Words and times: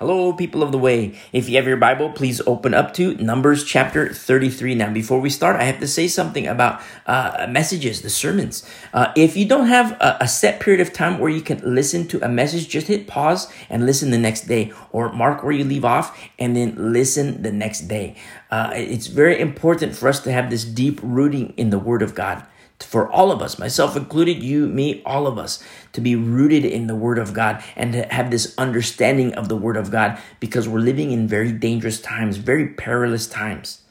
Hello, 0.00 0.32
people 0.32 0.62
of 0.62 0.72
the 0.72 0.78
way. 0.78 1.14
If 1.30 1.50
you 1.50 1.56
have 1.56 1.66
your 1.66 1.76
Bible, 1.76 2.08
please 2.08 2.40
open 2.46 2.72
up 2.72 2.94
to 2.94 3.16
Numbers 3.16 3.64
chapter 3.64 4.14
33. 4.14 4.74
Now, 4.74 4.90
before 4.90 5.20
we 5.20 5.28
start, 5.28 5.56
I 5.56 5.64
have 5.64 5.78
to 5.80 5.86
say 5.86 6.08
something 6.08 6.46
about 6.46 6.80
uh, 7.06 7.46
messages, 7.50 8.00
the 8.00 8.08
sermons. 8.08 8.66
Uh, 8.94 9.12
if 9.14 9.36
you 9.36 9.44
don't 9.44 9.66
have 9.66 9.92
a, 10.00 10.16
a, 10.22 10.26
set 10.26 10.58
period 10.58 10.80
of 10.80 10.94
time 10.94 11.18
where 11.18 11.28
you 11.28 11.42
can 11.42 11.60
listen 11.62 12.08
to 12.08 12.24
a 12.24 12.30
message, 12.30 12.66
just 12.66 12.86
hit 12.86 13.08
pause 13.08 13.52
and 13.68 13.84
listen 13.84 14.10
the 14.10 14.16
next 14.16 14.46
day, 14.48 14.72
or 14.90 15.12
mark 15.12 15.42
where 15.42 15.52
you 15.52 15.64
leave 15.64 15.84
off 15.84 16.18
and 16.38 16.56
then 16.56 16.94
listen 16.94 17.42
the 17.42 17.52
next 17.52 17.80
day. 17.80 18.16
Uh, 18.50 18.70
it's 18.72 19.06
very 19.06 19.38
important 19.38 19.94
for 19.94 20.08
us 20.08 20.20
to 20.20 20.32
have 20.32 20.48
this 20.48 20.64
deep 20.64 20.98
rooting 21.02 21.52
in 21.58 21.68
the 21.68 21.78
Word 21.78 22.00
of 22.00 22.14
God 22.14 22.42
for 22.82 23.10
all 23.10 23.30
of 23.30 23.42
us, 23.42 23.58
myself 23.58 23.96
included, 23.96 24.42
you, 24.42 24.66
me, 24.66 25.02
all 25.04 25.26
of 25.26 25.38
us, 25.38 25.62
to 25.92 26.00
be 26.00 26.16
rooted 26.16 26.64
in 26.64 26.86
the 26.86 26.94
Word 26.96 27.18
of 27.18 27.32
God 27.32 27.62
and 27.76 27.92
to 27.92 28.02
have 28.12 28.30
this 28.30 28.54
understanding 28.58 29.34
of 29.34 29.48
the 29.48 29.56
Word 29.56 29.76
of 29.76 29.90
God 29.90 30.18
because 30.40 30.68
we're 30.68 30.78
living 30.78 31.10
in 31.10 31.28
very 31.28 31.52
dangerous 31.52 32.00
times, 32.00 32.36
very 32.36 32.68
perilous 32.68 33.26
times. 33.26 33.82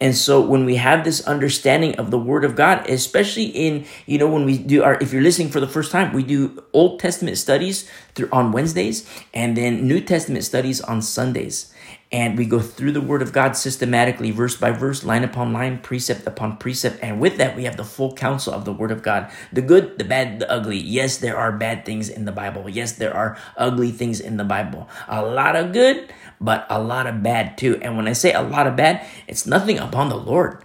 And 0.00 0.14
so 0.14 0.40
when 0.40 0.66
we 0.66 0.76
have 0.76 1.04
this 1.04 1.26
understanding 1.26 1.94
of 1.96 2.10
the 2.10 2.18
word 2.18 2.44
of 2.44 2.54
God, 2.54 2.88
especially 2.88 3.46
in, 3.46 3.86
you 4.04 4.18
know, 4.18 4.28
when 4.28 4.44
we 4.44 4.58
do 4.58 4.82
our, 4.82 4.98
if 5.00 5.12
you're 5.12 5.22
listening 5.22 5.48
for 5.48 5.58
the 5.58 5.66
first 5.66 5.90
time, 5.90 6.12
we 6.12 6.22
do 6.22 6.62
Old 6.74 7.00
Testament 7.00 7.38
studies 7.38 7.88
through 8.14 8.28
on 8.30 8.52
Wednesdays 8.52 9.08
and 9.32 9.56
then 9.56 9.88
New 9.88 10.00
Testament 10.00 10.44
studies 10.44 10.82
on 10.82 11.00
Sundays 11.00 11.72
and 12.12 12.38
we 12.38 12.44
go 12.44 12.60
through 12.60 12.92
the 12.92 13.00
word 13.00 13.20
of 13.20 13.32
God 13.32 13.56
systematically, 13.56 14.30
verse 14.30 14.56
by 14.56 14.70
verse, 14.70 15.04
line 15.04 15.24
upon 15.24 15.52
line, 15.52 15.78
precept 15.78 16.26
upon 16.26 16.56
precept. 16.56 16.98
And 17.02 17.20
with 17.20 17.36
that, 17.38 17.56
we 17.56 17.64
have 17.64 17.76
the 17.76 17.84
full 17.84 18.12
counsel 18.12 18.54
of 18.54 18.64
the 18.64 18.72
word 18.72 18.92
of 18.92 19.02
God 19.02 19.30
the 19.52 19.62
good, 19.62 19.98
the 19.98 20.04
bad, 20.04 20.38
the 20.38 20.50
ugly. 20.50 20.78
Yes, 20.78 21.18
there 21.18 21.36
are 21.36 21.50
bad 21.50 21.84
things 21.84 22.08
in 22.08 22.24
the 22.24 22.32
Bible. 22.32 22.68
Yes, 22.68 22.92
there 22.92 23.14
are 23.14 23.36
ugly 23.56 23.90
things 23.90 24.20
in 24.20 24.36
the 24.36 24.44
Bible. 24.44 24.88
A 25.08 25.24
lot 25.24 25.56
of 25.56 25.72
good, 25.72 26.12
but 26.40 26.66
a 26.70 26.80
lot 26.80 27.06
of 27.06 27.22
bad 27.22 27.58
too. 27.58 27.78
And 27.82 27.96
when 27.96 28.06
I 28.06 28.12
say 28.12 28.32
a 28.32 28.42
lot 28.42 28.66
of 28.66 28.76
bad, 28.76 29.04
it's 29.26 29.46
nothing 29.46 29.78
upon 29.78 30.08
the 30.08 30.16
Lord, 30.16 30.64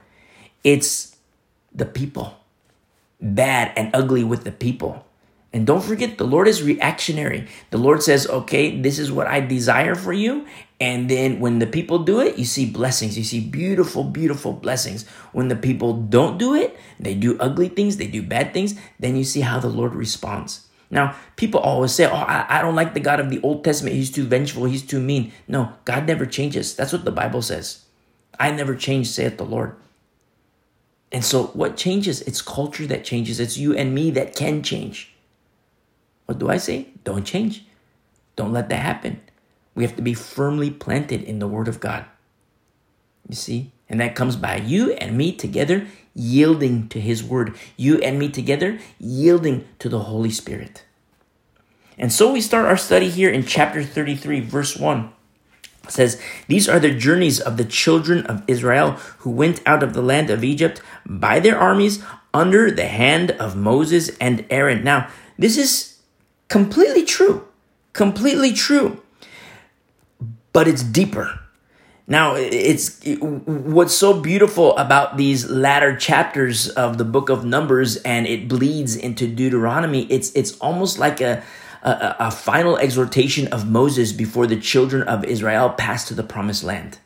it's 0.64 1.16
the 1.74 1.86
people. 1.86 2.38
Bad 3.20 3.72
and 3.76 3.96
ugly 3.96 4.24
with 4.24 4.44
the 4.44 4.52
people. 4.52 5.06
And 5.54 5.68
don't 5.68 5.84
forget, 5.84 6.18
the 6.18 6.26
Lord 6.26 6.48
is 6.48 6.64
reactionary. 6.64 7.48
The 7.72 7.78
Lord 7.78 8.02
says, 8.02 8.26
okay, 8.28 8.80
this 8.80 8.98
is 8.98 9.12
what 9.12 9.28
I 9.28 9.42
desire 9.42 9.96
for 9.96 10.14
you. 10.14 10.46
And 10.82 11.08
then 11.10 11.40
when 11.40 11.60
the 11.60 11.68
people 11.68 12.00
do 12.00 12.22
it, 12.22 12.40
you 12.40 12.44
see 12.44 12.66
blessings. 12.66 13.16
You 13.16 13.24
see 13.24 13.40
beautiful, 13.40 14.04
beautiful 14.04 14.52
blessings. 14.52 15.08
When 15.32 15.48
the 15.48 15.56
people 15.56 15.94
don't 15.94 16.40
do 16.40 16.56
it, 16.56 16.76
they 17.00 17.14
do 17.14 17.38
ugly 17.40 17.70
things, 17.70 17.98
they 17.98 18.08
do 18.08 18.24
bad 18.24 18.52
things, 18.52 18.74
then 19.00 19.16
you 19.16 19.24
see 19.24 19.42
how 19.42 19.60
the 19.60 19.70
Lord 19.70 19.94
responds. 19.94 20.66
Now, 20.90 21.16
people 21.36 21.60
always 21.60 21.94
say, 21.94 22.08
oh, 22.08 22.16
I, 22.16 22.48
I 22.50 22.62
don't 22.64 22.74
like 22.74 22.96
the 22.96 23.00
God 23.00 23.20
of 23.20 23.30
the 23.30 23.40
Old 23.44 23.64
Testament. 23.64 23.96
He's 23.96 24.10
too 24.10 24.26
vengeful, 24.26 24.66
he's 24.66 24.82
too 24.82 25.00
mean. 25.00 25.32
No, 25.48 25.72
God 25.86 26.08
never 26.08 26.26
changes. 26.26 26.76
That's 26.76 26.92
what 26.92 27.06
the 27.06 27.12
Bible 27.12 27.44
says. 27.44 27.86
I 28.40 28.50
never 28.50 28.74
change, 28.74 29.08
saith 29.08 29.38
the 29.38 29.46
Lord. 29.46 29.76
And 31.12 31.24
so 31.24 31.44
what 31.54 31.78
changes? 31.78 32.22
It's 32.22 32.42
culture 32.42 32.88
that 32.88 33.06
changes. 33.06 33.40
It's 33.40 33.56
you 33.56 33.76
and 33.76 33.94
me 33.94 34.10
that 34.12 34.36
can 34.36 34.64
change. 34.64 35.14
What 36.26 36.40
do 36.40 36.50
I 36.50 36.58
say? 36.58 36.88
Don't 37.04 37.24
change. 37.24 37.66
Don't 38.36 38.52
let 38.52 38.70
that 38.70 38.80
happen. 38.80 39.22
We 39.76 39.84
have 39.84 39.96
to 39.96 40.02
be 40.02 40.14
firmly 40.14 40.70
planted 40.70 41.24
in 41.24 41.40
the 41.40 41.48
Word 41.48 41.68
of 41.68 41.80
God. 41.80 42.06
You 43.28 43.36
see? 43.36 43.72
And 43.90 44.00
that 44.00 44.16
comes 44.16 44.36
by 44.36 44.58
you 44.58 44.94
and 44.94 45.18
me 45.18 45.32
together 45.34 45.88
yielding 46.14 46.88
to 46.90 47.00
His 47.00 47.24
Word. 47.24 47.56
You 47.78 48.00
and 48.00 48.20
me 48.20 48.30
together 48.30 48.80
yielding 49.00 49.68
to 49.80 49.90
the 49.90 50.00
Holy 50.00 50.32
Spirit. 50.32 50.84
And 51.98 52.12
so 52.12 52.32
we 52.32 52.42
start 52.42 52.66
our 52.66 52.78
study 52.78 53.10
here 53.10 53.30
in 53.30 53.46
chapter 53.46 53.84
33, 53.84 54.40
verse 54.42 54.76
1. 54.76 55.12
It 55.84 55.92
says, 55.92 56.22
These 56.48 56.68
are 56.70 56.80
the 56.80 56.94
journeys 56.94 57.40
of 57.40 57.58
the 57.58 57.66
children 57.66 58.26
of 58.26 58.44
Israel 58.48 58.92
who 59.20 59.30
went 59.30 59.62
out 59.66 59.84
of 59.84 59.94
the 59.94 60.02
land 60.02 60.30
of 60.30 60.44
Egypt 60.44 60.82
by 61.06 61.40
their 61.40 61.58
armies 61.58 62.04
under 62.34 62.72
the 62.72 62.88
hand 62.88 63.32
of 63.32 63.56
Moses 63.56 64.10
and 64.20 64.46
Aaron. 64.50 64.84
Now, 64.84 65.10
this 65.38 65.58
is 65.58 65.92
Completely 66.52 67.06
true. 67.06 67.48
Completely 67.94 68.52
true. 68.52 69.02
But 70.54 70.68
it's 70.68 70.84
deeper. 70.84 71.40
Now, 72.08 72.36
it's 72.36 73.00
what's 73.06 73.94
so 73.94 74.20
beautiful 74.20 74.76
about 74.78 75.16
these 75.16 75.50
latter 75.50 75.96
chapters 75.96 76.68
of 76.70 76.98
the 76.98 77.06
book 77.06 77.30
of 77.30 77.46
Numbers, 77.46 77.98
and 77.98 78.28
it 78.28 78.50
bleeds 78.50 78.96
into 78.96 79.28
Deuteronomy. 79.28 80.04
It's 80.12 80.32
it's 80.36 80.58
almost 80.58 81.00
like 81.00 81.22
a, 81.22 81.42
a, 81.84 82.16
a 82.20 82.32
final 82.32 82.78
exhortation 82.78 83.48
of 83.48 83.70
Moses 83.70 84.12
before 84.12 84.46
the 84.46 84.60
children 84.60 85.04
of 85.04 85.24
Israel 85.24 85.70
pass 85.70 86.08
to 86.10 86.14
the 86.14 86.24
promised 86.24 86.64
land. 86.64 87.00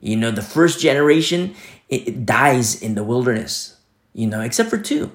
You 0.00 0.16
know, 0.16 0.30
the 0.30 0.42
first 0.42 0.80
generation 0.80 1.54
it 1.88 2.26
dies 2.26 2.82
in 2.82 2.94
the 2.94 3.04
wilderness. 3.04 3.78
You 4.12 4.26
know, 4.26 4.42
except 4.42 4.68
for 4.68 4.78
two, 4.78 5.12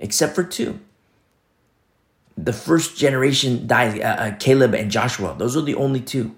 except 0.00 0.34
for 0.34 0.42
two 0.42 0.80
the 2.38 2.52
first 2.52 2.96
generation 2.96 3.66
dies, 3.66 3.98
uh, 3.98 4.04
uh, 4.04 4.36
Caleb 4.36 4.74
and 4.74 4.90
Joshua. 4.90 5.34
Those 5.36 5.56
are 5.56 5.62
the 5.62 5.74
only 5.74 6.00
two. 6.00 6.36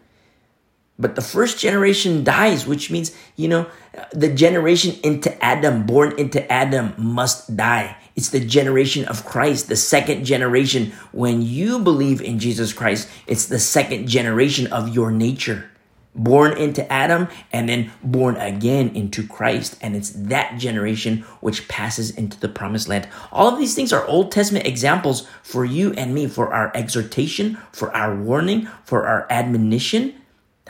But 1.01 1.15
the 1.15 1.23
first 1.23 1.59
generation 1.59 2.23
dies, 2.23 2.67
which 2.67 2.91
means, 2.91 3.17
you 3.35 3.49
know, 3.49 3.67
the 4.13 4.33
generation 4.33 4.95
into 5.03 5.33
Adam, 5.43 5.87
born 5.87 6.17
into 6.19 6.41
Adam, 6.53 6.95
must 6.99 7.57
die. 7.57 7.97
It's 8.17 8.29
the 8.29 8.41
generation 8.41 9.07
of 9.07 9.25
Christ, 9.25 9.69
the 9.69 9.77
second 9.77 10.27
generation. 10.27 10.93
When 11.13 11.41
you 11.41 11.79
believe 11.79 12.21
in 12.21 12.39
Jesus 12.39 12.75
Christ, 12.75 13.09
it's 13.27 13.47
the 13.47 13.59
second 13.59 14.09
generation 14.09 14.67
of 14.67 14.91
your 14.95 15.11
nature 15.11 15.71
born 16.15 16.57
into 16.59 16.91
Adam 16.93 17.29
and 17.53 17.69
then 17.69 17.91
born 18.03 18.37
again 18.37 18.95
into 18.95 19.27
Christ. 19.27 19.79
And 19.81 19.95
it's 19.95 20.11
that 20.11 20.59
generation 20.59 21.19
which 21.41 21.69
passes 21.69 22.11
into 22.11 22.39
the 22.39 22.49
promised 22.49 22.89
land. 22.89 23.09
All 23.33 23.49
of 23.49 23.59
these 23.59 23.75
things 23.75 23.93
are 23.93 24.05
Old 24.07 24.33
Testament 24.33 24.67
examples 24.67 25.27
for 25.43 25.65
you 25.65 25.93
and 25.93 26.15
me, 26.15 26.27
for 26.27 26.53
our 26.53 26.73
exhortation, 26.75 27.59
for 27.73 27.95
our 27.97 28.15
warning, 28.15 28.69
for 28.85 29.07
our 29.07 29.27
admonition. 29.31 30.20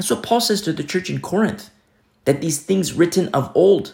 That's 0.00 0.08
what 0.08 0.22
Paul 0.22 0.40
says 0.40 0.62
to 0.62 0.72
the 0.72 0.82
church 0.82 1.10
in 1.10 1.20
Corinth 1.20 1.68
that 2.24 2.40
these 2.40 2.62
things 2.62 2.94
written 2.94 3.28
of 3.34 3.52
old, 3.54 3.92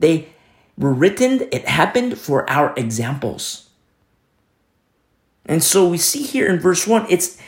they 0.00 0.30
were 0.76 0.92
written, 0.92 1.42
it 1.52 1.68
happened 1.68 2.18
for 2.18 2.50
our 2.50 2.74
examples. 2.76 3.68
And 5.46 5.62
so 5.62 5.86
we 5.86 5.96
see 5.96 6.24
here 6.24 6.48
in 6.48 6.58
verse 6.58 6.88
1, 6.88 7.06
it's 7.08 7.40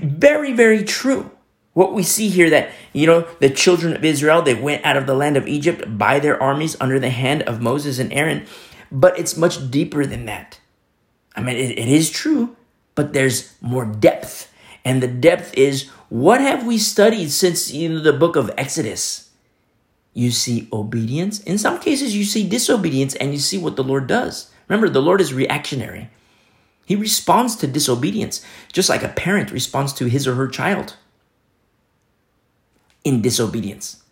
very, 0.00 0.52
very 0.52 0.84
true 0.84 1.30
what 1.72 1.94
we 1.94 2.02
see 2.02 2.28
here 2.28 2.50
that, 2.50 2.72
you 2.92 3.06
know, 3.06 3.26
the 3.40 3.48
children 3.48 3.96
of 3.96 4.04
Israel, 4.04 4.42
they 4.42 4.52
went 4.52 4.84
out 4.84 4.98
of 4.98 5.06
the 5.06 5.14
land 5.14 5.38
of 5.38 5.48
Egypt 5.48 5.96
by 5.96 6.20
their 6.20 6.38
armies 6.42 6.76
under 6.78 7.00
the 7.00 7.08
hand 7.08 7.40
of 7.44 7.62
Moses 7.62 7.98
and 7.98 8.12
Aaron, 8.12 8.44
but 8.92 9.18
it's 9.18 9.34
much 9.34 9.70
deeper 9.70 10.04
than 10.04 10.26
that. 10.26 10.60
I 11.34 11.40
mean, 11.40 11.56
it, 11.56 11.70
it 11.70 11.88
is 11.88 12.10
true, 12.10 12.54
but 12.94 13.14
there's 13.14 13.54
more 13.62 13.86
depth. 13.86 14.52
And 14.84 15.02
the 15.02 15.08
depth 15.08 15.54
is 15.54 15.90
what 16.08 16.40
have 16.40 16.66
we 16.66 16.78
studied 16.78 17.30
since 17.30 17.72
you 17.72 17.88
know, 17.88 18.00
the 18.00 18.12
book 18.12 18.36
of 18.36 18.50
Exodus? 18.56 19.30
You 20.14 20.30
see 20.30 20.68
obedience. 20.72 21.40
In 21.40 21.58
some 21.58 21.78
cases, 21.78 22.16
you 22.16 22.24
see 22.24 22.48
disobedience 22.48 23.14
and 23.14 23.32
you 23.32 23.38
see 23.38 23.58
what 23.58 23.76
the 23.76 23.84
Lord 23.84 24.06
does. 24.06 24.50
Remember, 24.66 24.88
the 24.88 25.02
Lord 25.02 25.20
is 25.20 25.32
reactionary. 25.32 26.10
He 26.86 26.96
responds 26.96 27.54
to 27.56 27.66
disobedience, 27.66 28.44
just 28.72 28.88
like 28.88 29.02
a 29.02 29.10
parent 29.10 29.50
responds 29.50 29.92
to 29.94 30.06
his 30.06 30.26
or 30.26 30.34
her 30.34 30.48
child 30.48 30.96
in 33.04 33.20
disobedience. 33.20 34.02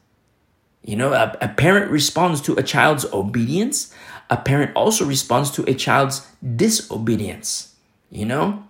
You 0.82 0.96
know, 0.96 1.12
a, 1.12 1.36
a 1.40 1.48
parent 1.48 1.90
responds 1.90 2.40
to 2.42 2.54
a 2.54 2.62
child's 2.62 3.04
obedience. 3.12 3.94
A 4.30 4.36
parent 4.36 4.72
also 4.76 5.04
responds 5.04 5.50
to 5.52 5.68
a 5.68 5.74
child's 5.74 6.26
disobedience. 6.56 7.74
You 8.10 8.26
know, 8.26 8.64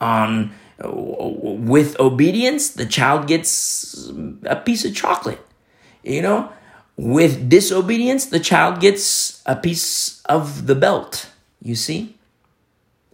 on 0.00 0.52
with 0.84 1.98
obedience, 1.98 2.70
the 2.70 2.86
child 2.86 3.26
gets 3.26 4.10
a 4.44 4.56
piece 4.56 4.84
of 4.84 4.94
chocolate. 4.94 5.40
You 6.02 6.22
know, 6.22 6.52
with 6.96 7.48
disobedience, 7.48 8.26
the 8.26 8.40
child 8.40 8.80
gets 8.80 9.42
a 9.46 9.56
piece 9.56 10.22
of 10.26 10.66
the 10.66 10.74
belt. 10.74 11.30
You 11.60 11.74
see? 11.74 12.16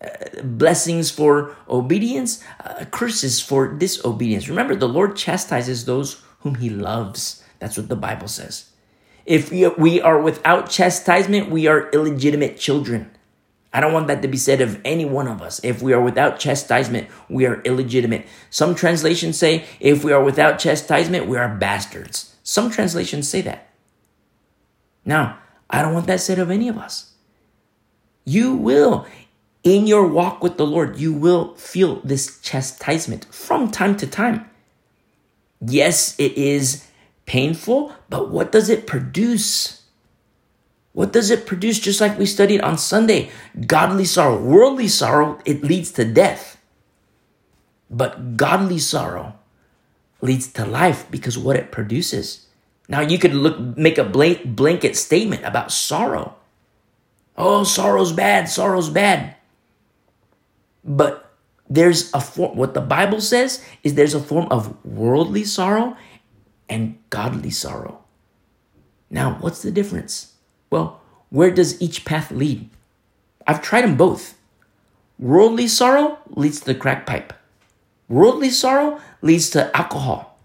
Uh, 0.02 0.42
blessings 0.42 1.10
for 1.10 1.56
obedience, 1.68 2.44
uh, 2.64 2.84
curses 2.90 3.40
for 3.40 3.72
disobedience. 3.72 4.48
Remember, 4.48 4.76
the 4.76 4.88
Lord 4.88 5.16
chastises 5.16 5.86
those 5.86 6.22
whom 6.40 6.56
he 6.56 6.68
loves. 6.68 7.42
That's 7.58 7.78
what 7.78 7.88
the 7.88 7.96
Bible 7.96 8.28
says. 8.28 8.70
If 9.24 9.50
we 9.50 10.00
are 10.02 10.20
without 10.20 10.68
chastisement, 10.68 11.50
we 11.50 11.66
are 11.66 11.88
illegitimate 11.90 12.58
children. 12.58 13.10
I 13.74 13.80
don't 13.80 13.92
want 13.92 14.06
that 14.06 14.22
to 14.22 14.28
be 14.28 14.36
said 14.36 14.60
of 14.60 14.80
any 14.84 15.04
one 15.04 15.26
of 15.26 15.42
us. 15.42 15.60
If 15.64 15.82
we 15.82 15.92
are 15.92 16.00
without 16.00 16.38
chastisement, 16.38 17.08
we 17.28 17.44
are 17.44 17.60
illegitimate. 17.62 18.26
Some 18.48 18.76
translations 18.76 19.36
say, 19.36 19.64
if 19.80 20.04
we 20.04 20.12
are 20.12 20.22
without 20.22 20.60
chastisement, 20.60 21.26
we 21.26 21.36
are 21.36 21.48
bastards. 21.48 22.36
Some 22.44 22.70
translations 22.70 23.28
say 23.28 23.40
that. 23.42 23.68
Now, 25.04 25.38
I 25.68 25.82
don't 25.82 25.92
want 25.92 26.06
that 26.06 26.20
said 26.20 26.38
of 26.38 26.52
any 26.52 26.68
of 26.68 26.78
us. 26.78 27.14
You 28.24 28.54
will 28.54 29.06
in 29.64 29.86
your 29.86 30.06
walk 30.06 30.42
with 30.42 30.56
the 30.56 30.66
Lord, 30.66 30.98
you 30.98 31.12
will 31.12 31.54
feel 31.56 32.00
this 32.04 32.38
chastisement 32.40 33.24
from 33.34 33.70
time 33.70 33.96
to 33.96 34.06
time. 34.06 34.48
Yes, 35.60 36.14
it 36.18 36.32
is 36.36 36.86
painful, 37.26 37.92
but 38.10 38.30
what 38.30 38.52
does 38.52 38.68
it 38.68 38.86
produce? 38.86 39.82
What 40.94 41.12
does 41.12 41.30
it 41.30 41.44
produce? 41.44 41.80
Just 41.80 42.00
like 42.00 42.16
we 42.16 42.24
studied 42.24 42.62
on 42.62 42.78
Sunday, 42.78 43.30
godly 43.66 44.04
sorrow, 44.04 44.40
worldly 44.40 44.86
sorrow, 44.86 45.38
it 45.44 45.62
leads 45.62 45.90
to 45.92 46.04
death. 46.04 46.56
But 47.90 48.36
godly 48.36 48.78
sorrow 48.78 49.34
leads 50.22 50.46
to 50.54 50.64
life 50.64 51.04
because 51.10 51.36
what 51.36 51.56
it 51.56 51.72
produces. 51.72 52.46
Now 52.88 53.00
you 53.00 53.18
could 53.18 53.34
look 53.34 53.58
make 53.76 53.98
a 53.98 54.04
blanket 54.04 54.96
statement 54.96 55.44
about 55.44 55.72
sorrow. 55.72 56.36
Oh, 57.36 57.64
sorrow's 57.64 58.12
bad, 58.12 58.48
sorrow's 58.48 58.88
bad. 58.88 59.34
But 60.84 61.34
there's 61.68 62.14
a 62.14 62.20
form 62.20 62.56
what 62.56 62.74
the 62.74 62.80
Bible 62.80 63.20
says 63.20 63.64
is 63.82 63.94
there's 63.94 64.14
a 64.14 64.20
form 64.20 64.46
of 64.50 64.84
worldly 64.84 65.42
sorrow 65.42 65.96
and 66.68 66.98
godly 67.10 67.50
sorrow. 67.50 68.04
Now, 69.10 69.38
what's 69.40 69.62
the 69.62 69.72
difference? 69.72 70.33
Well, 70.74 70.98
where 71.30 71.52
does 71.52 71.80
each 71.80 72.04
path 72.04 72.32
lead? 72.32 72.68
I've 73.46 73.62
tried 73.62 73.82
them 73.82 73.96
both. 73.96 74.34
Worldly 75.20 75.68
sorrow 75.68 76.18
leads 76.30 76.58
to 76.58 76.66
the 76.66 76.74
crack 76.74 77.06
pipe. 77.06 77.32
Worldly 78.08 78.50
sorrow 78.50 78.98
leads 79.22 79.50
to 79.50 79.70
alcohol. 79.70 80.36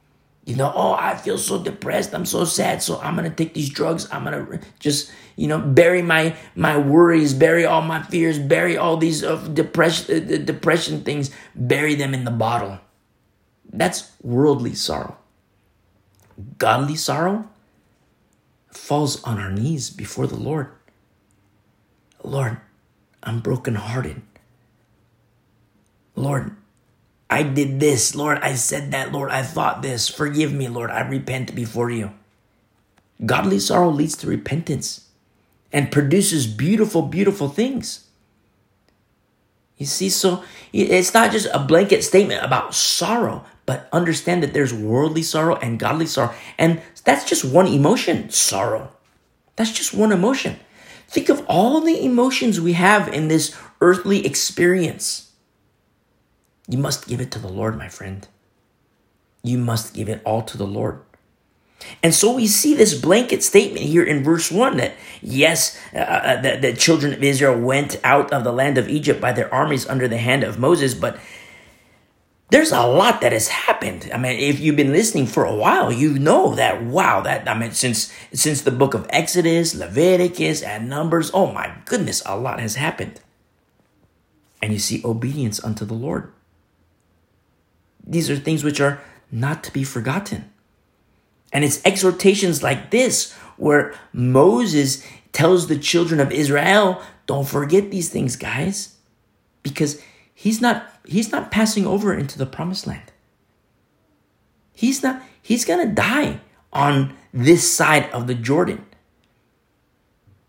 You 0.45 0.55
know, 0.55 0.71
oh, 0.75 0.93
I 0.93 1.17
feel 1.17 1.39
so 1.39 1.57
depressed. 1.57 2.13
I'm 2.13 2.27
so 2.27 2.45
sad. 2.45 2.83
So 2.83 2.99
I'm 2.99 3.17
to 3.17 3.31
take 3.31 3.55
these 3.55 3.71
drugs. 3.71 4.07
I'm 4.11 4.25
to 4.25 4.59
just, 4.77 5.11
you 5.35 5.47
know, 5.47 5.57
bury 5.57 6.03
my 6.03 6.35
my 6.53 6.77
worries, 6.77 7.33
bury 7.33 7.65
all 7.65 7.81
my 7.81 8.03
fears, 8.03 8.37
bury 8.37 8.77
all 8.77 8.97
these 8.97 9.23
uh, 9.23 9.35
depression 9.49 10.13
uh, 10.13 10.37
depression 10.45 11.01
things, 11.01 11.33
bury 11.55 11.95
them 11.95 12.13
in 12.13 12.23
the 12.23 12.37
bottle. 12.45 12.77
That's 13.65 14.11
worldly 14.21 14.75
sorrow. 14.75 15.17
Godly 16.59 16.97
sorrow 16.97 17.49
falls 18.71 19.23
on 19.23 19.39
our 19.39 19.51
knees 19.51 19.89
before 19.89 20.27
the 20.27 20.35
Lord. 20.35 20.69
Lord, 22.23 22.57
I'm 23.23 23.39
brokenhearted. 23.39 24.21
Lord, 26.15 26.55
I 27.29 27.43
did 27.43 27.79
this. 27.79 28.15
Lord, 28.15 28.39
I 28.39 28.55
said 28.55 28.91
that. 28.91 29.11
Lord, 29.11 29.31
I 29.31 29.43
thought 29.43 29.81
this. 29.81 30.07
Forgive 30.07 30.51
me, 30.53 30.67
Lord. 30.67 30.89
I 30.89 31.01
repent 31.01 31.55
before 31.55 31.89
you. 31.89 32.11
Godly 33.25 33.59
sorrow 33.59 33.89
leads 33.89 34.15
to 34.17 34.27
repentance 34.27 35.09
and 35.71 35.91
produces 35.91 36.47
beautiful, 36.47 37.03
beautiful 37.03 37.49
things. 37.49 38.07
You 39.77 39.85
see, 39.85 40.09
so 40.09 40.43
it's 40.73 41.13
not 41.13 41.31
just 41.31 41.47
a 41.53 41.59
blanket 41.59 42.03
statement 42.03 42.43
about 42.43 42.75
sorrow, 42.75 43.45
but 43.69 43.87
understand 43.93 44.41
that 44.41 44.51
there's 44.51 44.73
worldly 44.73 45.21
sorrow 45.21 45.55
and 45.57 45.77
godly 45.77 46.07
sorrow. 46.07 46.33
And 46.57 46.81
that's 47.03 47.23
just 47.23 47.45
one 47.45 47.67
emotion, 47.67 48.31
sorrow. 48.31 48.91
That's 49.57 49.71
just 49.71 49.93
one 49.93 50.11
emotion. 50.11 50.57
Think 51.07 51.29
of 51.29 51.45
all 51.47 51.79
the 51.79 52.03
emotions 52.03 52.59
we 52.59 52.73
have 52.73 53.07
in 53.09 53.27
this 53.27 53.55
earthly 53.79 54.25
experience. 54.25 55.33
You 56.67 56.79
must 56.79 57.07
give 57.07 57.21
it 57.21 57.29
to 57.29 57.37
the 57.37 57.47
Lord, 57.47 57.77
my 57.77 57.89
friend. 57.89 58.27
You 59.43 59.59
must 59.59 59.93
give 59.93 60.09
it 60.09 60.23
all 60.25 60.41
to 60.41 60.57
the 60.57 60.65
Lord. 60.65 61.01
And 62.01 62.15
so 62.15 62.33
we 62.33 62.47
see 62.47 62.73
this 62.73 62.99
blanket 62.99 63.43
statement 63.43 63.85
here 63.85 64.03
in 64.03 64.23
verse 64.23 64.51
1 64.51 64.77
that 64.77 64.95
yes, 65.21 65.79
uh, 65.93 65.99
uh, 65.99 66.41
the, 66.41 66.57
the 66.57 66.73
children 66.73 67.13
of 67.13 67.23
Israel 67.23 67.59
went 67.59 67.99
out 68.03 68.33
of 68.33 68.43
the 68.43 68.51
land 68.51 68.79
of 68.79 68.89
Egypt 68.89 69.21
by 69.21 69.31
their 69.31 69.53
armies 69.53 69.87
under 69.87 70.07
the 70.07 70.17
hand 70.17 70.43
of 70.43 70.57
Moses, 70.57 70.95
but 70.95 71.19
there's 72.49 72.71
a 72.71 72.85
lot 72.85 73.21
that 73.21 73.31
has 73.31 73.47
happened. 73.47 74.09
I 74.13 74.17
mean, 74.17 74.39
if 74.39 74.59
you've 74.59 74.75
been 74.75 74.91
listening 74.91 75.27
for 75.27 75.45
a 75.45 75.55
while, 75.55 75.91
you 75.91 76.17
know 76.17 76.55
that 76.55 76.83
wow, 76.83 77.21
that 77.21 77.47
I 77.47 77.57
mean 77.57 77.71
since 77.71 78.11
since 78.33 78.61
the 78.61 78.71
book 78.71 78.93
of 78.93 79.05
Exodus, 79.09 79.75
Leviticus, 79.75 80.61
and 80.61 80.89
Numbers, 80.89 81.31
oh 81.33 81.51
my 81.51 81.73
goodness, 81.85 82.23
a 82.25 82.37
lot 82.37 82.59
has 82.59 82.75
happened. 82.75 83.21
And 84.61 84.73
you 84.73 84.79
see 84.79 85.01
obedience 85.05 85.63
unto 85.63 85.85
the 85.85 85.93
Lord. 85.93 86.33
These 88.05 88.29
are 88.29 88.35
things 88.35 88.63
which 88.63 88.81
are 88.81 88.99
not 89.31 89.63
to 89.65 89.71
be 89.71 89.83
forgotten. 89.83 90.49
And 91.53 91.63
it's 91.63 91.83
exhortations 91.85 92.61
like 92.63 92.91
this 92.91 93.33
where 93.57 93.93
Moses 94.11 95.05
tells 95.31 95.67
the 95.67 95.77
children 95.77 96.19
of 96.19 96.31
Israel, 96.31 97.01
don't 97.25 97.47
forget 97.47 97.91
these 97.91 98.09
things, 98.09 98.35
guys, 98.35 98.95
because 99.61 100.01
he's 100.33 100.61
not 100.61 100.91
he's 101.09 101.31
not 101.31 101.51
passing 101.51 101.85
over 101.85 102.13
into 102.13 102.37
the 102.37 102.45
promised 102.45 102.87
land. 102.87 103.11
He's 104.73 105.03
not 105.03 105.21
he's 105.41 105.65
going 105.65 105.87
to 105.87 105.93
die 105.93 106.39
on 106.71 107.15
this 107.33 107.69
side 107.71 108.09
of 108.11 108.27
the 108.27 108.35
Jordan. 108.35 108.85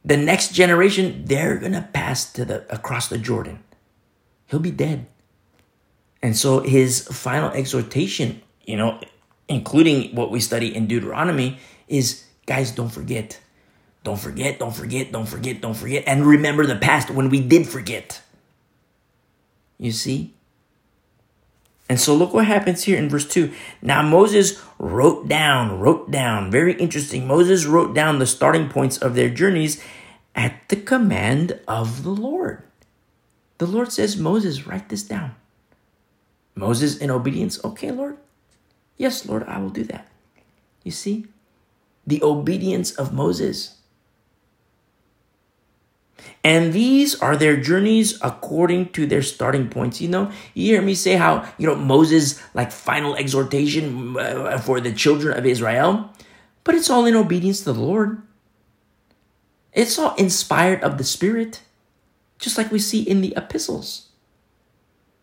The 0.04 0.16
next 0.16 0.54
generation, 0.54 1.24
they're 1.26 1.58
going 1.58 1.72
to 1.72 1.88
pass 1.92 2.32
to 2.32 2.44
the 2.44 2.72
across 2.72 3.08
the 3.08 3.18
Jordan. 3.18 3.62
He'll 4.46 4.60
be 4.60 4.70
dead. 4.70 5.06
And 6.22 6.36
so 6.36 6.60
his 6.60 7.06
final 7.08 7.50
exhortation, 7.50 8.42
you 8.66 8.76
know, 8.76 9.00
including 9.48 10.14
what 10.14 10.30
we 10.30 10.40
study 10.40 10.74
in 10.74 10.86
Deuteronomy, 10.86 11.58
is 11.88 12.24
guys, 12.46 12.70
don't 12.70 12.90
forget. 12.90 13.40
Don't 14.02 14.18
forget, 14.18 14.58
don't 14.58 14.74
forget, 14.74 15.12
don't 15.12 15.26
forget, 15.26 15.60
don't 15.60 15.74
forget. 15.74 16.04
And 16.06 16.26
remember 16.26 16.66
the 16.66 16.76
past 16.76 17.10
when 17.10 17.28
we 17.28 17.40
did 17.40 17.66
forget. 17.66 18.22
You 19.78 19.92
see? 19.92 20.34
And 21.90 21.98
so 21.98 22.14
look 22.14 22.32
what 22.32 22.46
happens 22.46 22.84
here 22.84 22.96
in 22.96 23.08
verse 23.08 23.26
2. 23.26 23.52
Now 23.82 24.00
Moses 24.00 24.62
wrote 24.78 25.26
down, 25.26 25.80
wrote 25.80 26.08
down, 26.08 26.48
very 26.48 26.74
interesting. 26.74 27.26
Moses 27.26 27.66
wrote 27.66 27.96
down 27.96 28.20
the 28.20 28.28
starting 28.28 28.68
points 28.68 28.96
of 28.96 29.16
their 29.16 29.28
journeys 29.28 29.82
at 30.36 30.68
the 30.68 30.76
command 30.76 31.58
of 31.66 32.04
the 32.04 32.10
Lord. 32.10 32.62
The 33.58 33.66
Lord 33.66 33.90
says, 33.90 34.16
Moses, 34.16 34.68
write 34.68 34.88
this 34.88 35.02
down. 35.02 35.34
Moses, 36.54 36.96
in 36.96 37.10
obedience, 37.10 37.58
okay, 37.64 37.90
Lord. 37.90 38.18
Yes, 38.96 39.26
Lord, 39.26 39.42
I 39.48 39.58
will 39.58 39.70
do 39.70 39.82
that. 39.84 40.06
You 40.84 40.92
see, 40.92 41.26
the 42.06 42.22
obedience 42.22 42.92
of 42.92 43.12
Moses. 43.12 43.79
And 46.42 46.72
these 46.72 47.18
are 47.20 47.36
their 47.36 47.56
journeys 47.56 48.18
according 48.22 48.90
to 48.92 49.06
their 49.06 49.22
starting 49.22 49.68
points. 49.68 50.00
You 50.00 50.08
know, 50.08 50.30
you 50.54 50.72
hear 50.72 50.82
me 50.82 50.94
say 50.94 51.16
how, 51.16 51.46
you 51.58 51.66
know, 51.66 51.74
Moses, 51.74 52.40
like 52.54 52.72
final 52.72 53.14
exhortation 53.14 54.16
uh, 54.16 54.58
for 54.58 54.80
the 54.80 54.92
children 54.92 55.36
of 55.36 55.46
Israel, 55.46 56.10
but 56.64 56.74
it's 56.74 56.90
all 56.90 57.06
in 57.06 57.16
obedience 57.16 57.60
to 57.60 57.72
the 57.72 57.80
Lord. 57.80 58.22
It's 59.72 59.98
all 59.98 60.14
inspired 60.16 60.82
of 60.82 60.98
the 60.98 61.04
Spirit, 61.04 61.62
just 62.38 62.58
like 62.58 62.72
we 62.72 62.78
see 62.78 63.02
in 63.02 63.20
the 63.20 63.34
epistles. 63.36 64.09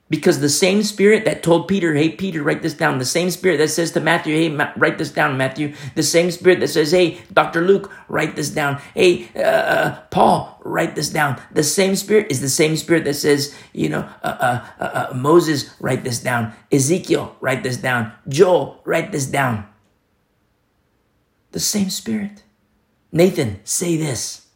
Because 0.10 0.40
the 0.40 0.48
same 0.50 0.84
spirit 0.84 1.26
that 1.26 1.44
told 1.44 1.68
Peter, 1.68 1.94
hey, 1.94 2.10
Peter, 2.10 2.42
write 2.42 2.62
this 2.62 2.74
down. 2.74 2.98
The 2.98 3.04
same 3.04 3.30
spirit 3.30 3.58
that 3.58 3.68
says 3.68 3.92
to 3.92 4.00
Matthew, 4.00 4.36
hey, 4.38 4.48
Ma- 4.48 4.72
write 4.78 4.98
this 4.98 5.12
down, 5.12 5.36
Matthew. 5.36 5.74
The 5.96 6.04
same 6.04 6.32
spirit 6.32 6.62
that 6.62 6.70
says, 6.70 6.92
hey, 6.92 7.20
Dr. 7.34 7.62
Luke, 7.62 7.92
write 8.08 8.38
this 8.38 8.50
down. 8.50 8.82
Hey, 8.94 9.28
uh, 9.36 9.40
uh, 9.40 10.02
Paul, 10.10 10.62
write 10.64 10.96
this 10.96 11.10
down. 11.10 11.42
The 11.52 11.64
same 11.64 11.98
spirit 11.98 12.28
is 12.30 12.40
the 12.40 12.48
same 12.48 12.78
spirit 12.78 13.04
that 13.04 13.16
says, 13.16 13.54
you 13.74 13.90
know, 13.90 14.10
uh, 14.24 14.38
uh, 14.40 14.68
uh, 14.80 14.84
uh 14.84 15.14
Moses, 15.14 15.76
write 15.82 16.06
this 16.06 16.20
down. 16.20 16.54
Ezekiel, 16.72 17.36
write 17.42 17.64
this 17.64 17.78
down. 17.78 18.14
Joel, 18.30 18.80
write 18.86 19.12
this 19.12 19.26
down. 19.26 19.68
The 21.52 21.60
same 21.60 21.90
spirit. 21.90 22.44
Nathan, 23.12 23.60
say 23.66 23.98
this. 23.98 24.48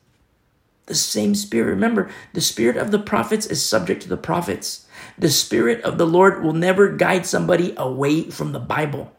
The 0.86 0.96
same 0.96 1.36
spirit. 1.36 1.72
Remember, 1.72 2.10
the 2.34 2.41
spirit 2.41 2.77
of 2.77 2.91
the 2.91 3.00
prophets 3.00 3.46
is 3.46 3.65
subject 3.65 4.01
to 4.03 4.10
the 4.10 4.17
prophets. 4.17 4.88
The 5.18 5.30
Spirit 5.30 5.82
of 5.84 5.98
the 5.98 6.06
Lord 6.06 6.44
will 6.44 6.53
never 6.53 6.89
guide 6.89 7.25
somebody 7.25 7.74
away 7.77 8.30
from 8.30 8.51
the 8.51 8.60
Bible. 8.60 9.12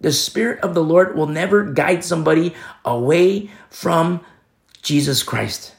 The 0.00 0.12
Spirit 0.12 0.60
of 0.60 0.74
the 0.74 0.84
Lord 0.84 1.16
will 1.16 1.26
never 1.26 1.64
guide 1.64 2.04
somebody 2.04 2.54
away 2.84 3.50
from 3.70 4.20
Jesus 4.82 5.22
Christ. 5.22 5.74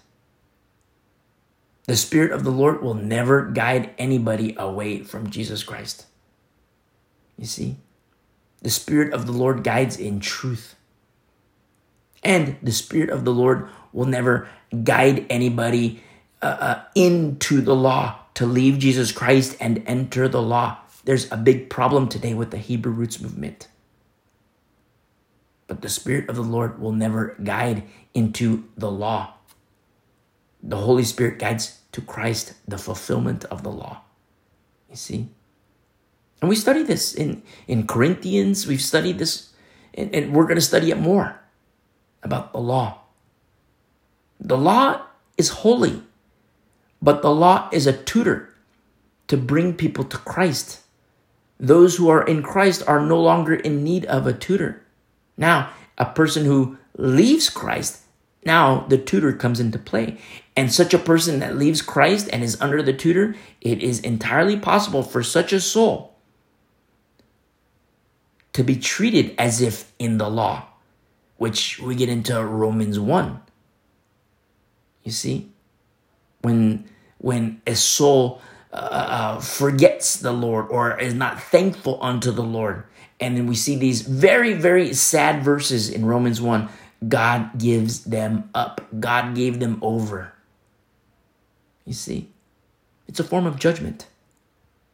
The 1.85 1.95
Spirit 1.95 2.31
of 2.31 2.43
the 2.43 2.51
Lord 2.51 2.81
will 2.81 2.95
never 2.95 3.45
guide 3.45 3.93
anybody 3.97 4.55
away 4.57 5.03
from 5.03 5.29
Jesus 5.29 5.63
Christ. 5.63 6.05
You 7.37 7.45
see? 7.45 7.77
The 8.61 8.69
Spirit 8.69 9.13
of 9.13 9.25
the 9.25 9.31
Lord 9.31 9.63
guides 9.63 9.97
in 9.97 10.19
truth. 10.19 10.75
And 12.23 12.57
the 12.61 12.73
Spirit 12.73 13.09
of 13.09 13.23
the 13.23 13.31
Lord 13.31 13.69
will 13.93 14.05
never 14.05 14.49
guide 14.83 15.25
anybody 15.29 16.03
uh, 16.41 16.45
uh, 16.45 16.83
into 16.93 17.61
the 17.61 17.75
law 17.75 18.19
to 18.37 18.45
leave 18.45 18.77
Jesus 18.77 19.11
Christ 19.11 19.57
and 19.59 19.81
enter 19.87 20.27
the 20.27 20.43
law. 20.43 20.77
There's 21.05 21.25
a 21.31 21.37
big 21.37 21.71
problem 21.71 22.07
today 22.07 22.35
with 22.35 22.51
the 22.51 22.59
Hebrew 22.59 22.91
roots 22.91 23.19
movement. 23.19 23.67
But 25.65 25.81
the 25.81 25.89
Spirit 25.89 26.29
of 26.29 26.35
the 26.35 26.43
Lord 26.43 26.79
will 26.79 26.91
never 26.91 27.35
guide 27.43 27.81
into 28.13 28.65
the 28.77 28.91
law. 28.91 29.33
The 30.61 30.77
Holy 30.77 31.03
Spirit 31.03 31.39
guides 31.39 31.79
to 31.93 32.01
Christ, 32.01 32.53
the 32.67 32.77
fulfillment 32.77 33.43
of 33.45 33.63
the 33.63 33.71
law. 33.71 34.01
You 34.87 34.97
see? 34.97 35.29
And 36.39 36.47
we 36.47 36.55
study 36.55 36.83
this 36.83 37.15
in, 37.15 37.41
in 37.67 37.87
Corinthians. 37.87 38.67
We've 38.67 38.79
studied 38.79 39.17
this, 39.17 39.49
and, 39.95 40.13
and 40.13 40.31
we're 40.31 40.43
going 40.43 40.61
to 40.61 40.61
study 40.61 40.91
it 40.91 40.99
more 40.99 41.39
about 42.21 42.53
the 42.53 42.59
law. 42.59 42.99
The 44.39 44.59
law 44.59 45.01
is 45.37 45.49
holy, 45.49 46.03
but 47.01 47.21
the 47.21 47.33
law 47.33 47.69
is 47.71 47.87
a 47.87 48.03
tutor 48.03 48.53
to 49.27 49.37
bring 49.37 49.73
people 49.73 50.03
to 50.05 50.17
Christ. 50.17 50.81
Those 51.59 51.97
who 51.97 52.09
are 52.09 52.25
in 52.25 52.43
Christ 52.43 52.83
are 52.87 53.01
no 53.01 53.19
longer 53.19 53.55
in 53.55 53.83
need 53.83 54.05
of 54.05 54.25
a 54.25 54.33
tutor. 54.33 54.83
Now, 55.37 55.71
a 55.97 56.05
person 56.05 56.45
who 56.45 56.77
leaves 56.97 57.49
Christ, 57.49 58.01
now 58.45 58.85
the 58.87 58.97
tutor 58.97 59.33
comes 59.33 59.59
into 59.59 59.79
play. 59.79 60.17
And 60.55 60.73
such 60.73 60.93
a 60.93 60.99
person 60.99 61.39
that 61.39 61.57
leaves 61.57 61.81
Christ 61.81 62.29
and 62.31 62.43
is 62.43 62.59
under 62.61 62.81
the 62.81 62.93
tutor, 62.93 63.35
it 63.61 63.83
is 63.83 63.99
entirely 63.99 64.57
possible 64.57 65.03
for 65.03 65.21
such 65.23 65.53
a 65.53 65.61
soul 65.61 66.15
to 68.53 68.63
be 68.63 68.75
treated 68.75 69.35
as 69.37 69.61
if 69.61 69.91
in 69.99 70.17
the 70.17 70.29
law, 70.29 70.65
which 71.37 71.79
we 71.79 71.93
get 71.93 72.09
into 72.09 72.43
Romans 72.43 72.99
1. 72.99 73.39
You 75.03 75.11
see? 75.11 75.51
When 76.41 76.89
when 77.19 77.61
a 77.65 77.75
soul 77.75 78.41
uh, 78.71 78.75
uh, 78.75 79.39
forgets 79.39 80.17
the 80.17 80.31
Lord 80.31 80.67
or 80.69 80.99
is 80.99 81.13
not 81.13 81.41
thankful 81.41 81.97
unto 82.01 82.31
the 82.31 82.43
Lord, 82.43 82.83
and 83.19 83.35
then 83.35 83.47
we 83.47 83.55
see 83.55 83.75
these 83.75 84.01
very, 84.01 84.53
very 84.53 84.93
sad 84.93 85.43
verses 85.43 85.89
in 85.89 86.05
Romans 86.05 86.39
1. 86.39 86.69
God 87.07 87.57
gives 87.57 88.03
them 88.05 88.49
up. 88.53 88.81
God 88.99 89.35
gave 89.35 89.59
them 89.59 89.79
over. 89.81 90.33
You 91.85 91.93
see, 91.93 92.29
it's 93.07 93.19
a 93.19 93.23
form 93.23 93.45
of 93.45 93.57
judgment 93.57 94.07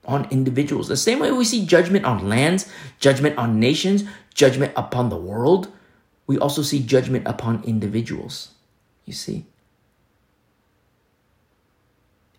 on 0.06 0.28
individuals. 0.32 0.88
The 0.88 0.98
same 0.98 1.20
way 1.20 1.32
we 1.32 1.46
see 1.46 1.66
judgment 1.66 2.06
on 2.06 2.30
lands, 2.30 2.70
judgment 3.00 3.38
on 3.38 3.60
nations, 3.60 4.04
judgment 4.34 4.74
upon 4.76 5.10
the 5.10 5.18
world, 5.18 5.72
we 6.28 6.38
also 6.38 6.62
see 6.62 6.82
judgment 6.84 7.28
upon 7.28 7.64
individuals. 7.64 8.52
You 9.06 9.14
see? 9.14 9.46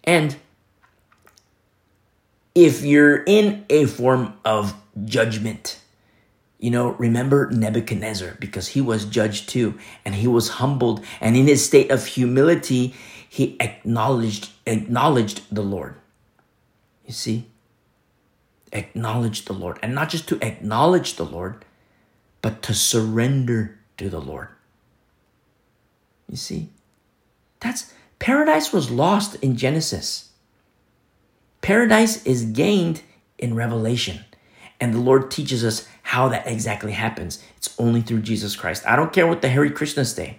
And 0.05 0.37
if 2.55 2.83
you're 2.83 3.23
in 3.25 3.65
a 3.69 3.87
form 3.87 4.35
of 4.45 4.75
judgment, 5.05 5.81
you 6.59 6.71
know, 6.71 6.91
remember 6.93 7.51
Nebuchadnezzar 7.51 8.37
because 8.39 8.69
he 8.69 8.81
was 8.81 9.05
judged 9.05 9.49
too 9.49 9.79
and 10.05 10.15
he 10.15 10.29
was 10.29 10.51
humbled 10.51 11.05
and 11.21 11.37
in 11.37 11.47
his 11.47 11.65
state 11.65 11.91
of 11.91 12.07
humility 12.07 12.95
he 13.29 13.57
acknowledged 13.61 14.51
acknowledged 14.67 15.43
the 15.51 15.63
Lord. 15.63 15.97
You 17.05 17.13
see? 17.13 17.47
acknowledge 18.75 19.45
the 19.45 19.53
Lord. 19.53 19.79
And 19.83 19.95
not 19.95 20.11
just 20.11 20.29
to 20.29 20.39
acknowledge 20.45 21.15
the 21.15 21.25
Lord, 21.25 21.65
but 22.43 22.61
to 22.63 22.75
surrender 22.75 23.79
to 23.97 24.11
the 24.11 24.21
Lord. 24.21 24.49
You 26.29 26.37
see? 26.37 26.71
That's 27.61 27.94
paradise 28.25 28.73
was 28.73 28.90
lost 28.90 29.35
in 29.43 29.54
Genesis. 29.54 30.31
Paradise 31.61 32.25
is 32.25 32.47
gained 32.47 33.02
in 33.37 33.54
Revelation. 33.54 34.25
And 34.81 34.95
the 34.95 34.99
Lord 34.99 35.31
teaches 35.31 35.62
us 35.62 35.87
how 36.02 36.31
that 36.31 36.47
exactly 36.47 36.93
happens. 36.93 37.45
It's 37.59 37.78
only 37.78 38.00
through 38.00 38.23
Jesus 38.23 38.57
Christ. 38.57 38.83
I 38.87 38.97
don't 38.97 39.12
care 39.12 39.26
what 39.26 39.43
the 39.43 39.50
Hare 39.50 39.69
Krishnas 39.69 40.14
say. 40.14 40.38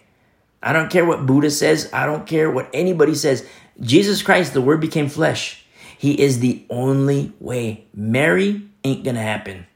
I 0.63 0.73
don't 0.73 0.89
care 0.89 1.05
what 1.05 1.27
Buddha 1.27 1.51
says. 1.51 1.87
I 1.93 2.07
don't 2.07 2.25
care 2.25 2.49
what 2.49 2.71
anybody 2.73 3.13
says. 3.13 3.47
Jesus 3.79 4.23
Christ, 4.23 4.55
the 4.55 4.61
Word 4.61 4.81
became 4.81 5.07
flesh. 5.07 5.63
He 5.95 6.19
is 6.19 6.39
the 6.39 6.65
only 6.71 7.33
way. 7.39 7.85
Mary 7.93 8.63
ain't 8.83 9.03
gonna 9.03 9.21
happen. 9.21 9.67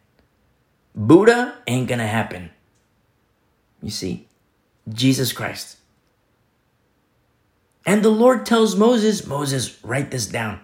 Buddha 0.95 1.59
ain't 1.67 1.87
gonna 1.87 2.07
happen. 2.07 2.49
You 3.83 3.91
see, 3.91 4.27
Jesus 4.91 5.31
Christ. 5.31 5.78
And 7.89 8.03
the 8.03 8.12
Lord 8.12 8.46
tells 8.46 8.75
Moses, 8.75 9.25
Moses, 9.25 9.84
write 9.84 10.12
this 10.12 10.27
down. 10.27 10.60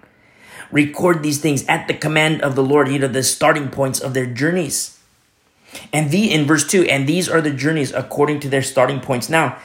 Record 0.72 1.24
these 1.24 1.42
things 1.42 1.66
at 1.66 1.88
the 1.88 1.96
command 1.96 2.44
of 2.44 2.54
the 2.54 2.62
Lord, 2.62 2.88
you 2.88 3.00
know, 3.00 3.08
the 3.08 3.24
starting 3.24 3.70
points 3.70 4.00
of 4.00 4.14
their 4.14 4.28
journeys. 4.28 5.00
And 5.92 6.12
the 6.12 6.32
in 6.32 6.46
verse 6.46 6.68
2, 6.68 6.84
and 6.84 7.10
these 7.10 7.28
are 7.28 7.42
the 7.42 7.50
journeys 7.50 7.92
according 7.92 8.42
to 8.42 8.48
their 8.50 8.62
starting 8.62 9.00
points. 9.00 9.28
Now, 9.28 9.58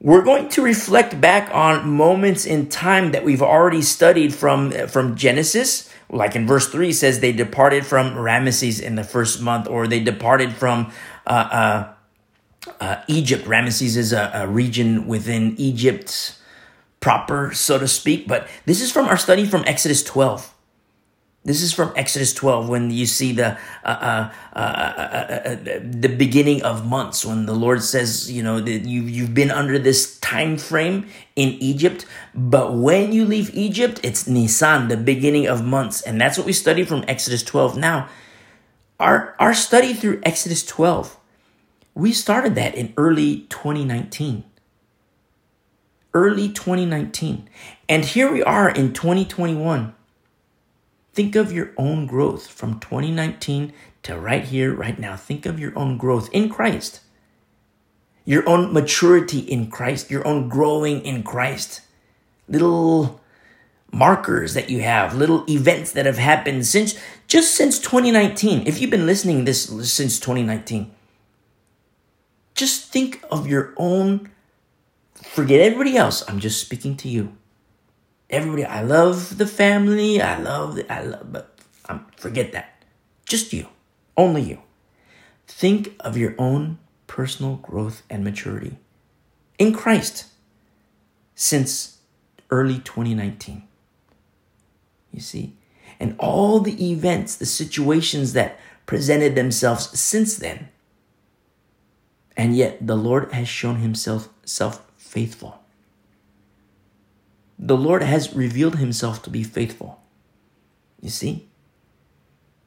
we're 0.00 0.22
going 0.22 0.48
to 0.48 0.62
reflect 0.62 1.20
back 1.20 1.50
on 1.52 1.90
moments 1.90 2.46
in 2.46 2.70
time 2.70 3.12
that 3.12 3.22
we've 3.22 3.42
already 3.42 3.82
studied 3.82 4.32
from, 4.32 4.72
from 4.88 5.14
Genesis. 5.14 5.92
Like 6.08 6.34
in 6.34 6.46
verse 6.46 6.68
3 6.68 6.90
says 6.90 7.20
they 7.20 7.32
departed 7.32 7.84
from 7.84 8.14
Ramesses 8.14 8.80
in 8.80 8.94
the 8.94 9.04
first 9.04 9.42
month, 9.42 9.68
or 9.68 9.86
they 9.86 10.00
departed 10.00 10.54
from 10.54 10.90
uh, 11.26 11.30
uh, 11.30 11.92
uh, 12.80 13.02
Egypt. 13.08 13.44
Ramesses 13.44 13.98
is 13.98 14.14
a, 14.14 14.30
a 14.32 14.46
region 14.46 15.06
within 15.06 15.54
Egypt 15.58 16.32
proper, 17.06 17.54
so 17.54 17.78
to 17.78 17.86
speak. 17.86 18.26
But 18.26 18.48
this 18.66 18.82
is 18.82 18.90
from 18.90 19.06
our 19.06 19.16
study 19.16 19.46
from 19.46 19.62
Exodus 19.64 20.02
12. 20.02 20.52
This 21.44 21.62
is 21.62 21.72
from 21.72 21.92
Exodus 21.94 22.34
12 22.34 22.68
when 22.68 22.90
you 22.90 23.06
see 23.06 23.30
the 23.30 23.56
uh, 23.84 24.28
uh, 24.52 24.58
uh, 24.58 25.54
the 25.78 26.10
beginning 26.10 26.64
of 26.64 26.84
months 26.84 27.24
when 27.24 27.46
the 27.46 27.54
Lord 27.54 27.84
says, 27.84 28.26
you 28.26 28.42
know, 28.42 28.58
that 28.58 28.82
you 28.90 29.02
you've 29.02 29.34
been 29.34 29.52
under 29.52 29.78
this 29.78 30.18
time 30.18 30.58
frame 30.58 31.06
in 31.36 31.50
Egypt, 31.62 32.06
but 32.34 32.74
when 32.74 33.12
you 33.12 33.24
leave 33.24 33.54
Egypt, 33.54 34.00
it's 34.02 34.26
Nisan, 34.26 34.88
the 34.88 34.96
beginning 34.96 35.46
of 35.46 35.62
months, 35.62 36.02
and 36.02 36.20
that's 36.20 36.36
what 36.36 36.44
we 36.44 36.52
study 36.52 36.82
from 36.82 37.04
Exodus 37.06 37.44
12. 37.44 37.78
Now, 37.78 38.08
our 38.98 39.36
our 39.38 39.54
study 39.54 39.94
through 39.94 40.18
Exodus 40.24 40.66
12, 40.66 41.14
we 41.94 42.10
started 42.10 42.56
that 42.56 42.74
in 42.74 42.92
early 42.96 43.46
2019. 43.54 44.42
Early 46.16 46.48
2019. 46.48 47.46
And 47.90 48.02
here 48.02 48.32
we 48.32 48.42
are 48.42 48.70
in 48.70 48.94
2021 48.94 49.94
Think 51.16 51.34
of 51.34 51.50
your 51.50 51.72
own 51.78 52.06
growth 52.06 52.46
from 52.46 52.78
2019 52.78 53.72
to 54.02 54.18
right 54.18 54.44
here, 54.44 54.74
right 54.74 54.98
now. 54.98 55.16
Think 55.16 55.46
of 55.46 55.58
your 55.58 55.72
own 55.74 55.96
growth 55.96 56.28
in 56.30 56.50
Christ, 56.50 57.00
your 58.26 58.46
own 58.46 58.72
maturity 58.72 59.38
in 59.38 59.70
Christ, 59.70 60.10
your 60.10 60.26
own 60.26 60.50
growing 60.50 61.00
in 61.00 61.22
Christ. 61.22 61.80
Little 62.48 63.18
markers 63.90 64.52
that 64.52 64.68
you 64.68 64.82
have, 64.82 65.14
little 65.14 65.44
events 65.50 65.92
that 65.92 66.04
have 66.04 66.18
happened 66.18 66.66
since 66.66 66.98
just 67.26 67.54
since 67.54 67.78
2019. 67.78 68.66
If 68.66 68.78
you've 68.78 68.90
been 68.90 69.06
listening 69.06 69.46
this 69.46 69.64
since 69.90 70.20
2019, 70.20 70.94
just 72.54 72.92
think 72.92 73.22
of 73.30 73.46
your 73.46 73.72
own 73.78 74.30
forget 75.36 75.60
everybody 75.60 75.96
else. 75.96 76.24
I'm 76.26 76.40
just 76.40 76.60
speaking 76.60 76.96
to 76.96 77.08
you 77.08 77.36
everybody. 78.30 78.64
I 78.64 78.82
love 78.82 79.38
the 79.38 79.46
family. 79.46 80.20
I 80.20 80.38
love. 80.38 80.76
The, 80.76 80.92
I 80.92 81.02
love. 81.02 81.32
But 81.32 81.58
um, 81.88 82.06
forget 82.16 82.52
that. 82.52 82.82
Just 83.24 83.52
you. 83.52 83.68
Only 84.16 84.42
you. 84.42 84.62
Think 85.46 85.94
of 86.00 86.16
your 86.16 86.34
own 86.38 86.78
personal 87.06 87.56
growth 87.56 88.02
and 88.10 88.24
maturity 88.24 88.78
in 89.58 89.72
Christ 89.72 90.26
since 91.34 91.98
early 92.50 92.78
2019. 92.78 93.62
You 95.12 95.20
see? 95.20 95.56
And 96.00 96.16
all 96.18 96.60
the 96.60 96.90
events, 96.90 97.36
the 97.36 97.46
situations 97.46 98.32
that 98.32 98.58
presented 98.86 99.34
themselves 99.34 99.98
since 99.98 100.36
then. 100.36 100.68
And 102.36 102.56
yet 102.56 102.86
the 102.86 102.96
Lord 102.96 103.32
has 103.32 103.48
shown 103.48 103.76
himself 103.76 104.28
self 104.44 104.85
faithful 105.16 105.52
the 107.58 107.76
Lord 107.76 108.02
has 108.02 108.34
revealed 108.34 108.76
himself 108.76 109.22
to 109.22 109.30
be 109.30 109.42
faithful. 109.42 110.00
You 111.00 111.10
see? 111.10 111.48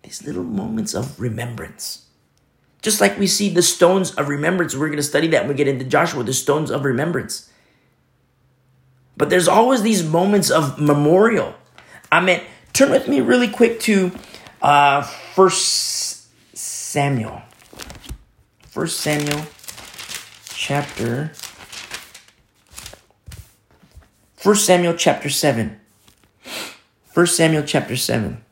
These 0.04 0.26
little 0.26 0.44
moments 0.44 0.94
of 0.94 1.20
remembrance. 1.20 2.08
Just 2.82 3.02
like 3.02 3.20
we 3.20 3.28
see 3.28 3.50
the 3.50 3.62
stones 3.62 4.12
of 4.16 4.30
remembrance, 4.30 4.76
we're 4.76 4.88
going 4.88 4.98
to 4.98 5.04
study 5.04 5.28
that 5.28 5.44
when 5.44 5.50
we 5.50 5.56
get 5.56 5.68
into 5.68 5.86
Joshua, 5.86 6.24
the 6.24 6.34
stones 6.34 6.72
of 6.72 6.86
remembrance. 6.86 7.52
But 9.18 9.30
there's 9.30 9.50
always 9.50 9.82
these 9.82 10.04
moments 10.04 10.50
of 10.50 10.80
memorial. 10.80 11.54
I 12.12 12.22
mean, 12.22 12.42
turn 12.72 12.90
with 12.90 13.08
me 13.08 13.20
really 13.20 13.50
quick 13.50 13.82
to 13.82 14.12
uh, 14.62 15.02
First 15.02 16.58
Samuel. 16.58 17.42
First 18.70 19.02
Samuel 19.02 19.46
chapter 20.52 21.32
1 24.42 24.56
Samuel 24.56 24.94
chapter 24.94 25.30
7. 25.30 25.80
1 27.14 27.28
Samuel 27.28 27.64
chapter 27.64 27.96
7. 27.96 28.44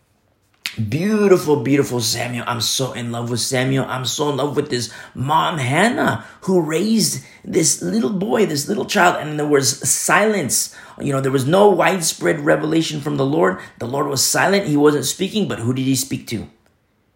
Beautiful, 0.90 1.64
beautiful 1.64 2.02
Samuel. 2.02 2.44
I'm 2.48 2.62
so 2.62 2.94
in 2.94 3.12
love 3.12 3.30
with 3.30 3.40
Samuel. 3.40 3.86
I'm 3.86 4.06
so 4.06 4.30
in 4.30 4.38
love 4.38 4.56
with 4.56 4.70
this 4.70 4.94
mom, 5.16 5.58
Hannah, 5.58 6.26
who 6.42 6.62
raised 6.62 7.26
this 7.44 7.82
little 7.82 8.12
boy, 8.12 8.46
this 8.46 8.68
little 8.68 8.86
child, 8.86 9.16
and 9.26 9.40
there 9.40 9.48
was 9.48 9.90
silence 9.90 10.76
you 11.00 11.14
know, 11.14 11.22
there 11.22 11.32
was 11.32 11.46
no 11.46 11.70
widespread 11.70 12.42
revelation 12.42 13.02
from 13.02 13.18
the 13.18 13.26
Lord. 13.26 13.60
The 13.80 13.88
Lord 13.88 14.08
was 14.08 14.24
silent. 14.26 14.66
He 14.66 14.78
wasn't 14.78 15.06
speaking, 15.06 15.48
but 15.48 15.60
who 15.60 15.74
did 15.74 15.84
he 15.84 15.96
speak 15.96 16.28
to? 16.28 16.50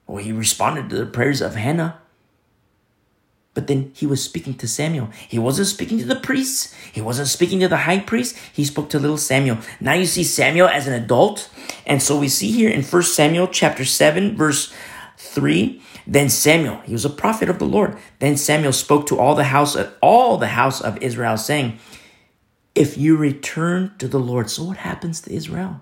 Well, 0.05 0.23
he 0.23 0.31
responded 0.31 0.89
to 0.89 0.97
the 0.97 1.05
prayers 1.05 1.41
of 1.41 1.55
Hannah. 1.55 2.00
But 3.53 3.67
then 3.67 3.91
he 3.93 4.05
was 4.05 4.23
speaking 4.23 4.53
to 4.55 4.67
Samuel. 4.67 5.09
He 5.27 5.37
wasn't 5.37 5.67
speaking 5.67 5.99
to 5.99 6.05
the 6.05 6.15
priests. 6.15 6.73
He 6.91 7.01
wasn't 7.01 7.27
speaking 7.27 7.59
to 7.59 7.67
the 7.67 7.77
high 7.77 7.99
priest. 7.99 8.37
He 8.53 8.63
spoke 8.63 8.89
to 8.91 8.99
little 8.99 9.17
Samuel. 9.17 9.57
Now 9.81 9.93
you 9.93 10.05
see 10.05 10.23
Samuel 10.23 10.69
as 10.69 10.87
an 10.87 10.93
adult. 10.93 11.49
And 11.85 12.01
so 12.01 12.17
we 12.17 12.29
see 12.29 12.51
here 12.51 12.69
in 12.69 12.81
1 12.81 13.03
Samuel 13.03 13.47
chapter 13.47 13.83
7, 13.83 14.37
verse 14.37 14.73
3. 15.17 15.81
Then 16.07 16.29
Samuel, 16.29 16.77
he 16.85 16.93
was 16.93 17.05
a 17.05 17.09
prophet 17.09 17.49
of 17.49 17.59
the 17.59 17.65
Lord. 17.65 17.97
Then 18.19 18.37
Samuel 18.37 18.73
spoke 18.73 19.05
to 19.07 19.19
all 19.19 19.35
the 19.35 19.45
house, 19.45 19.75
of 19.75 19.93
all 20.01 20.37
the 20.37 20.47
house 20.47 20.79
of 20.79 20.97
Israel, 21.01 21.37
saying, 21.37 21.77
If 22.73 22.97
you 22.97 23.17
return 23.17 23.93
to 23.99 24.07
the 24.07 24.19
Lord. 24.19 24.49
So 24.49 24.63
what 24.63 24.77
happens 24.77 25.21
to 25.21 25.33
Israel? 25.33 25.81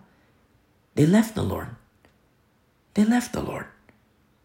They 0.96 1.06
left 1.06 1.36
the 1.36 1.44
Lord. 1.44 1.70
They 2.96 3.06
left 3.06 3.32
the 3.32 3.42
Lord. 3.42 3.68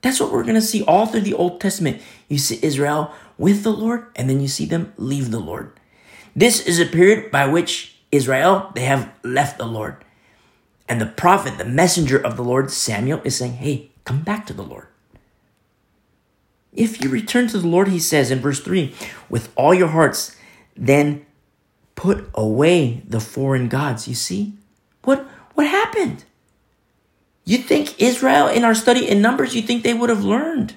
That's 0.04 0.20
what 0.20 0.30
we're 0.30 0.42
going 0.42 0.54
to 0.54 0.60
see 0.60 0.84
all 0.84 1.06
through 1.06 1.22
the 1.22 1.32
Old 1.32 1.62
Testament. 1.62 2.02
You 2.28 2.36
see 2.36 2.58
Israel 2.60 3.10
with 3.38 3.62
the 3.62 3.72
Lord, 3.72 4.08
and 4.14 4.28
then 4.28 4.38
you 4.38 4.48
see 4.48 4.66
them 4.66 4.92
leave 4.98 5.30
the 5.30 5.40
Lord. 5.40 5.80
This 6.36 6.60
is 6.60 6.78
a 6.78 6.84
period 6.84 7.30
by 7.30 7.46
which 7.46 7.96
Israel, 8.12 8.70
they 8.74 8.84
have 8.84 9.10
left 9.22 9.56
the 9.56 9.64
Lord. 9.64 10.04
And 10.90 11.00
the 11.00 11.06
prophet, 11.06 11.56
the 11.56 11.64
messenger 11.64 12.18
of 12.18 12.36
the 12.36 12.44
Lord, 12.44 12.70
Samuel, 12.70 13.22
is 13.24 13.36
saying, 13.36 13.54
Hey, 13.54 13.92
come 14.04 14.20
back 14.20 14.46
to 14.48 14.52
the 14.52 14.62
Lord. 14.62 14.88
If 16.74 17.02
you 17.02 17.08
return 17.08 17.48
to 17.48 17.58
the 17.58 17.66
Lord, 17.66 17.88
he 17.88 17.98
says 17.98 18.30
in 18.30 18.40
verse 18.40 18.60
3, 18.60 18.94
with 19.30 19.50
all 19.56 19.72
your 19.72 19.88
hearts, 19.88 20.36
then 20.76 21.24
put 21.94 22.28
away 22.34 23.02
the 23.08 23.20
foreign 23.20 23.68
gods. 23.68 24.06
You 24.06 24.14
see? 24.14 24.52
What 25.04 25.26
what 25.54 25.66
happened? 25.66 26.24
You 27.44 27.58
think 27.58 28.00
Israel, 28.00 28.48
in 28.48 28.64
our 28.64 28.74
study 28.74 29.08
in 29.08 29.20
Numbers, 29.20 29.54
you 29.54 29.62
think 29.62 29.82
they 29.82 29.94
would 29.94 30.08
have 30.08 30.24
learned. 30.24 30.76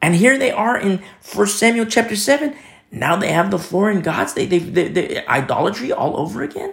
And 0.00 0.14
here 0.14 0.38
they 0.38 0.50
are 0.50 0.78
in 0.78 1.02
1 1.34 1.46
Samuel 1.46 1.86
chapter 1.86 2.16
7. 2.16 2.56
Now 2.90 3.16
they 3.16 3.32
have 3.32 3.50
the 3.50 3.58
foreign 3.58 4.00
gods, 4.00 4.34
they, 4.34 4.46
they, 4.46 4.58
they, 4.58 4.88
they 4.88 5.26
idolatry 5.26 5.92
all 5.92 6.16
over 6.16 6.42
again. 6.42 6.72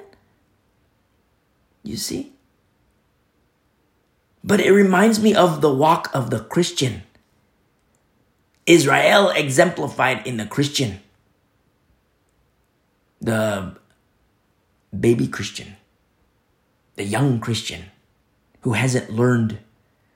You 1.83 1.97
see? 1.97 2.33
But 4.43 4.61
it 4.61 4.71
reminds 4.71 5.21
me 5.21 5.35
of 5.35 5.61
the 5.61 5.73
walk 5.73 6.09
of 6.13 6.29
the 6.29 6.39
Christian. 6.39 7.03
Israel 8.65 9.29
exemplified 9.29 10.25
in 10.25 10.37
the 10.37 10.45
Christian. 10.45 10.99
The 13.19 13.75
baby 14.97 15.27
Christian. 15.27 15.75
The 16.95 17.03
young 17.03 17.39
Christian 17.39 17.85
who 18.61 18.73
hasn't 18.73 19.09
learned, 19.09 19.59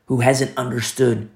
who 0.05 0.21
hasn't 0.21 0.57
understood, 0.57 1.29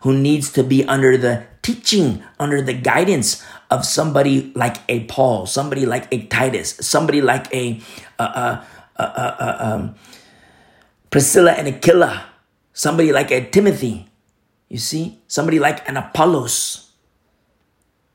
who 0.00 0.16
needs 0.16 0.52
to 0.52 0.62
be 0.62 0.84
under 0.84 1.16
the 1.16 1.46
teaching, 1.62 2.22
under 2.38 2.60
the 2.60 2.74
guidance 2.74 3.42
of 3.70 3.84
somebody 3.84 4.52
like 4.54 4.76
a 4.88 5.04
Paul, 5.04 5.46
somebody 5.46 5.86
like 5.86 6.06
a 6.12 6.26
Titus, 6.26 6.76
somebody 6.80 7.20
like 7.20 7.52
a, 7.54 7.80
uh, 8.18 8.62
uh, 8.96 9.02
uh, 9.02 9.56
um, 9.58 9.94
Priscilla 11.10 11.52
and 11.52 11.68
Aquila, 11.68 12.26
somebody 12.72 13.12
like 13.12 13.30
a 13.30 13.48
Timothy, 13.48 14.08
you 14.68 14.78
see, 14.78 15.20
somebody 15.26 15.58
like 15.58 15.88
an 15.88 15.96
Apollos, 15.96 16.92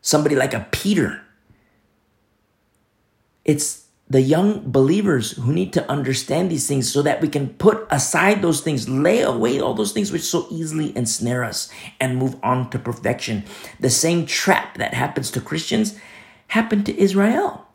somebody 0.01 0.35
like 0.35 0.53
a 0.53 0.67
Peter. 0.71 1.21
It's 3.45 3.88
the 4.09 4.21
young 4.21 4.71
believers 4.71 5.31
who 5.31 5.53
need 5.53 5.71
to 5.73 5.89
understand 5.89 6.49
these 6.49 6.67
things 6.67 6.91
so 6.91 7.03
that 7.03 7.21
we 7.21 7.27
can 7.27 7.49
put 7.49 7.85
aside 7.91 8.41
those 8.41 8.61
things, 8.61 8.89
lay 8.89 9.21
away 9.21 9.59
all 9.59 9.75
those 9.75 9.91
things 9.91 10.11
which 10.11 10.23
so 10.23 10.47
easily 10.49 10.95
ensnare 10.97 11.43
us 11.43 11.69
and 11.99 12.17
move 12.17 12.35
on 12.41 12.69
to 12.71 12.79
perfection. 12.79 13.43
The 13.79 13.91
same 13.91 14.25
trap 14.25 14.77
that 14.79 14.95
happens 14.95 15.29
to 15.31 15.41
Christians 15.41 15.95
happened 16.47 16.87
to 16.87 16.99
Israel. 16.99 17.67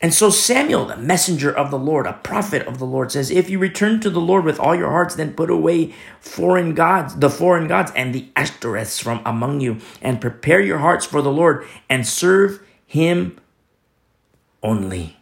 And 0.00 0.12
so 0.12 0.30
Samuel, 0.30 0.86
the 0.86 0.96
messenger 0.96 1.52
of 1.56 1.70
the 1.70 1.78
Lord, 1.78 2.06
a 2.06 2.12
prophet 2.12 2.66
of 2.66 2.78
the 2.78 2.84
Lord, 2.84 3.12
says, 3.12 3.30
If 3.30 3.48
you 3.48 3.60
return 3.60 4.00
to 4.00 4.10
the 4.10 4.20
Lord 4.20 4.44
with 4.44 4.58
all 4.58 4.74
your 4.74 4.90
hearts, 4.90 5.14
then 5.14 5.34
put 5.34 5.48
away 5.48 5.94
foreign 6.20 6.74
gods, 6.74 7.14
the 7.14 7.30
foreign 7.30 7.68
gods 7.68 7.92
and 7.94 8.12
the 8.12 8.28
Ashtoreths 8.34 9.00
from 9.00 9.22
among 9.24 9.60
you, 9.60 9.78
and 10.00 10.20
prepare 10.20 10.60
your 10.60 10.78
hearts 10.78 11.06
for 11.06 11.22
the 11.22 11.30
Lord 11.30 11.64
and 11.88 12.04
serve 12.04 12.60
him 12.92 13.40
only. 14.62 15.16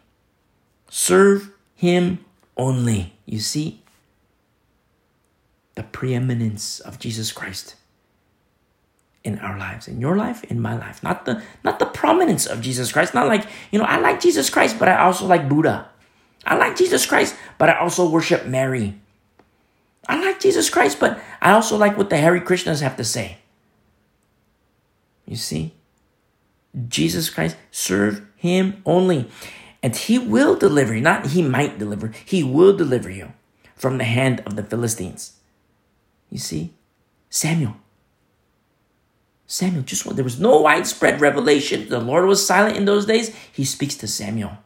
Serve 0.89 1.51
Him 1.73 2.25
only. 2.57 3.13
You 3.25 3.39
see? 3.39 3.81
The 5.75 5.83
preeminence 5.83 6.81
of 6.81 6.99
Jesus 6.99 7.31
Christ 7.31 7.75
in 9.23 9.39
our 9.39 9.57
lives 9.57 9.87
in 9.87 10.01
your 10.01 10.17
life 10.17 10.43
in 10.45 10.59
my 10.59 10.75
life 10.75 11.03
not 11.03 11.25
the 11.25 11.39
not 11.63 11.77
the 11.77 11.85
prominence 11.85 12.47
of 12.47 12.59
jesus 12.59 12.91
christ 12.91 13.13
not 13.13 13.27
like 13.27 13.45
you 13.69 13.77
know 13.77 13.85
i 13.85 13.99
like 13.99 14.19
jesus 14.19 14.49
christ 14.49 14.79
but 14.79 14.89
i 14.89 14.97
also 14.97 15.27
like 15.27 15.47
buddha 15.47 15.87
i 16.43 16.55
like 16.55 16.75
jesus 16.75 17.05
christ 17.05 17.35
but 17.59 17.69
i 17.69 17.77
also 17.77 18.09
worship 18.09 18.47
mary 18.47 18.99
i 20.09 20.19
like 20.19 20.39
jesus 20.39 20.71
christ 20.71 20.99
but 20.99 21.21
i 21.39 21.51
also 21.51 21.77
like 21.77 21.95
what 21.99 22.09
the 22.09 22.17
hare 22.17 22.39
krishnas 22.39 22.81
have 22.81 22.97
to 22.97 23.03
say 23.03 23.37
you 25.27 25.35
see 25.35 25.71
Jesus 26.87 27.29
Christ, 27.29 27.57
serve 27.71 28.25
him 28.35 28.81
only. 28.85 29.29
And 29.83 29.95
he 29.95 30.19
will 30.19 30.55
deliver 30.55 30.95
you, 30.95 31.01
not 31.01 31.27
he 31.27 31.41
might 31.41 31.79
deliver, 31.79 32.11
he 32.25 32.43
will 32.43 32.75
deliver 32.75 33.09
you 33.09 33.33
from 33.75 33.97
the 33.97 34.03
hand 34.03 34.43
of 34.45 34.55
the 34.55 34.63
Philistines. 34.63 35.33
You 36.29 36.37
see, 36.37 36.73
Samuel. 37.29 37.75
Samuel, 39.47 39.83
just 39.83 40.15
there 40.15 40.23
was 40.23 40.39
no 40.39 40.61
widespread 40.61 41.19
revelation. 41.19 41.89
The 41.89 41.99
Lord 41.99 42.25
was 42.25 42.45
silent 42.45 42.77
in 42.77 42.85
those 42.85 43.05
days. 43.05 43.35
He 43.51 43.65
speaks 43.65 43.95
to 43.95 44.07
Samuel. 44.07 44.57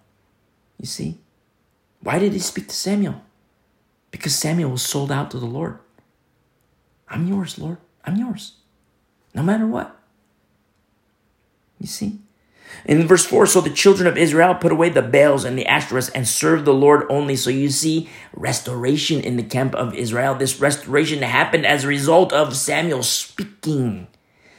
You 0.80 0.86
see? 0.86 1.20
Why 2.02 2.20
did 2.20 2.34
he 2.34 2.40
speak 2.40 2.68
to 2.68 2.76
Samuel? 2.76 3.22
Because 4.12 4.36
Samuel 4.36 4.70
was 4.70 4.84
sold 4.84 5.12
out 5.12 5.32
to 5.32 5.40
the 5.40 5.48
Lord. 5.48 5.80
I'm 7.10 7.28
yours, 7.28 7.58
Lord. 7.58 7.78
I'm 8.04 8.16
yours. 8.18 8.58
No 9.34 9.42
matter 9.42 9.66
what. 9.66 9.95
You 11.80 11.88
see? 11.88 12.20
In 12.86 13.08
verse 13.08 13.26
4, 13.26 13.46
so 13.46 13.62
the 13.62 13.70
children 13.70 14.08
of 14.08 14.18
Israel 14.18 14.54
put 14.54 14.72
away 14.72 14.90
the 14.90 15.02
Baals 15.02 15.46
and 15.46 15.58
the 15.58 15.66
Ashtoreths 15.66 16.12
and 16.14 16.28
served 16.28 16.66
the 16.66 16.74
Lord 16.74 17.06
only. 17.10 17.36
So 17.36 17.50
you 17.50 17.70
see 17.70 18.10
restoration 18.34 19.22
in 19.22 19.38
the 19.38 19.44
camp 19.44 19.74
of 19.76 19.96
Israel. 19.96 20.36
This 20.36 20.60
restoration 20.60 21.22
happened 21.22 21.66
as 21.66 21.84
a 21.84 21.88
result 21.88 22.34
of 22.34 22.56
Samuel 22.56 23.02
speaking, 23.04 24.08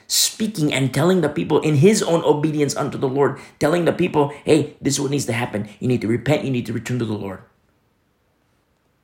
speaking 0.07 0.73
and 0.73 0.93
telling 0.93 1.21
the 1.21 1.29
people 1.29 1.61
in 1.61 1.77
his 1.77 2.03
own 2.03 2.25
obedience 2.25 2.75
unto 2.75 2.99
the 2.99 3.09
Lord, 3.09 3.39
telling 3.61 3.85
the 3.85 3.93
people, 3.93 4.33
hey, 4.45 4.77
this 4.81 4.95
is 4.95 5.01
what 5.01 5.11
needs 5.11 5.27
to 5.27 5.33
happen. 5.33 5.69
You 5.79 5.89
need 5.89 6.01
to 6.01 6.09
repent, 6.09 6.45
you 6.45 6.51
need 6.51 6.67
to 6.67 6.73
return 6.73 6.99
to 6.99 7.05
the 7.05 7.13
Lord. 7.13 7.43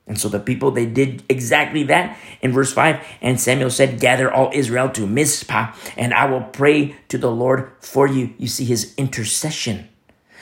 And 0.06 0.18
so 0.18 0.28
the 0.28 0.40
people, 0.40 0.70
they 0.70 0.86
did 0.86 1.22
exactly 1.28 1.84
that 1.84 2.18
in 2.40 2.52
verse 2.52 2.72
5. 2.72 3.04
And 3.20 3.40
Samuel 3.40 3.70
said, 3.70 4.00
Gather 4.00 4.32
all 4.32 4.50
Israel 4.52 4.88
to 4.90 5.06
Mizpah, 5.06 5.72
and 5.96 6.12
I 6.12 6.26
will 6.26 6.42
pray 6.42 6.96
to 7.08 7.18
the 7.18 7.30
Lord 7.30 7.72
for 7.80 8.06
you. 8.06 8.34
You 8.36 8.48
see 8.48 8.64
his 8.64 8.94
intercession. 8.96 9.88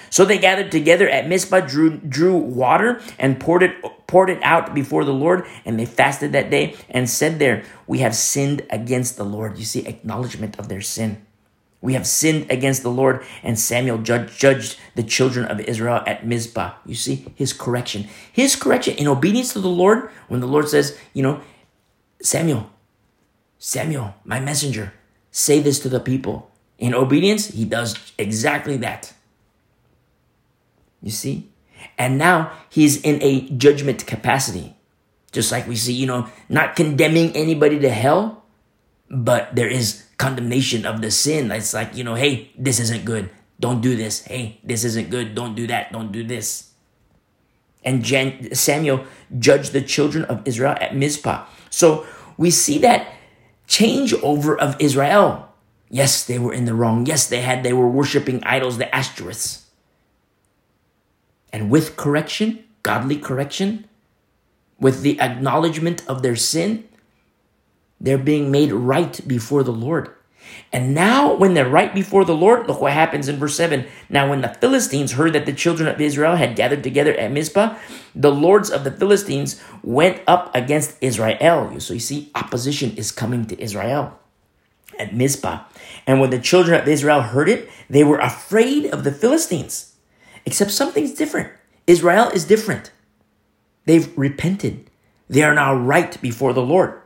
So 0.08 0.24
they 0.24 0.38
gathered 0.38 0.72
together 0.72 1.08
at 1.08 1.28
Mizpah, 1.28 1.60
drew, 1.60 1.98
drew 1.98 2.36
water, 2.36 3.00
and 3.18 3.38
poured 3.38 3.62
it, 3.62 4.06
poured 4.08 4.30
it 4.30 4.42
out 4.42 4.74
before 4.74 5.04
the 5.04 5.14
Lord. 5.14 5.46
And 5.64 5.78
they 5.78 5.86
fasted 5.86 6.32
that 6.32 6.50
day 6.50 6.74
and 6.88 7.08
said 7.08 7.38
there, 7.38 7.62
We 7.86 8.00
have 8.00 8.16
sinned 8.16 8.66
against 8.70 9.16
the 9.16 9.24
Lord. 9.24 9.56
You 9.58 9.64
see, 9.64 9.86
acknowledgement 9.86 10.58
of 10.58 10.68
their 10.68 10.80
sin. 10.80 11.24
We 11.82 11.94
have 11.94 12.06
sinned 12.06 12.50
against 12.50 12.82
the 12.82 12.90
Lord, 12.90 13.24
and 13.42 13.58
Samuel 13.58 13.98
judged, 13.98 14.76
the 14.94 15.02
children 15.02 15.46
of 15.46 15.60
Israel 15.60 16.02
at 16.06 16.26
Mizpah. 16.26 16.74
You 16.84 16.94
see, 16.94 17.26
his 17.34 17.54
correction. 17.54 18.06
His 18.30 18.54
correction 18.54 18.96
in 18.96 19.08
obedience 19.08 19.54
to 19.54 19.60
the 19.60 19.68
Lord, 19.68 20.10
when 20.28 20.40
the 20.40 20.46
Lord 20.46 20.68
says, 20.68 20.98
you 21.14 21.22
know, 21.22 21.40
Samuel, 22.22 22.68
Samuel, 23.58 24.14
my 24.24 24.40
messenger, 24.40 24.92
say 25.30 25.60
this 25.60 25.78
to 25.80 25.88
the 25.88 26.00
people. 26.00 26.50
In 26.78 26.94
obedience, 26.94 27.48
he 27.48 27.64
does 27.64 27.96
exactly 28.18 28.76
that. 28.78 29.14
You 31.02 31.10
see? 31.10 31.50
And 31.96 32.18
now 32.18 32.52
he's 32.68 33.00
in 33.00 33.22
a 33.22 33.48
judgment 33.50 34.06
capacity. 34.06 34.76
Just 35.32 35.50
like 35.50 35.66
we 35.66 35.76
see, 35.76 35.94
you 35.94 36.06
know, 36.06 36.28
not 36.48 36.76
condemning 36.76 37.34
anybody 37.36 37.78
to 37.78 37.88
hell, 37.88 38.42
but 39.08 39.54
there 39.54 39.68
is 39.68 40.04
condemnation 40.20 40.84
of 40.84 41.00
the 41.00 41.10
sin. 41.10 41.50
It's 41.50 41.72
like, 41.72 41.96
you 41.96 42.04
know, 42.04 42.14
hey, 42.14 42.52
this 42.52 42.78
isn't 42.78 43.08
good. 43.08 43.30
Don't 43.58 43.80
do 43.80 43.96
this. 43.96 44.20
Hey, 44.28 44.60
this 44.62 44.84
isn't 44.84 45.08
good. 45.08 45.34
Don't 45.34 45.56
do 45.56 45.66
that. 45.72 45.92
Don't 45.92 46.12
do 46.12 46.22
this. 46.22 46.76
And 47.82 48.04
Jan- 48.04 48.52
Samuel 48.52 49.08
judged 49.40 49.72
the 49.72 49.80
children 49.80 50.24
of 50.28 50.44
Israel 50.44 50.76
at 50.78 50.94
Mizpah. 50.94 51.48
So 51.70 52.04
we 52.36 52.50
see 52.52 52.76
that 52.84 53.08
changeover 53.66 54.58
of 54.58 54.76
Israel. 54.78 55.48
Yes, 55.88 56.24
they 56.28 56.38
were 56.38 56.52
in 56.52 56.66
the 56.68 56.74
wrong. 56.76 57.06
Yes, 57.06 57.26
they 57.26 57.40
had 57.40 57.64
they 57.64 57.72
were 57.72 57.88
worshiping 57.88 58.44
idols, 58.44 58.76
the 58.76 58.86
Ashtoreths. 58.92 59.64
and 61.52 61.70
with 61.72 61.96
correction, 61.96 62.62
godly 62.84 63.16
correction, 63.16 63.88
with 64.78 65.02
the 65.02 65.18
acknowledgement 65.20 66.04
of 66.06 66.22
their 66.22 66.36
sin, 66.36 66.84
they're 68.00 68.18
being 68.18 68.50
made 68.50 68.72
right 68.72 69.20
before 69.26 69.62
the 69.62 69.72
Lord. 69.72 70.10
And 70.72 70.94
now, 70.94 71.34
when 71.34 71.54
they're 71.54 71.68
right 71.68 71.94
before 71.94 72.24
the 72.24 72.34
Lord, 72.34 72.66
look 72.66 72.80
what 72.80 72.92
happens 72.92 73.28
in 73.28 73.36
verse 73.36 73.56
7. 73.56 73.86
Now, 74.08 74.28
when 74.28 74.40
the 74.40 74.48
Philistines 74.48 75.12
heard 75.12 75.32
that 75.32 75.46
the 75.46 75.52
children 75.52 75.88
of 75.88 76.00
Israel 76.00 76.36
had 76.36 76.56
gathered 76.56 76.82
together 76.82 77.14
at 77.14 77.30
Mizpah, 77.30 77.76
the 78.14 78.32
lords 78.32 78.70
of 78.70 78.84
the 78.84 78.90
Philistines 78.90 79.60
went 79.82 80.22
up 80.26 80.54
against 80.54 80.96
Israel. 81.00 81.78
So 81.80 81.94
you 81.94 82.00
see, 82.00 82.30
opposition 82.34 82.96
is 82.96 83.12
coming 83.12 83.46
to 83.46 83.60
Israel 83.60 84.18
at 84.98 85.14
Mizpah. 85.14 85.64
And 86.06 86.20
when 86.20 86.30
the 86.30 86.38
children 86.38 86.80
of 86.80 86.88
Israel 86.88 87.22
heard 87.22 87.48
it, 87.48 87.68
they 87.88 88.04
were 88.04 88.18
afraid 88.18 88.86
of 88.86 89.04
the 89.04 89.12
Philistines. 89.12 89.94
Except 90.46 90.70
something's 90.70 91.14
different. 91.14 91.50
Israel 91.86 92.28
is 92.28 92.44
different. 92.44 92.90
They've 93.84 94.16
repented. 94.16 94.90
They 95.28 95.42
are 95.42 95.54
now 95.54 95.74
right 95.74 96.20
before 96.20 96.52
the 96.52 96.62
Lord. 96.62 97.00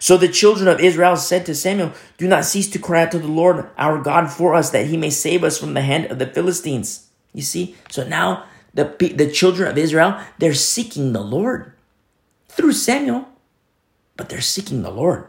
So 0.00 0.16
the 0.16 0.28
children 0.28 0.66
of 0.66 0.80
Israel 0.80 1.14
said 1.16 1.46
to 1.46 1.54
Samuel, 1.54 1.92
Do 2.16 2.26
not 2.26 2.46
cease 2.46 2.68
to 2.70 2.78
cry 2.78 3.02
out 3.02 3.12
to 3.12 3.18
the 3.18 3.28
Lord 3.28 3.68
our 3.76 3.98
God 3.98 4.30
for 4.30 4.54
us, 4.54 4.70
that 4.70 4.86
he 4.86 4.96
may 4.96 5.10
save 5.10 5.44
us 5.44 5.58
from 5.58 5.74
the 5.74 5.82
hand 5.82 6.06
of 6.06 6.18
the 6.18 6.26
Philistines. 6.26 7.08
You 7.34 7.42
see? 7.42 7.76
So 7.90 8.02
now 8.02 8.46
the, 8.72 8.84
the 9.14 9.30
children 9.30 9.68
of 9.68 9.76
Israel, 9.76 10.18
they're 10.38 10.54
seeking 10.54 11.12
the 11.12 11.20
Lord 11.20 11.74
through 12.48 12.72
Samuel, 12.72 13.28
but 14.16 14.30
they're 14.30 14.40
seeking 14.40 14.82
the 14.82 14.90
Lord. 14.90 15.28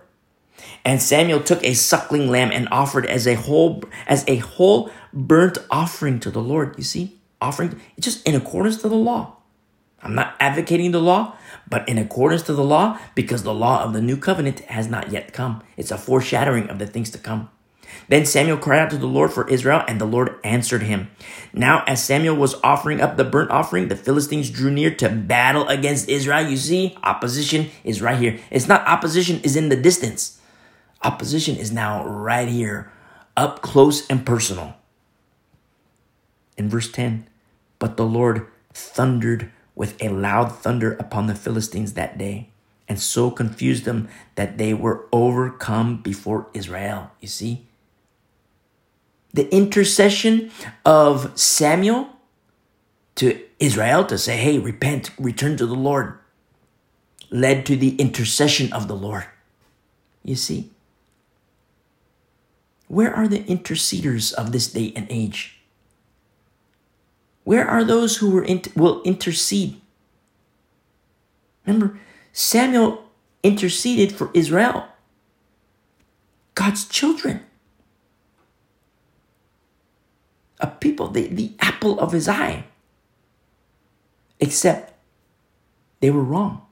And 0.85 1.01
Samuel 1.01 1.41
took 1.41 1.63
a 1.63 1.73
suckling 1.73 2.29
lamb 2.29 2.51
and 2.51 2.67
offered 2.71 3.05
as 3.05 3.27
a 3.27 3.35
whole 3.35 3.83
as 4.07 4.23
a 4.27 4.37
whole 4.37 4.89
burnt 5.11 5.57
offering 5.69 6.19
to 6.21 6.31
the 6.31 6.41
Lord. 6.41 6.75
You 6.77 6.83
see, 6.83 7.19
offering 7.41 7.81
just 7.99 8.25
in 8.27 8.35
accordance 8.35 8.81
to 8.81 8.89
the 8.89 8.95
law. 8.95 9.37
I'm 10.03 10.15
not 10.15 10.35
advocating 10.39 10.91
the 10.91 11.01
law, 11.01 11.35
but 11.67 11.87
in 11.87 11.97
accordance 11.97 12.43
to 12.43 12.53
the 12.53 12.63
law, 12.63 12.99
because 13.15 13.43
the 13.43 13.53
law 13.53 13.83
of 13.83 13.93
the 13.93 14.01
new 14.01 14.17
covenant 14.17 14.59
has 14.61 14.87
not 14.87 15.11
yet 15.11 15.33
come. 15.33 15.61
It's 15.77 15.91
a 15.91 15.97
foreshadowing 15.97 16.69
of 16.69 16.79
the 16.79 16.87
things 16.87 17.11
to 17.11 17.17
come. 17.17 17.49
Then 18.07 18.25
Samuel 18.25 18.57
cried 18.57 18.79
out 18.79 18.89
to 18.91 18.97
the 18.97 19.07
Lord 19.07 19.31
for 19.31 19.47
Israel, 19.49 19.83
and 19.87 19.99
the 19.99 20.05
Lord 20.05 20.35
answered 20.43 20.83
him. 20.83 21.09
Now, 21.53 21.83
as 21.87 22.03
Samuel 22.03 22.35
was 22.35 22.55
offering 22.63 23.01
up 23.01 23.17
the 23.17 23.23
burnt 23.23 23.51
offering, 23.51 23.87
the 23.87 23.95
Philistines 23.95 24.49
drew 24.49 24.71
near 24.71 24.93
to 24.95 25.09
battle 25.09 25.67
against 25.67 26.09
Israel. 26.09 26.47
You 26.47 26.57
see, 26.57 26.97
opposition 27.03 27.69
is 27.83 28.01
right 28.01 28.17
here. 28.17 28.39
It's 28.49 28.67
not 28.67 28.87
opposition 28.87 29.41
is 29.43 29.55
in 29.55 29.69
the 29.69 29.75
distance. 29.75 30.39
Opposition 31.03 31.55
is 31.55 31.71
now 31.71 32.05
right 32.05 32.47
here, 32.47 32.91
up 33.35 33.61
close 33.61 34.07
and 34.07 34.25
personal. 34.25 34.75
In 36.57 36.69
verse 36.69 36.91
10, 36.91 37.27
but 37.79 37.97
the 37.97 38.05
Lord 38.05 38.45
thundered 38.73 39.51
with 39.81 39.99
a 39.99 40.09
loud 40.09 40.55
thunder 40.61 40.93
upon 40.99 41.25
the 41.25 41.33
Philistines 41.33 41.93
that 41.93 42.15
day, 42.15 42.47
and 42.87 42.99
so 42.99 43.31
confused 43.31 43.83
them 43.83 44.07
that 44.35 44.59
they 44.59 44.75
were 44.75 45.07
overcome 45.11 45.97
before 46.03 46.45
Israel. 46.53 47.09
You 47.19 47.27
see? 47.27 47.65
The 49.33 49.49
intercession 49.49 50.51
of 50.85 51.31
Samuel 51.33 52.09
to 53.15 53.41
Israel 53.57 54.05
to 54.05 54.19
say, 54.19 54.37
hey, 54.37 54.59
repent, 54.59 55.09
return 55.17 55.57
to 55.57 55.65
the 55.65 55.73
Lord, 55.73 56.19
led 57.31 57.65
to 57.65 57.75
the 57.75 57.95
intercession 57.95 58.71
of 58.71 58.87
the 58.87 58.95
Lord. 58.95 59.25
You 60.23 60.35
see? 60.35 60.69
Where 62.87 63.11
are 63.11 63.27
the 63.27 63.43
interceders 63.45 64.31
of 64.31 64.51
this 64.51 64.71
day 64.71 64.93
and 64.95 65.07
age? 65.09 65.60
Where 67.43 67.67
are 67.67 67.83
those 67.83 68.17
who 68.17 68.43
will 68.75 69.01
intercede? 69.03 69.81
Remember, 71.65 71.99
Samuel 72.31 73.03
interceded 73.43 74.11
for 74.11 74.29
Israel, 74.33 74.85
God's 76.55 76.85
children, 76.85 77.41
a 80.59 80.67
people, 80.67 81.07
the, 81.07 81.27
the 81.27 81.53
apple 81.59 81.99
of 81.99 82.11
his 82.11 82.27
eye. 82.27 82.65
Except 84.39 84.93
they 85.99 86.09
were 86.09 86.23
wrong. 86.23 86.65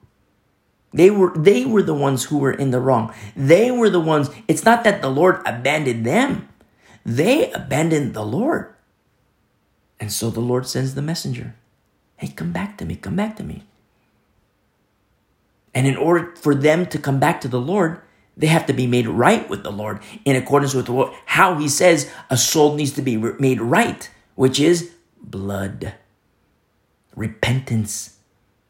They 0.92 1.10
were 1.10 1.32
they 1.36 1.64
were 1.64 1.82
the 1.82 1.94
ones 1.94 2.24
who 2.24 2.38
were 2.38 2.52
in 2.52 2.72
the 2.72 2.80
wrong. 2.80 3.14
They 3.36 3.70
were 3.70 3.90
the 3.90 4.00
ones. 4.00 4.28
It's 4.48 4.64
not 4.64 4.82
that 4.82 5.02
the 5.02 5.08
Lord 5.08 5.40
abandoned 5.46 6.04
them. 6.04 6.48
They 7.06 7.50
abandoned 7.52 8.14
the 8.14 8.24
Lord. 8.24 8.74
And 10.00 10.10
so 10.10 10.30
the 10.30 10.40
Lord 10.40 10.66
sends 10.66 10.94
the 10.94 11.02
messenger. 11.02 11.54
Hey, 12.16 12.28
come 12.28 12.52
back 12.52 12.78
to 12.78 12.86
me, 12.86 12.96
come 12.96 13.14
back 13.14 13.36
to 13.36 13.44
me. 13.44 13.64
And 15.74 15.86
in 15.86 15.96
order 15.96 16.34
for 16.36 16.54
them 16.54 16.86
to 16.86 16.98
come 16.98 17.20
back 17.20 17.40
to 17.42 17.48
the 17.48 17.60
Lord, 17.60 18.00
they 18.36 18.46
have 18.46 18.66
to 18.66 18.72
be 18.72 18.86
made 18.86 19.06
right 19.06 19.48
with 19.48 19.62
the 19.62 19.70
Lord 19.70 20.00
in 20.24 20.34
accordance 20.34 20.74
with 20.74 20.88
what, 20.88 21.14
how 21.26 21.56
he 21.56 21.68
says 21.68 22.10
a 22.30 22.36
soul 22.36 22.74
needs 22.74 22.92
to 22.92 23.02
be 23.02 23.16
made 23.16 23.60
right, 23.60 24.10
which 24.34 24.58
is 24.58 24.92
blood, 25.20 25.94
repentance, 27.14 28.16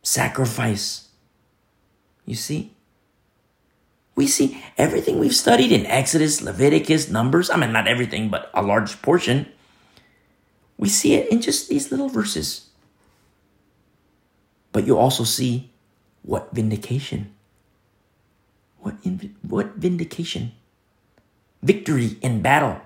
sacrifice. 0.03 1.09
You 2.27 2.35
see? 2.35 2.75
We 4.16 4.27
see 4.27 4.62
everything 4.77 5.19
we've 5.19 5.35
studied 5.35 5.73
in 5.73 5.87
Exodus, 5.87 6.43
Leviticus, 6.43 7.09
Numbers. 7.09 7.49
I 7.49 7.57
mean, 7.57 7.73
not 7.73 7.88
everything, 7.88 8.29
but 8.29 8.51
a 8.53 8.62
large 8.62 9.01
portion 9.01 9.47
we 10.81 10.88
see 10.88 11.12
it 11.12 11.31
in 11.31 11.43
just 11.43 11.69
these 11.69 11.90
little 11.93 12.09
verses. 12.09 12.71
But 14.73 14.87
you 14.87 14.97
also 14.97 15.25
see 15.25 15.71
what 16.23 16.49
vindication. 16.53 17.35
What, 18.81 18.95
in, 19.05 19.37
what 19.47 19.77
vindication? 19.77 20.53
Victory 21.62 22.16
in 22.23 22.40
battle. 22.40 22.81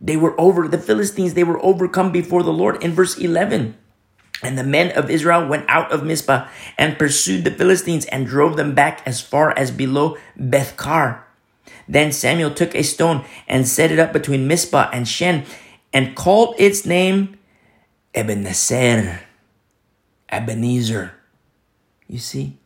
They 0.00 0.16
were 0.16 0.34
over, 0.40 0.66
the 0.66 0.78
Philistines, 0.78 1.34
they 1.34 1.44
were 1.44 1.62
overcome 1.62 2.10
before 2.10 2.42
the 2.42 2.52
Lord. 2.52 2.82
In 2.82 2.92
verse 2.92 3.18
11, 3.18 3.76
and 4.42 4.56
the 4.56 4.64
men 4.64 4.90
of 4.92 5.10
Israel 5.10 5.46
went 5.46 5.68
out 5.68 5.92
of 5.92 6.02
Mizpah 6.02 6.48
and 6.78 6.98
pursued 6.98 7.44
the 7.44 7.50
Philistines 7.50 8.06
and 8.06 8.26
drove 8.26 8.56
them 8.56 8.74
back 8.74 9.02
as 9.04 9.20
far 9.20 9.56
as 9.56 9.70
below 9.70 10.16
Bethkar. 10.40 11.24
Then 11.86 12.10
Samuel 12.10 12.54
took 12.54 12.74
a 12.74 12.82
stone 12.82 13.26
and 13.46 13.68
set 13.68 13.92
it 13.92 13.98
up 13.98 14.14
between 14.14 14.48
Mizpah 14.48 14.88
and 14.94 15.06
Shen 15.06 15.44
and 15.92 16.14
called 16.16 16.54
its 16.58 16.86
name 16.86 17.38
Ebenezer. 18.14 19.20
Ebenezer. 20.30 21.12
You 22.06 22.18
see? 22.18 22.58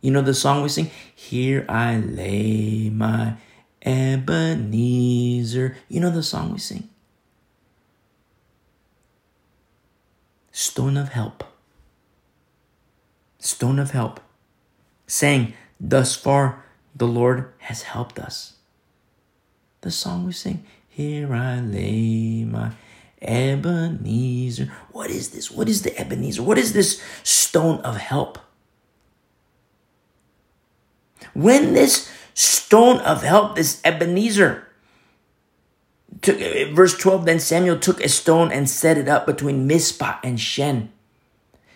You 0.00 0.10
know 0.10 0.22
the 0.22 0.34
song 0.34 0.62
we 0.62 0.68
sing? 0.68 0.90
Here 1.14 1.64
I 1.68 1.96
lay 1.96 2.90
my 2.90 3.36
Ebenezer. 3.84 5.76
You 5.88 6.00
know 6.00 6.10
the 6.10 6.22
song 6.22 6.52
we 6.52 6.58
sing? 6.58 6.88
Stone 10.52 10.96
of 10.96 11.08
help. 11.08 11.44
Stone 13.38 13.78
of 13.78 13.90
help. 13.90 14.20
Saying, 15.06 15.54
Thus 15.80 16.14
far 16.14 16.64
the 16.94 17.06
Lord 17.06 17.52
has 17.58 17.82
helped 17.82 18.18
us. 18.18 18.54
The 19.80 19.90
song 19.90 20.24
we 20.24 20.32
sing, 20.32 20.64
here 20.94 21.34
I 21.34 21.58
lay 21.58 22.44
my 22.44 22.70
Ebenezer. 23.20 24.70
What 24.92 25.10
is 25.10 25.30
this? 25.30 25.50
What 25.50 25.68
is 25.68 25.82
the 25.82 25.98
Ebenezer? 25.98 26.44
What 26.44 26.56
is 26.56 26.72
this 26.72 27.02
stone 27.24 27.80
of 27.80 27.96
help? 27.96 28.38
When 31.32 31.74
this 31.74 32.08
stone 32.34 33.00
of 33.00 33.24
help, 33.24 33.56
this 33.56 33.80
Ebenezer, 33.84 34.68
took, 36.22 36.38
verse 36.72 36.96
12, 36.96 37.24
then 37.24 37.40
Samuel 37.40 37.78
took 37.80 38.00
a 38.00 38.08
stone 38.08 38.52
and 38.52 38.70
set 38.70 38.96
it 38.96 39.08
up 39.08 39.26
between 39.26 39.66
Mizpah 39.66 40.18
and 40.22 40.38
Shen. 40.38 40.92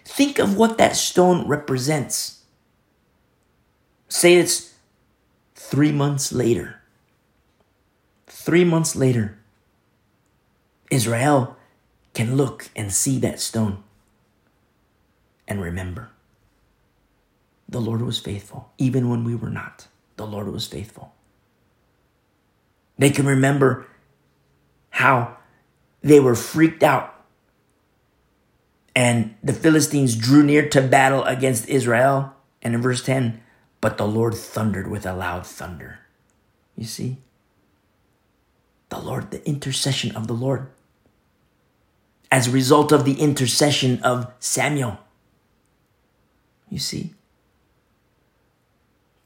Think 0.05 0.39
of 0.39 0.57
what 0.57 0.79
that 0.79 0.95
stone 0.95 1.49
represents. 1.49 2.45
Say 4.09 4.37
it's 4.37 4.75
three 5.57 5.91
months 5.91 6.33
later. 6.33 6.78
Three 8.49 8.65
months 8.65 8.97
later, 8.97 9.37
Israel 10.91 11.59
can 12.15 12.35
look 12.35 12.71
and 12.75 12.91
see 12.91 13.19
that 13.19 13.41
stone 13.41 13.85
and 15.47 15.61
remember 15.61 16.13
the 17.69 17.79
Lord 17.79 18.01
was 18.01 18.19
faithful, 18.19 18.73
even 18.79 19.11
when 19.11 19.23
we 19.23 19.35
were 19.35 19.51
not. 19.51 19.89
The 20.17 20.27
Lord 20.27 20.51
was 20.51 20.67
faithful. 20.67 21.13
They 22.97 23.11
can 23.11 23.27
remember 23.27 23.87
how 24.89 25.37
they 26.01 26.19
were 26.19 26.35
freaked 26.35 26.83
out 26.83 27.23
and 28.97 29.35
the 29.43 29.53
Philistines 29.53 30.17
drew 30.17 30.43
near 30.43 30.67
to 30.71 30.81
battle 30.81 31.23
against 31.25 31.69
Israel. 31.69 32.33
And 32.63 32.75
in 32.75 32.81
verse 32.81 33.05
10, 33.05 33.43
but 33.83 33.99
the 33.99 34.09
Lord 34.09 34.33
thundered 34.33 34.89
with 34.89 35.05
a 35.05 35.13
loud 35.13 35.47
thunder. 35.47 35.99
You 36.79 36.87
see? 36.87 37.19
The 38.91 38.99
Lord, 39.01 39.31
the 39.31 39.47
intercession 39.49 40.15
of 40.17 40.27
the 40.29 40.35
Lord. 40.35 40.69
as 42.31 42.49
a 42.49 42.51
result 42.51 42.93
of 42.93 43.05
the 43.05 43.15
intercession 43.21 44.03
of 44.03 44.31
Samuel. 44.39 44.99
You 46.71 46.79
see, 46.79 47.15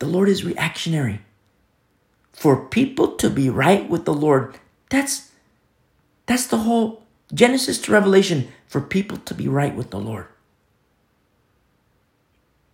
the 0.01 0.07
Lord 0.07 0.29
is 0.29 0.44
reactionary. 0.44 1.20
For 2.33 2.66
people 2.66 3.16
to 3.16 3.31
be 3.31 3.51
right 3.51 3.88
with 3.90 4.05
the 4.05 4.14
Lord, 4.14 4.59
that's 4.90 5.31
that's 6.27 6.46
the 6.46 6.59
whole 6.59 7.05
Genesis 7.35 7.79
to 7.83 7.92
Revelation 7.92 8.48
for 8.68 8.81
people 8.81 9.18
to 9.18 9.35
be 9.35 9.48
right 9.48 9.75
with 9.77 9.90
the 9.90 10.01
Lord. 10.01 10.27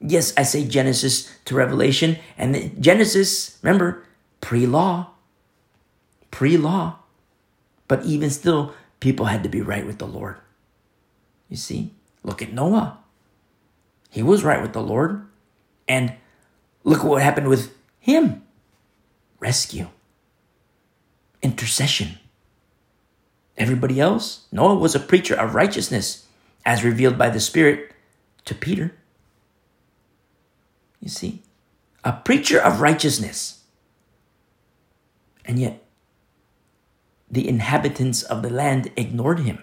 Yes, 0.01 0.33
I 0.37 0.45
say 0.45 0.67
Genesis 0.67 1.33
to 1.47 1.55
Revelation, 1.57 2.19
and 2.39 2.83
Genesis, 2.83 3.59
remember, 3.63 4.05
pre 4.41 4.67
law. 4.67 5.11
Pre 6.31 6.57
law. 6.57 6.99
But 7.87 8.05
even 8.05 8.31
still, 8.31 8.75
people 9.01 9.27
had 9.27 9.43
to 9.43 9.49
be 9.49 9.61
right 9.61 9.87
with 9.87 9.99
the 9.99 10.07
Lord. 10.07 10.37
You 11.49 11.57
see? 11.57 11.93
Look 12.23 12.43
at 12.43 12.53
Noah. 12.53 12.99
He 14.11 14.23
was 14.23 14.45
right 14.45 14.61
with 14.61 14.73
the 14.73 14.83
Lord. 14.83 15.27
And 15.89 16.15
look 16.85 17.03
what 17.03 17.23
happened 17.23 17.49
with 17.49 17.75
him 17.99 18.43
rescue, 19.41 19.89
intercession. 21.43 22.19
Everybody 23.57 24.01
else, 24.01 24.47
Noah 24.53 24.77
was 24.77 24.95
a 24.95 25.01
preacher 25.01 25.35
of 25.35 25.55
righteousness, 25.55 26.27
as 26.65 26.85
revealed 26.85 27.19
by 27.19 27.31
the 27.31 27.41
Spirit 27.41 27.93
to 28.45 28.55
Peter. 28.55 28.93
You 31.01 31.09
see, 31.09 31.43
a 32.05 32.13
preacher 32.13 32.61
of 32.61 32.81
righteousness. 32.81 33.63
And 35.45 35.59
yet, 35.59 35.83
the 37.31 37.49
inhabitants 37.49 38.23
of 38.23 38.43
the 38.43 38.51
land 38.51 38.91
ignored 38.97 39.41
him. 39.41 39.63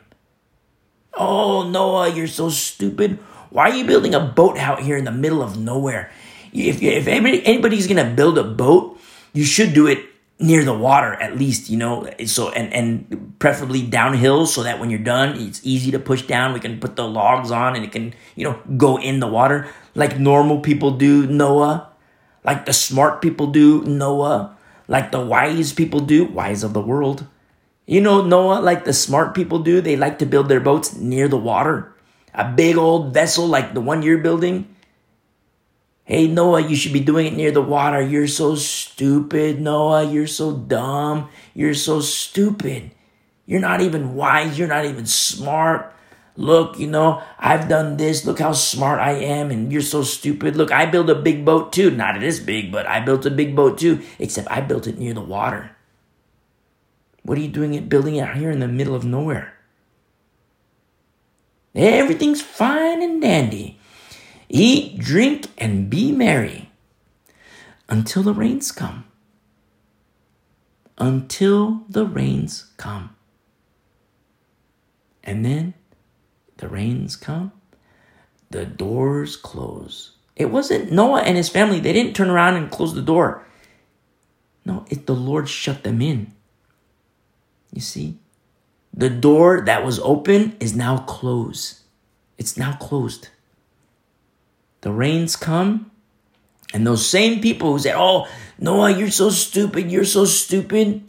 Oh, 1.14 1.68
Noah, 1.68 2.10
you're 2.10 2.28
so 2.28 2.50
stupid. 2.50 3.20
Why 3.50 3.70
are 3.70 3.76
you 3.76 3.86
building 3.86 4.14
a 4.14 4.20
boat 4.20 4.58
out 4.58 4.82
here 4.82 4.98
in 4.98 5.06
the 5.06 5.12
middle 5.12 5.42
of 5.42 5.58
nowhere? 5.58 6.12
If, 6.54 6.82
if 6.82 7.08
anybody, 7.08 7.46
anybody's 7.46 7.88
going 7.88 8.06
to 8.06 8.14
build 8.14 8.38
a 8.38 8.44
boat, 8.44 9.00
you 9.34 9.44
should 9.44 9.74
do 9.74 9.88
it 9.88 10.06
near 10.38 10.66
the 10.66 10.74
water 10.74 11.14
at 11.14 11.38
least, 11.38 11.70
you 11.70 11.78
know, 11.78 12.10
so 12.26 12.52
and 12.52 12.74
and 12.74 13.40
preferably 13.40 13.82
downhill 13.82 14.46
so 14.46 14.64
that 14.64 14.80
when 14.80 14.90
you're 14.90 15.00
done, 15.00 15.40
it's 15.40 15.62
easy 15.64 15.92
to 15.92 16.00
push 16.00 16.24
down. 16.24 16.54
We 16.54 16.60
can 16.60 16.80
put 16.80 16.98
the 16.98 17.08
logs 17.08 17.52
on 17.52 17.76
and 17.76 17.86
it 17.86 17.94
can, 17.94 18.14
you 18.36 18.44
know, 18.44 18.60
go 18.76 18.98
in 18.98 19.22
the 19.22 19.28
water 19.28 19.68
like 19.96 20.20
normal 20.20 20.60
people 20.60 20.92
do, 20.92 21.26
Noah, 21.26 21.90
like 22.44 22.66
the 22.66 22.74
smart 22.74 23.22
people 23.22 23.48
do, 23.48 23.82
Noah, 23.84 24.56
like 24.88 25.12
the 25.12 25.22
wise 25.22 25.72
people 25.74 26.02
do, 26.02 26.26
wise 26.26 26.64
of 26.64 26.74
the 26.74 26.82
world. 26.82 27.26
You 27.86 28.02
know, 28.02 28.26
Noah, 28.26 28.62
like 28.62 28.84
the 28.84 28.94
smart 28.94 29.36
people 29.36 29.60
do, 29.60 29.80
they 29.80 29.96
like 29.96 30.20
to 30.20 30.26
build 30.26 30.50
their 30.50 30.60
boats 30.60 30.96
near 30.96 31.28
the 31.28 31.38
water. 31.38 31.94
A 32.34 32.52
big 32.52 32.78
old 32.78 33.14
vessel 33.14 33.48
like 33.48 33.74
the 33.74 33.82
one 33.82 34.02
you're 34.02 34.18
building. 34.18 34.76
Hey, 36.04 36.28
Noah, 36.28 36.62
you 36.62 36.76
should 36.76 36.94
be 36.94 37.00
doing 37.00 37.28
it 37.28 37.34
near 37.34 37.52
the 37.52 37.62
water. 37.62 38.02
You're 38.02 38.28
so 38.28 38.56
stupid, 38.56 39.62
Noah. 39.62 40.04
You're 40.04 40.28
so 40.28 40.56
dumb. 40.56 41.30
You're 41.54 41.74
so 41.74 42.00
stupid. 42.00 42.92
You're 43.46 43.62
not 43.62 43.82
even 43.82 44.16
wise. 44.16 44.58
You're 44.58 44.68
not 44.68 44.86
even 44.86 45.06
smart. 45.06 45.94
Look, 46.36 46.78
you 46.78 46.88
know, 46.88 47.24
I've 47.40 47.70
done 47.70 47.98
this. 47.98 48.26
Look 48.26 48.40
how 48.40 48.52
smart 48.52 49.00
I 49.00 49.14
am, 49.14 49.52
and 49.52 49.72
you're 49.72 49.82
so 49.82 50.04
stupid. 50.04 50.56
Look, 50.56 50.72
I 50.72 50.86
built 50.86 51.10
a 51.10 51.16
big 51.16 51.46
boat 51.46 51.72
too. 51.72 51.92
Not 51.92 52.20
this 52.20 52.40
big, 52.40 52.72
but 52.72 52.86
I 52.88 53.00
built 53.00 53.26
a 53.26 53.32
big 53.32 53.56
boat 53.56 53.78
too, 53.78 54.02
except 54.20 54.52
I 54.52 54.62
built 54.62 54.88
it 54.88 55.00
near 55.00 55.14
the 55.14 55.22
water. 55.22 55.75
What 57.26 57.40
are 57.40 57.42
you 57.42 57.48
doing 57.48 57.74
it 57.74 57.90
building 57.90 58.20
out 58.20 58.38
here 58.38 58.52
in 58.52 58.60
the 58.60 58.68
middle 58.68 58.94
of 58.94 59.04
nowhere? 59.04 59.56
Everything's 61.74 62.40
fine 62.40 63.02
and 63.02 63.20
dandy. 63.20 63.80
Eat, 64.48 65.00
drink, 65.00 65.48
and 65.58 65.90
be 65.90 66.12
merry 66.12 66.70
until 67.90 68.22
the 68.22 68.34
rains 68.34 68.72
come. 68.72 69.06
Until 71.00 71.82
the 71.90 72.06
rains 72.06 72.72
come. 72.78 73.16
And 75.24 75.44
then 75.44 75.74
the 76.58 76.68
rains 76.68 77.16
come, 77.16 77.54
the 78.52 78.68
doors 78.68 79.36
close. 79.36 80.12
It 80.36 80.52
wasn't 80.52 80.92
Noah 80.92 81.22
and 81.22 81.38
his 81.38 81.50
family, 81.50 81.80
they 81.80 81.92
didn't 81.92 82.16
turn 82.16 82.30
around 82.30 82.54
and 82.54 82.70
close 82.70 82.94
the 82.94 83.02
door. 83.02 83.44
No, 84.64 84.86
it 84.92 85.08
the 85.08 85.16
Lord 85.16 85.50
shut 85.50 85.84
them 85.84 86.04
in. 86.04 86.35
You 87.76 87.82
see? 87.82 88.18
The 88.94 89.10
door 89.10 89.62
that 89.66 89.86
was 89.86 90.00
open 90.00 90.56
is 90.60 90.74
now 90.74 91.00
closed. 91.00 91.82
It's 92.38 92.58
now 92.58 92.74
closed. 92.78 93.28
The 94.82 94.92
rains 94.92 95.36
come, 95.36 95.92
and 96.74 96.88
those 96.88 97.06
same 97.06 97.42
people 97.42 97.74
who 97.74 97.80
said, 97.80 97.96
Oh, 97.98 98.28
Noah, 98.58 98.92
you're 98.92 99.12
so 99.12 99.30
stupid, 99.30 99.92
you're 99.92 100.06
so 100.06 100.26
stupid. 100.26 101.04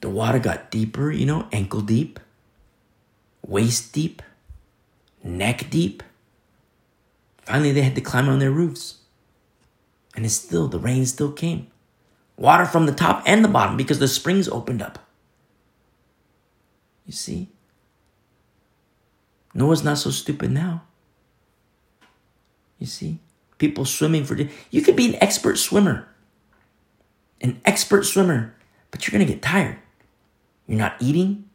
The 0.00 0.10
water 0.10 0.38
got 0.38 0.70
deeper, 0.70 1.10
you 1.10 1.26
know, 1.26 1.46
ankle 1.52 1.82
deep, 1.82 2.18
waist 3.46 3.92
deep, 3.92 4.22
neck 5.22 5.70
deep. 5.70 6.02
Finally, 7.42 7.72
they 7.72 7.82
had 7.82 7.94
to 7.94 8.00
climb 8.00 8.28
on 8.28 8.38
their 8.38 8.50
roofs. 8.50 8.98
And 10.16 10.24
it's 10.24 10.34
still, 10.34 10.66
the 10.68 10.78
rain 10.78 11.06
still 11.06 11.30
came. 11.30 11.68
Water 12.36 12.64
from 12.64 12.86
the 12.86 12.92
top 12.92 13.22
and 13.26 13.44
the 13.44 13.48
bottom 13.48 13.76
because 13.76 13.98
the 13.98 14.08
springs 14.08 14.48
opened 14.48 14.82
up. 14.82 14.98
You 17.10 17.16
see? 17.16 17.48
Noah's 19.52 19.82
not 19.82 19.98
so 19.98 20.12
stupid 20.12 20.52
now. 20.52 20.84
You 22.78 22.86
see? 22.86 23.18
People 23.58 23.84
swimming 23.84 24.22
for 24.24 24.36
you 24.70 24.80
could 24.80 24.94
be 24.94 25.08
an 25.08 25.20
expert 25.20 25.58
swimmer. 25.58 26.06
An 27.40 27.60
expert 27.64 28.04
swimmer, 28.04 28.54
but 28.92 29.04
you're 29.04 29.10
going 29.10 29.26
to 29.26 29.32
get 29.32 29.42
tired. 29.42 29.78
You're 30.68 30.78
not 30.78 30.94
eating. 31.00 31.50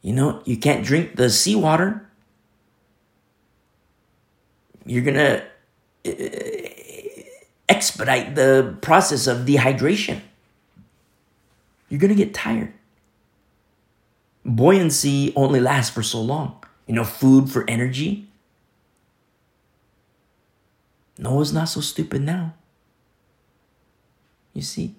You 0.00 0.14
know, 0.14 0.40
you 0.46 0.56
can't 0.56 0.82
drink 0.82 1.16
the 1.16 1.28
seawater. 1.28 2.08
You're 4.86 5.04
going 5.04 5.16
to 5.16 5.44
uh, 6.06 7.22
expedite 7.68 8.36
the 8.36 8.74
process 8.80 9.26
of 9.26 9.40
dehydration. 9.40 10.22
You're 11.90 12.00
going 12.00 12.16
to 12.16 12.24
get 12.24 12.32
tired 12.32 12.72
buoyancy 14.44 15.32
only 15.36 15.60
lasts 15.60 15.94
for 15.94 16.02
so 16.02 16.20
long. 16.20 16.62
You 16.86 16.94
know, 16.94 17.04
food 17.04 17.50
for 17.50 17.68
energy. 17.68 18.28
Noah's 21.18 21.52
not 21.52 21.68
so 21.68 21.80
stupid 21.80 22.22
now. 22.22 22.54
You 24.52 24.62
see? 24.62 24.96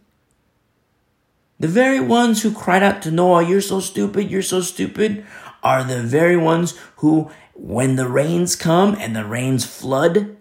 The 1.59 1.67
very 1.67 1.99
ones 1.99 2.41
who 2.41 2.53
cried 2.53 2.83
out 2.83 3.01
to 3.03 3.11
Noah, 3.11 3.43
You're 3.43 3.61
so 3.61 3.79
stupid, 3.79 4.29
you're 4.29 4.41
so 4.41 4.61
stupid, 4.61 5.25
are 5.61 5.83
the 5.83 6.01
very 6.01 6.35
ones 6.35 6.77
who, 6.97 7.31
when 7.53 7.95
the 7.95 8.07
rains 8.07 8.55
come 8.55 8.95
and 8.99 9.15
the 9.15 9.25
rains 9.25 9.65
flood, 9.65 10.35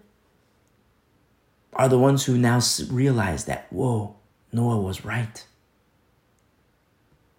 are 1.73 1.87
the 1.87 1.99
ones 1.99 2.25
who 2.25 2.37
now 2.37 2.59
realize 2.89 3.45
that, 3.45 3.67
whoa, 3.71 4.15
Noah 4.51 4.81
was 4.81 5.05
right. 5.05 5.45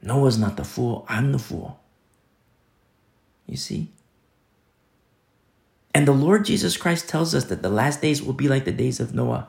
Noah's 0.04 0.38
not 0.38 0.58
the 0.58 0.64
fool, 0.64 1.06
I'm 1.08 1.32
the 1.32 1.38
fool. 1.38 1.80
You 3.46 3.56
see? 3.56 3.90
And 5.94 6.06
the 6.06 6.12
Lord 6.12 6.44
Jesus 6.44 6.76
Christ 6.76 7.08
tells 7.08 7.34
us 7.34 7.44
that 7.44 7.62
the 7.62 7.70
last 7.70 8.02
days 8.02 8.22
will 8.22 8.34
be 8.34 8.48
like 8.48 8.66
the 8.66 8.72
days 8.72 9.00
of 9.00 9.14
Noah. 9.14 9.48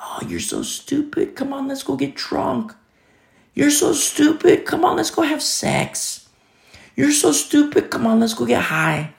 Oh, 0.00 0.20
you're 0.26 0.40
so 0.40 0.62
stupid. 0.62 1.36
Come 1.36 1.52
on, 1.52 1.68
let's 1.68 1.82
go 1.82 1.96
get 1.96 2.14
drunk. 2.14 2.72
You're 3.52 3.70
so 3.70 3.92
stupid. 3.92 4.64
Come 4.64 4.84
on, 4.84 4.96
let's 4.96 5.10
go 5.10 5.22
have 5.22 5.42
sex. 5.42 6.28
You're 6.96 7.12
so 7.12 7.32
stupid. 7.32 7.90
Come 7.90 8.06
on, 8.06 8.20
let's 8.20 8.34
go 8.34 8.46
get 8.46 8.62
high. 8.62 9.14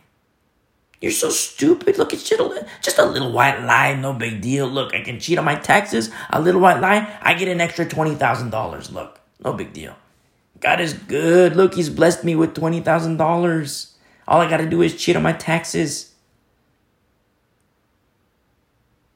You're 1.02 1.12
so 1.12 1.30
stupid. 1.30 1.98
Look, 1.98 2.14
it's 2.14 2.28
just 2.28 2.98
a 2.98 3.06
little 3.06 3.32
white 3.32 3.62
lie. 3.62 3.94
No 3.94 4.14
big 4.14 4.42
deal. 4.42 4.68
Look, 4.68 4.96
I 4.96 5.02
can 5.02 5.20
cheat 5.20 5.38
on 5.38 5.46
my 5.46 5.56
taxes. 5.56 6.10
A 6.30 6.42
little 6.42 6.62
white 6.62 6.80
lie. 6.80 7.20
I 7.22 7.34
get 7.34 7.48
an 7.48 7.62
extra 7.62 7.86
$20,000. 7.86 8.92
Look. 8.92 9.20
No 9.46 9.54
big 9.54 9.72
deal. 9.72 9.96
God 10.60 10.82
is 10.82 10.94
good. 10.94 11.56
Look, 11.56 11.76
He's 11.76 11.90
blessed 11.90 12.24
me 12.24 12.36
with 12.36 12.56
$20,000. 12.56 13.92
All 14.28 14.42
I 14.42 14.50
got 14.50 14.58
to 14.58 14.66
do 14.66 14.82
is 14.82 14.96
cheat 14.96 15.16
on 15.16 15.22
my 15.22 15.34
taxes. 15.34 16.14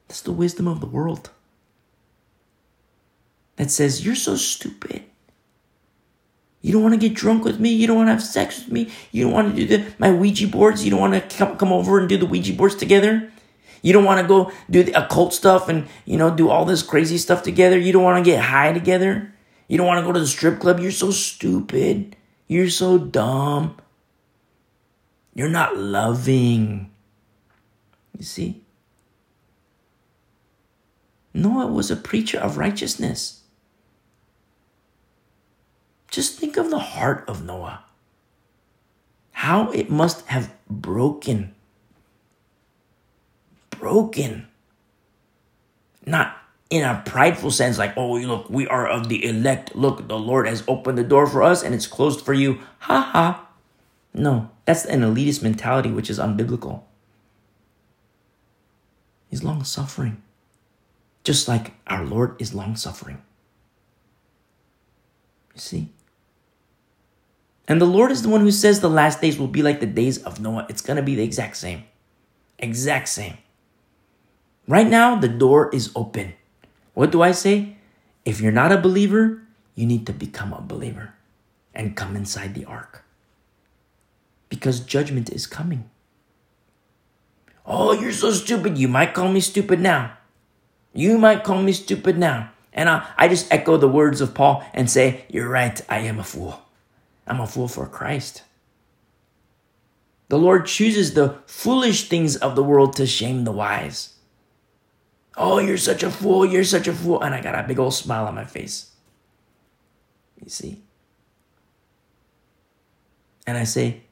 That's 0.06 0.22
the 0.22 0.32
wisdom 0.32 0.68
of 0.68 0.80
the 0.80 0.86
world. 0.86 1.30
That 3.56 3.70
says, 3.70 4.06
You're 4.06 4.14
so 4.14 4.36
stupid. 4.36 5.02
You 6.62 6.72
don't 6.72 6.82
want 6.82 6.94
to 6.94 7.08
get 7.08 7.16
drunk 7.16 7.44
with 7.44 7.58
me. 7.58 7.70
You 7.70 7.86
don't 7.86 7.96
want 7.96 8.08
to 8.08 8.12
have 8.12 8.22
sex 8.22 8.60
with 8.60 8.72
me. 8.72 8.90
You 9.12 9.24
don't 9.24 9.32
want 9.32 9.56
to 9.56 9.66
do 9.66 9.78
the, 9.78 9.92
my 9.98 10.12
Ouija 10.12 10.46
boards. 10.46 10.84
You 10.84 10.90
don't 10.90 11.00
want 11.00 11.14
to 11.14 11.36
come, 11.36 11.56
come 11.56 11.72
over 11.72 11.98
and 11.98 12.08
do 12.08 12.18
the 12.18 12.26
Ouija 12.26 12.52
boards 12.52 12.74
together. 12.74 13.32
You 13.82 13.94
don't 13.94 14.04
want 14.04 14.20
to 14.20 14.28
go 14.28 14.52
do 14.68 14.82
the 14.82 14.92
occult 14.92 15.32
stuff 15.32 15.70
and, 15.70 15.88
you 16.04 16.18
know, 16.18 16.34
do 16.34 16.50
all 16.50 16.66
this 16.66 16.82
crazy 16.82 17.16
stuff 17.16 17.42
together. 17.42 17.78
You 17.78 17.94
don't 17.94 18.02
want 18.02 18.22
to 18.22 18.30
get 18.30 18.44
high 18.44 18.74
together. 18.74 19.32
You 19.70 19.76
don't 19.78 19.86
want 19.86 20.00
to 20.00 20.04
go 20.04 20.10
to 20.10 20.18
the 20.18 20.26
strip 20.26 20.58
club. 20.58 20.80
You're 20.80 20.90
so 20.90 21.12
stupid. 21.12 22.16
You're 22.48 22.70
so 22.70 22.98
dumb. 22.98 23.76
You're 25.32 25.48
not 25.48 25.76
loving. 25.76 26.90
You 28.18 28.24
see? 28.24 28.64
Noah 31.32 31.68
was 31.68 31.88
a 31.88 31.94
preacher 31.94 32.40
of 32.40 32.58
righteousness. 32.58 33.44
Just 36.10 36.36
think 36.36 36.56
of 36.56 36.70
the 36.70 36.80
heart 36.80 37.22
of 37.28 37.44
Noah. 37.44 37.84
How 39.30 39.70
it 39.70 39.88
must 39.88 40.26
have 40.26 40.52
broken. 40.68 41.54
Broken. 43.70 44.48
Not 46.04 46.39
in 46.70 46.84
a 46.84 47.02
prideful 47.04 47.50
sense, 47.50 47.78
like, 47.78 47.96
oh, 47.96 48.12
look, 48.12 48.48
we 48.48 48.66
are 48.68 48.86
of 48.86 49.08
the 49.08 49.24
elect. 49.24 49.74
Look, 49.74 50.06
the 50.06 50.18
Lord 50.18 50.46
has 50.46 50.62
opened 50.68 50.96
the 50.96 51.04
door 51.04 51.26
for 51.26 51.42
us 51.42 51.64
and 51.64 51.74
it's 51.74 51.88
closed 51.88 52.24
for 52.24 52.32
you. 52.32 52.60
Ha 52.78 53.00
ha. 53.12 53.48
No, 54.14 54.50
that's 54.64 54.84
an 54.84 55.02
elitist 55.02 55.42
mentality, 55.42 55.90
which 55.90 56.08
is 56.08 56.18
unbiblical. 56.18 56.82
He's 59.28 59.44
long 59.44 59.62
suffering, 59.62 60.22
just 61.22 61.46
like 61.46 61.72
our 61.86 62.04
Lord 62.04 62.40
is 62.40 62.54
long 62.54 62.74
suffering. 62.74 63.22
You 65.54 65.60
see? 65.60 65.88
And 67.68 67.80
the 67.80 67.86
Lord 67.86 68.10
is 68.10 68.22
the 68.22 68.28
one 68.28 68.40
who 68.40 68.50
says 68.50 68.80
the 68.80 68.90
last 68.90 69.20
days 69.20 69.38
will 69.38 69.46
be 69.46 69.62
like 69.62 69.78
the 69.78 69.86
days 69.86 70.18
of 70.18 70.40
Noah. 70.40 70.66
It's 70.68 70.82
going 70.82 70.96
to 70.96 71.02
be 71.02 71.14
the 71.14 71.22
exact 71.22 71.56
same. 71.56 71.84
Exact 72.58 73.08
same. 73.08 73.38
Right 74.66 74.88
now, 74.88 75.14
the 75.14 75.28
door 75.28 75.72
is 75.72 75.92
open. 75.94 76.34
What 76.94 77.10
do 77.10 77.22
I 77.22 77.32
say? 77.32 77.76
If 78.24 78.40
you're 78.40 78.52
not 78.52 78.72
a 78.72 78.78
believer, 78.78 79.42
you 79.74 79.86
need 79.86 80.06
to 80.06 80.12
become 80.12 80.52
a 80.52 80.60
believer 80.60 81.14
and 81.74 81.96
come 81.96 82.16
inside 82.16 82.54
the 82.54 82.64
ark. 82.64 83.04
Because 84.48 84.80
judgment 84.80 85.30
is 85.30 85.46
coming. 85.46 85.88
Oh, 87.64 87.92
you're 87.92 88.12
so 88.12 88.32
stupid. 88.32 88.78
You 88.78 88.88
might 88.88 89.14
call 89.14 89.30
me 89.30 89.40
stupid 89.40 89.80
now. 89.80 90.18
You 90.92 91.18
might 91.18 91.44
call 91.44 91.62
me 91.62 91.72
stupid 91.72 92.18
now. 92.18 92.50
And 92.72 92.88
I, 92.88 93.06
I 93.16 93.28
just 93.28 93.52
echo 93.52 93.76
the 93.76 93.88
words 93.88 94.20
of 94.20 94.34
Paul 94.34 94.64
and 94.74 94.90
say, 94.90 95.24
You're 95.28 95.48
right, 95.48 95.80
I 95.88 96.00
am 96.00 96.18
a 96.18 96.24
fool. 96.24 96.62
I'm 97.26 97.40
a 97.40 97.46
fool 97.46 97.68
for 97.68 97.86
Christ. 97.86 98.42
The 100.28 100.38
Lord 100.38 100.66
chooses 100.66 101.14
the 101.14 101.38
foolish 101.46 102.08
things 102.08 102.36
of 102.36 102.54
the 102.54 102.62
world 102.62 102.94
to 102.96 103.06
shame 103.06 103.44
the 103.44 103.52
wise. 103.52 104.14
Oh, 105.42 105.58
you're 105.58 105.78
such 105.78 106.02
a 106.02 106.10
fool, 106.10 106.44
you're 106.44 106.64
such 106.64 106.86
a 106.86 106.92
fool. 106.92 107.22
And 107.22 107.34
I 107.34 107.40
got 107.40 107.58
a 107.58 107.66
big 107.66 107.78
old 107.78 107.94
smile 107.94 108.26
on 108.26 108.34
my 108.34 108.44
face. 108.44 108.90
You 110.44 110.50
see? 110.50 110.82
And 113.46 113.56
I 113.56 113.64
say, 113.64 114.02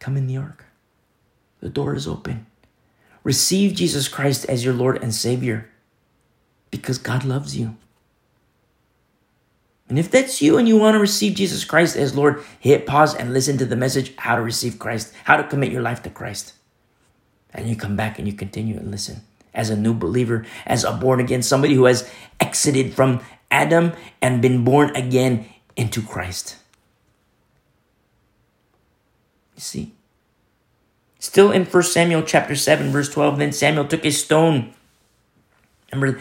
Come 0.00 0.16
in 0.16 0.26
the 0.26 0.36
ark. 0.36 0.64
The 1.60 1.68
door 1.68 1.94
is 1.94 2.08
open. 2.08 2.46
Receive 3.22 3.74
Jesus 3.74 4.08
Christ 4.08 4.44
as 4.46 4.64
your 4.64 4.74
Lord 4.74 5.00
and 5.00 5.14
Savior 5.14 5.70
because 6.72 6.98
God 6.98 7.24
loves 7.24 7.56
you. 7.56 7.76
And 9.88 9.96
if 9.96 10.10
that's 10.10 10.42
you 10.42 10.58
and 10.58 10.66
you 10.66 10.76
want 10.76 10.96
to 10.96 10.98
receive 10.98 11.36
Jesus 11.36 11.64
Christ 11.64 11.94
as 11.94 12.16
Lord, 12.16 12.42
hit 12.58 12.84
pause 12.84 13.14
and 13.14 13.32
listen 13.32 13.58
to 13.58 13.64
the 13.64 13.76
message 13.76 14.12
how 14.16 14.34
to 14.34 14.42
receive 14.42 14.80
Christ, 14.80 15.14
how 15.22 15.36
to 15.36 15.44
commit 15.44 15.70
your 15.70 15.82
life 15.82 16.02
to 16.02 16.10
Christ. 16.10 16.54
And 17.54 17.68
you 17.68 17.76
come 17.76 17.94
back 17.94 18.18
and 18.18 18.26
you 18.26 18.34
continue 18.34 18.76
and 18.76 18.90
listen 18.90 19.20
as 19.54 19.70
a 19.70 19.76
new 19.76 19.94
believer, 19.94 20.44
as 20.66 20.84
a 20.84 20.92
born 20.92 21.20
again, 21.20 21.42
somebody 21.42 21.74
who 21.74 21.84
has 21.84 22.08
exited 22.40 22.94
from 22.94 23.20
Adam 23.50 23.92
and 24.20 24.42
been 24.42 24.64
born 24.64 24.94
again 24.96 25.46
into 25.76 26.02
Christ. 26.02 26.56
You 29.56 29.60
see? 29.60 29.92
Still 31.18 31.52
in 31.52 31.64
1 31.64 31.82
Samuel 31.84 32.22
chapter 32.22 32.56
7, 32.56 32.90
verse 32.90 33.08
12, 33.08 33.38
then 33.38 33.52
Samuel 33.52 33.86
took 33.86 34.04
a 34.04 34.10
stone. 34.10 34.74
Remember, 35.92 36.20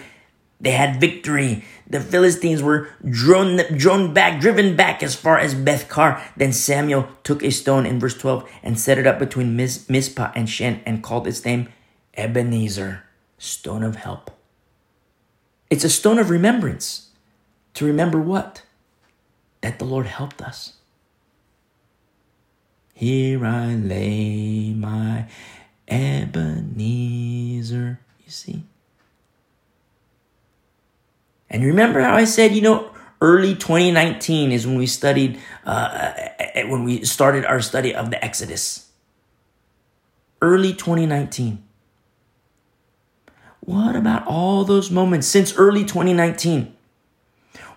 they 0.62 0.72
had 0.72 1.02
victory. 1.02 1.66
The 1.90 2.00
Philistines 2.00 2.62
were 2.62 2.90
drawn, 3.10 3.58
drawn 3.76 4.14
back, 4.14 4.40
driven 4.40 4.76
back 4.76 5.02
as 5.02 5.16
far 5.16 5.40
as 5.40 5.56
Bethkar. 5.56 6.22
Then 6.38 6.54
Samuel 6.54 7.10
took 7.24 7.44
a 7.44 7.50
stone 7.50 7.88
in 7.88 8.00
verse 8.00 8.16
12 8.16 8.48
and 8.62 8.80
set 8.80 9.00
it 9.00 9.08
up 9.08 9.18
between 9.18 9.56
Miz, 9.56 9.90
Mizpah 9.90 10.32
and 10.36 10.48
Shen 10.48 10.82
and 10.86 11.02
called 11.02 11.26
its 11.26 11.44
name 11.44 11.70
Ebenezer, 12.14 13.04
stone 13.42 13.82
of 13.82 13.96
help. 13.96 14.30
It's 15.72 15.84
a 15.84 15.90
stone 15.90 16.20
of 16.20 16.30
remembrance. 16.30 17.10
To 17.74 17.86
remember 17.86 18.22
what? 18.22 18.62
That 19.62 19.80
the 19.80 19.86
Lord 19.86 20.06
helped 20.06 20.42
us. 20.44 20.74
Here 22.94 23.44
I 23.44 23.74
lay 23.74 24.74
my 24.74 25.26
Ebenezer. 25.88 26.40
You 28.24 28.32
see? 28.32 28.64
And 31.50 31.66
remember 31.66 32.02
how 32.02 32.16
I 32.16 32.26
said, 32.26 32.54
you 32.54 32.62
know, 32.62 32.92
early 33.22 33.56
2019 33.56 34.52
is 34.52 34.68
when 34.68 34.78
we 34.78 34.86
studied, 34.86 35.40
uh, 35.66 36.14
when 36.68 36.84
we 36.84 37.04
started 37.06 37.46
our 37.46 37.60
study 37.60 37.96
of 37.96 38.12
the 38.12 38.24
Exodus. 38.24 38.92
Early 40.42 40.74
2019. 40.74 41.64
What 43.62 43.96
about 43.96 44.26
all 44.26 44.66
those 44.66 44.90
moments 44.90 45.28
since 45.28 45.56
early 45.56 45.86
2019 45.86 46.76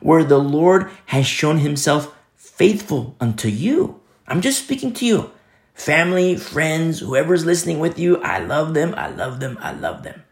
where 0.00 0.24
the 0.24 0.38
Lord 0.38 0.90
has 1.06 1.26
shown 1.26 1.58
himself 1.58 2.14
faithful 2.36 3.14
unto 3.20 3.48
you? 3.48 4.00
I'm 4.26 4.40
just 4.40 4.64
speaking 4.64 4.92
to 4.94 5.06
you. 5.06 5.30
Family, 5.74 6.36
friends, 6.36 7.00
whoever's 7.00 7.44
listening 7.44 7.80
with 7.80 7.98
you, 7.98 8.16
I 8.22 8.38
love 8.38 8.72
them, 8.72 8.94
I 8.96 9.08
love 9.08 9.40
them, 9.40 9.58
I 9.60 9.72
love 9.72 10.02
them. 10.04 10.22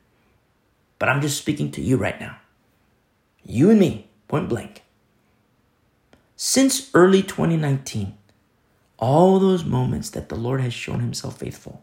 But 0.98 1.08
I'm 1.08 1.20
just 1.20 1.36
speaking 1.36 1.70
to 1.72 1.82
you 1.82 1.96
right 1.96 2.18
now. 2.18 2.38
You 3.44 3.70
and 3.70 3.78
me, 3.78 4.08
point 4.28 4.48
blank. 4.48 4.82
Since 6.36 6.90
early 6.94 7.22
2019, 7.22 8.16
all 8.98 9.38
those 9.38 9.64
moments 9.64 10.10
that 10.10 10.28
the 10.28 10.36
Lord 10.36 10.60
has 10.60 10.72
shown 10.72 11.00
himself 11.00 11.38
faithful. 11.38 11.82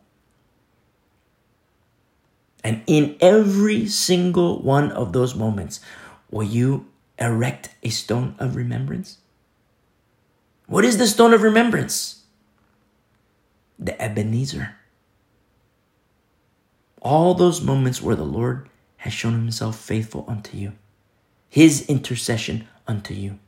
And 2.63 2.83
in 2.87 3.15
every 3.21 3.87
single 3.87 4.61
one 4.61 4.91
of 4.91 5.13
those 5.13 5.35
moments, 5.35 5.79
will 6.29 6.43
you 6.43 6.87
erect 7.17 7.69
a 7.83 7.89
stone 7.89 8.35
of 8.39 8.55
remembrance? 8.55 9.17
What 10.67 10.85
is 10.85 10.97
the 10.97 11.07
stone 11.07 11.33
of 11.33 11.41
remembrance? 11.41 12.23
The 13.77 13.99
Ebenezer. 14.01 14.75
All 17.01 17.33
those 17.33 17.61
moments 17.61 18.01
where 18.01 18.15
the 18.15 18.25
Lord 18.25 18.69
has 18.97 19.13
shown 19.13 19.33
himself 19.33 19.79
faithful 19.79 20.25
unto 20.27 20.57
you 20.57 20.73
his 21.49 21.89
intercession 21.89 22.67
unto 22.87 23.13
you. 23.13 23.39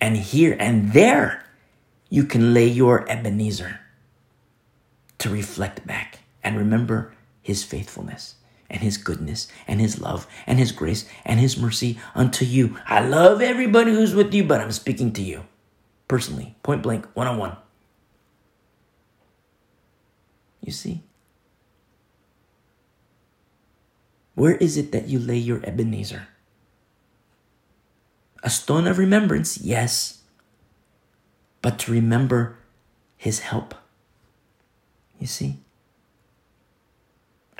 And 0.00 0.16
here 0.16 0.56
and 0.58 0.92
there, 0.92 1.44
you 2.08 2.24
can 2.24 2.52
lay 2.52 2.66
your 2.66 3.08
Ebenezer 3.08 3.80
to 5.18 5.30
reflect 5.30 5.86
back 5.86 6.19
and 6.42 6.56
remember 6.56 7.12
his 7.42 7.64
faithfulness 7.64 8.36
and 8.68 8.82
his 8.82 8.96
goodness 8.96 9.48
and 9.66 9.80
his 9.80 10.00
love 10.00 10.26
and 10.46 10.58
his 10.58 10.72
grace 10.72 11.08
and 11.24 11.40
his 11.40 11.56
mercy 11.56 11.98
unto 12.14 12.44
you. 12.44 12.76
I 12.86 13.00
love 13.00 13.42
everybody 13.42 13.92
who's 13.92 14.14
with 14.14 14.32
you, 14.32 14.44
but 14.44 14.60
I'm 14.60 14.72
speaking 14.72 15.12
to 15.14 15.22
you 15.22 15.44
personally, 16.10 16.56
point 16.64 16.82
blank, 16.82 17.06
one 17.14 17.28
on 17.28 17.38
one. 17.38 17.56
You 20.60 20.72
see? 20.72 21.04
Where 24.34 24.56
is 24.56 24.76
it 24.76 24.90
that 24.90 25.06
you 25.06 25.20
lay 25.20 25.36
your 25.38 25.64
Ebenezer? 25.64 26.26
A 28.42 28.50
stone 28.50 28.88
of 28.88 28.98
remembrance, 28.98 29.58
yes, 29.58 30.22
but 31.62 31.78
to 31.80 31.92
remember 31.92 32.58
his 33.16 33.40
help. 33.40 33.74
You 35.20 35.28
see? 35.28 35.58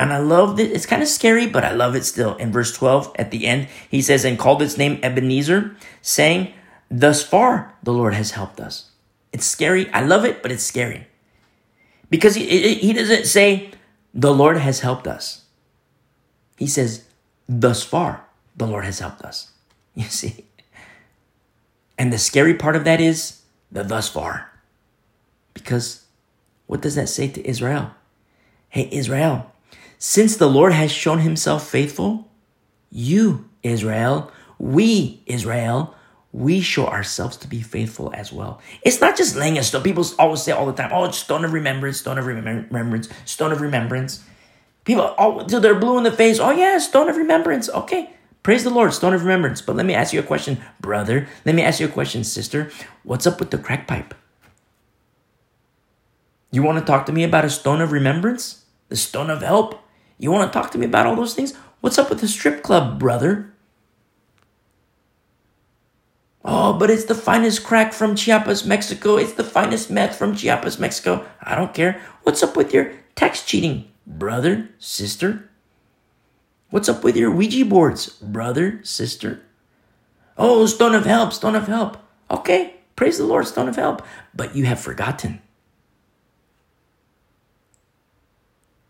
And 0.00 0.14
I 0.14 0.18
love 0.18 0.58
it. 0.58 0.72
It's 0.72 0.86
kind 0.86 1.02
of 1.02 1.08
scary, 1.08 1.46
but 1.46 1.62
I 1.62 1.72
love 1.72 1.94
it 1.94 2.06
still. 2.06 2.34
In 2.36 2.50
verse 2.50 2.74
12, 2.74 3.12
at 3.16 3.30
the 3.30 3.46
end, 3.46 3.68
he 3.90 4.00
says, 4.00 4.24
and 4.24 4.38
called 4.38 4.62
its 4.62 4.78
name 4.78 4.98
Ebenezer, 5.02 5.76
saying, 6.00 6.54
Thus 6.90 7.22
far 7.22 7.74
the 7.82 7.92
Lord 7.92 8.14
has 8.14 8.30
helped 8.30 8.60
us. 8.60 8.92
It's 9.30 9.44
scary. 9.44 9.90
I 9.90 10.00
love 10.00 10.24
it, 10.24 10.42
but 10.42 10.50
it's 10.50 10.64
scary. 10.64 11.06
Because 12.08 12.34
he, 12.34 12.76
he 12.76 12.94
doesn't 12.94 13.26
say, 13.26 13.72
The 14.14 14.32
Lord 14.32 14.56
has 14.56 14.80
helped 14.80 15.06
us. 15.06 15.44
He 16.56 16.66
says, 16.66 17.04
Thus 17.46 17.82
far, 17.82 18.24
the 18.56 18.66
Lord 18.66 18.86
has 18.86 18.98
helped 18.98 19.22
us. 19.22 19.52
You 19.94 20.04
see? 20.04 20.46
And 21.98 22.10
the 22.10 22.18
scary 22.18 22.54
part 22.54 22.74
of 22.74 22.84
that 22.84 23.02
is 23.02 23.42
the 23.70 23.82
thus 23.84 24.08
far. 24.08 24.50
Because 25.52 26.06
what 26.66 26.80
does 26.80 26.94
that 26.94 27.10
say 27.10 27.28
to 27.28 27.46
Israel? 27.46 27.90
Hey, 28.70 28.88
Israel, 28.90 29.50
since 30.00 30.38
the 30.38 30.48
Lord 30.48 30.72
has 30.72 30.90
shown 30.90 31.18
himself 31.18 31.68
faithful, 31.68 32.26
you, 32.90 33.50
Israel, 33.62 34.32
we, 34.58 35.22
Israel, 35.26 35.94
we 36.32 36.62
show 36.62 36.86
ourselves 36.86 37.36
to 37.36 37.46
be 37.46 37.60
faithful 37.60 38.10
as 38.14 38.32
well. 38.32 38.62
It's 38.80 39.02
not 39.02 39.14
just 39.14 39.36
laying 39.36 39.58
a 39.58 39.62
stone. 39.62 39.82
People 39.82 40.06
always 40.18 40.42
say 40.42 40.52
all 40.52 40.64
the 40.64 40.72
time, 40.72 40.90
oh, 40.90 41.10
stone 41.10 41.44
of 41.44 41.52
remembrance, 41.52 41.98
stone 41.98 42.16
of 42.16 42.24
remembrance, 42.24 43.10
stone 43.26 43.52
of 43.52 43.60
remembrance. 43.60 44.24
People, 44.84 45.02
all 45.18 45.44
till 45.44 45.60
they're 45.60 45.78
blue 45.78 45.98
in 45.98 46.04
the 46.04 46.10
face, 46.10 46.40
oh 46.40 46.50
yeah, 46.50 46.78
stone 46.78 47.10
of 47.10 47.18
remembrance. 47.18 47.68
Okay, 47.68 48.08
praise 48.42 48.64
the 48.64 48.70
Lord, 48.70 48.94
stone 48.94 49.12
of 49.12 49.20
remembrance. 49.20 49.60
But 49.60 49.76
let 49.76 49.84
me 49.84 49.92
ask 49.92 50.14
you 50.14 50.20
a 50.20 50.22
question, 50.22 50.62
brother. 50.80 51.28
Let 51.44 51.54
me 51.54 51.62
ask 51.62 51.78
you 51.78 51.86
a 51.86 51.90
question, 51.90 52.24
sister. 52.24 52.70
What's 53.02 53.26
up 53.26 53.38
with 53.38 53.50
the 53.50 53.58
crack 53.58 53.86
pipe? 53.86 54.14
You 56.50 56.62
want 56.62 56.78
to 56.78 56.84
talk 56.86 57.04
to 57.04 57.12
me 57.12 57.22
about 57.22 57.44
a 57.44 57.50
stone 57.50 57.82
of 57.82 57.92
remembrance? 57.92 58.64
The 58.88 58.96
stone 58.96 59.28
of 59.28 59.42
help? 59.42 59.78
You 60.20 60.30
want 60.30 60.52
to 60.52 60.56
talk 60.56 60.70
to 60.72 60.78
me 60.78 60.84
about 60.84 61.06
all 61.06 61.16
those 61.16 61.34
things? 61.34 61.54
What's 61.80 61.98
up 61.98 62.10
with 62.10 62.20
the 62.20 62.28
strip 62.28 62.62
club, 62.62 62.98
brother? 62.98 63.54
Oh, 66.44 66.74
but 66.74 66.90
it's 66.90 67.06
the 67.06 67.14
finest 67.14 67.64
crack 67.64 67.94
from 67.94 68.14
Chiapas, 68.14 68.66
Mexico. 68.66 69.16
It's 69.16 69.32
the 69.32 69.44
finest 69.44 69.90
meth 69.90 70.16
from 70.16 70.36
Chiapas, 70.36 70.78
Mexico. 70.78 71.24
I 71.42 71.54
don't 71.54 71.72
care. 71.72 72.02
What's 72.22 72.42
up 72.42 72.54
with 72.54 72.74
your 72.74 72.92
tax 73.14 73.46
cheating, 73.46 73.90
brother, 74.06 74.68
sister? 74.78 75.48
What's 76.68 76.90
up 76.90 77.02
with 77.02 77.16
your 77.16 77.30
Ouija 77.30 77.64
boards, 77.64 78.10
brother, 78.10 78.80
sister? 78.82 79.40
Oh, 80.36 80.66
stone 80.66 80.94
of 80.94 81.06
help, 81.06 81.32
stone 81.32 81.54
of 81.54 81.66
help. 81.66 81.96
Okay, 82.30 82.74
praise 82.94 83.16
the 83.16 83.24
Lord, 83.24 83.46
stone 83.46 83.68
of 83.68 83.76
help. 83.76 84.02
But 84.34 84.54
you 84.54 84.66
have 84.66 84.80
forgotten. 84.80 85.40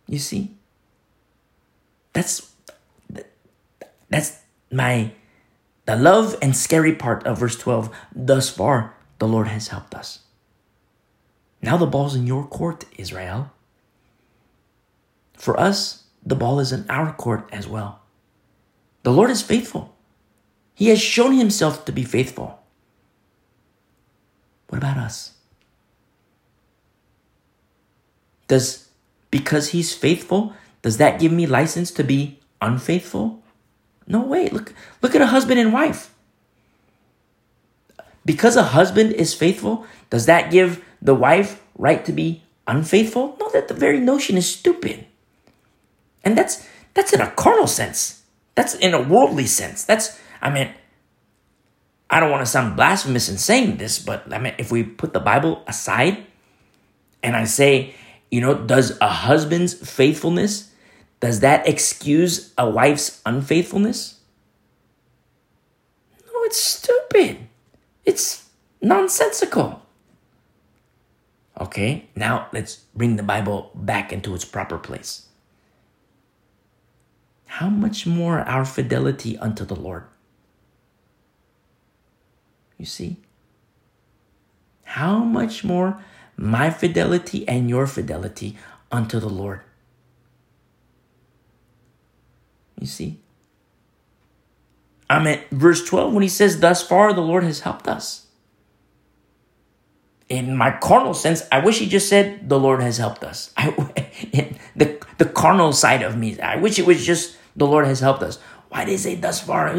You 0.09 0.19
see? 0.19 0.57
That's 2.13 2.53
that's 4.09 4.39
my 4.71 5.13
the 5.87 5.97
love 5.97 6.37
and 6.43 6.57
scary 6.57 6.95
part 6.95 7.27
of 7.27 7.39
verse 7.39 7.57
12. 7.57 7.95
Thus 8.15 8.49
far, 8.49 8.95
the 9.19 9.29
Lord 9.29 9.49
has 9.49 9.69
helped 9.69 9.95
us. 9.95 10.21
Now 11.63 11.77
the 11.77 11.87
ball's 11.87 12.15
in 12.15 12.27
your 12.27 12.47
court, 12.47 12.85
Israel. 12.97 13.51
For 15.35 15.59
us, 15.59 16.05
the 16.25 16.37
ball 16.37 16.61
is 16.61 16.73
in 16.73 16.89
our 16.89 17.13
court 17.13 17.49
as 17.53 17.67
well. 17.67 18.03
The 19.03 19.13
Lord 19.13 19.31
is 19.31 19.43
faithful. 19.43 19.97
He 20.75 20.89
has 20.89 21.01
shown 21.01 21.37
himself 21.37 21.85
to 21.87 21.93
be 21.93 22.05
faithful. 22.05 22.61
What 24.69 24.79
about 24.79 24.97
us? 24.97 25.33
Does 28.49 28.89
because 29.31 29.71
he's 29.71 29.95
faithful, 29.95 30.55
does 30.83 30.97
that 30.97 31.21
give 31.21 31.33
me 31.33 31.47
license 31.47 31.91
to 31.93 32.05
be 32.05 32.39
unfaithful? 32.61 33.43
No 34.07 34.21
way. 34.21 34.49
Look, 34.49 34.75
look 35.03 35.15
at 35.15 35.21
a 35.21 35.27
husband 35.27 35.61
and 35.61 35.73
wife. 35.73 36.13
Because 38.25 38.57
a 38.57 38.63
husband 38.63 39.13
is 39.13 39.35
faithful, 39.35 39.87
does 40.11 40.27
that 40.27 40.51
give 40.51 40.85
the 41.01 41.15
wife 41.15 41.63
right 41.77 42.05
to 42.05 42.13
be 42.13 42.43
unfaithful? 42.67 43.37
No, 43.41 43.51
that 43.51 43.69
the 43.69 43.75
very 43.75 44.01
notion 44.01 44.37
is 44.37 44.51
stupid. 44.51 45.07
And 46.23 46.37
that's 46.37 46.67
that's 46.95 47.13
in 47.13 47.21
a 47.21 47.31
carnal 47.31 47.67
sense. 47.67 48.23
That's 48.55 48.75
in 48.75 48.95
a 48.95 49.01
worldly 49.01 49.47
sense. 49.47 49.85
That's 49.85 50.19
I 50.43 50.51
mean, 50.51 50.71
I 52.09 52.21
don't 52.21 52.31
want 52.31 52.45
to 52.45 52.51
sound 52.51 52.77
blasphemous 52.77 53.29
in 53.29 53.39
saying 53.39 53.77
this, 53.77 53.99
but 53.99 54.33
I 54.33 54.39
mean, 54.39 54.55
if 54.59 54.71
we 54.71 54.83
put 54.83 55.13
the 55.13 55.21
Bible 55.21 55.63
aside 55.67 56.27
and 57.23 57.37
I 57.37 57.45
say, 57.45 57.95
you 58.31 58.41
know, 58.41 58.55
does 58.55 58.99
a 59.01 59.09
husband's 59.09 59.75
faithfulness 59.75 60.70
does 61.21 61.41
that 61.41 61.69
excuse 61.69 62.53
a 62.57 62.69
wife's 62.69 63.21
unfaithfulness? 63.27 64.21
No, 66.27 66.33
it's 66.45 66.61
stupid. 66.61 67.47
It's 68.05 68.49
nonsensical. 68.81 69.83
Okay, 71.61 72.09
now 72.17 72.49
let's 72.53 72.77
bring 72.95 73.17
the 73.17 73.23
Bible 73.23 73.71
back 73.75 74.13
into 74.15 74.35
its 74.35 74.47
proper 74.47 74.79
place. 74.79 75.27
How 77.47 77.69
much 77.69 78.07
more 78.07 78.41
our 78.41 78.65
fidelity 78.65 79.37
unto 79.37 79.67
the 79.67 79.77
Lord? 79.77 80.05
You 82.79 82.87
see? 82.87 83.19
How 84.85 85.19
much 85.19 85.63
more 85.65 86.03
my 86.37 86.71
fidelity 86.71 87.47
and 87.47 87.69
your 87.69 87.87
fidelity 87.87 88.57
unto 88.91 89.21
the 89.21 89.29
Lord? 89.29 89.61
You 92.81 92.87
see? 92.87 93.21
I'm 95.09 95.27
at 95.27 95.49
verse 95.51 95.85
12 95.85 96.13
when 96.13 96.23
he 96.23 96.29
says, 96.29 96.61
Thus 96.61 96.83
far 96.87 97.13
the 97.13 97.21
Lord 97.21 97.45
has 97.45 97.61
helped 97.61 97.87
us. 97.87 98.27
In 100.29 100.57
my 100.57 100.71
carnal 100.71 101.15
sense, 101.15 101.43
I 101.51 101.59
wish 101.59 101.81
he 101.81 101.89
just 101.89 102.09
said, 102.09 102.49
The 102.49 102.59
Lord 102.59 102.81
has 102.81 102.99
helped 102.99 103.25
us. 103.25 103.53
I, 103.57 103.71
the, 104.77 105.05
the 105.19 105.25
carnal 105.27 105.73
side 105.73 106.03
of 106.03 106.17
me, 106.17 106.41
I 106.41 106.57
wish 106.57 106.79
it 106.79 106.87
was 106.87 107.05
just, 107.05 107.37
The 107.57 107.67
Lord 107.67 107.87
has 107.87 108.01
helped 108.01 108.23
us. 108.23 108.39
Why 108.69 108.85
did 108.85 108.93
he 108.93 108.97
say 108.99 109.15
thus 109.17 109.41
far? 109.41 109.75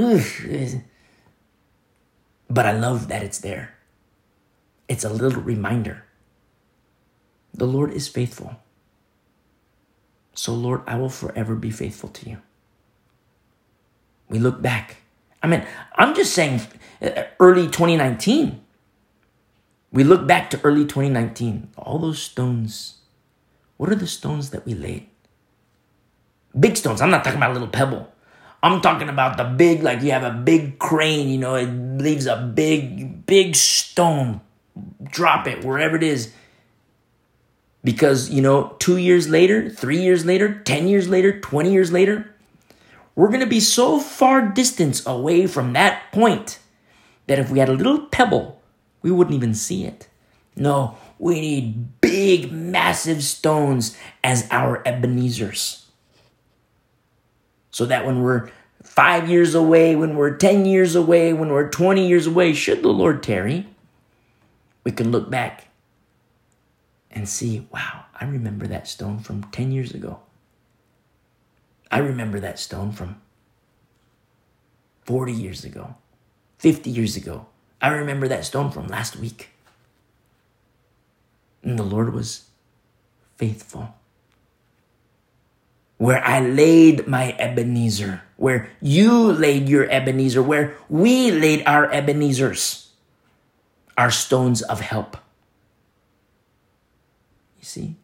But 2.50 2.66
I 2.66 2.74
love 2.74 3.08
that 3.08 3.24
it's 3.24 3.40
there. 3.40 3.76
It's 4.90 5.06
a 5.06 5.10
little 5.10 5.42
reminder. 5.42 6.04
The 7.54 7.66
Lord 7.66 7.94
is 7.94 8.10
faithful. 8.10 8.58
So, 10.34 10.54
Lord, 10.54 10.82
I 10.86 10.98
will 10.98 11.10
forever 11.10 11.56
be 11.56 11.72
faithful 11.72 12.10
to 12.10 12.30
you. 12.30 12.38
We 14.32 14.40
look 14.40 14.62
back. 14.62 14.98
I 15.44 15.48
mean, 15.48 15.66
I'm 15.96 16.16
just 16.16 16.34
saying 16.34 16.62
uh, 17.02 17.24
early 17.40 17.66
2019. 17.66 18.62
We 19.92 20.06
look 20.06 20.26
back 20.26 20.50
to 20.52 20.62
early 20.64 20.86
2019. 20.86 21.72
All 21.78 22.00
those 22.00 22.22
stones. 22.22 23.00
What 23.76 23.92
are 23.92 23.96
the 23.96 24.08
stones 24.08 24.52
that 24.52 24.66
we 24.66 24.74
laid? 24.74 25.08
Big 26.58 26.78
stones. 26.78 27.02
I'm 27.02 27.10
not 27.10 27.26
talking 27.26 27.38
about 27.38 27.52
a 27.52 27.54
little 27.54 27.68
pebble. 27.68 28.08
I'm 28.64 28.80
talking 28.80 29.10
about 29.10 29.36
the 29.36 29.44
big, 29.44 29.84
like 29.84 30.02
you 30.02 30.12
have 30.12 30.24
a 30.24 30.32
big 30.32 30.80
crane, 30.80 31.28
you 31.28 31.38
know, 31.38 31.56
it 31.56 31.66
leaves 31.68 32.26
a 32.26 32.38
big, 32.38 33.26
big 33.26 33.56
stone. 33.56 34.40
Drop 35.04 35.48
it 35.48 35.66
wherever 35.66 35.98
it 35.98 36.04
is. 36.04 36.32
Because, 37.84 38.30
you 38.30 38.42
know, 38.42 38.76
two 38.80 38.98
years 38.98 39.28
later, 39.28 39.70
three 39.70 40.02
years 40.02 40.24
later, 40.24 40.62
10 40.64 40.88
years 40.88 41.10
later, 41.10 41.40
20 41.40 41.74
years 41.74 41.92
later, 41.92 42.31
we're 43.16 43.28
going 43.28 43.42
to 43.42 43.46
be 43.46 43.60
so 43.60 44.00
far 44.00 44.42
distance 44.42 45.06
away 45.06 45.48
from 45.48 45.74
that 45.74 46.12
point 46.12 46.60
that 47.28 47.40
if 47.40 47.50
we 47.50 47.60
had 47.60 47.70
a 47.70 47.74
little 47.74 48.06
pebble, 48.08 48.62
we 49.02 49.12
wouldn't 49.12 49.36
even 49.36 49.54
see 49.54 49.86
it. 49.86 50.08
No, 50.56 50.98
we 51.18 51.40
need 51.40 52.02
big, 52.02 52.52
massive 52.52 53.24
stones 53.24 53.98
as 54.24 54.48
our 54.52 54.84
Ebenezers. 54.84 55.86
So 57.70 57.86
that 57.86 58.06
when 58.06 58.22
we're 58.22 58.50
five 58.84 59.30
years 59.30 59.56
away, 59.56 59.96
when 59.96 60.16
we're 60.16 60.36
10 60.36 60.66
years 60.66 60.96
away, 60.96 61.32
when 61.32 61.50
we're 61.50 61.70
20 61.70 62.08
years 62.08 62.28
away, 62.28 62.54
should 62.54 62.84
the 62.84 62.90
Lord 62.90 63.24
tarry, 63.24 63.68
we 64.84 64.92
can 64.92 65.12
look 65.12 65.30
back 65.30 65.68
and 67.10 67.28
see, 67.28 67.68
wow, 67.72 68.06
I 68.20 68.26
remember 68.26 68.68
that 68.68 68.88
stone 68.88 69.20
from 69.20 69.44
10 69.52 69.72
years 69.72 69.94
ago. 69.94 70.20
I 71.92 72.00
remember 72.00 72.40
that 72.40 72.58
stone 72.58 72.94
from 72.94 73.22
40 75.04 75.34
years 75.34 75.66
ago, 75.66 75.96
50 76.60 76.90
years 76.90 77.18
ago. 77.18 77.48
I 77.82 77.90
remember 77.90 78.30
that 78.30 78.46
stone 78.46 78.72
from 78.72 78.88
last 78.88 79.18
week. 79.18 79.50
And 81.64 81.78
the 81.78 81.84
Lord 81.84 82.14
was 82.14 82.46
faithful. 83.36 83.94
Where 85.98 86.24
I 86.26 86.40
laid 86.40 87.08
my 87.08 87.36
Ebenezer, 87.38 88.24
where 88.38 88.70
you 88.82 89.32
laid 89.32 89.70
your 89.70 89.88
Ebenezer, 89.90 90.42
where 90.42 90.76
we 90.90 91.30
laid 91.30 91.64
our 91.68 91.92
Ebenezers, 91.92 92.88
our 93.98 94.10
stones 94.10 94.62
of 94.64 94.80
help. 94.80 95.18
You 97.60 97.66
see? 97.66 97.96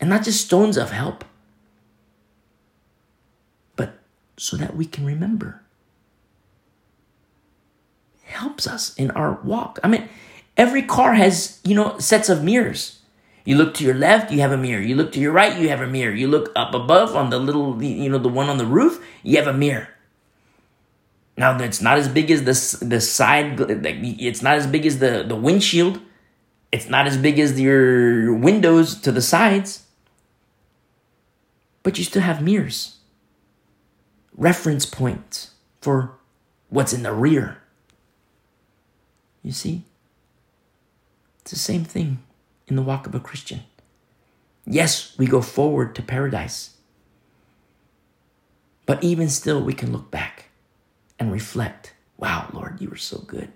And 0.00 0.08
not 0.08 0.22
just 0.22 0.46
stones 0.46 0.78
of 0.78 0.90
help, 0.90 1.24
so 4.38 4.56
that 4.56 4.76
we 4.76 4.86
can 4.86 5.04
remember. 5.04 5.62
It 8.24 8.30
helps 8.30 8.66
us 8.66 8.94
in 8.94 9.10
our 9.10 9.40
walk. 9.42 9.78
I 9.82 9.88
mean, 9.88 10.08
every 10.56 10.82
car 10.82 11.14
has, 11.14 11.60
you 11.64 11.74
know, 11.74 11.98
sets 11.98 12.28
of 12.28 12.44
mirrors. 12.44 13.00
You 13.44 13.56
look 13.56 13.74
to 13.74 13.84
your 13.84 13.94
left, 13.94 14.30
you 14.30 14.40
have 14.40 14.52
a 14.52 14.56
mirror. 14.56 14.80
You 14.80 14.94
look 14.94 15.12
to 15.12 15.20
your 15.20 15.32
right, 15.32 15.58
you 15.58 15.68
have 15.70 15.80
a 15.80 15.86
mirror. 15.86 16.14
You 16.14 16.28
look 16.28 16.52
up 16.54 16.74
above 16.74 17.16
on 17.16 17.30
the 17.30 17.38
little, 17.38 17.82
you 17.82 18.08
know, 18.08 18.18
the 18.18 18.28
one 18.28 18.48
on 18.48 18.58
the 18.58 18.66
roof, 18.66 19.02
you 19.22 19.36
have 19.38 19.46
a 19.46 19.52
mirror. 19.52 19.88
Now 21.36 21.56
it's 21.58 21.80
not 21.80 21.98
as 21.98 22.08
big 22.08 22.30
as 22.30 22.44
the 22.44 22.84
the 22.84 23.00
side. 23.00 23.60
It's 23.60 24.42
not 24.42 24.56
as 24.56 24.66
big 24.66 24.84
as 24.84 24.98
the 24.98 25.24
the 25.26 25.36
windshield. 25.36 26.00
It's 26.72 26.88
not 26.88 27.06
as 27.06 27.16
big 27.16 27.38
as 27.38 27.58
your 27.58 28.34
windows 28.34 29.00
to 29.02 29.12
the 29.12 29.22
sides. 29.22 29.86
But 31.84 31.96
you 31.96 32.04
still 32.04 32.22
have 32.22 32.42
mirrors 32.42 32.97
reference 34.38 34.86
point 34.86 35.50
for 35.82 36.12
what's 36.70 36.94
in 36.94 37.02
the 37.02 37.12
rear. 37.12 37.58
You 39.42 39.52
see? 39.52 39.84
It's 41.40 41.50
the 41.50 41.58
same 41.58 41.84
thing 41.84 42.22
in 42.68 42.76
the 42.76 42.82
walk 42.82 43.06
of 43.06 43.14
a 43.14 43.20
Christian. 43.20 43.64
Yes, 44.64 45.14
we 45.18 45.26
go 45.26 45.42
forward 45.42 45.94
to 45.94 46.02
paradise. 46.02 46.76
But 48.86 49.02
even 49.02 49.28
still, 49.28 49.62
we 49.62 49.74
can 49.74 49.92
look 49.92 50.10
back 50.10 50.46
and 51.18 51.32
reflect 51.32 51.92
wow, 52.18 52.50
Lord, 52.52 52.80
you 52.80 52.90
were 52.90 52.96
so 52.96 53.18
good. 53.18 53.52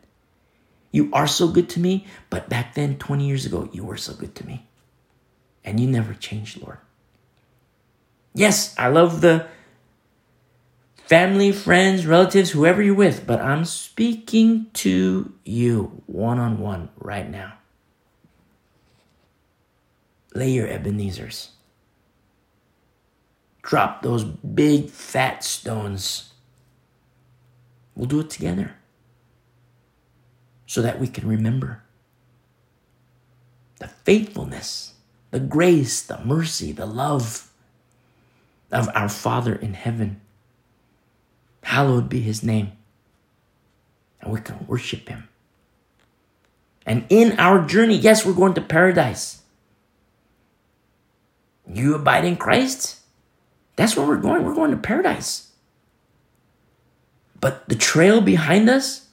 You 0.93 1.11
are 1.13 1.27
so 1.27 1.49
good 1.49 1.69
to 1.71 1.81
me, 1.81 2.07
but 2.31 2.49
back 2.49 2.75
then, 2.75 2.97
20 2.97 3.27
years 3.27 3.45
ago, 3.45 3.69
you 3.73 3.83
were 3.85 3.97
so 3.97 4.15
good 4.15 4.35
to 4.37 4.47
me. 4.47 4.67
And 5.65 5.81
you 5.81 5.89
never 5.89 6.15
changed, 6.15 6.63
Lord. 6.63 6.79
Yes, 8.35 8.75
I 8.79 8.89
love 8.89 9.21
the 9.21 9.49
family, 11.13 11.53
friends, 11.53 12.07
relatives, 12.07 12.53
whoever 12.53 12.83
you're 12.83 12.95
with, 12.95 13.27
but 13.27 13.39
I'm 13.39 13.67
speaking 13.67 14.69
to 14.73 15.31
you 15.45 16.03
one 16.07 16.39
on 16.39 16.59
one 16.59 16.89
right 16.97 17.29
now. 17.29 17.53
Lay 20.35 20.49
your 20.53 20.67
Ebenezer's. 20.67 21.51
Drop 23.61 24.01
those 24.01 24.25
big 24.25 24.89
fat 24.89 25.45
stones. 25.45 26.33
We'll 27.95 28.09
do 28.09 28.21
it 28.21 28.31
together 28.31 28.77
so 30.65 30.81
that 30.81 30.99
we 30.99 31.09
can 31.09 31.29
remember 31.29 31.83
the 33.81 33.89
faithfulness, 33.89 34.95
the 35.31 35.41
grace, 35.41 36.01
the 36.01 36.25
mercy, 36.25 36.73
the 36.73 36.87
love 36.87 37.51
of 38.71 38.89
our 38.95 39.11
Father 39.11 39.55
in 39.55 39.75
heaven. 39.75 40.23
Hallowed 41.63 42.09
be 42.09 42.21
his 42.21 42.43
name. 42.43 42.73
And 44.21 44.33
we 44.33 44.41
can 44.41 44.67
worship 44.67 45.09
him. 45.09 45.29
And 46.85 47.05
in 47.09 47.39
our 47.39 47.65
journey, 47.65 47.97
yes, 47.97 48.27
we're 48.27 48.33
going 48.33 48.55
to 48.55 48.61
paradise. 48.61 49.43
You 51.73 51.95
abide 51.95 52.25
in 52.25 52.37
Christ? 52.37 53.01
That's 53.77 53.97
where 53.97 54.07
we're 54.07 54.17
going. 54.17 54.45
We're 54.45 54.55
going 54.55 54.73
to 54.73 54.77
paradise. 54.77 55.53
But 57.41 57.69
the 57.69 57.75
trail 57.75 58.21
behind 58.21 58.69
us, 58.69 59.09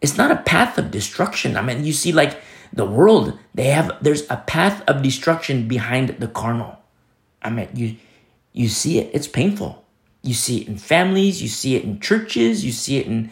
it's 0.00 0.16
not 0.16 0.30
a 0.30 0.36
path 0.36 0.78
of 0.78 0.90
destruction. 0.90 1.56
I 1.56 1.62
mean, 1.62 1.84
you 1.84 1.92
see, 1.92 2.12
like 2.12 2.40
the 2.72 2.84
world, 2.84 3.38
they 3.54 3.66
have 3.68 3.98
there's 4.02 4.22
a 4.30 4.36
path 4.36 4.82
of 4.88 5.02
destruction 5.02 5.68
behind 5.68 6.10
the 6.20 6.28
carnal. 6.28 6.78
I 7.42 7.50
mean, 7.50 7.68
you 7.74 7.96
you 8.52 8.68
see 8.68 8.98
it. 8.98 9.10
It's 9.12 9.28
painful. 9.28 9.84
You 10.22 10.34
see 10.34 10.62
it 10.62 10.68
in 10.68 10.76
families, 10.76 11.40
you 11.42 11.48
see 11.48 11.76
it 11.76 11.84
in 11.84 12.00
churches, 12.00 12.64
you 12.64 12.72
see 12.72 12.98
it 12.98 13.06
in 13.06 13.30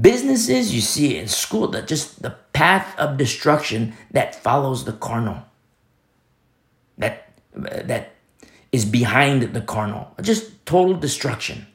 businesses, 0.00 0.74
you 0.74 0.80
see 0.80 1.16
it 1.16 1.22
in 1.22 1.28
school, 1.28 1.68
that 1.68 1.88
just 1.88 2.22
the 2.22 2.36
path 2.52 2.96
of 2.98 3.16
destruction 3.16 3.94
that 4.10 4.34
follows 4.34 4.84
the 4.84 4.92
carnal. 4.92 5.44
That 6.98 7.32
that 7.54 8.14
is 8.72 8.84
behind 8.84 9.42
the 9.42 9.60
carnal. 9.60 10.14
Just 10.20 10.64
total 10.66 10.94
destruction. 10.94 11.66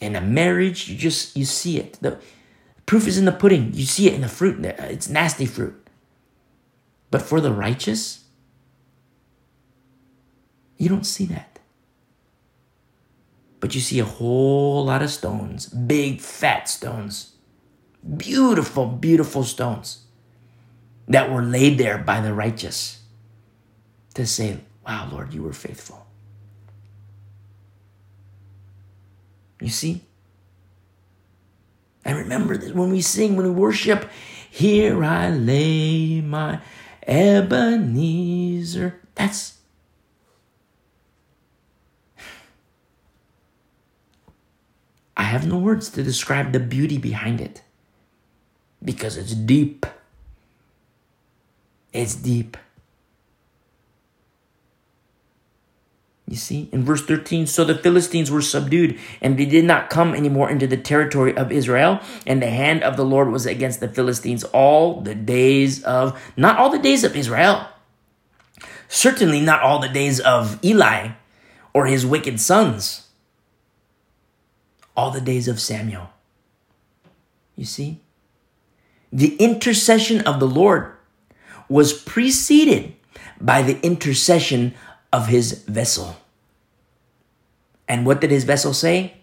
In 0.00 0.16
a 0.16 0.20
marriage, 0.20 0.88
you 0.88 0.96
just 0.96 1.36
you 1.36 1.44
see 1.44 1.78
it. 1.78 1.98
The 2.00 2.18
proof 2.86 3.06
is 3.06 3.18
in 3.18 3.24
the 3.24 3.32
pudding. 3.32 3.72
You 3.74 3.84
see 3.84 4.08
it 4.08 4.14
in 4.14 4.22
the 4.22 4.28
fruit. 4.28 4.64
Uh, 4.64 4.72
it's 4.78 5.08
nasty 5.08 5.46
fruit. 5.46 5.74
But 7.10 7.22
for 7.22 7.40
the 7.40 7.52
righteous, 7.52 8.24
you 10.76 10.88
don't 10.88 11.04
see 11.06 11.26
that. 11.26 11.53
But 13.64 13.74
you 13.74 13.80
see 13.80 13.98
a 13.98 14.04
whole 14.04 14.84
lot 14.84 15.00
of 15.00 15.08
stones, 15.08 15.68
big 15.68 16.20
fat 16.20 16.68
stones, 16.68 17.36
beautiful, 18.18 18.84
beautiful 18.84 19.42
stones 19.42 20.04
that 21.08 21.32
were 21.32 21.40
laid 21.40 21.78
there 21.78 21.96
by 21.96 22.20
the 22.20 22.34
righteous 22.34 23.00
to 24.16 24.26
say, 24.26 24.58
Wow, 24.86 25.08
Lord, 25.10 25.32
you 25.32 25.42
were 25.42 25.54
faithful. 25.54 26.06
You 29.62 29.70
see? 29.70 30.02
And 32.04 32.18
remember 32.18 32.58
that 32.58 32.74
when 32.74 32.90
we 32.90 33.00
sing, 33.00 33.34
when 33.34 33.46
we 33.46 33.52
worship, 33.52 34.10
here 34.50 35.02
I 35.02 35.30
lay 35.30 36.20
my 36.20 36.60
Ebenezer. 37.06 39.00
That's 39.14 39.53
I 45.24 45.28
have 45.28 45.46
no 45.46 45.56
words 45.56 45.88
to 45.88 46.02
describe 46.02 46.52
the 46.52 46.60
beauty 46.60 46.98
behind 46.98 47.40
it 47.40 47.62
because 48.84 49.16
it's 49.16 49.32
deep. 49.32 49.86
It's 51.94 52.14
deep. 52.14 52.58
You 56.28 56.36
see, 56.36 56.68
in 56.72 56.84
verse 56.84 57.02
13, 57.06 57.46
so 57.46 57.64
the 57.64 57.74
Philistines 57.74 58.30
were 58.30 58.42
subdued, 58.42 58.98
and 59.22 59.38
they 59.38 59.46
did 59.46 59.64
not 59.64 59.88
come 59.88 60.12
anymore 60.12 60.50
into 60.50 60.66
the 60.66 60.76
territory 60.76 61.34
of 61.34 61.50
Israel, 61.50 62.00
and 62.26 62.42
the 62.42 62.50
hand 62.50 62.82
of 62.82 62.98
the 62.98 63.04
Lord 63.04 63.30
was 63.30 63.46
against 63.46 63.80
the 63.80 63.88
Philistines 63.88 64.44
all 64.44 65.00
the 65.00 65.14
days 65.14 65.82
of, 65.84 66.20
not 66.36 66.58
all 66.58 66.68
the 66.68 66.78
days 66.78 67.02
of 67.02 67.16
Israel, 67.16 67.66
certainly 68.88 69.40
not 69.40 69.62
all 69.62 69.78
the 69.78 69.88
days 69.88 70.20
of 70.20 70.62
Eli 70.62 71.12
or 71.72 71.86
his 71.86 72.04
wicked 72.04 72.38
sons, 72.40 73.08
all 74.96 75.10
the 75.10 75.20
days 75.20 75.48
of 75.48 75.60
Samuel. 75.60 76.10
You 77.56 77.64
see, 77.64 78.00
the 79.12 79.36
intercession 79.36 80.20
of 80.22 80.40
the 80.40 80.46
Lord 80.46 80.92
was 81.68 81.92
preceded 81.92 82.94
by 83.40 83.62
the 83.62 83.80
intercession 83.84 84.74
of 85.12 85.28
his 85.28 85.64
vessel. 85.64 86.16
And 87.88 88.06
what 88.06 88.20
did 88.20 88.30
his 88.30 88.44
vessel 88.44 88.74
say? 88.74 89.14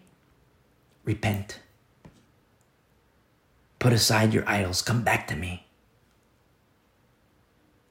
Repent. 1.04 1.60
Put 3.80 3.94
aside 3.94 4.34
your 4.34 4.48
idols. 4.48 4.82
Come 4.82 5.04
back 5.04 5.28
to 5.28 5.36
me. 5.36 5.66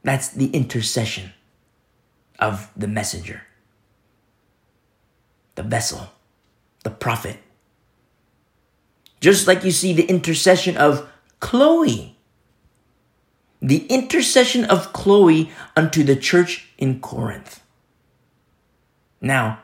That's 0.03 0.29
the 0.29 0.47
intercession 0.51 1.33
of 2.39 2.71
the 2.75 2.89
messenger, 2.89 3.43
the 5.57 5.63
vessel, 5.63 6.09
the 6.85 6.91
prophet. 6.91 7.37
Just 9.21 9.47
like 9.47 9.65
you 9.65 9.71
see 9.71 9.93
the 9.93 10.07
intercession 10.07 10.77
of 10.77 11.09
Chloe, 11.41 12.17
the 13.61 13.87
intercession 13.87 14.65
of 14.65 14.93
Chloe 14.93 15.51
unto 15.77 16.03
the 16.03 16.17
church 16.17 16.69
in 16.79 17.01
Corinth. 17.01 17.63
Now, 19.21 19.61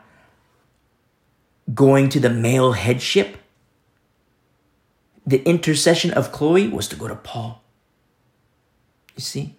going 1.73 2.09
to 2.09 2.19
the 2.19 2.29
male 2.29 2.73
headship, 2.73 3.37
the 5.25 5.43
intercession 5.43 6.11
of 6.11 6.31
Chloe 6.31 6.67
was 6.67 6.87
to 6.89 6.95
go 6.95 7.07
to 7.07 7.15
Paul. 7.15 7.61
You 9.15 9.21
see? 9.21 9.55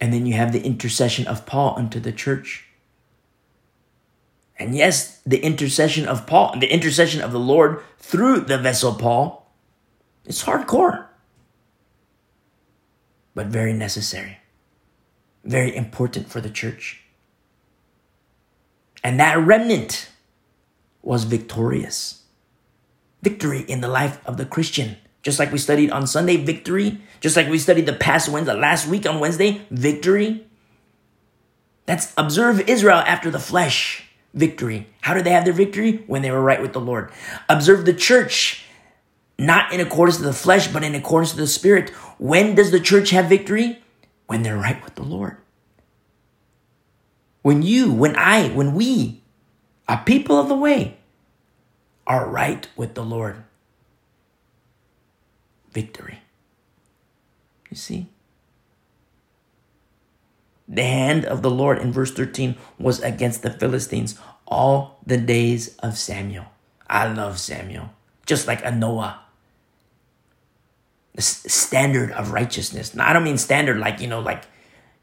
And 0.00 0.12
then 0.12 0.26
you 0.26 0.34
have 0.34 0.52
the 0.52 0.62
intercession 0.62 1.26
of 1.26 1.46
Paul 1.46 1.74
unto 1.78 2.00
the 2.00 2.12
church. 2.12 2.65
And 4.58 4.74
yes, 4.74 5.20
the 5.26 5.38
intercession 5.42 6.06
of 6.06 6.26
Paul, 6.26 6.58
the 6.58 6.72
intercession 6.72 7.20
of 7.20 7.32
the 7.32 7.38
Lord 7.38 7.82
through 7.98 8.40
the 8.40 8.58
vessel 8.58 8.94
Paul, 8.94 9.52
it's 10.24 10.44
hardcore, 10.44 11.06
but 13.34 13.46
very 13.46 13.72
necessary, 13.72 14.38
very 15.44 15.74
important 15.74 16.28
for 16.28 16.40
the 16.40 16.50
church. 16.50 17.02
And 19.04 19.20
that 19.20 19.38
remnant 19.38 20.08
was 21.02 21.24
victorious. 21.24 22.24
Victory 23.22 23.60
in 23.60 23.80
the 23.80 23.88
life 23.88 24.20
of 24.26 24.36
the 24.36 24.46
Christian. 24.46 24.96
Just 25.22 25.38
like 25.38 25.52
we 25.52 25.58
studied 25.58 25.90
on 25.90 26.06
Sunday, 26.06 26.36
victory. 26.36 27.00
Just 27.20 27.36
like 27.36 27.48
we 27.48 27.58
studied 27.58 27.86
the 27.86 27.92
past 27.92 28.28
Wednesday, 28.28 28.54
last 28.54 28.88
week 28.88 29.06
on 29.06 29.20
Wednesday, 29.20 29.62
victory. 29.70 30.46
That's 31.84 32.12
observe 32.16 32.68
Israel 32.68 32.98
after 32.98 33.30
the 33.30 33.38
flesh. 33.38 34.05
Victory. 34.34 34.88
How 35.00 35.14
did 35.14 35.24
they 35.24 35.30
have 35.30 35.44
their 35.44 35.54
victory? 35.54 36.04
When 36.06 36.22
they 36.22 36.30
were 36.30 36.42
right 36.42 36.60
with 36.60 36.72
the 36.72 36.80
Lord. 36.80 37.10
Observe 37.48 37.84
the 37.84 37.94
church, 37.94 38.64
not 39.38 39.72
in 39.72 39.80
accordance 39.80 40.18
to 40.18 40.24
the 40.24 40.32
flesh, 40.32 40.68
but 40.68 40.84
in 40.84 40.94
accordance 40.94 41.30
to 41.32 41.36
the 41.36 41.46
Spirit. 41.46 41.90
When 42.18 42.54
does 42.54 42.70
the 42.70 42.80
church 42.80 43.10
have 43.10 43.26
victory? 43.26 43.82
When 44.26 44.42
they're 44.42 44.56
right 44.56 44.82
with 44.84 44.94
the 44.94 45.04
Lord. 45.04 45.38
When 47.42 47.62
you, 47.62 47.92
when 47.92 48.16
I, 48.16 48.48
when 48.48 48.74
we, 48.74 49.22
are 49.88 50.02
people 50.04 50.38
of 50.38 50.48
the 50.48 50.56
way, 50.56 50.96
are 52.06 52.28
right 52.28 52.68
with 52.76 52.94
the 52.94 53.04
Lord. 53.04 53.44
Victory. 55.70 56.20
You 57.70 57.76
see? 57.76 58.08
The 60.68 60.84
hand 60.84 61.24
of 61.24 61.42
the 61.42 61.50
Lord 61.50 61.78
in 61.78 61.92
verse 61.92 62.10
13 62.12 62.56
was 62.78 63.00
against 63.00 63.42
the 63.42 63.50
Philistines 63.50 64.18
all 64.46 64.98
the 65.06 65.16
days 65.18 65.76
of 65.78 65.98
Samuel. 65.98 66.46
I 66.88 67.06
love 67.12 67.38
Samuel. 67.38 67.90
Just 68.26 68.46
like 68.46 68.64
a 68.64 68.70
Noah. 68.70 69.20
the 71.14 71.22
standard 71.22 72.12
of 72.12 72.32
righteousness. 72.32 72.94
Now, 72.94 73.08
I 73.08 73.12
don't 73.12 73.24
mean 73.24 73.38
standard 73.38 73.78
like, 73.78 74.00
you 74.00 74.06
know, 74.06 74.20
like 74.20 74.44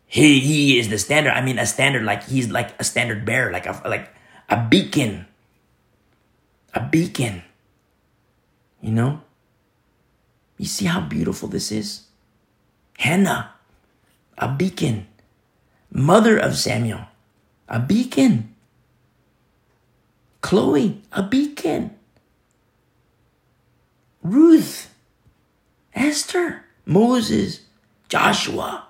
he, 0.05 0.39
he 0.39 0.79
is 0.79 0.89
the 0.89 0.99
standard. 0.99 1.31
I 1.33 1.41
mean 1.41 1.57
a 1.59 1.65
standard 1.65 2.03
like 2.03 2.23
he's 2.27 2.49
like 2.49 2.79
a 2.79 2.83
standard 2.83 3.25
bearer, 3.25 3.51
like 3.51 3.65
a, 3.65 3.81
like 3.85 4.09
a 4.49 4.57
beacon. 4.69 5.25
A 6.73 6.81
beacon. 6.81 7.43
You 8.81 8.91
know? 8.91 9.21
You 10.57 10.65
see 10.65 10.85
how 10.85 11.01
beautiful 11.01 11.49
this 11.49 11.71
is? 11.71 12.03
Hannah, 12.99 13.51
a 14.37 14.47
beacon. 14.53 15.07
Mother 15.93 16.39
of 16.39 16.57
Samuel, 16.57 17.05
a 17.69 17.79
beacon. 17.79 18.55
Chloe, 20.41 21.03
a 21.11 21.21
beacon. 21.21 21.91
Ruth, 24.23 24.91
Esther, 25.93 26.65
Moses, 26.85 27.61
Joshua, 28.09 28.87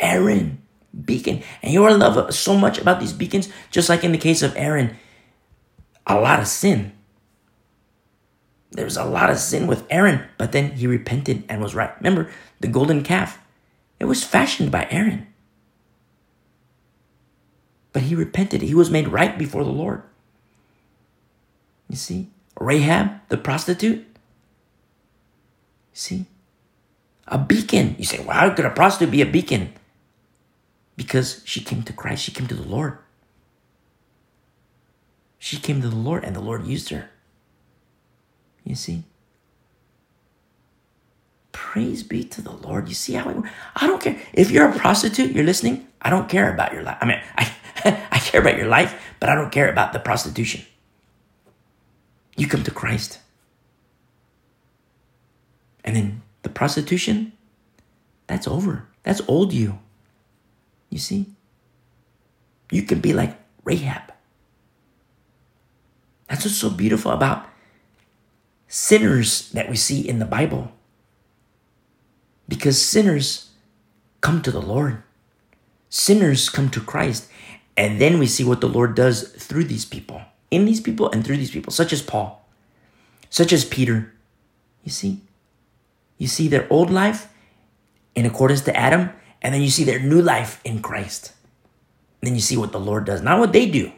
Aaron, 0.00 0.60
beacon. 1.04 1.44
And 1.62 1.72
you 1.72 1.82
will 1.82 1.96
love 1.96 2.34
so 2.34 2.56
much 2.56 2.78
about 2.78 2.98
these 2.98 3.12
beacons, 3.12 3.48
just 3.70 3.88
like 3.88 4.02
in 4.02 4.10
the 4.10 4.18
case 4.18 4.42
of 4.42 4.56
Aaron, 4.56 4.96
a 6.08 6.18
lot 6.18 6.40
of 6.40 6.48
sin. 6.48 6.90
There 8.72 8.84
was 8.84 8.96
a 8.96 9.04
lot 9.04 9.30
of 9.30 9.38
sin 9.38 9.68
with 9.68 9.86
Aaron, 9.90 10.22
but 10.38 10.50
then 10.50 10.72
he 10.72 10.88
repented 10.88 11.44
and 11.48 11.62
was 11.62 11.76
right. 11.76 11.96
Remember 11.98 12.28
the 12.58 12.68
golden 12.68 13.04
calf? 13.04 13.38
It 14.00 14.06
was 14.06 14.24
fashioned 14.24 14.72
by 14.72 14.88
Aaron. 14.90 15.28
But 17.96 18.02
he 18.02 18.14
repented. 18.14 18.60
He 18.60 18.74
was 18.74 18.90
made 18.90 19.08
right 19.08 19.38
before 19.38 19.64
the 19.64 19.70
Lord. 19.70 20.02
You 21.88 21.96
see? 21.96 22.28
Rahab, 22.60 23.26
the 23.30 23.38
prostitute. 23.38 24.04
See? 25.94 26.26
A 27.26 27.38
beacon. 27.38 27.96
You 27.98 28.04
say, 28.04 28.18
well, 28.18 28.36
how 28.36 28.50
could 28.50 28.66
a 28.66 28.70
prostitute 28.70 29.10
be 29.10 29.22
a 29.22 29.24
beacon? 29.24 29.72
Because 30.94 31.40
she 31.46 31.62
came 31.62 31.84
to 31.84 31.94
Christ, 31.94 32.22
she 32.22 32.32
came 32.32 32.46
to 32.48 32.54
the 32.54 32.68
Lord. 32.68 32.98
She 35.38 35.56
came 35.56 35.80
to 35.80 35.88
the 35.88 35.96
Lord 35.96 36.22
and 36.22 36.36
the 36.36 36.40
Lord 36.40 36.66
used 36.66 36.90
her. 36.90 37.08
You 38.62 38.74
see? 38.74 39.04
Praise 41.52 42.02
be 42.02 42.24
to 42.24 42.42
the 42.42 42.52
Lord. 42.52 42.90
You 42.90 42.94
see 42.94 43.14
how 43.14 43.30
it, 43.30 43.38
I 43.74 43.86
don't 43.86 44.02
care. 44.02 44.20
If 44.34 44.50
you're 44.50 44.68
a 44.68 44.78
prostitute, 44.78 45.32
you're 45.32 45.44
listening, 45.44 45.88
I 46.02 46.10
don't 46.10 46.28
care 46.28 46.52
about 46.52 46.74
your 46.74 46.82
life. 46.82 46.98
I 47.00 47.06
mean, 47.06 47.22
I 47.38 47.50
care 48.26 48.40
about 48.40 48.56
your 48.56 48.68
life, 48.68 49.14
but 49.20 49.28
I 49.28 49.34
don't 49.34 49.52
care 49.52 49.70
about 49.70 49.92
the 49.92 49.98
prostitution. 49.98 50.64
You 52.36 52.46
come 52.46 52.62
to 52.64 52.70
Christ. 52.70 53.20
And 55.84 55.96
then 55.96 56.22
the 56.42 56.48
prostitution, 56.48 57.32
that's 58.26 58.48
over. 58.48 58.88
That's 59.04 59.22
old 59.28 59.52
you. 59.52 59.78
You 60.90 60.98
see? 60.98 61.26
You 62.70 62.82
can 62.82 63.00
be 63.00 63.12
like 63.12 63.38
Rahab. 63.64 64.12
That's 66.28 66.44
what's 66.44 66.56
so 66.56 66.70
beautiful 66.70 67.12
about 67.12 67.46
sinners 68.66 69.50
that 69.52 69.70
we 69.70 69.76
see 69.76 70.06
in 70.06 70.18
the 70.18 70.24
Bible. 70.24 70.72
Because 72.48 72.80
sinners 72.80 73.50
come 74.20 74.42
to 74.42 74.50
the 74.50 74.60
Lord, 74.60 75.02
sinners 75.88 76.48
come 76.48 76.68
to 76.70 76.80
Christ. 76.80 77.28
And 77.76 78.00
then 78.00 78.18
we 78.18 78.26
see 78.26 78.44
what 78.44 78.60
the 78.60 78.68
Lord 78.68 78.94
does 78.94 79.28
through 79.28 79.64
these 79.64 79.84
people, 79.84 80.22
in 80.50 80.64
these 80.64 80.80
people 80.80 81.10
and 81.10 81.24
through 81.24 81.36
these 81.36 81.50
people, 81.50 81.72
such 81.72 81.92
as 81.92 82.00
Paul, 82.00 82.48
such 83.28 83.52
as 83.52 83.64
Peter. 83.64 84.14
You 84.82 84.90
see? 84.90 85.20
You 86.18 86.26
see 86.26 86.48
their 86.48 86.66
old 86.70 86.90
life 86.90 87.28
in 88.14 88.24
accordance 88.24 88.62
to 88.62 88.76
Adam, 88.76 89.10
and 89.42 89.52
then 89.52 89.60
you 89.60 89.68
see 89.68 89.84
their 89.84 90.00
new 90.00 90.22
life 90.22 90.60
in 90.64 90.80
Christ. 90.80 91.32
And 92.20 92.28
then 92.28 92.34
you 92.34 92.40
see 92.40 92.56
what 92.56 92.72
the 92.72 92.80
Lord 92.80 93.04
does, 93.04 93.20
not 93.20 93.38
what 93.38 93.52
they 93.52 93.68
do. 93.68 93.92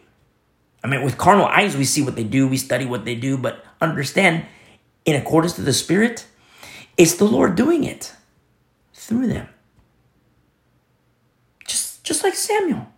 I 0.83 0.89
mean, 0.89 1.03
with 1.03 1.19
carnal 1.19 1.47
eyes, 1.47 1.77
we 1.77 1.85
see 1.85 2.03
what 2.03 2.17
they 2.17 2.25
do, 2.25 2.49
we 2.49 2.57
study 2.57 2.85
what 2.85 3.05
they 3.05 3.15
do, 3.15 3.39
but 3.39 3.65
understand, 3.81 4.45
in 5.05 5.15
accordance 5.15 5.55
to 5.55 5.63
the 5.63 5.73
Spirit, 5.73 6.27
it's 6.97 7.15
the 7.15 7.25
Lord 7.25 7.55
doing 7.55 7.85
it 7.85 8.13
through 8.93 9.29
them. 9.29 9.49
Just, 11.67 12.03
just 12.05 12.25
like 12.25 12.35
Samuel. 12.35 12.89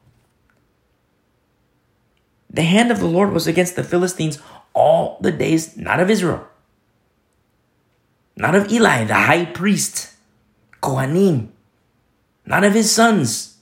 The 2.51 2.63
hand 2.63 2.91
of 2.91 2.99
the 2.99 3.07
Lord 3.07 3.33
was 3.33 3.47
against 3.47 3.77
the 3.77 3.85
Philistines 3.85 4.41
all 4.75 5.19
the 5.21 5.31
days, 5.31 5.77
not 5.77 6.01
of 6.01 6.11
Israel, 6.11 6.47
not 8.37 8.57
of 8.57 8.71
Eli, 8.73 9.05
the 9.05 9.15
high 9.15 9.45
priest, 9.45 10.15
Kohanim, 10.83 11.51
not 12.45 12.65
of 12.65 12.75
his 12.75 12.91
sons, 12.91 13.59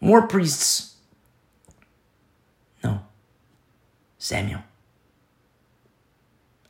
more 0.00 0.26
priests. 0.26 0.96
No, 2.82 3.00
Samuel, 4.18 4.62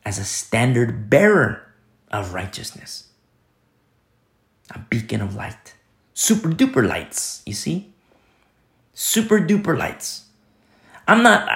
as 0.05 0.19
a 0.19 0.25
standard 0.25 1.09
bearer 1.09 1.73
of 2.11 2.35
righteousness, 2.35 3.07
a 4.69 4.77
beacon 4.77 5.21
of 5.21 5.33
light, 5.33 5.73
super 6.13 6.49
duper 6.49 6.87
lights, 6.87 7.41
you 7.47 7.53
see? 7.53 7.93
Super 8.93 9.39
duper 9.39 9.77
lights 9.77 10.26
I'm 11.07 11.23
not 11.23 11.47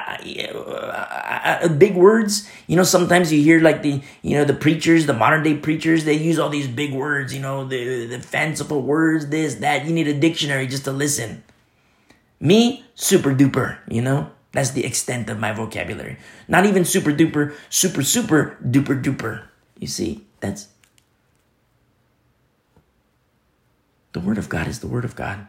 big 1.77 1.95
words. 1.95 2.49
You 2.67 2.77
know, 2.77 2.83
sometimes 2.83 3.33
you 3.33 3.41
hear 3.41 3.59
like 3.59 3.81
the 3.81 4.01
you 4.21 4.37
know 4.37 4.45
the 4.45 4.53
preachers, 4.53 5.05
the 5.05 5.13
modern 5.13 5.43
day 5.43 5.55
preachers, 5.55 6.05
they 6.05 6.13
use 6.13 6.39
all 6.39 6.49
these 6.49 6.67
big 6.67 6.93
words. 6.93 7.33
You 7.33 7.41
know, 7.41 7.67
the 7.67 8.05
the 8.05 8.19
fanciful 8.19 8.81
words, 8.81 9.27
this 9.27 9.55
that. 9.55 9.85
You 9.85 9.93
need 9.93 10.07
a 10.07 10.17
dictionary 10.17 10.67
just 10.67 10.85
to 10.85 10.91
listen. 10.91 11.43
Me, 12.39 12.85
super 12.95 13.35
duper. 13.35 13.77
You 13.89 14.01
know, 14.01 14.31
that's 14.53 14.71
the 14.71 14.85
extent 14.85 15.29
of 15.29 15.39
my 15.39 15.51
vocabulary. 15.51 16.17
Not 16.47 16.65
even 16.65 16.85
super 16.85 17.11
duper, 17.11 17.53
super 17.69 18.03
super 18.03 18.57
duper 18.63 19.01
duper. 19.03 19.43
You 19.77 19.87
see, 19.87 20.25
that's 20.39 20.67
the 24.13 24.21
word 24.21 24.37
of 24.37 24.47
God 24.47 24.67
is 24.67 24.79
the 24.79 24.87
word 24.87 25.03
of 25.03 25.15
God, 25.15 25.47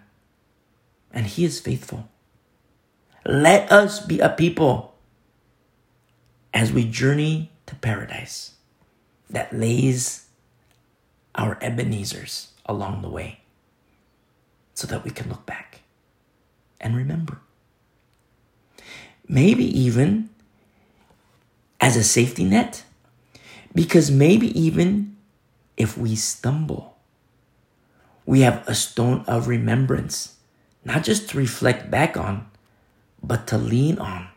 and 1.13 1.27
He 1.27 1.45
is 1.45 1.61
faithful. 1.61 2.09
Let 3.25 3.71
us 3.71 4.01
be 4.01 4.19
a 4.19 4.29
people 4.29 4.95
as 6.53 6.73
we 6.73 6.85
journey 6.85 7.51
to 7.67 7.75
paradise 7.77 8.53
that 9.31 9.53
lays 9.53 10.27
our 11.35 11.57
Ebenezers 11.57 12.49
along 12.67 13.03
the 13.03 13.09
way 13.09 13.41
so 14.75 14.87
that 14.87 15.05
we 15.05 15.11
can 15.11 15.29
look 15.29 15.47
back 15.47 15.81
and 16.81 16.97
remember. 16.97 17.41
Maybe 19.29 19.65
even 19.79 20.31
as 21.81 21.97
a 21.97 22.05
safety 22.05 22.45
net, 22.45 22.85
because 23.75 24.11
maybe 24.11 24.49
even 24.59 25.17
if 25.77 25.97
we 25.97 26.17
stumble, 26.17 26.97
we 28.27 28.41
have 28.41 28.67
a 28.69 28.75
stone 28.75 29.25
of 29.27 29.49
remembrance, 29.49 30.37
not 30.85 31.03
just 31.03 31.31
to 31.31 31.39
reflect 31.39 31.91
back 31.91 32.17
on, 32.17 32.47
but 33.23 33.47
to 33.49 33.59
lean 33.59 33.99
on. 33.99 34.29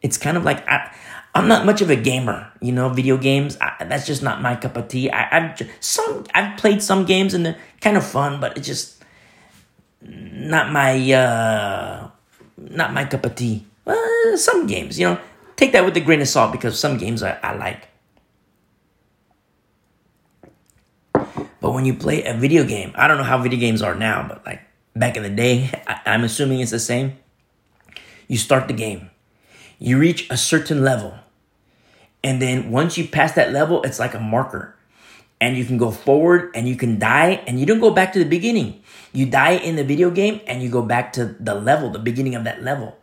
It's 0.00 0.18
kind 0.18 0.36
of 0.36 0.44
like 0.44 0.66
I, 0.68 0.90
am 1.34 1.46
not 1.48 1.64
much 1.64 1.80
of 1.80 1.90
a 1.90 1.96
gamer, 1.96 2.50
you 2.60 2.72
know, 2.72 2.88
video 2.88 3.16
games. 3.16 3.56
I, 3.60 3.84
that's 3.84 4.06
just 4.06 4.22
not 4.22 4.42
my 4.42 4.56
cup 4.56 4.76
of 4.76 4.88
tea. 4.88 5.10
I, 5.10 5.40
have 5.40 5.62
some 5.80 6.24
I've 6.34 6.56
played 6.56 6.82
some 6.82 7.04
games 7.04 7.34
and 7.34 7.46
they're 7.46 7.58
kind 7.80 7.96
of 7.96 8.04
fun, 8.04 8.40
but 8.40 8.56
it's 8.56 8.66
just 8.66 9.02
not 10.02 10.72
my 10.72 11.12
uh, 11.12 12.10
not 12.56 12.92
my 12.92 13.04
cup 13.04 13.24
of 13.24 13.34
tea. 13.36 13.64
Uh, 13.86 14.36
some 14.36 14.66
games, 14.66 14.98
you 14.98 15.06
know, 15.06 15.20
take 15.56 15.72
that 15.72 15.84
with 15.84 15.96
a 15.96 16.00
grain 16.00 16.20
of 16.20 16.28
salt 16.28 16.52
because 16.52 16.78
some 16.78 16.98
games 16.98 17.22
I, 17.22 17.38
I 17.42 17.54
like. 17.54 17.88
But 21.60 21.72
when 21.72 21.84
you 21.84 21.94
play 21.94 22.24
a 22.24 22.34
video 22.34 22.64
game, 22.64 22.92
I 22.96 23.06
don't 23.06 23.18
know 23.18 23.24
how 23.24 23.38
video 23.38 23.60
games 23.60 23.82
are 23.82 23.94
now, 23.94 24.26
but 24.26 24.44
like 24.44 24.62
back 24.96 25.16
in 25.16 25.22
the 25.22 25.30
day, 25.30 25.70
I, 25.86 26.00
I'm 26.06 26.24
assuming 26.24 26.58
it's 26.58 26.72
the 26.72 26.80
same 26.80 27.18
you 28.28 28.38
start 28.38 28.68
the 28.68 28.74
game. 28.74 29.10
You 29.78 29.98
reach 29.98 30.30
a 30.30 30.36
certain 30.36 30.82
level. 30.82 31.14
And 32.22 32.40
then 32.40 32.70
once 32.70 32.96
you 32.96 33.08
pass 33.08 33.32
that 33.32 33.52
level, 33.52 33.82
it's 33.82 33.98
like 33.98 34.14
a 34.14 34.20
marker. 34.20 34.76
And 35.40 35.56
you 35.56 35.64
can 35.64 35.76
go 35.76 35.90
forward 35.90 36.52
and 36.54 36.68
you 36.68 36.76
can 36.76 36.98
die 36.98 37.42
and 37.46 37.58
you 37.58 37.66
don't 37.66 37.80
go 37.80 37.90
back 37.90 38.12
to 38.12 38.18
the 38.20 38.24
beginning. 38.24 38.82
You 39.12 39.26
die 39.26 39.52
in 39.52 39.76
the 39.76 39.82
video 39.82 40.10
game 40.10 40.40
and 40.46 40.62
you 40.62 40.68
go 40.68 40.82
back 40.82 41.12
to 41.14 41.36
the 41.40 41.54
level, 41.54 41.90
the 41.90 41.98
beginning 41.98 42.36
of 42.36 42.44
that 42.44 42.62
level. 42.62 42.96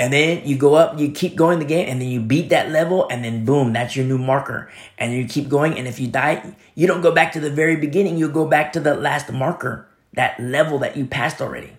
And 0.00 0.14
then 0.14 0.46
you 0.48 0.56
go 0.56 0.76
up, 0.76 0.98
you 0.98 1.10
keep 1.10 1.36
going 1.36 1.58
the 1.58 1.66
game, 1.66 1.86
and 1.86 2.00
then 2.00 2.08
you 2.08 2.22
beat 2.22 2.48
that 2.48 2.70
level, 2.70 3.06
and 3.10 3.22
then 3.22 3.44
boom, 3.44 3.74
that's 3.74 3.94
your 3.94 4.06
new 4.06 4.16
marker. 4.16 4.70
And 4.96 5.12
you 5.12 5.26
keep 5.26 5.50
going, 5.50 5.76
and 5.76 5.86
if 5.86 6.00
you 6.00 6.06
die, 6.06 6.54
you 6.74 6.86
don't 6.86 7.02
go 7.02 7.12
back 7.12 7.32
to 7.32 7.40
the 7.40 7.50
very 7.50 7.76
beginning, 7.76 8.16
you 8.16 8.30
go 8.30 8.46
back 8.46 8.72
to 8.72 8.80
the 8.80 8.94
last 8.94 9.30
marker, 9.30 9.86
that 10.14 10.40
level 10.40 10.78
that 10.78 10.96
you 10.96 11.04
passed 11.04 11.42
already. 11.42 11.76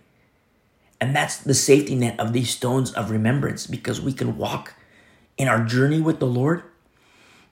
And 1.02 1.16
that's 1.16 1.38
the 1.38 1.56
safety 1.56 1.95
net 1.95 2.20
of 2.20 2.34
these 2.34 2.52
stones 2.52 2.93
of 2.93 3.12
remembrance 3.12 3.68
because 3.68 4.02
we 4.02 4.14
can 4.14 4.38
walk 4.38 4.76
in 5.38 5.49
our 5.49 5.66
journey 5.66 6.02
with 6.02 6.20
the 6.20 6.28
Lord 6.28 6.64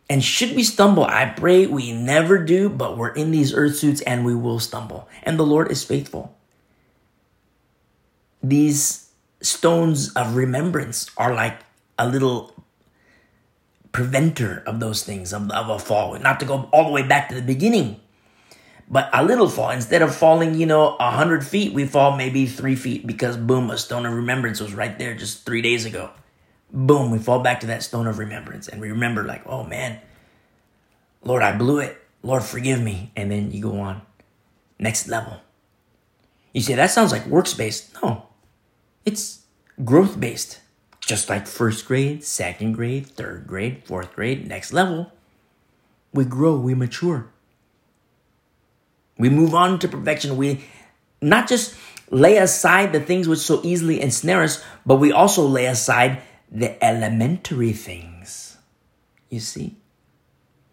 And 0.10 0.24
should 0.24 0.56
we 0.56 0.64
stumble, 0.64 1.06
I 1.06 1.26
pray 1.28 1.68
we 1.68 1.92
never 1.94 2.38
do, 2.44 2.70
but 2.70 2.98
we're 2.98 3.14
in 3.14 3.32
these 3.32 3.54
earth 3.54 3.78
suits 3.78 4.02
and 4.02 4.26
we 4.26 4.36
will 4.36 4.60
stumble. 4.60 5.08
And 5.24 5.40
the 5.40 5.46
Lord 5.46 5.72
is 5.72 5.84
faithful. 5.84 6.36
These 8.44 9.10
stones 9.42 10.14
of 10.14 10.36
remembrance 10.36 11.10
are 11.18 11.34
like 11.34 11.60
a 11.98 12.08
little 12.08 12.54
preventer 13.92 14.64
of 14.68 14.80
those 14.80 15.04
things, 15.04 15.34
of, 15.34 15.50
of 15.52 15.70
a 15.70 15.80
fall. 15.80 16.18
Not 16.20 16.40
to 16.40 16.46
go 16.46 16.70
all 16.72 16.86
the 16.86 16.92
way 16.92 17.04
back 17.04 17.30
to 17.30 17.36
the 17.36 17.42
beginning, 17.42 18.00
but 18.90 19.10
a 19.14 19.24
little 19.24 19.48
fall. 19.48 19.70
Instead 19.70 20.02
of 20.02 20.16
falling, 20.16 20.56
you 20.56 20.66
know, 20.66 20.96
a 21.00 21.12
hundred 21.12 21.46
feet, 21.46 21.74
we 21.74 21.86
fall 21.86 22.18
maybe 22.18 22.46
three 22.46 22.76
feet 22.76 23.06
because 23.06 23.38
boom, 23.38 23.70
a 23.70 23.78
stone 23.78 24.06
of 24.06 24.14
remembrance 24.14 24.60
was 24.60 24.74
right 24.74 24.98
there 24.98 25.16
just 25.16 25.46
three 25.46 25.62
days 25.62 25.86
ago 25.86 26.12
boom, 26.72 27.12
we 27.12 27.20
fall 27.20 27.40
back 27.40 27.60
to 27.62 27.68
that 27.68 27.84
stone 27.84 28.08
of 28.08 28.20
remembrance 28.20 28.68
and 28.68 28.80
we 28.82 28.90
remember, 28.90 29.24
like, 29.24 29.46
oh 29.46 29.64
man, 29.64 30.00
Lord, 31.24 31.42
I 31.42 31.58
blew 31.58 31.80
it. 31.80 31.98
Lord, 32.22 32.44
forgive 32.44 32.82
me. 32.82 33.12
And 33.16 33.32
then 33.32 33.52
you 33.52 33.62
go 33.62 33.80
on. 33.80 34.02
Next 34.78 35.08
level. 35.08 35.42
You 36.54 36.62
say, 36.62 36.76
that 36.76 36.92
sounds 36.92 37.12
like 37.12 37.26
works 37.26 37.54
based. 37.54 37.94
No, 38.02 38.28
it's 39.06 39.42
growth 39.84 40.20
based. 40.20 40.60
Just 41.02 41.30
like 41.30 41.48
first 41.48 41.86
grade, 41.86 42.24
second 42.24 42.74
grade, 42.74 43.08
third 43.08 43.48
grade, 43.48 43.84
fourth 43.86 44.14
grade, 44.14 44.48
next 44.48 44.72
level. 44.72 45.12
We 46.14 46.26
grow, 46.26 46.58
we 46.58 46.76
mature. 46.76 47.32
We 49.20 49.30
move 49.30 49.54
on 49.54 49.78
to 49.80 49.88
perfection. 49.88 50.38
We 50.38 50.64
not 51.22 51.48
just 51.48 51.76
lay 52.10 52.38
aside 52.38 52.94
the 52.94 53.00
things 53.00 53.28
which 53.28 53.40
so 53.40 53.62
easily 53.64 54.02
ensnare 54.02 54.42
us, 54.42 54.64
but 54.86 54.96
we 54.96 55.12
also 55.12 55.46
lay 55.46 55.66
aside 55.66 56.24
the 56.50 56.84
elementary 56.84 57.74
things. 57.74 58.58
You 59.30 59.42
see? 59.42 59.76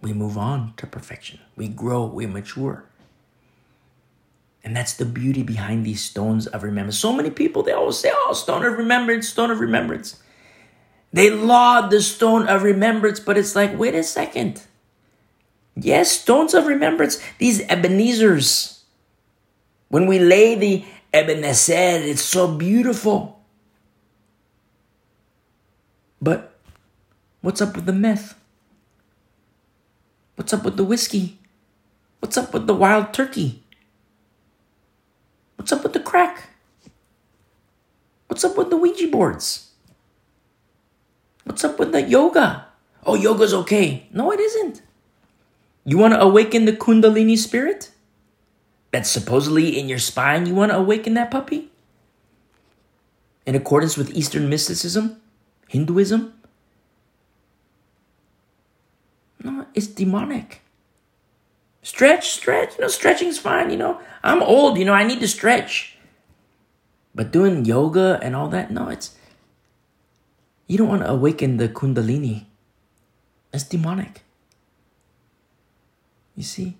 We 0.00 0.12
move 0.12 0.38
on 0.38 0.74
to 0.76 0.86
perfection. 0.86 1.40
We 1.56 1.68
grow, 1.68 2.06
we 2.06 2.26
mature. 2.26 2.84
And 4.62 4.74
that's 4.76 4.94
the 4.94 5.04
beauty 5.04 5.42
behind 5.42 5.84
these 5.84 6.02
stones 6.02 6.46
of 6.46 6.62
remembrance. 6.62 6.98
So 6.98 7.12
many 7.12 7.30
people, 7.30 7.62
they 7.62 7.72
always 7.72 7.98
say, 7.98 8.12
oh, 8.14 8.32
stone 8.32 8.64
of 8.64 8.78
remembrance, 8.78 9.28
stone 9.28 9.50
of 9.50 9.60
remembrance. 9.60 10.22
They 11.12 11.30
laud 11.30 11.90
the 11.90 12.00
stone 12.00 12.48
of 12.48 12.62
remembrance, 12.62 13.20
but 13.20 13.38
it's 13.38 13.56
like, 13.56 13.78
wait 13.78 13.94
a 13.94 14.02
second. 14.02 14.62
Yes, 15.76 16.10
stones 16.10 16.54
of 16.54 16.66
remembrance, 16.66 17.20
these 17.38 17.60
Ebenezer's. 17.68 18.84
When 19.88 20.06
we 20.06 20.18
lay 20.18 20.54
the 20.54 20.84
Ebenezer, 21.12 22.02
it's 22.02 22.22
so 22.22 22.48
beautiful. 22.56 23.40
But 26.20 26.58
what's 27.42 27.60
up 27.60 27.76
with 27.76 27.86
the 27.86 27.92
meth? 27.92 28.34
What's 30.36 30.52
up 30.52 30.64
with 30.64 30.76
the 30.76 30.84
whiskey? 30.84 31.38
What's 32.20 32.36
up 32.36 32.52
with 32.52 32.66
the 32.66 32.74
wild 32.74 33.12
turkey? 33.12 33.62
What's 35.56 35.72
up 35.72 35.82
with 35.82 35.92
the 35.92 36.00
crack? 36.00 36.50
What's 38.28 38.44
up 38.44 38.56
with 38.56 38.70
the 38.70 38.76
Ouija 38.76 39.08
boards? 39.08 39.70
What's 41.44 41.64
up 41.64 41.78
with 41.78 41.92
the 41.92 42.02
yoga? 42.02 42.66
Oh, 43.04 43.14
yoga's 43.14 43.54
okay. 43.54 44.08
No, 44.12 44.32
it 44.32 44.40
isn't. 44.40 44.82
You 45.86 45.98
want 45.98 46.14
to 46.14 46.20
awaken 46.20 46.64
the 46.64 46.72
Kundalini 46.72 47.38
spirit? 47.38 47.92
That's 48.90 49.08
supposedly 49.08 49.78
in 49.78 49.88
your 49.88 50.00
spine. 50.00 50.44
You 50.44 50.54
want 50.54 50.72
to 50.72 50.78
awaken 50.78 51.14
that 51.14 51.30
puppy? 51.30 51.70
In 53.46 53.54
accordance 53.54 53.96
with 53.96 54.10
Eastern 54.10 54.48
mysticism? 54.48 55.22
Hinduism? 55.68 56.34
No, 59.44 59.66
it's 59.74 59.86
demonic. 59.86 60.62
Stretch, 61.82 62.30
stretch. 62.30 62.74
You 62.74 62.82
know, 62.82 62.88
stretching's 62.88 63.38
fine. 63.38 63.70
You 63.70 63.76
know, 63.76 64.00
I'm 64.24 64.42
old. 64.42 64.78
You 64.78 64.84
know, 64.84 64.92
I 64.92 65.04
need 65.04 65.20
to 65.20 65.28
stretch. 65.28 65.96
But 67.14 67.30
doing 67.30 67.64
yoga 67.64 68.18
and 68.20 68.34
all 68.34 68.48
that, 68.48 68.72
no, 68.72 68.88
it's. 68.88 69.14
You 70.66 70.78
don't 70.78 70.88
want 70.88 71.02
to 71.02 71.10
awaken 71.10 71.58
the 71.58 71.68
Kundalini. 71.68 72.46
It's 73.52 73.62
demonic. 73.62 74.25
You 76.36 76.42
see? 76.42 76.76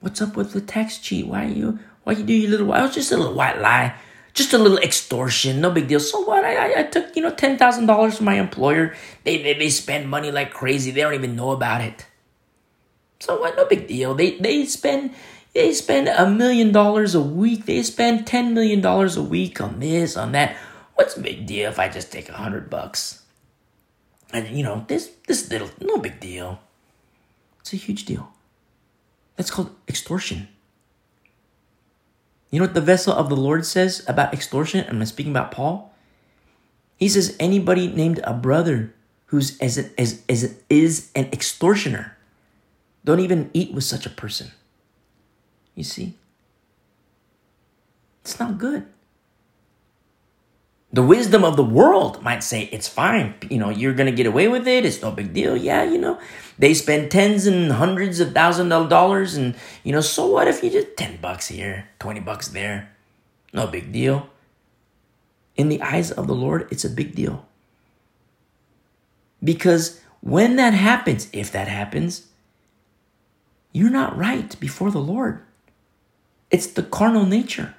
What's 0.00 0.20
up 0.20 0.34
with 0.34 0.52
the 0.52 0.60
tax 0.60 0.98
cheat? 0.98 1.26
Why 1.26 1.44
you 1.44 1.78
why 2.04 2.14
you 2.14 2.24
do 2.24 2.32
your 2.32 2.50
little 2.50 2.66
oh, 2.66 2.70
why? 2.70 2.78
It 2.80 2.82
was 2.82 2.94
just 2.94 3.12
a 3.12 3.16
little 3.16 3.34
white 3.34 3.60
lie 3.60 3.94
just 4.32 4.52
a 4.52 4.58
little 4.58 4.78
extortion, 4.78 5.60
no 5.60 5.70
big 5.70 5.88
deal. 5.88 6.00
So 6.00 6.20
what? 6.22 6.44
I, 6.44 6.54
I, 6.54 6.80
I 6.80 6.82
took, 6.84 7.14
you 7.16 7.22
know, 7.22 7.32
$10,000 7.32 8.16
from 8.16 8.24
my 8.24 8.34
employer. 8.34 8.94
They, 9.24 9.42
they, 9.42 9.54
they 9.54 9.70
spend 9.70 10.08
money 10.08 10.30
like 10.30 10.52
crazy. 10.52 10.90
They 10.90 11.00
don't 11.00 11.14
even 11.14 11.36
know 11.36 11.50
about 11.50 11.80
it. 11.80 12.06
So 13.18 13.40
what? 13.40 13.56
No 13.56 13.66
big 13.66 13.88
deal. 13.88 14.14
They, 14.14 14.38
they 14.38 14.64
spend, 14.66 15.14
they 15.52 15.72
spend 15.74 16.08
a 16.08 16.30
million 16.30 16.72
dollars 16.72 17.14
a 17.14 17.20
week. 17.20 17.66
They 17.66 17.82
spend 17.82 18.26
$10 18.26 18.52
million 18.52 18.84
a 18.84 19.22
week 19.22 19.60
on 19.60 19.80
this, 19.80 20.16
on 20.16 20.32
that. 20.32 20.56
What's 20.94 21.16
a 21.16 21.20
big 21.20 21.46
deal 21.46 21.70
if 21.70 21.78
I 21.78 21.88
just 21.88 22.12
take 22.12 22.28
a 22.28 22.34
hundred 22.34 22.70
bucks? 22.70 23.19
And 24.32 24.48
you 24.56 24.62
know, 24.62 24.84
this, 24.88 25.10
this 25.26 25.50
little, 25.50 25.70
no 25.80 25.98
big 25.98 26.20
deal. 26.20 26.60
It's 27.60 27.72
a 27.72 27.76
huge 27.76 28.04
deal. 28.04 28.32
That's 29.36 29.50
called 29.50 29.74
extortion. 29.88 30.48
You 32.50 32.58
know 32.58 32.66
what 32.66 32.74
the 32.74 32.80
vessel 32.80 33.12
of 33.12 33.28
the 33.28 33.36
Lord 33.36 33.64
says 33.64 34.04
about 34.08 34.34
extortion? 34.34 34.84
I'm 34.88 35.04
speaking 35.06 35.32
about 35.32 35.50
Paul. 35.50 35.94
He 36.96 37.08
says 37.08 37.36
anybody 37.40 37.88
named 37.88 38.20
a 38.24 38.34
brother 38.34 38.92
who's 39.26 39.58
as, 39.60 39.78
an, 39.78 39.90
as, 39.96 40.22
as 40.28 40.56
is 40.68 41.10
an 41.14 41.26
extortioner, 41.32 42.16
don't 43.04 43.20
even 43.20 43.50
eat 43.54 43.72
with 43.72 43.84
such 43.84 44.04
a 44.04 44.10
person. 44.10 44.50
You 45.74 45.84
see? 45.84 46.14
It's 48.22 48.38
not 48.38 48.58
good. 48.58 48.86
The 50.92 51.02
wisdom 51.02 51.44
of 51.44 51.56
the 51.56 51.64
world 51.64 52.20
might 52.22 52.42
say 52.42 52.68
it's 52.72 52.88
fine. 52.88 53.34
You 53.48 53.58
know, 53.58 53.70
you're 53.70 53.94
to 53.94 54.10
get 54.10 54.26
away 54.26 54.48
with 54.48 54.66
it. 54.66 54.84
It's 54.84 55.00
no 55.00 55.12
big 55.12 55.32
deal. 55.32 55.56
Yeah, 55.56 55.84
you 55.84 55.98
know, 55.98 56.18
they 56.58 56.74
spend 56.74 57.10
tens 57.10 57.46
and 57.46 57.70
hundreds 57.70 58.18
of 58.18 58.34
thousands 58.34 58.72
of 58.72 58.88
dollars. 58.88 59.36
And, 59.36 59.54
you 59.84 59.92
know, 59.92 60.00
so 60.00 60.26
what 60.26 60.48
if 60.48 60.64
you 60.64 60.70
just 60.70 60.96
10 60.96 61.20
bucks 61.20 61.46
here, 61.46 61.88
20 62.00 62.20
bucks 62.20 62.48
there? 62.48 62.90
No 63.52 63.68
big 63.68 63.92
deal. 63.92 64.30
In 65.56 65.68
the 65.68 65.80
eyes 65.80 66.10
of 66.10 66.26
the 66.26 66.34
Lord, 66.34 66.66
it's 66.72 66.84
a 66.84 66.90
big 66.90 67.14
deal. 67.14 67.46
Because 69.42 70.00
when 70.20 70.56
that 70.56 70.74
happens, 70.74 71.28
if 71.32 71.52
that 71.52 71.68
happens, 71.68 72.26
you're 73.72 73.90
not 73.90 74.16
right 74.16 74.58
before 74.58 74.90
the 74.90 74.98
Lord. 74.98 75.42
It's 76.50 76.66
the 76.66 76.82
carnal 76.82 77.26
nature 77.26 77.76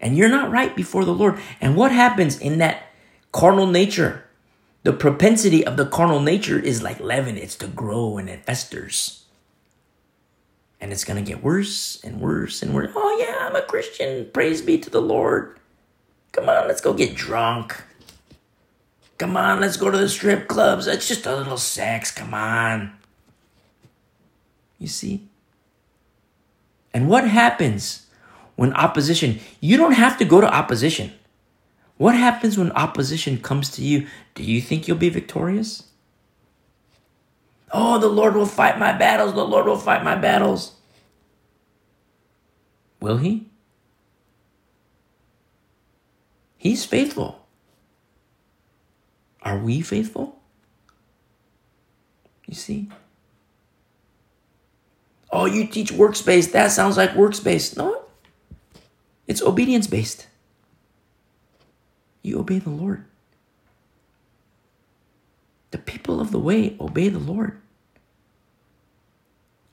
and 0.00 0.16
you're 0.16 0.28
not 0.28 0.50
right 0.50 0.74
before 0.74 1.04
the 1.04 1.14
Lord. 1.14 1.38
And 1.60 1.76
what 1.76 1.92
happens 1.92 2.38
in 2.38 2.58
that 2.58 2.84
carnal 3.32 3.66
nature? 3.66 4.24
The 4.82 4.92
propensity 4.92 5.66
of 5.66 5.76
the 5.76 5.86
carnal 5.86 6.20
nature 6.20 6.58
is 6.58 6.82
like 6.82 7.00
leaven, 7.00 7.36
it's 7.36 7.56
to 7.56 7.66
grow 7.66 8.18
and 8.18 8.28
it 8.28 8.44
festers. 8.44 9.24
And 10.80 10.92
it's 10.92 11.04
going 11.04 11.22
to 11.22 11.28
get 11.28 11.42
worse 11.42 12.00
and 12.04 12.20
worse 12.20 12.62
and 12.62 12.74
worse. 12.74 12.92
Oh, 12.94 13.16
yeah, 13.18 13.48
I'm 13.48 13.56
a 13.56 13.62
Christian. 13.62 14.30
Praise 14.32 14.60
be 14.60 14.78
to 14.78 14.90
the 14.90 15.00
Lord. 15.00 15.58
Come 16.32 16.48
on, 16.48 16.68
let's 16.68 16.82
go 16.82 16.92
get 16.92 17.16
drunk. 17.16 17.82
Come 19.18 19.36
on, 19.36 19.60
let's 19.60 19.78
go 19.78 19.90
to 19.90 19.96
the 19.96 20.08
strip 20.08 20.46
clubs. 20.46 20.86
It's 20.86 21.08
just 21.08 21.24
a 21.24 21.34
little 21.34 21.56
sex. 21.56 22.10
Come 22.10 22.34
on. 22.34 22.92
You 24.78 24.86
see? 24.86 25.28
And 26.92 27.08
what 27.08 27.26
happens 27.26 28.05
when 28.56 28.72
opposition, 28.74 29.38
you 29.60 29.76
don't 29.76 29.92
have 29.92 30.18
to 30.18 30.24
go 30.24 30.40
to 30.40 30.52
opposition. 30.52 31.12
What 31.98 32.14
happens 32.14 32.58
when 32.58 32.72
opposition 32.72 33.38
comes 33.38 33.70
to 33.70 33.82
you? 33.82 34.06
Do 34.34 34.42
you 34.42 34.60
think 34.60 34.86
you'll 34.86 34.96
be 34.96 35.08
victorious? 35.08 35.84
Oh, 37.72 37.98
the 37.98 38.08
Lord 38.08 38.34
will 38.34 38.46
fight 38.46 38.78
my 38.78 38.92
battles. 38.92 39.34
The 39.34 39.46
Lord 39.46 39.66
will 39.66 39.78
fight 39.78 40.04
my 40.04 40.14
battles. 40.14 40.72
Will 43.00 43.18
He? 43.18 43.46
He's 46.56 46.84
faithful. 46.84 47.46
Are 49.42 49.58
we 49.58 49.80
faithful? 49.80 50.40
You 52.46 52.54
see? 52.54 52.88
Oh, 55.30 55.44
you 55.44 55.66
teach 55.66 55.92
works 55.92 56.22
based. 56.22 56.52
That 56.52 56.72
sounds 56.72 56.96
like 56.96 57.14
works 57.14 57.40
based. 57.40 57.76
No, 57.76 58.05
it's 59.26 59.42
obedience 59.42 59.86
based. 59.86 60.26
You 62.22 62.38
obey 62.38 62.58
the 62.58 62.70
Lord. 62.70 63.04
The 65.70 65.78
people 65.78 66.20
of 66.20 66.30
the 66.30 66.38
way 66.38 66.76
obey 66.80 67.08
the 67.08 67.18
Lord. 67.18 67.60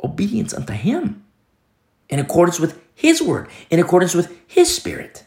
Obedience 0.03 0.53
unto 0.53 0.73
Him 0.73 1.23
in 2.09 2.19
accordance 2.19 2.59
with 2.59 2.81
His 2.93 3.21
word, 3.21 3.47
in 3.69 3.79
accordance 3.79 4.13
with 4.13 4.35
His 4.47 4.73
spirit. 4.73 5.23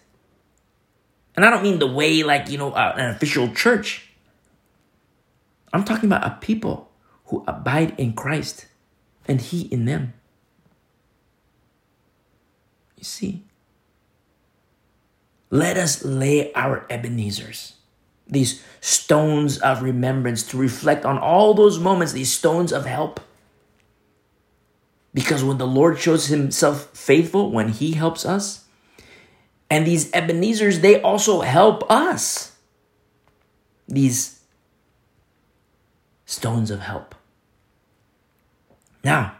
And 1.34 1.44
I 1.44 1.50
don't 1.50 1.62
mean 1.62 1.78
the 1.78 1.86
way 1.86 2.22
like, 2.22 2.48
you 2.48 2.58
know, 2.58 2.72
uh, 2.72 2.94
an 2.96 3.10
official 3.10 3.52
church. 3.54 4.08
I'm 5.72 5.84
talking 5.84 6.08
about 6.08 6.26
a 6.26 6.38
people 6.40 6.90
who 7.26 7.44
abide 7.46 7.98
in 7.98 8.12
Christ 8.14 8.66
and 9.26 9.40
He 9.40 9.62
in 9.62 9.84
them. 9.84 10.14
You 12.96 13.04
see? 13.04 13.44
Let 15.50 15.76
us 15.76 16.04
lay 16.04 16.52
our 16.54 16.86
Ebenezers, 16.90 17.74
these 18.26 18.62
stones 18.80 19.58
of 19.58 19.82
remembrance, 19.82 20.42
to 20.48 20.56
reflect 20.56 21.04
on 21.04 21.18
all 21.18 21.54
those 21.54 21.78
moments, 21.78 22.12
these 22.12 22.32
stones 22.32 22.72
of 22.72 22.84
help. 22.84 23.20
Because 25.14 25.44
when 25.44 25.58
the 25.58 25.66
Lord 25.66 25.98
shows 25.98 26.26
Himself 26.26 26.90
faithful, 26.92 27.50
when 27.50 27.68
He 27.68 27.92
helps 27.92 28.26
us, 28.26 28.64
and 29.70 29.86
these 29.86 30.10
Ebenezers, 30.12 30.80
they 30.80 31.00
also 31.00 31.40
help 31.40 31.88
us. 31.90 32.52
These 33.88 34.40
stones 36.24 36.70
of 36.70 36.80
help. 36.80 37.14
Now, 39.04 39.36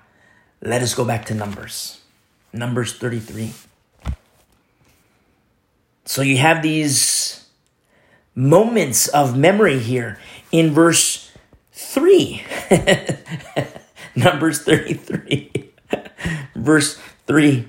let 0.61 0.83
us 0.83 0.95
go 0.95 1.05
back 1.05 1.25
to 1.27 1.35
Numbers. 1.35 2.01
Numbers 2.53 2.93
33. 2.97 3.53
So 6.07 6.23
you 6.23 6.39
have 6.39 6.63
these 6.63 7.45
moments 8.35 9.09
of 9.09 9.37
memory 9.37 9.81
here 9.81 10.19
in 10.53 10.73
verse 10.73 11.33
3. 11.73 12.45
Numbers 14.17 14.63
33. 14.63 15.73
verse 16.55 16.99
3. 17.27 17.69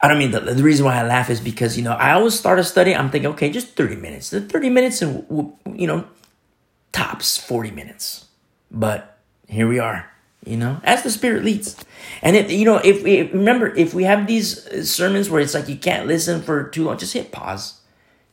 I 0.00 0.08
don't 0.08 0.18
mean 0.18 0.32
the, 0.32 0.40
the 0.40 0.62
reason 0.62 0.84
why 0.84 0.98
I 0.98 1.06
laugh 1.06 1.30
is 1.30 1.40
because, 1.40 1.78
you 1.78 1.84
know, 1.84 1.92
I 1.92 2.12
always 2.12 2.38
start 2.38 2.58
a 2.58 2.64
study, 2.64 2.94
I'm 2.94 3.10
thinking, 3.10 3.30
okay, 3.30 3.48
just 3.48 3.76
30 3.76 3.96
minutes. 3.96 4.30
The 4.30 4.40
30 4.42 4.68
minutes 4.68 5.00
and, 5.00 5.54
you 5.74 5.86
know, 5.86 6.04
tops 6.92 7.38
40 7.38 7.70
minutes. 7.70 8.26
But 8.70 9.18
here 9.48 9.68
we 9.68 9.78
are 9.78 10.13
you 10.44 10.56
know, 10.56 10.80
as 10.84 11.02
the 11.02 11.10
Spirit 11.10 11.44
leads. 11.44 11.76
And 12.22 12.36
if 12.36 12.50
you 12.50 12.64
know, 12.64 12.76
if 12.76 13.02
we 13.02 13.22
remember, 13.22 13.74
if 13.74 13.94
we 13.94 14.04
have 14.04 14.26
these 14.26 14.90
sermons 14.90 15.30
where 15.30 15.40
it's 15.40 15.54
like 15.54 15.68
you 15.68 15.76
can't 15.76 16.06
listen 16.06 16.42
for 16.42 16.64
too 16.68 16.84
long, 16.84 16.98
just 16.98 17.14
hit 17.14 17.32
pause. 17.32 17.80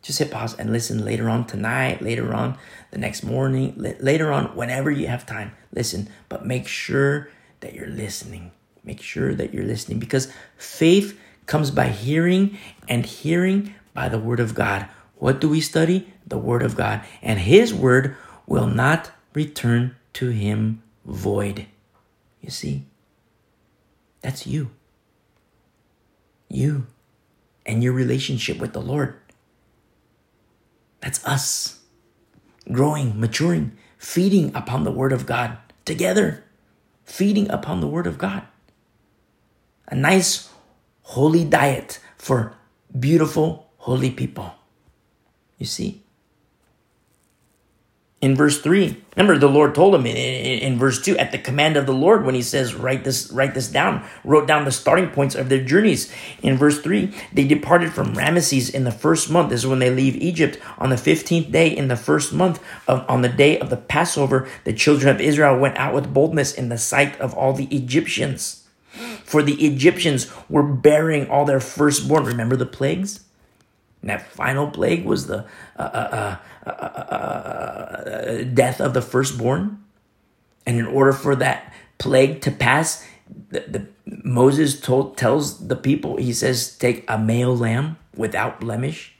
Just 0.01 0.19
hit 0.19 0.31
pause 0.31 0.55
and 0.55 0.71
listen 0.71 1.05
later 1.05 1.29
on 1.29 1.45
tonight, 1.45 2.01
later 2.01 2.33
on 2.33 2.57
the 2.89 2.97
next 2.97 3.23
morning, 3.23 3.75
later 3.77 4.31
on, 4.31 4.55
whenever 4.55 4.89
you 4.89 5.07
have 5.07 5.25
time. 5.25 5.51
Listen, 5.71 6.09
but 6.27 6.45
make 6.45 6.67
sure 6.67 7.29
that 7.59 7.73
you're 7.73 7.87
listening. 7.87 8.51
Make 8.83 9.01
sure 9.01 9.35
that 9.35 9.53
you're 9.53 9.63
listening 9.63 9.99
because 9.99 10.31
faith 10.57 11.19
comes 11.45 11.69
by 11.69 11.89
hearing 11.89 12.57
and 12.89 13.05
hearing 13.05 13.75
by 13.93 14.09
the 14.09 14.17
Word 14.17 14.39
of 14.39 14.55
God. 14.55 14.87
What 15.17 15.39
do 15.39 15.47
we 15.47 15.61
study? 15.61 16.11
The 16.25 16.39
Word 16.39 16.63
of 16.63 16.75
God. 16.75 17.03
And 17.21 17.39
His 17.39 17.71
Word 17.71 18.15
will 18.47 18.67
not 18.67 19.11
return 19.33 19.95
to 20.13 20.29
Him 20.29 20.81
void. 21.05 21.67
You 22.41 22.49
see? 22.49 22.85
That's 24.21 24.45
you. 24.45 24.71
You 26.49 26.87
and 27.65 27.83
your 27.83 27.93
relationship 27.93 28.57
with 28.57 28.73
the 28.73 28.81
Lord. 28.81 29.15
That's 30.99 31.25
us. 31.25 31.79
Growing, 32.71 33.19
maturing, 33.19 33.77
feeding 33.97 34.53
upon 34.55 34.83
the 34.83 34.91
Word 34.91 35.13
of 35.13 35.25
God 35.25 35.57
together, 35.85 36.43
feeding 37.05 37.49
upon 37.49 37.81
the 37.81 37.87
Word 37.87 38.07
of 38.07 38.17
God. 38.17 38.43
A 39.87 39.95
nice, 39.95 40.49
holy 41.03 41.43
diet 41.43 41.99
for 42.17 42.55
beautiful, 42.97 43.71
holy 43.77 44.11
people. 44.11 44.53
You 45.57 45.65
see? 45.65 46.03
in 48.21 48.35
verse 48.35 48.61
3 48.61 49.00
remember 49.15 49.37
the 49.37 49.49
lord 49.49 49.75
told 49.75 49.93
him 49.93 50.05
in, 50.05 50.15
in, 50.15 50.59
in, 50.59 50.79
verse 50.79 51.01
2 51.01 51.17
at 51.17 51.31
the 51.31 51.37
command 51.37 51.75
of 51.77 51.85
the 51.85 51.93
lord 51.93 52.25
when 52.25 52.35
he 52.35 52.41
says 52.41 52.73
write 52.75 53.03
this 53.03 53.31
write 53.31 53.53
this 53.53 53.67
down 53.67 54.05
wrote 54.23 54.47
down 54.47 54.65
the 54.65 54.71
starting 54.71 55.09
points 55.09 55.35
of 55.35 55.49
their 55.49 55.63
journeys. 55.63 56.11
In 56.41 56.57
verse 56.57 56.79
3 56.81 57.13
they 57.33 57.45
departed 57.45 57.93
from 57.93 58.13
ramesses 58.13 58.73
in 58.73 58.83
the 58.83 58.91
first 58.91 59.29
month. 59.29 59.49
This 59.49 59.61
is 59.61 59.67
when 59.67 59.79
they 59.79 59.89
leave 59.89 60.15
egypt 60.15 60.57
on 60.77 60.89
the 60.89 60.95
15th 60.95 61.51
day 61.51 61.67
in 61.67 61.87
the 61.87 61.95
first 61.95 62.33
month 62.33 62.61
of, 62.87 63.05
on 63.09 63.21
the 63.21 63.29
day 63.29 63.59
of 63.59 63.69
the 63.69 63.77
passover 63.77 64.47
the 64.63 64.73
children 64.73 65.13
of 65.13 65.21
israel 65.21 65.57
went 65.57 65.77
out 65.77 65.93
with 65.93 66.13
boldness 66.13 66.53
in 66.53 66.69
the 66.69 66.77
sight 66.77 67.19
of 67.19 67.33
all 67.33 67.53
the 67.53 67.73
egyptians. 67.75 68.57
For 69.23 69.41
the 69.41 69.65
egyptians 69.65 70.31
were 70.49 70.63
bearing 70.63 71.29
all 71.29 71.45
their 71.45 71.61
firstborn. 71.61 72.25
Remember 72.25 72.57
the 72.57 72.65
plagues? 72.65 73.21
And 74.01 74.09
that 74.09 74.27
final 74.27 74.69
plague 74.69 75.05
was 75.05 75.27
the 75.27 75.45
uh, 75.77 75.81
uh, 75.81 76.09
uh, 76.11 76.35
uh, 76.65 78.43
death 78.53 78.79
of 78.81 78.93
the 78.93 79.01
firstborn. 79.01 79.83
And 80.65 80.77
in 80.77 80.85
order 80.85 81.13
for 81.13 81.35
that 81.35 81.73
plague 81.97 82.41
to 82.41 82.51
pass, 82.51 83.05
the, 83.49 83.61
the, 83.61 83.87
Moses 84.05 84.79
told, 84.79 85.17
tells 85.17 85.67
the 85.67 85.75
people, 85.75 86.17
he 86.17 86.33
says, 86.33 86.77
take 86.77 87.03
a 87.09 87.17
male 87.17 87.55
lamb 87.55 87.97
without 88.15 88.59
blemish, 88.59 89.13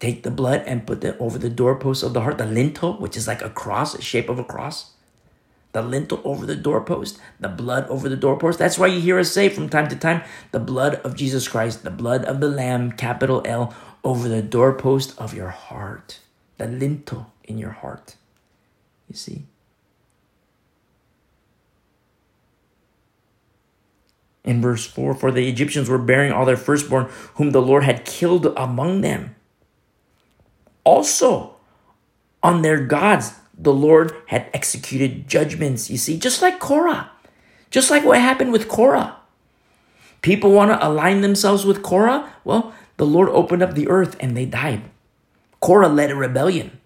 take 0.00 0.22
the 0.22 0.30
blood 0.30 0.62
and 0.66 0.86
put 0.86 1.04
it 1.04 1.16
over 1.20 1.38
the 1.38 1.50
doorpost 1.50 2.02
of 2.02 2.14
the 2.14 2.22
heart, 2.22 2.38
the 2.38 2.46
lintel, 2.46 2.94
which 2.94 3.16
is 3.16 3.28
like 3.28 3.42
a 3.42 3.50
cross, 3.50 3.94
a 3.94 4.02
shape 4.02 4.28
of 4.28 4.38
a 4.38 4.44
cross 4.44 4.92
the 5.72 5.82
lintel 5.82 6.20
over 6.24 6.46
the 6.46 6.56
doorpost, 6.56 7.18
the 7.38 7.48
blood 7.48 7.86
over 7.88 8.08
the 8.08 8.16
doorpost. 8.16 8.58
That's 8.58 8.78
why 8.78 8.86
you 8.86 9.00
hear 9.00 9.18
us 9.18 9.30
say 9.30 9.48
from 9.48 9.68
time 9.68 9.88
to 9.88 9.96
time, 9.96 10.22
the 10.50 10.60
blood 10.60 10.96
of 10.96 11.14
Jesus 11.14 11.46
Christ, 11.46 11.84
the 11.84 11.90
blood 11.90 12.24
of 12.24 12.40
the 12.40 12.48
Lamb, 12.48 12.92
capital 12.92 13.42
L, 13.44 13.74
over 14.02 14.28
the 14.28 14.42
doorpost 14.42 15.18
of 15.18 15.34
your 15.34 15.50
heart, 15.50 16.20
the 16.58 16.66
lintel 16.66 17.32
in 17.44 17.56
your 17.56 17.70
heart. 17.70 18.16
You 19.08 19.16
see? 19.16 19.46
In 24.44 24.60
verse 24.60 24.86
4, 24.86 25.14
for 25.14 25.30
the 25.30 25.48
Egyptians 25.48 25.88
were 25.88 25.98
bearing 25.98 26.32
all 26.32 26.44
their 26.44 26.56
firstborn, 26.56 27.08
whom 27.34 27.50
the 27.50 27.62
Lord 27.62 27.84
had 27.84 28.04
killed 28.04 28.46
among 28.56 29.00
them. 29.00 29.34
Also, 30.84 31.56
on 32.42 32.62
their 32.62 32.82
gods, 32.84 33.34
the 33.56 33.72
Lord 33.72 34.14
had 34.26 34.48
executed 34.54 35.28
judgments. 35.28 35.90
You 35.90 35.98
see, 35.98 36.18
just 36.18 36.40
like 36.40 36.60
Korah, 36.60 37.10
just 37.70 37.90
like 37.90 38.04
what 38.04 38.20
happened 38.20 38.52
with 38.52 38.68
Korah. 38.68 39.16
People 40.22 40.52
want 40.52 40.70
to 40.70 40.86
align 40.86 41.20
themselves 41.20 41.64
with 41.64 41.82
Korah. 41.82 42.32
Well, 42.44 42.72
the 42.96 43.06
Lord 43.06 43.28
opened 43.28 43.62
up 43.62 43.74
the 43.74 43.88
earth 43.88 44.16
and 44.18 44.36
they 44.36 44.46
died. 44.46 44.82
Korah 45.60 45.88
led 45.88 46.10
a 46.10 46.14
rebellion. 46.14 46.78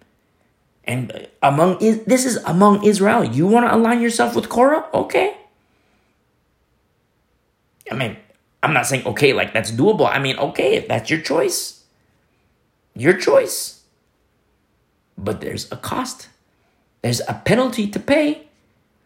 And 0.84 1.28
among 1.42 1.78
this 1.78 2.24
is 2.24 2.36
among 2.44 2.84
Israel. 2.84 3.24
You 3.24 3.46
want 3.46 3.66
to 3.66 3.74
align 3.74 4.00
yourself 4.00 4.34
with 4.34 4.48
Korah? 4.48 4.88
Okay. 4.92 5.36
I 7.90 7.94
mean, 7.94 8.16
I'm 8.62 8.72
not 8.72 8.86
saying 8.86 9.06
okay, 9.06 9.32
like 9.32 9.52
that's 9.52 9.70
doable. 9.70 10.08
I 10.08 10.18
mean, 10.18 10.38
okay, 10.38 10.74
if 10.74 10.88
that's 10.88 11.10
your 11.10 11.20
choice. 11.20 11.84
Your 12.94 13.14
choice. 13.14 13.82
But 15.16 15.40
there's 15.40 15.70
a 15.70 15.76
cost. 15.76 16.28
There's 17.02 17.20
a 17.28 17.34
penalty 17.44 17.86
to 17.88 18.00
pay. 18.00 18.48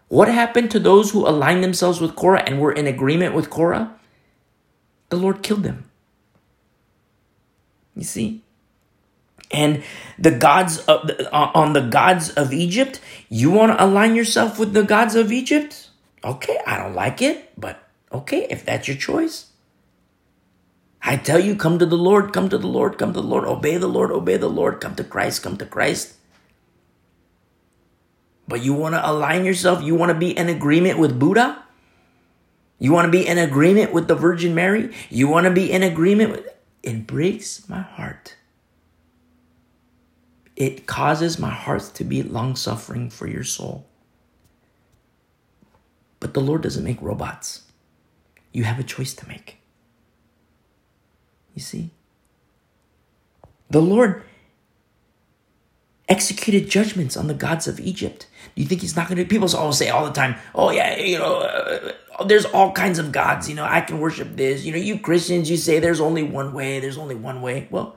What 0.08 0.28
happened 0.28 0.70
to 0.70 0.78
those 0.78 1.10
who 1.10 1.26
aligned 1.26 1.64
themselves 1.64 2.00
with 2.00 2.14
Korah 2.14 2.44
and 2.46 2.60
were 2.60 2.72
in 2.72 2.86
agreement 2.86 3.34
with 3.34 3.50
Korah? 3.50 3.92
The 5.08 5.16
Lord 5.16 5.42
killed 5.42 5.62
them. 5.62 5.90
You 7.94 8.04
see? 8.04 8.42
And 9.50 9.82
the 10.18 10.32
gods 10.32 10.78
of 10.86 11.10
uh, 11.10 11.50
on 11.54 11.72
the 11.72 11.80
gods 11.80 12.30
of 12.30 12.52
Egypt, 12.52 13.00
you 13.28 13.50
want 13.50 13.72
to 13.72 13.84
align 13.84 14.16
yourself 14.16 14.58
with 14.58 14.72
the 14.72 14.82
gods 14.82 15.14
of 15.14 15.30
Egypt? 15.30 15.90
Okay, 16.24 16.58
I 16.66 16.76
don't 16.76 16.94
like 16.94 17.22
it, 17.22 17.52
but 17.58 17.78
okay, 18.12 18.46
if 18.50 18.64
that's 18.64 18.88
your 18.88 18.96
choice. 18.96 19.52
I 21.00 21.16
tell 21.16 21.38
you, 21.38 21.54
come 21.54 21.78
to 21.78 21.86
the 21.86 21.96
Lord, 21.96 22.32
come 22.32 22.48
to 22.48 22.58
the 22.58 22.66
Lord, 22.66 22.98
come 22.98 23.12
to 23.12 23.20
the 23.20 23.26
Lord, 23.26 23.44
obey 23.44 23.76
the 23.76 23.86
Lord, 23.86 24.10
obey 24.10 24.36
the 24.36 24.50
Lord, 24.50 24.80
come 24.80 24.96
to 24.96 25.04
Christ, 25.04 25.44
come 25.44 25.56
to 25.58 25.66
Christ. 25.66 26.14
But 28.48 28.64
you 28.64 28.74
want 28.74 28.96
to 28.96 29.08
align 29.08 29.44
yourself, 29.44 29.84
you 29.84 29.94
want 29.94 30.10
to 30.10 30.18
be 30.18 30.36
in 30.36 30.48
agreement 30.48 30.98
with 30.98 31.18
Buddha? 31.18 31.62
You 32.80 32.92
want 32.92 33.06
to 33.06 33.12
be 33.12 33.26
in 33.26 33.38
agreement 33.38 33.92
with 33.92 34.08
the 34.08 34.16
Virgin 34.16 34.54
Mary? 34.54 34.92
You 35.08 35.28
want 35.28 35.44
to 35.44 35.52
be 35.52 35.70
in 35.70 35.84
agreement 35.84 36.30
with 36.32 36.48
it 36.82 37.06
breaks 37.06 37.68
my 37.68 37.80
heart. 37.80 38.36
It 40.56 40.86
causes 40.86 41.38
my 41.38 41.50
heart 41.50 41.90
to 41.94 42.04
be 42.04 42.22
long 42.22 42.56
suffering 42.56 43.10
for 43.10 43.26
your 43.26 43.44
soul. 43.44 43.86
But 46.18 46.32
the 46.34 46.40
Lord 46.40 46.62
doesn't 46.62 46.82
make 46.82 47.00
robots. 47.02 47.62
You 48.52 48.64
have 48.64 48.78
a 48.78 48.82
choice 48.82 49.12
to 49.14 49.28
make. 49.28 49.58
You 51.54 51.60
see? 51.60 51.90
The 53.68 53.82
Lord 53.82 54.22
executed 56.08 56.70
judgments 56.70 57.16
on 57.16 57.26
the 57.26 57.34
gods 57.34 57.66
of 57.66 57.80
Egypt. 57.80 58.26
Do 58.54 58.62
you 58.62 58.68
think 58.68 58.80
he's 58.80 58.96
not 58.96 59.08
going 59.08 59.18
to? 59.18 59.24
People 59.24 59.54
always 59.56 59.76
say 59.76 59.90
all 59.90 60.04
the 60.04 60.12
time, 60.12 60.36
"Oh 60.54 60.70
yeah, 60.70 60.96
you 60.96 61.18
know, 61.18 61.38
uh, 61.38 61.92
there's 62.24 62.44
all 62.44 62.72
kinds 62.72 62.98
of 62.98 63.12
gods. 63.12 63.48
You 63.48 63.56
know, 63.56 63.64
I 63.64 63.80
can 63.80 63.98
worship 63.98 64.36
this. 64.36 64.64
You 64.64 64.72
know, 64.72 64.78
you 64.78 64.98
Christians, 64.98 65.50
you 65.50 65.56
say 65.56 65.80
there's 65.80 66.00
only 66.00 66.22
one 66.22 66.52
way. 66.52 66.80
There's 66.80 66.98
only 66.98 67.14
one 67.14 67.42
way. 67.42 67.66
Well, 67.70 67.96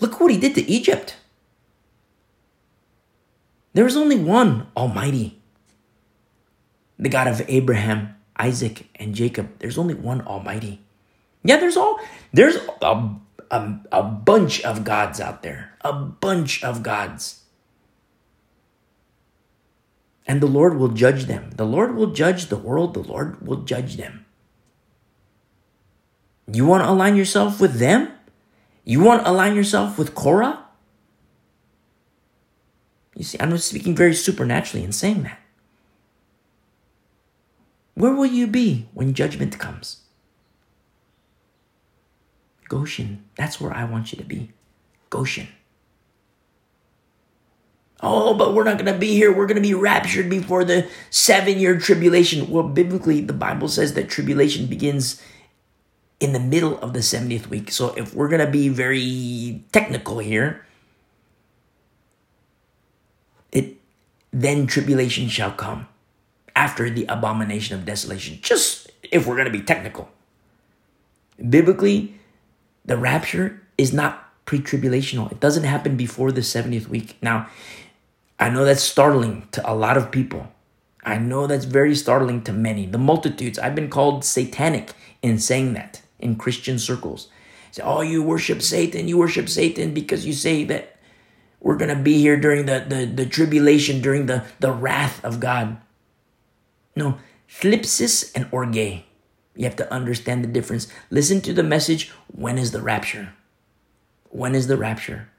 look 0.00 0.20
what 0.20 0.30
he 0.30 0.38
did 0.38 0.54
to 0.54 0.70
Egypt. 0.70 1.16
There 3.74 3.86
is 3.86 3.96
only 3.96 4.18
one 4.18 4.66
Almighty, 4.76 5.40
the 6.98 7.08
God 7.08 7.28
of 7.28 7.42
Abraham, 7.48 8.16
Isaac, 8.36 8.88
and 8.96 9.14
Jacob. 9.14 9.58
There's 9.58 9.78
only 9.78 9.94
one 9.94 10.20
Almighty. 10.22 10.80
Yeah, 11.44 11.58
there's 11.58 11.76
all 11.76 12.00
there's 12.32 12.56
a, 12.82 13.14
a, 13.50 13.78
a 13.92 14.02
bunch 14.02 14.62
of 14.62 14.84
gods 14.84 15.20
out 15.20 15.42
there, 15.42 15.74
a 15.82 15.92
bunch 15.92 16.64
of 16.64 16.82
gods. 16.82 17.44
And 20.26 20.42
the 20.42 20.46
Lord 20.46 20.76
will 20.76 20.88
judge 20.88 21.24
them. 21.24 21.52
The 21.56 21.64
Lord 21.64 21.94
will 21.94 22.12
judge 22.12 22.46
the 22.46 22.58
world. 22.58 22.92
The 22.92 23.00
Lord 23.00 23.46
will 23.46 23.62
judge 23.62 23.96
them. 23.96 24.26
You 26.50 26.66
want 26.66 26.82
to 26.82 26.90
align 26.90 27.16
yourself 27.16 27.60
with 27.60 27.78
them? 27.78 28.12
You 28.88 29.00
want 29.00 29.22
to 29.22 29.30
align 29.30 29.54
yourself 29.54 29.98
with 29.98 30.14
Korah? 30.14 30.64
You 33.14 33.22
see, 33.22 33.36
I'm 33.38 33.58
speaking 33.58 33.94
very 33.94 34.14
supernaturally 34.14 34.82
in 34.82 34.92
saying 34.92 35.24
that. 35.24 35.38
Where 37.92 38.14
will 38.14 38.24
you 38.24 38.46
be 38.46 38.88
when 38.94 39.12
judgment 39.12 39.58
comes? 39.58 40.04
Goshen. 42.66 43.24
That's 43.36 43.60
where 43.60 43.74
I 43.74 43.84
want 43.84 44.10
you 44.10 44.16
to 44.16 44.24
be. 44.24 44.52
Goshen. 45.10 45.48
Oh, 48.00 48.32
but 48.32 48.54
we're 48.54 48.64
not 48.64 48.78
going 48.78 48.90
to 48.90 48.98
be 48.98 49.14
here. 49.14 49.30
We're 49.30 49.46
going 49.46 49.56
to 49.56 49.68
be 49.68 49.74
raptured 49.74 50.30
before 50.30 50.64
the 50.64 50.88
seven 51.10 51.58
year 51.58 51.78
tribulation. 51.78 52.48
Well, 52.48 52.66
biblically, 52.66 53.20
the 53.20 53.34
Bible 53.34 53.68
says 53.68 53.92
that 53.94 54.08
tribulation 54.08 54.64
begins 54.64 55.20
in 56.20 56.32
the 56.32 56.40
middle 56.40 56.78
of 56.78 56.92
the 56.92 57.00
70th 57.00 57.46
week. 57.46 57.70
So 57.70 57.94
if 57.94 58.14
we're 58.14 58.28
going 58.28 58.44
to 58.44 58.50
be 58.50 58.68
very 58.68 59.64
technical 59.72 60.18
here, 60.18 60.66
it 63.52 63.76
then 64.32 64.66
tribulation 64.66 65.28
shall 65.28 65.52
come 65.52 65.86
after 66.56 66.90
the 66.90 67.06
abomination 67.06 67.78
of 67.78 67.84
desolation. 67.84 68.38
Just 68.42 68.90
if 69.02 69.26
we're 69.26 69.36
going 69.36 69.50
to 69.50 69.58
be 69.58 69.62
technical. 69.62 70.10
Biblically, 71.48 72.14
the 72.84 72.96
rapture 72.96 73.62
is 73.76 73.92
not 73.92 74.24
pre 74.44 74.58
tribulational, 74.58 75.30
it 75.30 75.38
doesn't 75.38 75.64
happen 75.64 75.96
before 75.96 76.32
the 76.32 76.40
70th 76.40 76.88
week. 76.88 77.16
Now, 77.22 77.48
I 78.40 78.50
know 78.50 78.64
that's 78.64 78.82
startling 78.82 79.46
to 79.52 79.70
a 79.70 79.74
lot 79.74 79.96
of 79.96 80.10
people. 80.10 80.52
I 81.04 81.18
know 81.18 81.46
that's 81.46 81.64
very 81.64 81.94
startling 81.94 82.42
to 82.42 82.52
many. 82.52 82.86
The 82.86 82.98
multitudes, 82.98 83.58
I've 83.58 83.74
been 83.74 83.90
called 83.90 84.24
satanic 84.24 84.94
in 85.22 85.38
saying 85.38 85.74
that 85.74 85.97
in 86.18 86.36
Christian 86.36 86.78
circles. 86.78 87.28
Say, 87.70 87.82
oh, 87.82 88.00
you 88.00 88.22
worship 88.22 88.62
Satan, 88.62 89.08
you 89.08 89.18
worship 89.18 89.48
Satan 89.48 89.92
because 89.92 90.26
you 90.26 90.32
say 90.32 90.64
that 90.64 90.96
we're 91.60 91.76
going 91.76 91.94
to 91.94 92.02
be 92.02 92.18
here 92.18 92.38
during 92.38 92.66
the, 92.66 92.84
the, 92.88 93.04
the 93.04 93.26
tribulation, 93.26 94.00
during 94.00 94.26
the, 94.26 94.44
the 94.60 94.72
wrath 94.72 95.24
of 95.24 95.40
God. 95.40 95.78
No, 96.96 97.18
thlipsis 97.48 98.32
and 98.34 98.48
orge 98.50 99.04
you 99.58 99.64
have 99.64 99.76
to 99.76 99.92
understand 99.92 100.44
the 100.44 100.48
difference. 100.48 100.86
Listen 101.10 101.40
to 101.40 101.52
the 101.52 101.64
message 101.64 102.10
when 102.28 102.58
is 102.58 102.70
the 102.70 102.80
rapture? 102.80 103.32
When 104.30 104.54
is 104.54 104.68
the 104.68 104.76
rapture? 104.76 105.30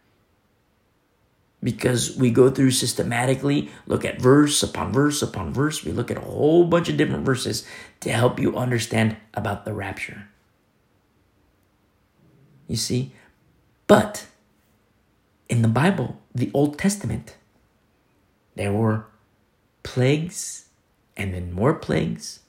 Because 1.64 2.18
we 2.18 2.30
go 2.30 2.50
through 2.50 2.72
systematically, 2.72 3.70
look 3.88 4.04
at 4.04 4.20
verse 4.20 4.62
upon 4.62 4.92
verse 4.92 5.22
upon 5.22 5.54
verse. 5.54 5.86
We 5.86 5.94
look 5.94 6.12
at 6.12 6.18
a 6.18 6.22
whole 6.22 6.66
bunch 6.66 6.90
of 6.90 6.98
different 6.98 7.26
verses 7.26 7.66
to 8.02 8.12
help 8.12 8.40
you 8.40 8.58
understand 8.58 9.16
about 9.34 9.64
the 9.64 9.74
rapture. 9.74 10.29
You 12.70 12.78
see? 12.78 13.12
But 13.88 14.28
in 15.50 15.62
the 15.62 15.68
Bible, 15.68 16.22
the 16.34 16.50
Old 16.54 16.80
Testament, 16.80 17.36
there 18.56 18.72
were 18.72 19.08
plagues 19.84 20.70
and 21.18 21.34
then 21.34 21.52
more 21.52 21.74
plagues 21.74 22.40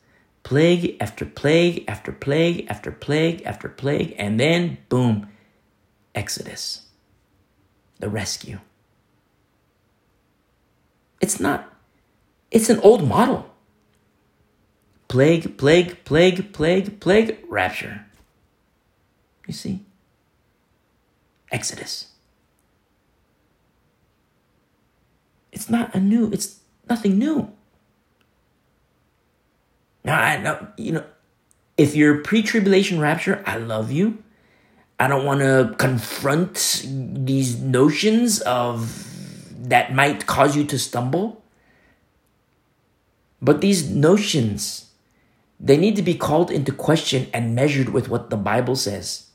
plague 0.42 0.96
after 1.00 1.24
plague 1.24 1.84
after 1.86 2.12
plague 2.12 2.66
after 2.68 2.90
plague 2.90 3.42
after 3.42 3.68
plague, 3.68 4.14
and 4.18 4.40
then 4.40 4.78
boom, 4.88 5.28
Exodus, 6.14 6.88
the 7.98 8.08
rescue. 8.08 8.58
It's 11.20 11.38
not, 11.38 11.72
it's 12.50 12.70
an 12.70 12.80
old 12.80 13.06
model. 13.06 13.48
Plague, 15.08 15.58
plague, 15.58 16.04
plague, 16.04 16.52
plague, 16.52 17.00
plague, 17.00 17.38
rapture. 17.48 18.06
You 19.46 19.54
see? 19.54 19.84
Exodus. 21.50 22.08
It's 25.52 25.68
not 25.68 25.94
a 25.94 26.00
new, 26.00 26.30
it's 26.32 26.60
nothing 26.88 27.18
new. 27.18 27.50
Now, 30.04 30.20
I 30.20 30.36
know, 30.38 30.68
you 30.76 30.92
know, 30.92 31.04
if 31.76 31.94
you're 31.94 32.22
pre 32.22 32.42
tribulation 32.42 33.00
rapture, 33.00 33.42
I 33.46 33.56
love 33.56 33.90
you. 33.90 34.22
I 34.98 35.08
don't 35.08 35.24
want 35.24 35.40
to 35.40 35.74
confront 35.78 36.86
these 36.86 37.58
notions 37.58 38.40
of 38.42 39.06
that 39.68 39.94
might 39.94 40.26
cause 40.26 40.56
you 40.56 40.64
to 40.64 40.78
stumble. 40.78 41.42
But 43.40 43.62
these 43.62 43.88
notions, 43.88 44.90
they 45.58 45.78
need 45.78 45.96
to 45.96 46.02
be 46.02 46.14
called 46.14 46.50
into 46.50 46.72
question 46.72 47.28
and 47.32 47.54
measured 47.54 47.88
with 47.88 48.08
what 48.10 48.28
the 48.28 48.36
Bible 48.36 48.76
says. 48.76 49.29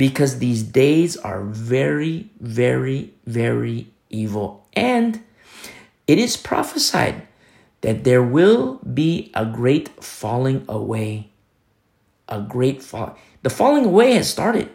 Because 0.00 0.38
these 0.38 0.62
days 0.62 1.18
are 1.18 1.42
very, 1.42 2.30
very, 2.40 3.12
very 3.26 3.92
evil. 4.08 4.66
And 4.72 5.22
it 6.06 6.18
is 6.18 6.38
prophesied 6.38 7.28
that 7.82 8.04
there 8.04 8.22
will 8.22 8.76
be 8.76 9.30
a 9.34 9.44
great 9.44 10.02
falling 10.02 10.64
away. 10.70 11.28
A 12.30 12.40
great 12.40 12.82
fall. 12.82 13.18
The 13.42 13.50
falling 13.50 13.84
away 13.84 14.14
has 14.14 14.30
started. 14.30 14.70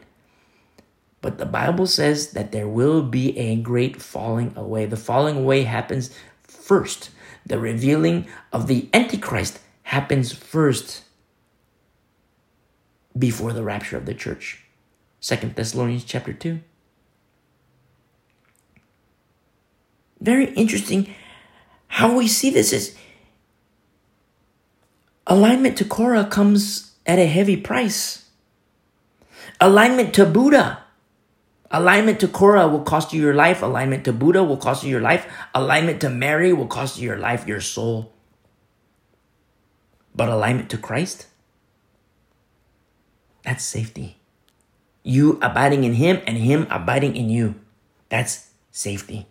But 1.22 1.40
the 1.40 1.48
Bible 1.48 1.88
says 1.88 2.34
that 2.34 2.52
there 2.52 2.68
will 2.68 3.02
be 3.02 3.36
a 3.36 3.56
great 3.56 4.00
falling 4.04 4.54
away. 4.56 4.86
The 4.86 4.96
falling 4.96 5.38
away 5.38 5.64
happens 5.64 6.12
first. 6.44 7.10
The 7.48 7.58
revealing 7.58 8.28
of 8.54 8.68
the 8.68 8.90
Antichrist 8.94 9.58
happens 9.82 10.32
first 10.32 11.02
before 13.18 13.54
the 13.54 13.64
rapture 13.64 13.98
of 13.98 14.06
the 14.06 14.14
church. 14.14 14.65
Second 15.26 15.56
Thessalonians 15.56 16.04
chapter 16.04 16.34
2. 16.34 16.60
Very 20.22 20.54
interesting 20.54 21.16
how 21.88 22.16
we 22.16 22.28
see 22.28 22.52
this 22.52 22.72
is 22.72 22.96
alignment 25.26 25.80
to 25.80 25.84
Korah 25.84 26.26
comes 26.26 26.94
at 27.08 27.18
a 27.18 27.26
heavy 27.26 27.58
price. 27.58 28.30
Alignment 29.60 30.14
to 30.14 30.28
Buddha. 30.28 30.84
Alignment 31.72 32.20
to 32.20 32.28
Korah 32.28 32.68
will 32.68 32.84
cost 32.84 33.12
you 33.12 33.20
your 33.20 33.34
life. 33.34 33.64
Alignment 33.64 34.06
to 34.06 34.14
Buddha 34.14 34.44
will 34.44 34.58
cost 34.58 34.84
you 34.84 34.92
your 34.92 35.02
life. 35.02 35.26
Alignment 35.56 36.02
to 36.02 36.12
Mary 36.12 36.54
will 36.54 36.68
cost 36.68 37.00
you 37.00 37.08
your 37.08 37.18
life, 37.18 37.48
your 37.48 37.62
soul. 37.62 38.14
But 40.14 40.30
alignment 40.30 40.70
to 40.70 40.78
Christ, 40.78 41.26
that's 43.44 43.64
safety. 43.64 44.20
You 45.06 45.38
abiding 45.40 45.84
in 45.84 45.94
Him 45.94 46.20
and 46.26 46.36
Him 46.36 46.66
abiding 46.72 47.16
in 47.16 47.30
you. 47.30 47.54
That's 48.10 48.50
safety. 48.72 49.28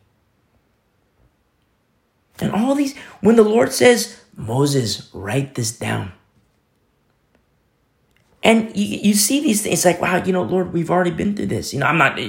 And 2.40 2.52
all 2.52 2.76
these, 2.76 2.96
when 3.20 3.34
the 3.34 3.42
Lord 3.42 3.72
says, 3.72 4.20
Moses, 4.36 5.10
write 5.12 5.56
this 5.56 5.76
down. 5.76 6.12
And 8.44 8.76
you, 8.76 8.98
you 9.02 9.14
see 9.14 9.40
these 9.40 9.62
things, 9.62 9.74
it's 9.74 9.84
like, 9.84 10.00
wow, 10.00 10.22
you 10.22 10.32
know, 10.32 10.42
Lord, 10.42 10.72
we've 10.72 10.90
already 10.90 11.10
been 11.10 11.34
through 11.34 11.46
this. 11.46 11.74
You 11.74 11.80
know, 11.80 11.86
I'm 11.86 11.98
not 11.98 12.20
uh, 12.20 12.28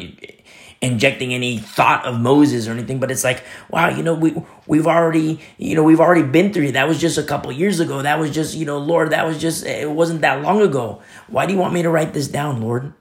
injecting 0.81 1.31
any 1.33 1.59
thought 1.59 2.03
of 2.05 2.19
Moses 2.19 2.67
or 2.67 2.71
anything, 2.71 2.99
but 2.99 3.11
it's 3.11 3.23
like, 3.23 3.43
wow, 3.69 3.89
you 3.89 4.01
know, 4.01 4.15
we 4.15 4.35
we've 4.65 4.87
already, 4.87 5.39
you 5.57 5.75
know, 5.75 5.83
we've 5.83 5.99
already 5.99 6.23
been 6.23 6.51
through 6.53 6.65
it. 6.65 6.71
That 6.71 6.87
was 6.87 6.99
just 6.99 7.17
a 7.17 7.23
couple 7.23 7.51
years 7.51 7.79
ago. 7.79 8.01
That 8.01 8.17
was 8.17 8.31
just, 8.31 8.55
you 8.55 8.65
know, 8.65 8.77
Lord, 8.77 9.11
that 9.11 9.25
was 9.25 9.39
just 9.39 9.65
it 9.65 9.91
wasn't 9.91 10.21
that 10.21 10.41
long 10.41 10.61
ago. 10.61 11.01
Why 11.27 11.45
do 11.45 11.53
you 11.53 11.59
want 11.59 11.73
me 11.73 11.83
to 11.83 11.89
write 11.89 12.13
this 12.13 12.27
down, 12.27 12.61
Lord? 12.61 12.93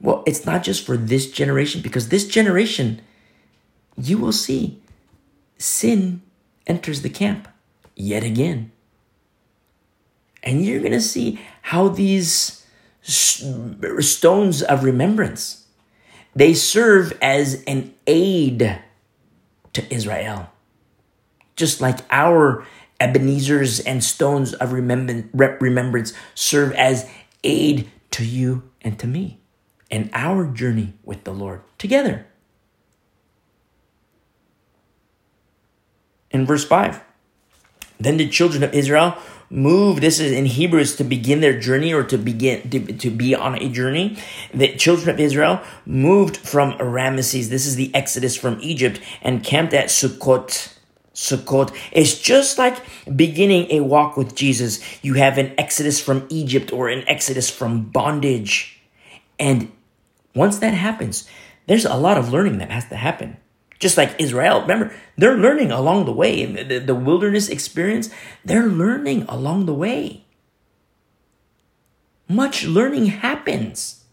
Well, 0.00 0.22
it's 0.26 0.46
not 0.46 0.62
just 0.62 0.84
for 0.84 0.96
this 0.96 1.30
generation, 1.30 1.82
because 1.82 2.08
this 2.08 2.26
generation, 2.26 3.02
you 3.96 4.16
will 4.18 4.32
see 4.32 4.80
sin 5.58 6.22
enters 6.66 7.02
the 7.02 7.10
camp 7.10 7.48
yet 7.94 8.24
again. 8.24 8.72
And 10.42 10.64
you're 10.64 10.80
going 10.80 10.92
to 10.92 11.00
see 11.02 11.38
how 11.62 11.88
these 11.88 12.64
stones 13.02 14.62
of 14.62 14.84
remembrance 14.84 15.66
they 16.34 16.54
serve 16.54 17.12
as 17.20 17.64
an 17.64 17.92
aid 18.06 18.80
to 19.72 19.94
Israel. 19.94 20.48
Just 21.56 21.80
like 21.80 21.98
our 22.10 22.64
Ebenezer's 23.00 23.80
and 23.80 24.02
stones 24.02 24.54
of 24.54 24.72
remembrance 24.72 26.12
serve 26.34 26.72
as 26.74 27.10
aid 27.42 27.90
to 28.12 28.24
you 28.24 28.62
and 28.80 28.98
to 29.00 29.06
me 29.06 29.39
in 29.90 30.10
our 30.12 30.46
journey 30.46 30.94
with 31.04 31.24
the 31.24 31.32
Lord 31.32 31.62
together. 31.78 32.26
In 36.30 36.46
verse 36.46 36.64
5, 36.64 37.00
then 37.98 38.16
the 38.16 38.28
children 38.28 38.62
of 38.62 38.72
Israel 38.72 39.16
moved, 39.50 40.00
this 40.00 40.20
is 40.20 40.32
in 40.32 40.46
Hebrews, 40.46 40.96
to 40.96 41.04
begin 41.04 41.40
their 41.40 41.58
journey 41.58 41.92
or 41.92 42.04
to 42.04 42.16
begin 42.16 42.70
to, 42.70 42.92
to 42.92 43.10
be 43.10 43.34
on 43.34 43.56
a 43.56 43.68
journey. 43.68 44.16
The 44.54 44.76
children 44.76 45.10
of 45.10 45.20
Israel 45.20 45.60
moved 45.84 46.36
from 46.36 46.74
Ramesses. 46.74 47.48
This 47.48 47.66
is 47.66 47.74
the 47.74 47.92
exodus 47.94 48.36
from 48.36 48.58
Egypt 48.62 49.00
and 49.22 49.44
camped 49.44 49.74
at 49.74 49.86
Sukkot. 49.86 50.76
Sukkot. 51.12 51.76
It's 51.90 52.18
just 52.18 52.56
like 52.56 52.76
beginning 53.14 53.66
a 53.70 53.80
walk 53.80 54.16
with 54.16 54.36
Jesus. 54.36 54.80
You 55.02 55.14
have 55.14 55.36
an 55.36 55.52
exodus 55.58 56.00
from 56.00 56.26
Egypt 56.30 56.72
or 56.72 56.88
an 56.88 57.06
exodus 57.08 57.50
from 57.50 57.82
bondage. 57.82 58.80
And 59.38 59.72
once 60.34 60.58
that 60.58 60.74
happens, 60.74 61.28
there's 61.66 61.84
a 61.84 61.96
lot 61.96 62.18
of 62.18 62.32
learning 62.32 62.58
that 62.58 62.70
has 62.70 62.88
to 62.88 62.96
happen. 62.96 63.36
Just 63.78 63.96
like 63.96 64.14
Israel, 64.18 64.60
remember, 64.60 64.92
they're 65.16 65.38
learning 65.38 65.72
along 65.72 66.04
the 66.04 66.12
way. 66.12 66.44
The, 66.44 66.78
the 66.78 66.94
wilderness 66.94 67.48
experience, 67.48 68.10
they're 68.44 68.66
learning 68.66 69.24
along 69.28 69.66
the 69.66 69.74
way. 69.74 70.24
Much 72.28 72.64
learning 72.64 73.06
happens. 73.06 74.04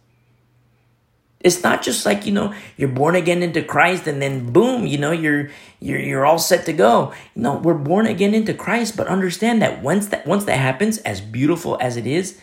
It's 1.41 1.61
not 1.61 1.83
just 1.83 2.05
like, 2.05 2.25
you 2.25 2.31
know, 2.31 2.53
you're 2.77 2.89
born 2.89 3.15
again 3.15 3.43
into 3.43 3.61
Christ 3.61 4.07
and 4.07 4.21
then 4.21 4.51
boom, 4.51 4.87
you 4.87 4.97
know, 4.97 5.11
you're 5.11 5.49
you're 5.79 5.99
you're 5.99 6.25
all 6.25 6.39
set 6.39 6.65
to 6.65 6.73
go. 6.73 7.13
No, 7.35 7.57
we're 7.57 7.75
born 7.75 8.07
again 8.07 8.33
into 8.33 8.53
Christ, 8.53 8.97
but 8.97 9.07
understand 9.07 9.61
that 9.61 9.83
once 9.83 10.07
that 10.07 10.25
once 10.25 10.45
that 10.45 10.57
happens, 10.57 10.97
as 10.99 11.21
beautiful 11.21 11.77
as 11.79 11.95
it 11.95 12.07
is, 12.07 12.39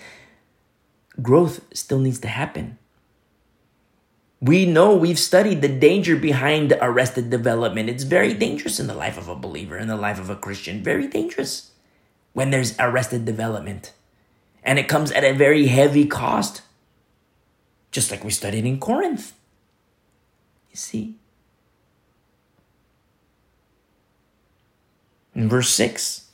growth 1.20 1.60
still 1.74 1.98
needs 1.98 2.20
to 2.20 2.28
happen. 2.28 2.78
We 4.44 4.66
know 4.66 4.94
we've 4.94 5.18
studied 5.18 5.62
the 5.62 5.68
danger 5.68 6.16
behind 6.16 6.76
arrested 6.78 7.30
development. 7.30 7.88
It's 7.88 8.04
very 8.04 8.34
dangerous 8.34 8.78
in 8.78 8.86
the 8.86 8.94
life 8.94 9.16
of 9.16 9.26
a 9.26 9.34
believer, 9.34 9.78
in 9.78 9.88
the 9.88 9.96
life 9.96 10.20
of 10.20 10.28
a 10.28 10.36
Christian. 10.36 10.82
Very 10.82 11.06
dangerous 11.06 11.70
when 12.34 12.50
there's 12.50 12.78
arrested 12.78 13.24
development. 13.24 13.92
And 14.62 14.78
it 14.78 14.86
comes 14.86 15.10
at 15.12 15.24
a 15.24 15.32
very 15.32 15.68
heavy 15.68 16.04
cost, 16.04 16.60
just 17.90 18.10
like 18.10 18.22
we 18.22 18.30
studied 18.30 18.66
in 18.66 18.80
Corinth. 18.80 19.32
You 20.70 20.76
see? 20.76 21.14
In 25.34 25.48
verse 25.48 25.70
6, 25.70 26.28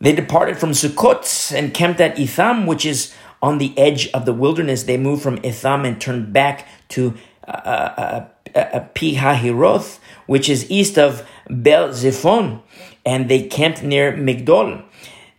they 0.00 0.14
departed 0.14 0.56
from 0.56 0.70
Sukkot 0.70 1.52
and 1.54 1.74
camped 1.74 2.00
at 2.00 2.18
Etham, 2.18 2.64
which 2.64 2.86
is 2.86 3.14
on 3.44 3.58
the 3.58 3.78
edge 3.78 4.08
of 4.12 4.24
the 4.24 4.32
wilderness, 4.32 4.84
they 4.84 4.96
moved 4.96 5.22
from 5.22 5.36
Etham 5.44 5.84
and 5.84 6.00
turned 6.00 6.32
back 6.32 6.66
to 6.88 7.12
uh, 7.46 7.50
uh, 7.50 8.26
uh, 8.54 8.58
uh 8.58 8.80
Pihahiroth, 8.94 9.98
which 10.26 10.48
is 10.48 10.70
east 10.70 10.96
of 10.98 11.28
Bel 11.50 11.90
Zephon, 11.90 12.62
and 13.04 13.28
they 13.28 13.42
camped 13.46 13.82
near 13.82 14.12
Migdol. 14.12 14.82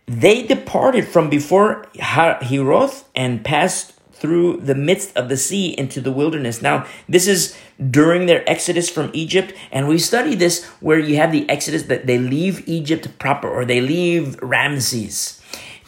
They 0.06 0.44
departed 0.44 1.08
from 1.08 1.28
before 1.28 1.88
Hiroth 1.96 3.04
and 3.16 3.44
passed 3.44 3.94
through 4.12 4.58
the 4.58 4.76
midst 4.76 5.16
of 5.16 5.28
the 5.28 5.36
sea 5.36 5.76
into 5.76 6.00
the 6.00 6.12
wilderness. 6.12 6.62
Now, 6.62 6.86
this 7.08 7.26
is 7.26 7.56
during 7.90 8.26
their 8.26 8.48
exodus 8.48 8.88
from 8.88 9.10
Egypt, 9.14 9.52
and 9.72 9.88
we 9.88 9.98
study 9.98 10.36
this 10.36 10.64
where 10.78 11.00
you 11.00 11.16
have 11.16 11.32
the 11.32 11.48
exodus 11.50 11.82
that 11.90 12.06
they 12.06 12.18
leave 12.18 12.66
Egypt 12.68 13.18
proper 13.18 13.48
or 13.48 13.64
they 13.64 13.80
leave 13.80 14.40
Ramses 14.40 15.42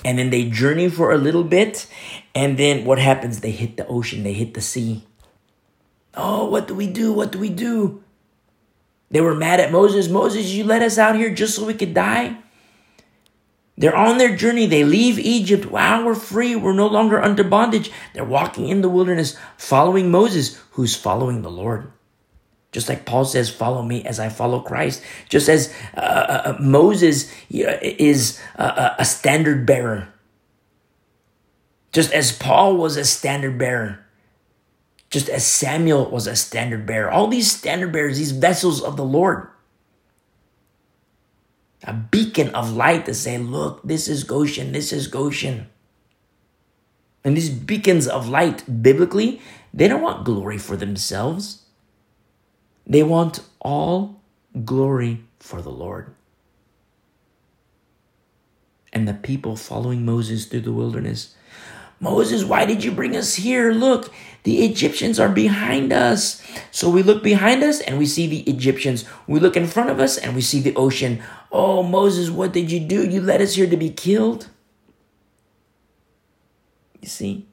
and 0.09 0.19
then 0.19 0.31
they 0.31 0.49
journey 0.49 0.89
for 0.89 1.13
a 1.13 1.19
little 1.19 1.45
bit 1.45 1.87
and 2.35 2.57
then 2.57 2.87
what 2.87 2.99
happens? 2.99 3.41
They 3.41 3.51
hit 3.51 3.77
the 3.77 3.87
ocean. 3.87 4.23
They 4.23 4.33
hit 4.33 4.55
the 4.55 4.63
sea. 4.63 5.05
Oh 6.15 6.49
what 6.49 6.67
do 6.67 6.75
we 6.75 6.87
do? 6.87 7.13
What 7.13 7.31
do 7.31 7.39
we 7.39 7.51
do? 7.51 8.03
They 9.11 9.21
were 9.21 9.35
mad 9.35 9.61
at 9.61 9.71
moses. 9.71 10.09
Moses 10.09 10.47
you 10.55 10.65
let 10.65 10.81
us 10.81 10.97
out 10.97 11.17
here 11.17 11.29
just 11.29 11.57
so 11.57 11.67
we 11.67 11.75
could 11.75 11.93
die? 11.93 12.39
They're 13.77 13.95
on 13.95 14.17
their 14.17 14.35
journey. 14.35 14.65
They 14.65 14.83
leave 14.83 15.19
egypt. 15.19 15.67
Wow 15.67 16.07
we're 16.07 16.15
free. 16.15 16.57
We're 16.57 16.73
no 16.73 16.87
longer 16.87 17.23
under 17.23 17.45
bondage. 17.45 17.91
They're 18.15 18.25
walking 18.25 18.71
in 18.71 18.81
the 18.81 18.89
wilderness 18.89 19.37
following 19.59 20.11
moses 20.11 20.59
who's 20.71 20.97
following 20.97 21.43
the 21.43 21.51
lord 21.51 21.93
just 22.73 22.89
like 22.89 23.07
Paul 23.07 23.25
says, 23.25 23.49
follow 23.49 23.83
me 23.83 24.05
as 24.05 24.21
I 24.21 24.29
follow 24.29 24.61
Christ. 24.61 25.03
Just 25.29 25.49
as 25.49 25.75
uh, 25.97 26.01
uh, 26.01 26.43
uh 26.45 26.57
Moses 26.61 27.33
is 27.51 28.41
a, 28.57 28.97
a 28.99 29.05
standard 29.05 29.65
bearer. 29.65 30.13
Just 31.93 32.13
as 32.13 32.33
Paul 32.33 32.77
was 32.77 32.97
a 32.97 33.05
standard 33.05 33.59
bearer. 33.59 34.05
Just 35.09 35.31
as 35.31 35.47
Samuel 35.47 36.11
was 36.11 36.27
a 36.27 36.37
standard 36.37 36.85
bearer. 36.85 37.11
All 37.11 37.29
these 37.29 37.51
standard 37.51 37.93
bearers, 37.93 38.19
these 38.19 38.33
vessels 38.33 38.83
of 38.83 38.99
the 38.99 39.05
Lord. 39.05 39.49
A 41.85 41.95
beacon 41.95 42.55
of 42.55 42.73
light 42.77 43.07
to 43.07 43.15
say, 43.15 43.39
look, 43.39 43.83
this 43.83 44.09
is 44.09 44.25
Goshen, 44.25 44.73
this 44.73 44.93
is 44.93 45.07
Goshen. 45.07 45.69
And 47.25 47.37
these 47.37 47.49
beacons 47.49 48.07
of 48.07 48.29
light, 48.29 48.83
biblically, 48.83 49.41
they 49.73 49.89
don't 49.89 50.03
want 50.03 50.27
glory 50.27 50.59
for 50.59 50.77
themselves. 50.77 51.63
They 52.89 53.03
want 53.03 53.41
all 53.61 54.23
glory 54.65 55.23
for 55.39 55.61
the 55.61 55.71
Lord. 55.71 56.15
And 58.93 59.07
the 59.07 59.15
people 59.15 59.55
following 59.55 60.05
Moses 60.07 60.47
through 60.47 60.63
the 60.63 60.73
wilderness. 60.73 61.35
Moses, 62.01 62.45
why 62.45 62.65
did 62.65 62.83
you 62.85 62.93
bring 62.93 63.15
us 63.15 63.35
here? 63.35 63.73
Look, 63.73 64.13
the 64.45 64.65
Egyptians 64.65 65.21
are 65.21 65.29
behind 65.29 65.93
us. 65.93 66.43
So 66.71 66.89
we 66.89 67.03
look 67.03 67.23
behind 67.23 67.63
us 67.63 67.81
and 67.81 67.99
we 67.99 68.07
see 68.07 68.27
the 68.27 68.41
Egyptians. 68.51 69.05
We 69.27 69.41
look 69.41 69.57
in 69.57 69.67
front 69.67 69.91
of 69.91 70.01
us 70.01 70.17
and 70.17 70.35
we 70.35 70.41
see 70.41 70.61
the 70.61 70.75
ocean. 70.75 71.23
Oh, 71.53 71.83
Moses, 71.83 72.31
what 72.31 72.53
did 72.53 72.71
you 72.71 72.81
do? 72.81 73.07
You 73.07 73.21
led 73.21 73.43
us 73.43 73.55
here 73.55 73.69
to 73.69 73.77
be 73.77 73.91
killed. 73.91 74.49
You 77.03 77.09
see, 77.09 77.47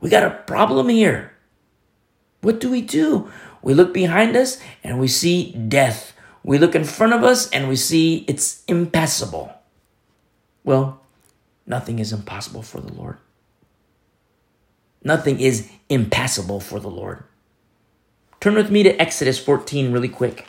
we 0.00 0.10
got 0.10 0.24
a 0.24 0.30
problem 0.30 0.88
here. 0.88 1.32
What 2.42 2.60
do 2.60 2.70
we 2.70 2.82
do? 2.82 3.30
We 3.62 3.74
look 3.74 3.94
behind 3.94 4.36
us 4.36 4.60
and 4.82 4.98
we 4.98 5.08
see 5.08 5.52
death. 5.52 6.12
We 6.42 6.58
look 6.58 6.74
in 6.74 6.84
front 6.84 7.12
of 7.12 7.22
us 7.22 7.48
and 7.50 7.68
we 7.68 7.76
see 7.76 8.24
it's 8.28 8.64
impassable. 8.66 9.52
Well, 10.64 11.00
nothing 11.66 11.98
is 11.98 12.12
impossible 12.12 12.62
for 12.62 12.80
the 12.80 12.92
Lord. 12.92 13.18
Nothing 15.04 15.40
is 15.40 15.68
impassable 15.88 16.60
for 16.60 16.80
the 16.80 16.90
Lord. 16.90 17.24
Turn 18.40 18.54
with 18.54 18.70
me 18.70 18.82
to 18.82 19.00
Exodus 19.00 19.38
14 19.38 19.92
really 19.92 20.08
quick. 20.08 20.46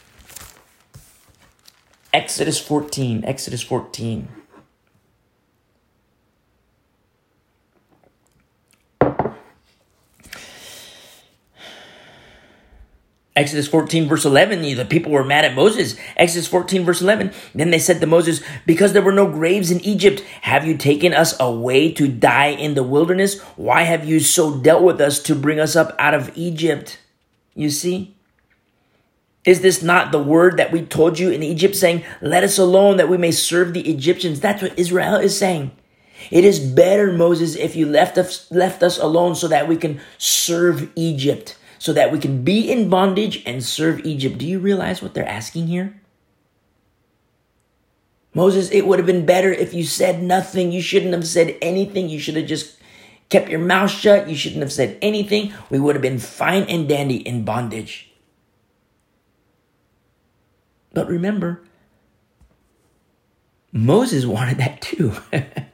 Exodus 2.13 2.59
14, 2.59 3.23
Exodus 3.25 3.61
14. 3.63 4.27
Exodus 13.35 13.67
14 13.67 14.07
verse 14.07 14.25
11, 14.25 14.61
the 14.75 14.85
people 14.85 15.11
were 15.11 15.23
mad 15.23 15.43
at 15.43 15.55
Moses. 15.55 15.95
Exodus 16.17 16.47
14 16.47 16.85
verse 16.85 17.01
11, 17.01 17.31
then 17.55 17.71
they 17.71 17.79
said 17.79 17.99
to 17.99 18.05
Moses, 18.05 18.43
because 18.67 18.93
there 18.93 19.01
were 19.01 19.11
no 19.11 19.27
graves 19.27 19.71
in 19.71 19.79
Egypt, 19.81 20.21
have 20.41 20.67
you 20.67 20.77
taken 20.77 21.13
us 21.13 21.35
away 21.39 21.91
to 21.93 22.07
die 22.07 22.49
in 22.49 22.75
the 22.75 22.83
wilderness? 22.83 23.41
Why 23.55 23.83
have 23.83 24.05
you 24.05 24.19
so 24.19 24.57
dealt 24.57 24.83
with 24.83 25.01
us 25.01 25.19
to 25.23 25.35
bring 25.35 25.59
us 25.59 25.75
up 25.75 25.95
out 25.97 26.13
of 26.13 26.31
Egypt? 26.35 26.99
You 27.55 27.71
see? 27.71 28.15
Is 29.45 29.61
this 29.61 29.81
not 29.81 30.11
the 30.11 30.23
word 30.23 30.57
that 30.57 30.71
we 30.71 30.83
told 30.83 31.17
you 31.17 31.31
in 31.31 31.43
Egypt 31.43 31.75
saying, 31.75 32.03
let 32.21 32.43
us 32.43 32.57
alone 32.59 32.97
that 32.97 33.09
we 33.09 33.17
may 33.17 33.31
serve 33.31 33.73
the 33.73 33.89
Egyptians? 33.89 34.39
That's 34.39 34.61
what 34.61 34.77
Israel 34.77 35.15
is 35.15 35.37
saying. 35.37 35.71
It 36.29 36.45
is 36.45 36.59
better, 36.59 37.11
Moses, 37.11 37.55
if 37.55 37.75
you 37.75 37.87
left 37.87 38.17
us, 38.17 38.49
left 38.51 38.83
us 38.83 38.97
alone 38.97 39.35
so 39.35 39.47
that 39.47 39.67
we 39.67 39.75
can 39.75 39.99
serve 40.17 40.89
Egypt 40.95 41.57
so 41.83 41.91
that 41.91 42.13
we 42.13 42.17
can 42.17 42.45
be 42.45 42.71
in 42.71 42.87
bondage 42.87 43.43
and 43.45 43.61
serve 43.61 44.05
Egypt. 44.05 44.37
Do 44.37 44.47
you 44.47 44.57
realize 44.57 45.01
what 45.01 45.13
they're 45.13 45.27
asking 45.27 45.67
here? 45.67 45.99
Moses, 48.33 48.71
it 48.71 48.87
would 48.87 48.99
have 48.99 49.05
been 49.05 49.25
better 49.25 49.51
if 49.51 49.73
you 49.73 49.83
said 49.83 50.23
nothing. 50.23 50.71
You 50.71 50.81
shouldn't 50.81 51.11
have 51.11 51.27
said 51.27 51.57
anything. 51.61 52.07
You 52.07 52.19
should 52.19 52.37
have 52.37 52.45
just 52.45 52.77
kept 53.27 53.49
your 53.49 53.59
mouth 53.59 53.91
shut. 53.91 54.29
You 54.29 54.35
shouldn't 54.37 54.61
have 54.61 54.71
said 54.71 54.97
anything. 55.01 55.51
We 55.69 55.77
would 55.77 55.95
have 55.95 56.01
been 56.01 56.19
fine 56.19 56.63
and 56.69 56.87
dandy 56.87 57.17
in 57.17 57.43
bondage. 57.43 58.13
But 60.93 61.09
remember, 61.09 61.63
Moses 63.73 64.25
wanted 64.35 64.57
that 64.59 64.79
too. 64.79 65.17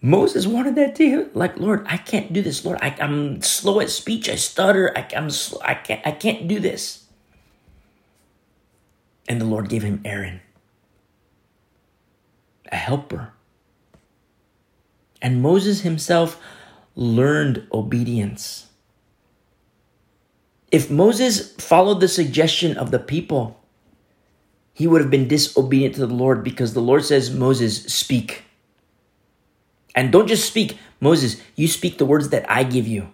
Moses 0.00 0.46
wanted 0.46 0.76
that 0.76 0.94
too. 0.94 1.30
Like, 1.34 1.58
Lord, 1.58 1.84
I 1.88 1.96
can't 1.96 2.32
do 2.32 2.40
this. 2.40 2.64
Lord, 2.64 2.78
I, 2.80 2.94
am 3.00 3.42
slow 3.42 3.80
at 3.80 3.90
speech. 3.90 4.28
I 4.28 4.36
stutter. 4.36 4.96
I, 4.96 5.28
slow, 5.28 5.60
I 5.64 5.74
can't. 5.74 6.06
I 6.06 6.12
can't 6.12 6.46
do 6.46 6.60
this. 6.60 7.04
And 9.28 9.40
the 9.40 9.44
Lord 9.44 9.68
gave 9.68 9.82
him 9.82 10.00
Aaron, 10.04 10.40
a 12.70 12.76
helper. 12.76 13.32
And 15.20 15.42
Moses 15.42 15.80
himself 15.80 16.40
learned 16.94 17.66
obedience. 17.72 18.68
If 20.70 20.90
Moses 20.90 21.52
followed 21.56 22.00
the 22.00 22.08
suggestion 22.08 22.76
of 22.76 22.90
the 22.90 22.98
people, 22.98 23.60
he 24.72 24.86
would 24.86 25.00
have 25.00 25.10
been 25.10 25.28
disobedient 25.28 25.96
to 25.96 26.06
the 26.06 26.14
Lord 26.14 26.44
because 26.44 26.72
the 26.72 26.80
Lord 26.80 27.04
says, 27.04 27.34
Moses, 27.34 27.84
speak. 27.84 28.44
And 29.98 30.12
don't 30.12 30.28
just 30.28 30.46
speak, 30.46 30.78
Moses, 31.00 31.42
you 31.56 31.66
speak 31.66 31.98
the 31.98 32.06
words 32.06 32.28
that 32.28 32.48
I 32.48 32.62
give 32.62 32.86
you. 32.86 33.10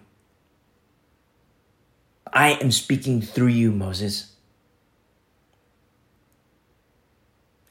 I 2.31 2.51
am 2.61 2.69
speaking 2.69 3.23
through 3.23 3.57
you, 3.57 3.71
Moses. 3.71 4.35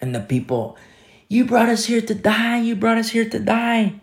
And 0.01 0.13
the 0.13 0.19
people, 0.19 0.77
you 1.29 1.45
brought 1.45 1.69
us 1.69 1.85
here 1.85 2.01
to 2.01 2.13
die. 2.13 2.59
You 2.59 2.75
brought 2.75 2.99
us 2.99 3.11
here 3.11 3.31
to 3.31 3.39
die. 3.39 4.01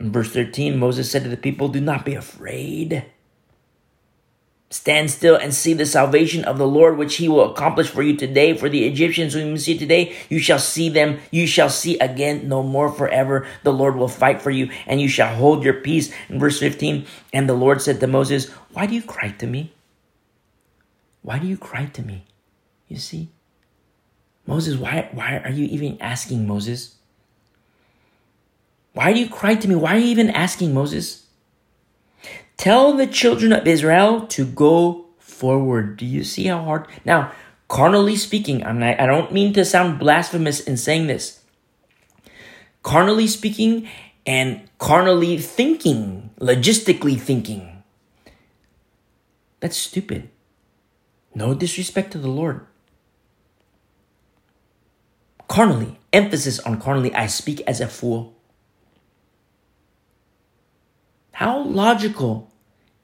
In 0.00 0.10
verse 0.10 0.32
13, 0.32 0.76
Moses 0.76 1.08
said 1.08 1.22
to 1.22 1.28
the 1.28 1.36
people, 1.36 1.68
Do 1.68 1.80
not 1.80 2.04
be 2.04 2.16
afraid. 2.16 3.04
Stand 4.72 5.10
still 5.10 5.36
and 5.36 5.52
see 5.52 5.74
the 5.74 5.84
salvation 5.84 6.46
of 6.46 6.56
the 6.56 6.66
Lord, 6.66 6.96
which 6.96 7.16
he 7.16 7.28
will 7.28 7.52
accomplish 7.52 7.90
for 7.90 8.02
you 8.02 8.16
today. 8.16 8.56
For 8.56 8.70
the 8.70 8.86
Egyptians 8.86 9.34
whom 9.34 9.50
you 9.50 9.58
see 9.58 9.76
today, 9.76 10.16
you 10.30 10.38
shall 10.38 10.58
see 10.58 10.88
them, 10.88 11.20
you 11.30 11.46
shall 11.46 11.68
see 11.68 11.98
again 11.98 12.48
no 12.48 12.62
more 12.62 12.88
forever. 12.90 13.46
The 13.64 13.72
Lord 13.72 13.96
will 13.96 14.08
fight 14.08 14.40
for 14.40 14.50
you, 14.50 14.70
and 14.86 14.98
you 14.98 15.08
shall 15.08 15.34
hold 15.34 15.62
your 15.62 15.74
peace. 15.74 16.10
In 16.30 16.38
verse 16.38 16.58
15, 16.58 17.04
and 17.34 17.46
the 17.46 17.54
Lord 17.54 17.82
said 17.82 18.00
to 18.00 18.06
Moses, 18.06 18.48
Why 18.72 18.86
do 18.86 18.94
you 18.94 19.02
cry 19.02 19.32
to 19.32 19.46
me? 19.46 19.74
Why 21.20 21.38
do 21.38 21.46
you 21.46 21.58
cry 21.58 21.84
to 21.92 22.02
me? 22.02 22.24
You 22.88 22.96
see? 22.96 23.28
Moses, 24.46 24.76
why, 24.76 25.10
why 25.12 25.42
are 25.44 25.50
you 25.50 25.66
even 25.66 26.00
asking 26.00 26.46
Moses? 26.46 26.96
Why 28.94 29.12
do 29.12 29.20
you 29.20 29.28
cry 29.28 29.54
to 29.54 29.68
me? 29.68 29.74
Why 29.74 29.96
are 29.96 29.98
you 29.98 30.06
even 30.06 30.30
asking 30.30 30.72
Moses? 30.72 31.21
Tell 32.62 32.92
the 32.92 33.08
children 33.08 33.52
of 33.52 33.66
Israel 33.66 34.24
to 34.38 34.46
go 34.46 35.06
forward. 35.18 35.96
Do 35.96 36.06
you 36.06 36.22
see 36.22 36.46
how 36.46 36.62
hard? 36.62 36.86
Now, 37.04 37.32
carnally 37.66 38.14
speaking, 38.14 38.64
I'm 38.64 38.78
not, 38.78 39.00
I 39.00 39.06
don't 39.06 39.32
mean 39.32 39.52
to 39.54 39.64
sound 39.64 39.98
blasphemous 39.98 40.60
in 40.60 40.76
saying 40.76 41.08
this. 41.08 41.42
Carnally 42.84 43.26
speaking 43.26 43.88
and 44.24 44.62
carnally 44.78 45.38
thinking, 45.38 46.30
logistically 46.38 47.18
thinking, 47.18 47.82
that's 49.58 49.76
stupid. 49.76 50.30
No 51.34 51.54
disrespect 51.54 52.12
to 52.12 52.18
the 52.18 52.30
Lord. 52.30 52.64
Carnally, 55.48 55.98
emphasis 56.12 56.60
on 56.60 56.80
carnally, 56.80 57.12
I 57.12 57.26
speak 57.26 57.60
as 57.66 57.80
a 57.80 57.88
fool. 57.88 58.36
How 61.32 61.58
logical 61.58 62.51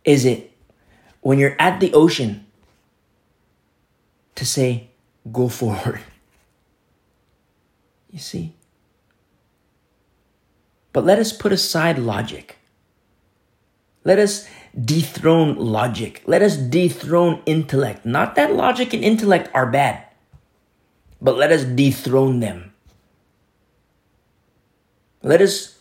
is 0.09 0.25
it 0.25 0.51
when 1.21 1.39
you're 1.39 1.57
at 1.61 1.81
the 1.81 1.93
ocean 1.93 2.47
to 4.35 4.47
say, 4.47 4.89
go 5.31 5.49
forward? 5.49 6.01
You 8.11 8.19
see? 8.19 8.55
But 10.95 11.05
let 11.05 11.19
us 11.19 11.31
put 11.31 11.53
aside 11.53 11.99
logic. 11.99 12.57
Let 14.03 14.19
us 14.19 14.49
dethrone 14.73 15.57
logic. 15.57 16.23
Let 16.25 16.41
us 16.41 16.57
dethrone 16.57 17.43
intellect. 17.45 18.07
Not 18.07 18.35
that 18.37 18.55
logic 18.55 18.95
and 18.95 19.05
intellect 19.05 19.51
are 19.53 19.71
bad, 19.71 20.05
but 21.21 21.37
let 21.37 21.53
us 21.53 21.65
dethrone 21.65 22.41
them. 22.41 22.73
Let 25.23 25.43
us 25.43 25.77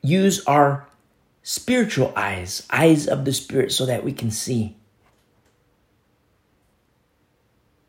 use 0.00 0.46
our 0.46 0.86
spiritual 1.42 2.12
eyes, 2.16 2.66
eyes 2.70 3.06
of 3.06 3.24
the 3.24 3.32
Spirit, 3.32 3.72
so 3.72 3.86
that 3.86 4.04
we 4.04 4.12
can 4.12 4.30
see. 4.30 4.76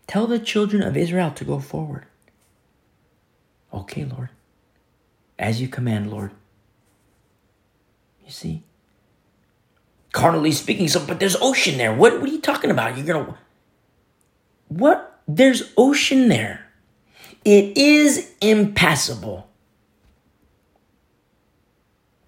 Tell 0.08 0.28
the 0.28 0.40
children 0.40 0.84
of 0.84 0.98
Israel 0.98 1.32
to 1.32 1.46
go 1.46 1.60
forward. 1.60 2.06
Okay, 3.74 4.04
Lord. 4.06 4.30
As 5.40 5.62
you 5.62 5.68
command, 5.68 6.12
Lord. 6.12 6.32
You 8.26 8.32
see? 8.32 8.64
Carnally 10.12 10.52
speaking, 10.52 10.88
so 10.88 11.06
but 11.06 11.20
there's 11.20 11.38
ocean 11.40 11.78
there. 11.78 11.94
What, 11.94 12.20
what 12.20 12.30
are 12.30 12.34
you 12.34 12.42
talking 12.42 12.70
about? 12.70 12.98
You're 12.98 13.06
gonna 13.06 13.38
what? 14.68 15.22
There's 15.28 15.74
ocean 15.78 16.28
there. 16.28 16.66
It 17.44 17.78
is 17.78 18.32
impassable. 18.42 19.48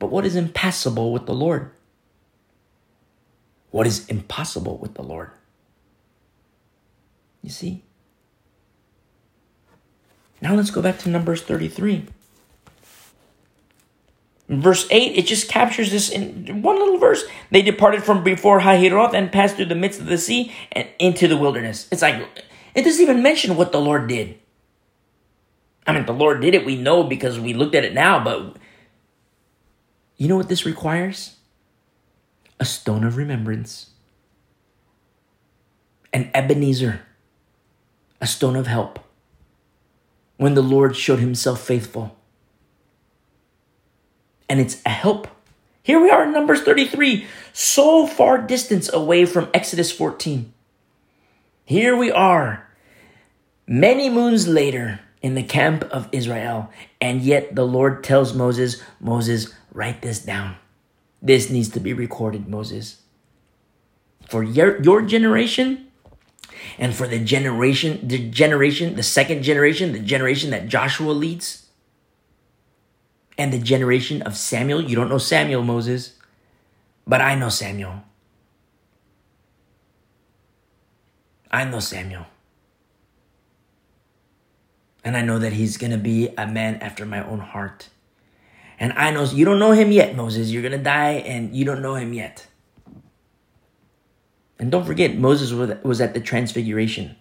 But 0.03 0.11
what 0.11 0.25
is 0.25 0.35
impassable 0.35 1.13
with 1.13 1.27
the 1.27 1.34
Lord? 1.34 1.71
What 3.71 3.88
is 3.88 4.05
impossible 4.07 4.77
with 4.77 4.95
the 4.95 5.01
Lord? 5.01 5.31
You 7.41 7.49
see? 7.49 7.84
Now 10.41 10.55
let's 10.55 10.71
go 10.71 10.81
back 10.81 10.97
to 10.99 11.09
Numbers 11.09 11.41
33. 11.43 12.05
In 14.49 14.61
verse 14.61 14.85
8, 14.91 15.17
it 15.17 15.25
just 15.25 15.47
captures 15.47 15.89
this 15.89 16.09
in 16.09 16.61
one 16.61 16.77
little 16.80 16.97
verse. 16.97 17.23
They 17.49 17.61
departed 17.61 18.03
from 18.03 18.25
before 18.25 18.59
Hahiroth 18.59 19.13
and 19.13 19.31
passed 19.31 19.55
through 19.55 19.67
the 19.67 19.73
midst 19.73 20.01
of 20.01 20.07
the 20.07 20.17
sea 20.17 20.51
and 20.73 20.85
into 20.99 21.30
the 21.30 21.38
wilderness. 21.38 21.88
It's 21.93 22.01
like, 22.01 22.27
it 22.75 22.81
doesn't 22.84 23.01
even 23.01 23.23
mention 23.23 23.55
what 23.55 23.71
the 23.71 23.80
Lord 23.80 24.09
did. 24.09 24.38
I 25.88 25.93
mean, 25.93 26.05
the 26.05 26.11
Lord 26.11 26.41
did 26.41 26.55
it, 26.55 26.65
we 26.65 26.75
know 26.75 27.05
because 27.05 27.39
we 27.39 27.53
looked 27.53 27.73
at 27.73 27.85
it 27.85 27.93
now, 27.93 28.21
but 28.21 28.57
you 30.18 30.27
know 30.27 30.38
what 30.38 30.49
this 30.49 30.65
requires? 30.65 31.38
A 32.60 32.65
stone 32.65 33.03
of 33.03 33.18
remembrance, 33.18 33.90
an 36.14 36.30
Ebenezer, 36.34 37.02
a 38.22 38.27
stone 38.27 38.56
of 38.56 38.68
help. 38.68 38.99
When 40.38 40.56
the 40.56 40.64
Lord 40.64 40.95
showed 40.95 41.19
himself 41.19 41.61
faithful. 41.61 42.15
And 44.49 44.60
it's 44.60 44.81
a 44.85 44.90
help. 44.90 45.27
Here 45.84 46.02
we 46.02 46.10
are 46.10 46.23
in 46.23 46.31
Numbers 46.31 46.61
33, 46.61 47.26
so 47.53 48.07
far 48.07 48.38
distance 48.38 48.91
away 48.91 49.26
from 49.26 49.49
Exodus 49.53 49.91
14. 49.91 50.53
Here 51.65 51.95
we 51.95 52.11
are, 52.11 52.68
many 53.68 54.10
moons 54.10 54.48
later, 54.48 54.99
in 55.22 55.35
the 55.35 55.44
camp 55.44 55.84
of 55.85 56.10
Israel. 56.11 56.69
And 56.99 57.22
yet 57.22 57.56
the 57.56 57.65
Lord 57.65 58.03
tells 58.03 58.34
Moses, 58.34 58.84
Moses, 58.99 59.53
Write 59.73 60.01
this 60.01 60.19
down. 60.19 60.55
This 61.21 61.49
needs 61.49 61.69
to 61.69 61.79
be 61.79 61.93
recorded, 61.93 62.47
Moses. 62.47 63.01
For 64.29 64.43
your, 64.43 64.81
your 64.81 65.01
generation 65.01 65.87
and 66.77 66.93
for 66.93 67.07
the 67.07 67.19
generation, 67.19 68.07
the 68.07 68.29
generation, 68.29 68.95
the 68.95 69.03
second 69.03 69.43
generation, 69.43 69.91
the 69.91 69.99
generation 69.99 70.51
that 70.51 70.67
Joshua 70.67 71.11
leads, 71.11 71.67
and 73.37 73.51
the 73.51 73.59
generation 73.59 74.21
of 74.21 74.37
Samuel. 74.37 74.81
You 74.81 74.95
don't 74.95 75.09
know 75.09 75.17
Samuel, 75.17 75.63
Moses, 75.63 76.13
but 77.07 77.19
I 77.19 77.35
know 77.35 77.49
Samuel. 77.49 78.03
I 81.51 81.65
know 81.65 81.79
Samuel. 81.79 82.27
And 85.03 85.17
I 85.17 85.21
know 85.21 85.39
that 85.39 85.53
he's 85.53 85.77
going 85.77 85.91
to 85.91 85.97
be 85.97 86.29
a 86.37 86.47
man 86.47 86.75
after 86.75 87.05
my 87.05 87.25
own 87.25 87.39
heart. 87.39 87.89
And 88.79 88.93
I 88.93 89.11
know 89.11 89.23
you 89.23 89.45
don't 89.45 89.59
know 89.59 89.71
him 89.71 89.91
yet, 89.91 90.15
Moses. 90.15 90.51
You're 90.51 90.61
going 90.61 90.71
to 90.71 90.77
die 90.77 91.13
and 91.25 91.55
you 91.55 91.63
don't 91.65 91.81
know 91.81 91.95
him 91.95 92.13
yet. 92.13 92.47
And 94.59 94.71
don't 94.71 94.85
forget, 94.85 95.15
Moses 95.15 95.51
was 95.83 96.01
at 96.01 96.13
the 96.13 96.19
transfiguration. 96.19 97.15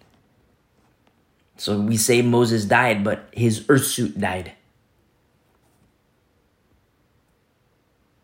So 1.57 1.79
we 1.79 1.97
say 1.97 2.21
Moses 2.21 2.65
died, 2.65 3.03
but 3.03 3.29
his 3.31 3.65
earth 3.69 3.85
suit 3.85 4.19
died. 4.19 4.53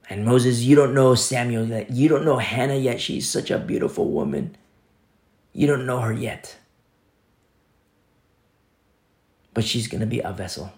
And 0.09 0.25
Moses, 0.25 0.61
you 0.61 0.75
don't 0.75 0.95
know 0.95 1.13
Samuel 1.13 1.65
yet. 1.65 1.91
You 1.91 2.09
don't 2.09 2.25
know 2.25 2.37
Hannah 2.37 2.75
yet. 2.75 2.99
She's 2.99 3.29
such 3.29 3.51
a 3.51 3.59
beautiful 3.59 4.09
woman. 4.09 4.57
You 5.53 5.67
don't 5.67 5.85
know 5.85 5.99
her 5.99 6.13
yet. 6.13 6.57
But 9.53 9.65
she's 9.65 9.87
going 9.87 10.01
to 10.01 10.07
be 10.07 10.19
a 10.19 10.31
vessel. 10.31 10.71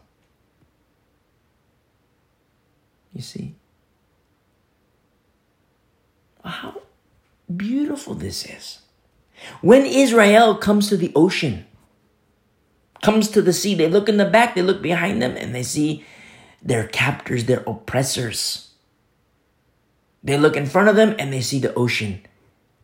You 3.13 3.21
see? 3.21 3.55
How 6.43 6.81
beautiful 7.55 8.15
this 8.15 8.45
is. 8.45 8.79
When 9.61 9.85
Israel 9.85 10.55
comes 10.55 10.89
to 10.89 10.97
the 10.97 11.11
ocean, 11.15 11.65
comes 13.01 13.29
to 13.29 13.41
the 13.41 13.53
sea, 13.53 13.75
they 13.75 13.89
look 13.89 14.07
in 14.07 14.17
the 14.17 14.25
back, 14.25 14.55
they 14.55 14.61
look 14.61 14.81
behind 14.81 15.21
them, 15.21 15.35
and 15.35 15.53
they 15.53 15.63
see 15.63 16.05
their 16.61 16.88
captors, 16.88 17.45
their 17.45 17.63
oppressors. 17.67 18.71
They 20.23 20.38
look 20.38 20.55
in 20.55 20.67
front 20.67 20.89
of 20.89 20.95
them 20.95 21.15
and 21.17 21.33
they 21.33 21.41
see 21.41 21.59
the 21.59 21.73
ocean. 21.73 22.21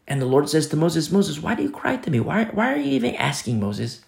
And 0.07 0.21
the 0.21 0.25
Lord 0.25 0.49
says 0.49 0.67
to 0.69 0.75
Moses, 0.75 1.11
Moses, 1.11 1.39
why 1.39 1.53
do 1.53 1.63
you 1.63 1.69
cry 1.69 1.97
to 1.97 2.09
me? 2.09 2.19
Why, 2.19 2.45
why 2.45 2.73
are 2.73 2.77
you 2.77 2.91
even 2.91 3.15
asking, 3.15 3.59
Moses? 3.59 4.01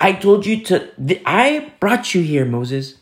I 0.00 0.12
told 0.12 0.46
you 0.46 0.62
to, 0.64 0.90
I 1.26 1.72
brought 1.80 2.14
you 2.14 2.22
here, 2.22 2.44
Moses. 2.44 2.97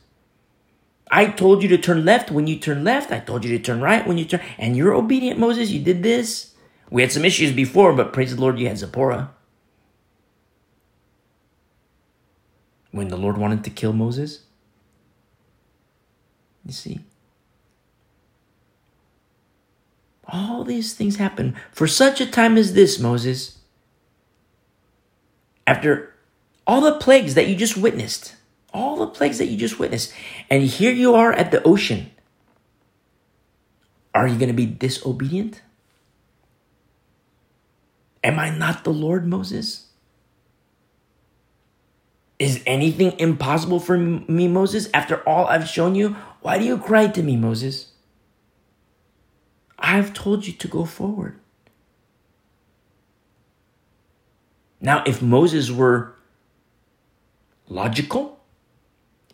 I 1.11 1.27
told 1.27 1.62
you 1.62 1.69
to 1.70 1.78
turn 1.78 2.05
left 2.05 2.31
when 2.31 2.47
you 2.47 2.59
turn 2.59 2.83
left. 2.85 3.12
I 3.12 3.20
told 3.20 3.45
you 3.45 3.57
to 3.57 3.62
turn 3.62 3.81
right 3.81 4.07
when 4.07 4.19
you 4.19 4.24
turn. 4.24 4.41
And 4.59 4.77
you're 4.77 4.95
obedient, 4.95 5.39
Moses. 5.39 5.70
You 5.70 5.81
did 5.81 6.03
this. 6.03 6.55
We 6.91 7.03
had 7.03 7.12
some 7.12 7.24
issues 7.24 7.53
before, 7.53 7.93
but 7.93 8.12
praise 8.12 8.35
the 8.35 8.41
Lord, 8.41 8.59
you 8.59 8.69
had 8.69 8.78
Zipporah. 8.78 9.31
when 12.97 13.09
the 13.09 13.16
Lord 13.16 13.37
wanted 13.37 13.62
to 13.65 13.70
kill 13.70 13.93
Moses? 13.93 14.41
You 16.65 16.73
see? 16.73 17.01
All 20.27 20.65
these 20.65 20.95
things 20.95 21.16
happen 21.16 21.55
for 21.70 21.87
such 21.87 22.20
a 22.20 22.27
time 22.27 22.57
as 22.57 22.73
this, 22.73 22.99
Moses. 22.99 23.59
After 25.66 26.15
all 26.66 26.81
the 26.81 26.99
plagues 26.99 27.35
that 27.35 27.49
you 27.49 27.55
just 27.55 27.77
witnessed, 27.77 28.35
all 28.77 28.97
the 28.97 29.07
plagues 29.07 29.39
that 29.39 29.47
you 29.47 29.57
just 29.57 29.78
witnessed, 29.78 30.12
and 30.51 30.62
here 30.62 30.93
you 30.93 31.15
are 31.15 31.32
at 31.32 31.51
the 31.51 31.62
ocean. 31.62 32.11
Are 34.15 34.28
you 34.28 34.36
going 34.36 34.48
to 34.48 34.55
be 34.55 34.66
disobedient? 34.66 35.62
Am 38.23 38.39
I 38.39 38.51
not 38.51 38.85
the 38.85 38.93
Lord, 38.93 39.27
Moses? 39.27 39.86
Is 42.39 42.62
anything 42.66 43.19
impossible 43.19 43.81
for 43.81 43.97
me, 43.97 44.47
Moses? 44.47 44.90
After 44.93 45.27
all 45.27 45.47
I've 45.47 45.69
shown 45.69 45.94
you, 45.94 46.15
why 46.43 46.59
do 46.59 46.65
you 46.65 46.77
cry 46.77 47.07
to 47.07 47.23
me, 47.23 47.36
Moses? 47.36 47.93
I've 49.78 50.12
told 50.12 50.47
you 50.47 50.53
to 50.53 50.69
go 50.69 50.85
forward. 50.85 51.40
Now, 54.81 55.03
if 55.07 55.23
Moses 55.23 55.70
were 55.70 56.15
logical, 57.69 58.35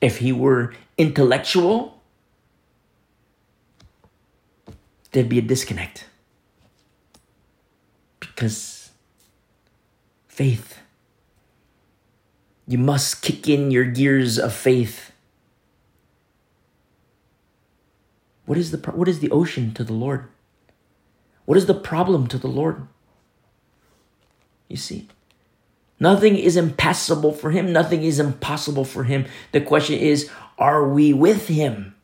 if 0.03 0.19
he 0.19 0.33
were 0.33 0.75
intellectual, 0.99 2.03
there'd 5.13 5.29
be 5.29 5.39
a 5.39 5.43
disconnect. 5.43 6.07
Because 8.19 8.91
faith, 10.27 10.81
you 12.67 12.79
must 12.79 13.23
kick 13.23 13.49
in 13.49 13.71
your 13.71 13.85
gears 13.85 14.39
of 14.39 14.53
faith. 14.53 15.13
What 18.45 18.59
is 18.59 18.73
the, 18.73 18.79
what 18.91 19.09
is 19.09 19.21
the 19.21 19.31
ocean 19.31 19.73
to 19.75 19.85
the 19.85 19.93
Lord? 19.93 20.27
What 21.45 21.57
is 21.57 21.67
the 21.67 21.75
problem 21.75 22.27
to 22.27 22.39
the 22.39 22.49
Lord? 22.49 22.89
You 24.69 24.77
see, 24.77 25.09
nothing 26.03 26.37
is 26.37 26.57
impassable 26.57 27.33
for 27.33 27.51
him, 27.51 27.73
nothing 27.73 28.03
is 28.03 28.21
impossible 28.21 28.85
for 28.85 29.05
him. 29.05 29.25
The 29.53 29.61
question 29.61 29.99
is, 29.99 30.29
are 30.59 30.87
we 30.87 31.13
with 31.13 31.49
him? 31.49 31.95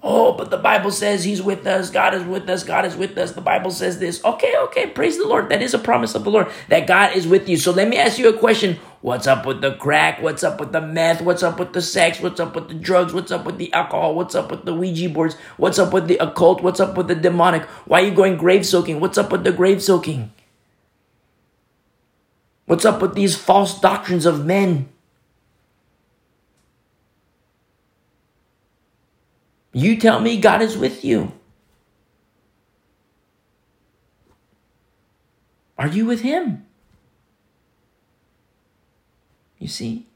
Oh, 0.00 0.32
but 0.32 0.50
the 0.50 0.58
Bible 0.58 0.92
says 0.92 1.24
He's 1.24 1.42
with 1.42 1.66
us. 1.66 1.90
God 1.90 2.14
is 2.14 2.22
with 2.22 2.48
us. 2.48 2.62
God 2.62 2.84
is 2.84 2.94
with 2.94 3.18
us. 3.18 3.32
The 3.32 3.40
Bible 3.40 3.72
says 3.72 3.98
this. 3.98 4.24
Okay, 4.24 4.54
okay. 4.56 4.86
Praise 4.86 5.18
the 5.18 5.26
Lord. 5.26 5.48
That 5.48 5.60
is 5.60 5.74
a 5.74 5.78
promise 5.78 6.14
of 6.14 6.22
the 6.22 6.30
Lord 6.30 6.46
that 6.68 6.86
God 6.86 7.16
is 7.16 7.26
with 7.26 7.48
you. 7.48 7.56
So 7.56 7.72
let 7.72 7.88
me 7.88 7.96
ask 7.96 8.16
you 8.16 8.28
a 8.28 8.38
question. 8.38 8.78
What's 9.00 9.26
up 9.26 9.44
with 9.44 9.60
the 9.60 9.74
crack? 9.74 10.22
What's 10.22 10.44
up 10.44 10.60
with 10.60 10.70
the 10.70 10.80
meth? 10.80 11.20
What's 11.20 11.42
up 11.42 11.58
with 11.58 11.72
the 11.72 11.82
sex? 11.82 12.20
What's 12.20 12.38
up 12.38 12.54
with 12.54 12.68
the 12.68 12.74
drugs? 12.74 13.12
What's 13.12 13.32
up 13.32 13.44
with 13.44 13.58
the 13.58 13.72
alcohol? 13.72 14.14
What's 14.14 14.36
up 14.36 14.52
with 14.52 14.64
the 14.64 14.74
Ouija 14.74 15.08
boards? 15.08 15.34
What's 15.56 15.80
up 15.80 15.92
with 15.92 16.06
the 16.06 16.18
occult? 16.18 16.62
What's 16.62 16.80
up 16.80 16.96
with 16.96 17.08
the 17.08 17.14
demonic? 17.16 17.64
Why 17.86 18.02
are 18.02 18.04
you 18.04 18.14
going 18.14 18.36
grave 18.36 18.64
soaking? 18.64 19.00
What's 19.00 19.18
up 19.18 19.32
with 19.32 19.42
the 19.42 19.52
grave 19.52 19.82
soaking? 19.82 20.32
What's 22.68 22.84
up 22.84 23.00
with 23.00 23.14
these 23.14 23.34
false 23.34 23.80
doctrines 23.80 24.26
of 24.26 24.44
men? 24.44 24.90
You 29.72 29.96
tell 29.98 30.20
me 30.20 30.38
God 30.38 30.60
is 30.60 30.76
with 30.76 31.02
you. 31.02 31.32
Are 35.78 35.88
you 35.88 36.04
with 36.04 36.20
Him? 36.20 36.66
You 39.58 39.68
see? 39.68 40.06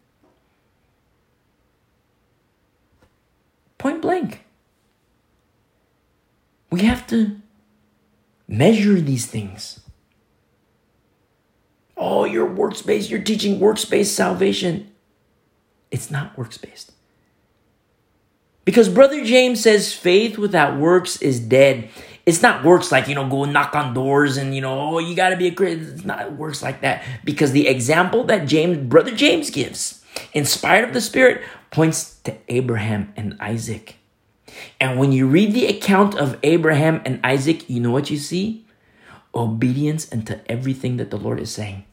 Point 3.78 4.02
blank. 4.02 4.44
We 6.70 6.82
have 6.82 7.06
to 7.06 7.40
measure 8.46 9.00
these 9.00 9.24
things. 9.24 9.81
Oh, 12.04 12.24
you're 12.24 12.44
works 12.44 12.82
based, 12.82 13.10
you're 13.10 13.22
teaching 13.22 13.60
works 13.60 13.84
based 13.84 14.16
salvation. 14.16 14.90
It's 15.92 16.10
not 16.10 16.36
works 16.36 16.58
based. 16.58 16.90
Because 18.64 18.88
Brother 18.88 19.24
James 19.24 19.62
says 19.62 19.92
faith 19.92 20.36
without 20.36 20.80
works 20.80 21.22
is 21.22 21.38
dead. 21.38 21.90
It's 22.26 22.42
not 22.42 22.64
works 22.64 22.90
like, 22.90 23.06
you 23.06 23.14
know, 23.14 23.28
go 23.28 23.44
knock 23.44 23.76
on 23.76 23.94
doors 23.94 24.36
and, 24.36 24.52
you 24.52 24.60
know, 24.60 24.80
oh, 24.80 24.98
you 24.98 25.14
got 25.14 25.28
to 25.28 25.36
be 25.36 25.46
a 25.46 25.52
Christian. 25.52 25.94
It's 25.94 26.04
not 26.04 26.32
works 26.32 26.60
like 26.60 26.80
that. 26.80 27.04
Because 27.22 27.52
the 27.52 27.68
example 27.68 28.24
that 28.24 28.48
James, 28.48 28.78
Brother 28.78 29.14
James 29.14 29.50
gives, 29.50 30.04
inspired 30.32 30.82
of 30.82 30.94
the 30.94 31.00
Spirit, 31.00 31.42
points 31.70 32.18
to 32.24 32.36
Abraham 32.48 33.12
and 33.16 33.36
Isaac. 33.38 33.94
And 34.80 34.98
when 34.98 35.12
you 35.12 35.28
read 35.28 35.52
the 35.52 35.66
account 35.66 36.16
of 36.16 36.36
Abraham 36.42 37.00
and 37.04 37.20
Isaac, 37.22 37.70
you 37.70 37.78
know 37.78 37.92
what 37.92 38.10
you 38.10 38.18
see? 38.18 38.66
Obedience 39.32 40.12
unto 40.12 40.40
everything 40.48 40.96
that 40.96 41.10
the 41.10 41.16
Lord 41.16 41.38
is 41.38 41.52
saying. 41.52 41.84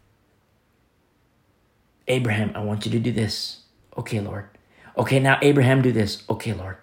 Abraham, 2.09 2.51
I 2.55 2.59
want 2.63 2.85
you 2.85 2.91
to 2.91 2.99
do 2.99 3.11
this. 3.11 3.61
Okay, 3.97 4.19
Lord. 4.19 4.49
Okay, 4.97 5.19
now 5.19 5.39
Abraham, 5.41 5.81
do 5.81 5.91
this. 5.91 6.23
Okay, 6.29 6.53
Lord. 6.53 6.77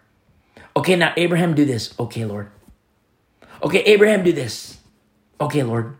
Okay, 0.76 0.96
now 0.96 1.12
Abraham, 1.16 1.54
do 1.54 1.64
this. 1.64 1.92
Okay, 1.98 2.24
Lord. 2.24 2.50
Okay, 3.62 3.80
Abraham, 3.80 4.22
do 4.22 4.32
this. 4.32 4.78
Okay, 5.40 5.62
Lord. 5.62 5.96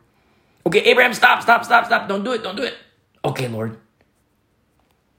Okay, 0.66 0.81
Abraham, 0.81 1.12
stop, 1.12 1.43
stop, 1.43 1.65
stop, 1.65 1.86
stop. 1.86 2.09
Don't 2.09 2.24
do 2.24 2.32
it, 2.32 2.43
don't 2.43 2.57
do 2.57 2.62
it. 2.62 2.74
Okay, 3.24 3.48
Lord. 3.48 3.78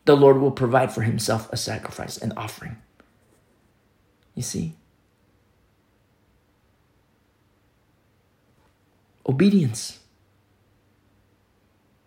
The 0.05 0.15
Lord 0.15 0.39
will 0.39 0.51
provide 0.51 0.93
for 0.93 1.01
himself 1.01 1.51
a 1.51 1.57
sacrifice, 1.57 2.17
an 2.17 2.33
offering. 2.37 2.77
You 4.35 4.43
see? 4.43 4.75
Obedience. 9.27 9.99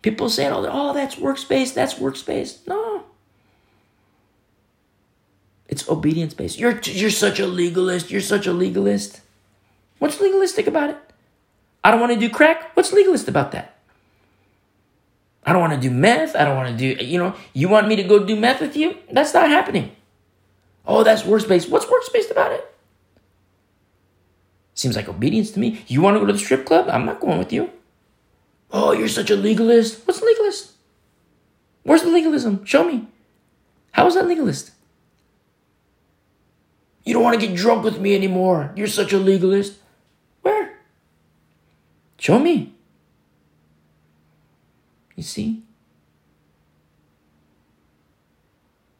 People 0.01 0.29
say, 0.29 0.49
oh, 0.49 0.93
that's 0.93 1.17
works-based, 1.17 1.75
that's 1.75 1.99
works-based. 1.99 2.67
No. 2.67 3.03
It's 5.67 5.87
obedience 5.87 6.33
based. 6.33 6.59
You're 6.59 6.79
you're 6.83 7.09
such 7.09 7.39
a 7.39 7.47
legalist. 7.47 8.11
You're 8.11 8.19
such 8.19 8.45
a 8.45 8.51
legalist. 8.51 9.21
What's 9.99 10.19
legalistic 10.19 10.67
about 10.67 10.89
it? 10.89 10.97
I 11.83 11.91
don't 11.91 11.99
want 11.99 12.11
to 12.11 12.19
do 12.19 12.29
crack. 12.29 12.75
What's 12.75 12.91
legalist 12.91 13.27
about 13.27 13.51
that? 13.53 13.77
I 15.45 15.53
don't 15.53 15.61
want 15.61 15.73
to 15.73 15.79
do 15.79 15.89
meth. 15.89 16.35
I 16.35 16.45
don't 16.45 16.55
want 16.55 16.69
to 16.69 16.77
do, 16.77 17.03
you 17.03 17.17
know, 17.17 17.33
you 17.53 17.69
want 17.69 17.87
me 17.87 17.95
to 17.95 18.03
go 18.03 18.23
do 18.23 18.35
meth 18.35 18.61
with 18.61 18.75
you? 18.75 18.97
That's 19.11 19.33
not 19.33 19.49
happening. 19.49 19.95
Oh, 20.85 21.03
that's 21.03 21.25
works-based. 21.25 21.69
What's 21.69 21.89
works-based 21.89 22.29
about 22.29 22.51
it? 22.51 22.67
Seems 24.73 24.95
like 24.95 25.07
obedience 25.07 25.51
to 25.51 25.59
me. 25.59 25.83
You 25.87 26.01
want 26.01 26.15
to 26.15 26.19
go 26.19 26.25
to 26.25 26.33
the 26.33 26.39
strip 26.39 26.65
club? 26.65 26.89
I'm 26.89 27.05
not 27.05 27.19
going 27.19 27.39
with 27.39 27.53
you. 27.53 27.71
Oh, 28.71 28.93
you're 28.93 29.07
such 29.07 29.29
a 29.29 29.35
legalist. 29.35 30.07
What's 30.07 30.21
legalist? 30.21 30.71
Where's 31.83 32.03
the 32.03 32.09
legalism? 32.09 32.63
Show 32.65 32.83
me. 32.83 33.07
How 33.91 34.07
is 34.07 34.15
that 34.15 34.27
legalist? 34.27 34.71
You 37.03 37.13
don't 37.13 37.23
want 37.23 37.39
to 37.39 37.45
get 37.45 37.55
drunk 37.55 37.83
with 37.83 37.99
me 37.99 38.15
anymore. 38.15 38.71
You're 38.75 38.87
such 38.87 39.11
a 39.11 39.17
legalist. 39.17 39.79
Where? 40.41 40.77
Show 42.17 42.39
me. 42.39 42.73
You 45.15 45.23
see? 45.23 45.63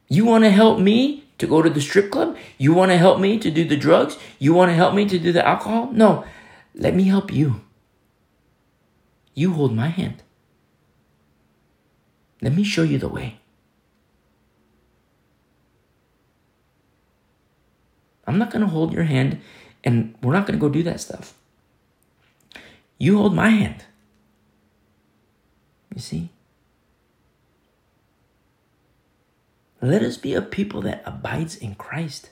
You 0.10 0.26
want 0.26 0.44
to 0.44 0.50
help 0.50 0.80
me 0.80 1.24
to 1.38 1.48
go 1.48 1.62
to 1.62 1.70
the 1.70 1.80
strip 1.80 2.12
club? 2.12 2.36
You 2.58 2.74
want 2.74 2.92
to 2.92 2.98
help 2.98 3.20
me 3.20 3.40
to 3.40 3.50
do 3.50 3.64
the 3.64 3.78
drugs? 3.78 4.18
You 4.40 4.54
want 4.54 4.70
to 4.70 4.76
help 4.76 4.94
me 4.94 5.08
to 5.08 5.18
do 5.18 5.32
the 5.32 5.48
alcohol? 5.48 5.90
No. 5.94 6.26
Let 6.76 6.96
me 6.96 7.04
help 7.04 7.32
you. 7.32 7.62
You 9.42 9.54
hold 9.54 9.74
my 9.74 9.88
hand. 9.88 10.22
Let 12.44 12.54
me 12.54 12.64
show 12.64 12.84
you 12.84 13.00
the 13.00 13.08
way. 13.08 13.40
I'm 18.28 18.38
not 18.38 18.52
going 18.52 18.62
to 18.62 18.68
hold 18.68 18.94
your 18.94 19.06
hand 19.06 19.42
and 19.84 20.14
we're 20.22 20.34
not 20.34 20.46
going 20.46 20.60
to 20.60 20.64
go 20.64 20.70
do 20.70 20.84
that 20.84 21.02
stuff. 21.02 21.34
You 23.00 23.18
hold 23.18 23.34
my 23.34 23.50
hand. 23.50 23.84
You 25.96 26.02
see? 26.02 26.30
Let 29.82 30.04
us 30.04 30.18
be 30.18 30.36
a 30.36 30.44
people 30.44 30.84
that 30.84 31.02
abides 31.04 31.56
in 31.56 31.74
Christ. 31.74 32.30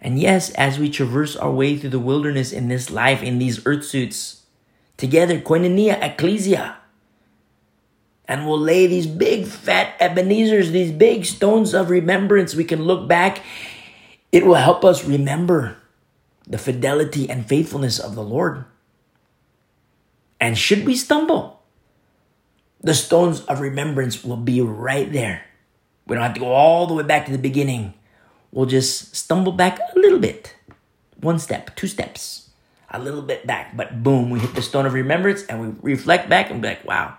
And 0.00 0.18
yes, 0.18 0.50
as 0.54 0.80
we 0.80 0.90
traverse 0.90 1.36
our 1.36 1.52
way 1.52 1.76
through 1.78 1.90
the 1.90 2.00
wilderness 2.00 2.50
in 2.50 2.66
this 2.66 2.90
life, 2.90 3.22
in 3.22 3.38
these 3.38 3.64
earth 3.64 3.84
suits, 3.84 4.45
together, 4.96 5.40
koinonia, 5.40 6.02
ecclesia, 6.02 6.76
and 8.28 8.46
we'll 8.46 8.58
lay 8.58 8.86
these 8.86 9.06
big 9.06 9.46
fat 9.46 9.96
Ebenezers, 10.00 10.72
these 10.72 10.90
big 10.90 11.24
stones 11.24 11.74
of 11.74 11.90
remembrance. 11.90 12.54
We 12.54 12.64
can 12.64 12.82
look 12.82 13.08
back 13.08 13.42
it 14.36 14.44
will 14.44 14.54
help 14.54 14.84
us 14.84 15.04
remember 15.04 15.78
the 16.46 16.58
fidelity 16.58 17.28
and 17.30 17.48
faithfulness 17.48 17.98
of 17.98 18.14
the 18.14 18.22
Lord. 18.22 18.66
And 20.38 20.58
should 20.58 20.84
we 20.84 20.94
stumble, 20.94 21.62
the 22.82 22.94
stones 22.94 23.40
of 23.42 23.60
remembrance 23.60 24.22
will 24.22 24.36
be 24.36 24.60
right 24.60 25.10
there. 25.10 25.46
We 26.06 26.14
don't 26.14 26.22
have 26.22 26.34
to 26.34 26.40
go 26.40 26.52
all 26.52 26.86
the 26.86 26.94
way 26.94 27.02
back 27.02 27.24
to 27.26 27.32
the 27.32 27.38
beginning. 27.38 27.94
We'll 28.52 28.66
just 28.66 29.16
stumble 29.16 29.52
back 29.52 29.78
a 29.78 29.98
little 29.98 30.18
bit. 30.18 30.54
One 31.20 31.38
step, 31.38 31.74
two 31.74 31.86
steps, 31.86 32.45
a 32.90 32.98
little 32.98 33.22
bit 33.22 33.46
back. 33.46 33.76
But 33.76 34.02
boom, 34.02 34.30
we 34.30 34.38
hit 34.38 34.54
the 34.54 34.62
stone 34.62 34.86
of 34.86 34.94
remembrance 34.94 35.42
and 35.44 35.60
we 35.60 35.92
reflect 35.94 36.28
back 36.28 36.50
and 36.50 36.62
be 36.62 36.68
like, 36.68 36.84
wow, 36.84 37.16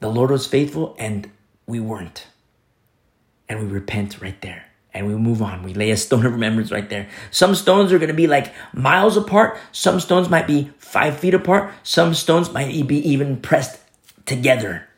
the 0.00 0.08
Lord 0.08 0.30
was 0.30 0.46
faithful 0.46 0.94
and 0.98 1.30
we 1.66 1.80
weren't. 1.80 2.26
And 3.48 3.60
we 3.60 3.66
repent 3.66 4.20
right 4.20 4.40
there 4.42 4.66
and 4.92 5.06
we 5.06 5.14
move 5.14 5.42
on. 5.42 5.62
We 5.62 5.74
lay 5.74 5.90
a 5.90 5.96
stone 5.96 6.24
of 6.24 6.32
remembrance 6.32 6.72
right 6.72 6.88
there. 6.88 7.08
Some 7.30 7.54
stones 7.54 7.92
are 7.92 7.98
going 7.98 8.08
to 8.08 8.14
be 8.14 8.26
like 8.26 8.52
miles 8.72 9.16
apart. 9.16 9.58
Some 9.70 10.00
stones 10.00 10.28
might 10.28 10.46
be 10.46 10.70
five 10.78 11.18
feet 11.18 11.34
apart. 11.34 11.72
Some 11.82 12.14
stones 12.14 12.50
might 12.52 12.86
be 12.86 12.96
even 13.08 13.36
pressed 13.36 13.78
together. 14.24 14.88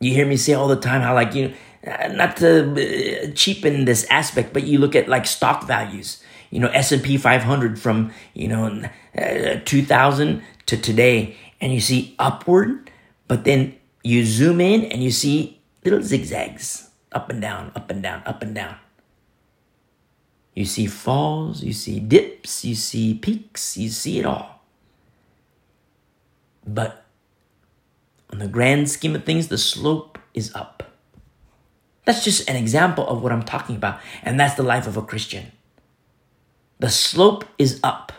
You 0.00 0.12
hear 0.12 0.26
me 0.26 0.36
say 0.36 0.52
all 0.52 0.68
the 0.68 0.76
time 0.76 1.00
how, 1.00 1.14
like, 1.14 1.34
you 1.34 1.48
know, 1.48 1.54
not 2.10 2.36
to 2.38 2.72
uh, 2.72 3.30
cheapen 3.34 3.84
this 3.84 4.06
aspect, 4.10 4.52
but 4.52 4.64
you 4.64 4.78
look 4.78 4.94
at 4.94 5.08
like 5.08 5.26
stock 5.26 5.64
values. 5.66 6.22
You 6.50 6.60
know, 6.60 6.68
S 6.68 6.92
and 6.92 7.02
P 7.02 7.16
500 7.16 7.78
from 7.78 8.12
you 8.34 8.48
know 8.48 8.82
uh, 9.16 9.60
2000 9.64 10.42
to 10.66 10.76
today, 10.76 11.36
and 11.60 11.72
you 11.72 11.80
see 11.80 12.14
upward, 12.18 12.90
but 13.26 13.44
then 13.44 13.76
you 14.02 14.24
zoom 14.24 14.60
in 14.60 14.84
and 14.84 15.02
you 15.02 15.10
see 15.10 15.60
little 15.84 16.02
zigzags 16.02 16.90
up 17.12 17.30
and 17.30 17.40
down, 17.40 17.72
up 17.74 17.90
and 17.90 18.02
down, 18.02 18.22
up 18.26 18.42
and 18.42 18.54
down. 18.54 18.76
You 20.54 20.64
see 20.64 20.86
falls, 20.86 21.62
you 21.62 21.72
see 21.72 22.00
dips, 22.00 22.64
you 22.64 22.74
see 22.74 23.14
peaks, 23.14 23.76
you 23.76 23.88
see 23.88 24.18
it 24.18 24.26
all. 24.26 24.62
But 26.66 27.04
on 28.32 28.40
the 28.40 28.48
grand 28.48 28.90
scheme 28.90 29.14
of 29.14 29.24
things, 29.24 29.48
the 29.48 29.58
slope 29.58 30.18
is 30.34 30.54
up. 30.54 30.77
That's 32.08 32.24
just 32.24 32.48
an 32.48 32.56
example 32.56 33.06
of 33.06 33.22
what 33.22 33.32
I'm 33.32 33.42
talking 33.42 33.76
about, 33.76 34.00
and 34.22 34.40
that's 34.40 34.54
the 34.54 34.62
life 34.62 34.86
of 34.86 34.96
a 34.96 35.02
Christian. 35.02 35.52
The 36.78 36.88
slope 36.88 37.44
is 37.58 37.80
up. 37.84 38.12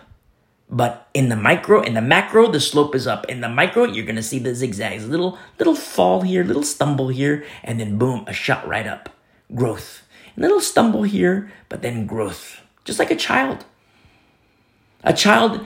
But 0.69 1.07
in 1.15 1.29
the 1.29 1.35
micro, 1.35 1.81
in 1.81 1.95
the 1.95 2.01
macro, 2.01 2.51
the 2.51 2.59
slope 2.59 2.93
is 2.93 3.07
up. 3.07 3.25
In 3.25 3.41
the 3.41 3.49
micro, 3.49 3.85
you're 3.85 4.05
gonna 4.05 4.21
see 4.21 4.37
the 4.37 4.53
zigzags. 4.53 5.07
Little 5.07 5.39
little 5.57 5.73
fall 5.73 6.21
here, 6.21 6.43
little 6.43 6.61
stumble 6.61 7.07
here, 7.07 7.43
and 7.63 7.79
then 7.79 7.97
boom, 7.97 8.25
a 8.27 8.31
shot 8.31 8.67
right 8.67 8.85
up. 8.85 9.09
Growth. 9.55 10.03
A 10.37 10.39
little 10.39 10.61
stumble 10.61 11.01
here, 11.01 11.51
but 11.67 11.81
then 11.81 12.05
growth. 12.05 12.61
Just 12.85 12.99
like 12.99 13.09
a 13.09 13.15
child. 13.15 13.65
A 15.03 15.13
child 15.13 15.65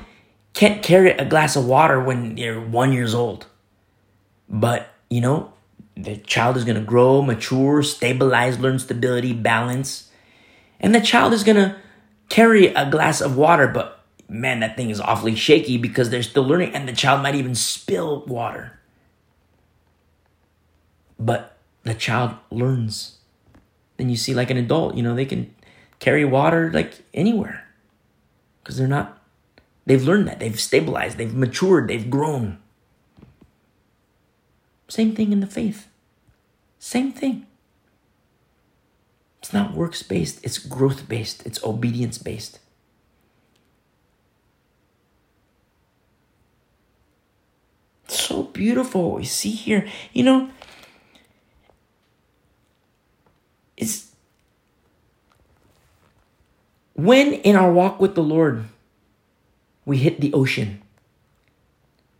can't 0.53 0.81
carry 0.81 1.11
a 1.11 1.25
glass 1.25 1.57
of 1.57 1.65
water 1.65 1.99
when 1.99 2.35
they're 2.35 2.61
one 2.61 2.93
years 2.93 3.13
old. 3.13 3.47
But, 4.47 4.93
you 5.09 5.19
know, 5.19 5.51
the 5.95 6.17
child 6.17 6.57
is 6.57 6.63
gonna 6.63 6.81
grow, 6.81 7.21
mature, 7.21 7.83
stabilize, 7.83 8.59
learn 8.59 8.79
stability, 8.79 9.33
balance. 9.33 10.09
And 10.79 10.93
the 10.93 11.01
child 11.01 11.33
is 11.33 11.43
gonna 11.43 11.77
carry 12.29 12.67
a 12.67 12.89
glass 12.89 13.21
of 13.21 13.37
water, 13.37 13.67
but 13.67 14.03
man, 14.27 14.59
that 14.61 14.75
thing 14.75 14.89
is 14.89 14.99
awfully 14.99 15.35
shaky 15.35 15.77
because 15.77 16.09
they're 16.09 16.23
still 16.23 16.43
learning, 16.43 16.73
and 16.73 16.87
the 16.87 16.93
child 16.93 17.21
might 17.21 17.35
even 17.35 17.55
spill 17.55 18.25
water. 18.25 18.79
But 21.19 21.57
the 21.83 21.93
child 21.93 22.35
learns. 22.49 23.19
Then 23.97 24.09
you 24.09 24.17
see, 24.17 24.33
like 24.33 24.49
an 24.49 24.57
adult, 24.57 24.95
you 24.95 25.03
know, 25.03 25.13
they 25.13 25.25
can 25.25 25.53
carry 25.99 26.25
water 26.25 26.71
like 26.73 27.03
anywhere 27.13 27.65
because 28.61 28.77
they're 28.77 28.87
not, 28.87 29.21
they've 29.85 30.03
learned 30.03 30.27
that, 30.27 30.39
they've 30.39 30.59
stabilized, 30.59 31.17
they've 31.17 31.33
matured, 31.33 31.87
they've 31.87 32.09
grown. 32.09 32.57
Same 34.93 35.15
thing 35.15 35.31
in 35.31 35.39
the 35.39 35.47
faith. 35.47 35.87
Same 36.77 37.11
thing. 37.11 37.47
It's 39.39 39.51
not 39.51 39.73
works 39.73 40.03
based, 40.03 40.39
it's 40.45 40.59
growth 40.59 41.09
based, 41.09 41.43
it's 41.47 41.63
obedience 41.63 42.19
based. 42.19 42.59
so 48.07 48.43
beautiful. 48.43 49.19
You 49.19 49.25
see 49.25 49.49
here, 49.49 49.87
you 50.13 50.23
know, 50.23 50.51
it's 53.75 54.11
when 56.93 57.33
in 57.33 57.55
our 57.55 57.71
walk 57.73 57.99
with 57.99 58.13
the 58.13 58.21
Lord 58.21 58.65
we 59.85 59.97
hit 59.97 60.21
the 60.21 60.31
ocean. 60.33 60.83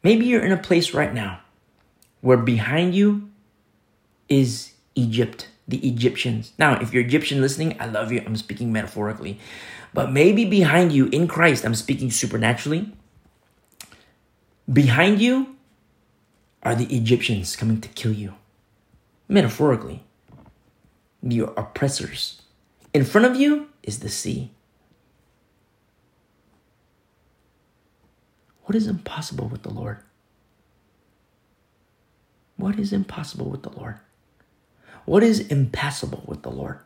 Maybe 0.01 0.25
you're 0.25 0.43
in 0.43 0.51
a 0.51 0.57
place 0.57 0.95
right 0.95 1.13
now 1.13 1.42
where 2.23 2.37
behind 2.37 2.95
you 2.95 3.29
is 4.29 4.71
Egypt, 4.95 5.49
the 5.67 5.85
Egyptians. 5.85 6.53
Now, 6.57 6.79
if 6.79 6.93
you're 6.93 7.03
Egyptian 7.03 7.41
listening, 7.41 7.75
I 7.81 7.85
love 7.85 8.13
you. 8.13 8.23
I'm 8.25 8.37
speaking 8.37 8.71
metaphorically. 8.71 9.39
But 9.93 10.09
maybe 10.09 10.45
behind 10.45 10.93
you 10.93 11.07
in 11.07 11.27
Christ, 11.27 11.65
I'm 11.65 11.75
speaking 11.75 12.11
supernaturally. 12.11 12.93
Behind 14.71 15.19
you 15.19 15.57
are 16.63 16.75
the 16.75 16.85
Egyptians 16.95 17.57
coming 17.57 17.81
to 17.81 17.89
kill 17.89 18.13
you. 18.13 18.35
Metaphorically, 19.27 20.03
your 21.21 21.53
oppressors. 21.57 22.41
In 22.93 23.03
front 23.03 23.27
of 23.27 23.35
you 23.35 23.67
is 23.83 23.99
the 23.99 24.07
sea. 24.07 24.51
What 28.63 28.75
is 28.77 28.87
impossible 28.87 29.49
with 29.49 29.63
the 29.63 29.73
Lord? 29.73 29.97
What 32.57 32.79
is 32.79 32.93
impossible 32.93 33.49
with 33.49 33.63
the 33.63 33.71
Lord? 33.71 33.97
What 35.05 35.23
is 35.23 35.39
impassable 35.39 36.23
with 36.25 36.43
the 36.43 36.51
Lord? 36.51 36.79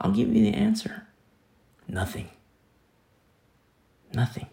I'll 0.00 0.12
give 0.12 0.34
you 0.34 0.42
the 0.42 0.54
answer 0.54 1.06
nothing. 1.90 2.28
Nothing. 4.12 4.46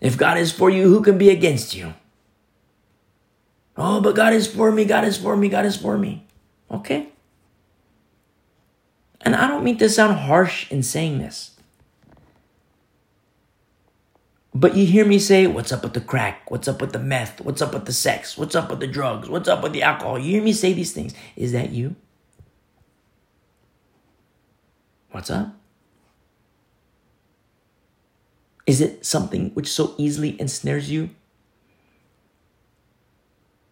If 0.00 0.16
God 0.16 0.38
is 0.38 0.50
for 0.50 0.70
you, 0.70 0.88
who 0.88 1.02
can 1.02 1.18
be 1.18 1.30
against 1.30 1.74
you? 1.74 1.94
Oh, 3.76 4.00
but 4.00 4.14
God 4.14 4.32
is 4.32 4.46
for 4.46 4.72
me, 4.72 4.84
God 4.84 5.04
is 5.04 5.16
for 5.16 5.36
me, 5.36 5.48
God 5.48 5.66
is 5.66 5.76
for 5.76 5.98
me. 5.98 6.26
Okay. 6.70 7.08
And 9.20 9.36
I 9.36 9.48
don't 9.48 9.64
mean 9.64 9.78
to 9.78 9.88
sound 9.88 10.16
harsh 10.16 10.70
in 10.70 10.82
saying 10.82 11.18
this. 11.18 11.49
But 14.54 14.76
you 14.76 14.84
hear 14.84 15.04
me 15.04 15.18
say, 15.18 15.46
What's 15.46 15.72
up 15.72 15.82
with 15.82 15.94
the 15.94 16.00
crack? 16.00 16.50
What's 16.50 16.66
up 16.66 16.80
with 16.80 16.92
the 16.92 16.98
meth? 16.98 17.40
What's 17.40 17.62
up 17.62 17.72
with 17.72 17.86
the 17.86 17.92
sex? 17.92 18.36
What's 18.36 18.54
up 18.54 18.70
with 18.70 18.80
the 18.80 18.86
drugs? 18.86 19.28
What's 19.28 19.48
up 19.48 19.62
with 19.62 19.72
the 19.72 19.82
alcohol? 19.82 20.18
You 20.18 20.32
hear 20.32 20.42
me 20.42 20.52
say 20.52 20.72
these 20.72 20.92
things. 20.92 21.14
Is 21.36 21.52
that 21.52 21.70
you? 21.70 21.94
What's 25.12 25.30
up? 25.30 25.56
Is 28.66 28.80
it 28.80 29.04
something 29.04 29.50
which 29.54 29.68
so 29.68 29.94
easily 29.98 30.40
ensnares 30.40 30.90
you? 30.90 31.10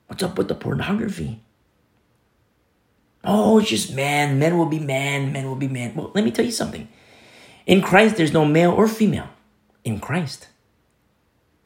What's 0.09 0.22
up 0.22 0.38
with 0.38 0.48
the 0.48 0.55
pornography? 0.55 1.40
Oh, 3.22 3.59
it's 3.59 3.68
just 3.68 3.94
man. 3.94 4.38
Men 4.38 4.59
will 4.59 4.66
be 4.66 4.78
man. 4.78 5.32
Men 5.32 5.46
will 5.46 5.56
be 5.56 5.68
man. 5.68 5.94
Well, 5.94 6.10
let 6.14 6.24
me 6.24 6.30
tell 6.30 6.44
you 6.44 6.50
something. 6.50 6.88
In 7.66 7.82
Christ, 7.82 8.16
there's 8.16 8.32
no 8.32 8.44
male 8.44 8.72
or 8.72 8.88
female. 8.88 9.28
In 9.84 10.00
Christ. 10.00 10.48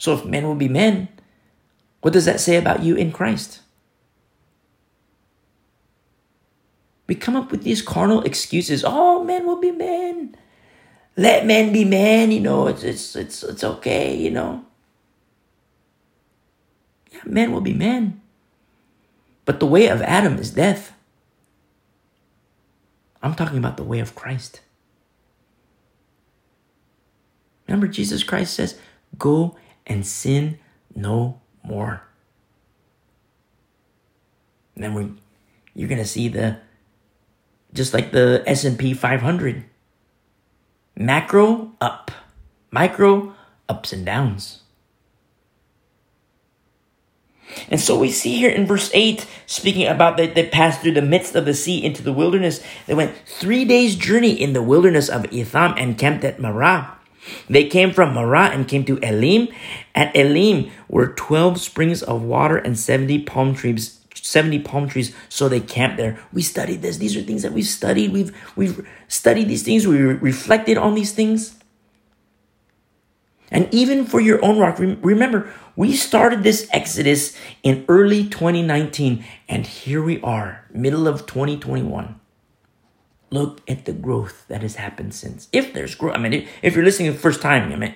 So 0.03 0.15
if 0.15 0.25
men 0.25 0.43
will 0.45 0.57
be 0.57 0.69
men, 0.69 1.07
what 2.01 2.13
does 2.13 2.25
that 2.25 2.41
say 2.41 2.57
about 2.57 2.83
you 2.83 2.97
in 2.97 3.13
Christ? 3.13 3.61
We 7.07 7.15
come 7.15 7.37
up 7.37 7.53
with 7.53 7.63
these 7.63 7.83
carnal 7.83 8.23
excuses. 8.23 8.83
Oh, 8.85 9.23
men 9.23 9.47
will 9.47 9.61
be 9.61 9.71
men 9.71 10.37
let 11.17 11.47
men 11.47 11.73
be 11.73 11.85
men, 11.85 12.33
you 12.33 12.41
know, 12.41 12.67
it's 12.67 12.83
it's 12.83 13.17
it's 13.17 13.43
it's 13.43 13.65
okay, 13.65 14.17
you 14.17 14.31
know. 14.31 14.65
Yeah, 17.11 17.21
men 17.27 17.53
will 17.53 17.61
be 17.61 17.75
men. 17.75 18.21
But 19.45 19.61
the 19.61 19.67
way 19.67 19.89
of 19.89 20.01
Adam 20.03 20.39
is 20.39 20.53
death. 20.53 20.95
I'm 23.23 23.35
talking 23.35 23.59
about 23.59 23.77
the 23.77 23.85
way 23.85 24.01
of 24.01 24.15
Christ. 24.15 24.61
Remember, 27.69 27.87
Jesus 27.87 28.25
Christ 28.25 28.55
says, 28.55 28.79
Go 29.19 29.57
and 29.87 30.07
sin 30.07 30.59
no 30.95 31.41
more. 31.63 32.03
And 34.75 34.85
then 34.85 34.95
we 34.95 35.13
you're 35.75 35.89
gonna 35.89 36.05
see 36.05 36.29
the 36.29 36.59
just 37.73 37.95
like 37.95 38.13
the 38.13 38.43
S&P 38.47 38.93
500 38.95 39.65
Macro, 40.95 41.73
up. 41.81 42.11
Micro, 42.71 43.35
ups 43.69 43.93
and 43.93 44.05
downs. 44.05 44.63
And 47.69 47.81
so 47.81 47.99
we 47.99 48.11
see 48.11 48.37
here 48.37 48.51
in 48.51 48.67
verse 48.67 48.91
8, 48.95 49.27
speaking 49.47 49.87
about 49.87 50.17
that 50.17 50.35
they 50.35 50.47
passed 50.47 50.81
through 50.81 50.93
the 50.93 51.03
midst 51.03 51.35
of 51.35 51.45
the 51.45 51.55
sea 51.55 51.85
into 51.85 52.03
the 52.03 52.13
wilderness. 52.13 52.63
They 52.87 52.95
went 52.95 53.15
three 53.27 53.65
days' 53.65 53.95
journey 53.95 54.33
in 54.33 54.55
the 54.55 54.63
wilderness 54.63 55.09
of 55.09 55.31
Etham 55.31 55.75
and 55.77 55.99
camped 55.99 56.25
at 56.25 56.41
Marah. 56.41 56.99
They 57.49 57.69
came 57.69 57.93
from 57.93 58.15
Marah 58.15 58.51
and 58.53 58.67
came 58.67 58.85
to 58.85 58.99
Elim. 58.99 59.49
At 59.95 60.15
Elim 60.17 60.71
were 60.89 61.09
12 61.15 61.61
springs 61.61 62.03
of 62.03 62.23
water 62.23 62.57
and 62.57 62.79
70 62.79 63.23
palm 63.25 63.55
trees 63.55 64.03
70 64.15 64.61
palm 64.61 64.89
trees 64.89 65.15
so 65.29 65.49
they 65.49 65.61
camped 65.61 65.97
there. 65.97 66.19
We 66.33 66.43
studied 66.43 66.81
this. 66.83 66.99
These 66.99 67.17
are 67.17 67.23
things 67.23 67.43
that 67.43 67.53
we've 67.53 67.67
studied. 67.67 68.13
We've 68.13 68.35
we've 68.57 68.89
studied 69.09 69.49
these 69.49 69.63
things. 69.63 69.87
We 69.87 69.99
reflected 69.99 70.79
on 70.79 70.95
these 70.95 71.13
things. 71.13 71.59
And 73.51 73.69
even 73.75 74.07
for 74.07 74.21
your 74.21 74.43
own 74.45 74.59
rock 74.59 74.79
remember 74.79 75.53
we 75.77 75.95
started 75.95 76.43
this 76.43 76.69
exodus 76.73 77.37
in 77.63 77.85
early 77.89 78.25
2019 78.27 79.25
and 79.49 79.67
here 79.67 80.03
we 80.03 80.21
are 80.23 80.65
middle 80.73 81.07
of 81.07 81.27
2021 81.27 82.19
look 83.33 83.61
at 83.69 83.85
the 83.85 83.93
growth 83.93 84.45
that 84.49 84.63
has 84.63 84.77
happened 84.77 85.15
since 85.15 85.49
if 85.53 85.73
there's 85.73 85.95
growth 85.95 86.15
i 86.15 86.19
mean 86.19 86.47
if 86.63 86.75
you're 86.75 86.85
listening 86.85 87.11
the 87.11 87.19
first 87.19 87.41
time 87.41 87.73
i 87.73 87.77
mean 87.77 87.95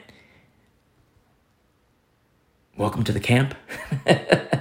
welcome 2.77 3.05
to 3.05 3.13
the 3.13 3.21
camp 3.21 3.55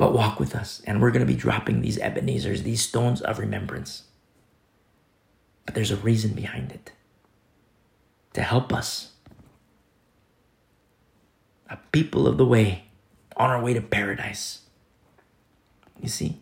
but 0.00 0.14
walk 0.14 0.40
with 0.40 0.56
us. 0.56 0.80
And 0.86 1.02
we're 1.02 1.10
going 1.10 1.26
to 1.26 1.30
be 1.30 1.38
dropping 1.38 1.82
these 1.82 1.98
Ebenezers, 1.98 2.62
these 2.62 2.80
stones 2.80 3.20
of 3.20 3.38
remembrance. 3.38 4.04
But 5.66 5.74
there's 5.74 5.90
a 5.90 5.96
reason 5.96 6.32
behind 6.32 6.72
it 6.72 6.92
to 8.32 8.40
help 8.40 8.72
us, 8.72 9.12
a 11.68 11.76
people 11.92 12.26
of 12.26 12.38
the 12.38 12.46
way, 12.46 12.84
on 13.36 13.50
our 13.50 13.62
way 13.62 13.74
to 13.74 13.82
paradise. 13.82 14.62
You 16.00 16.08
see? 16.08 16.40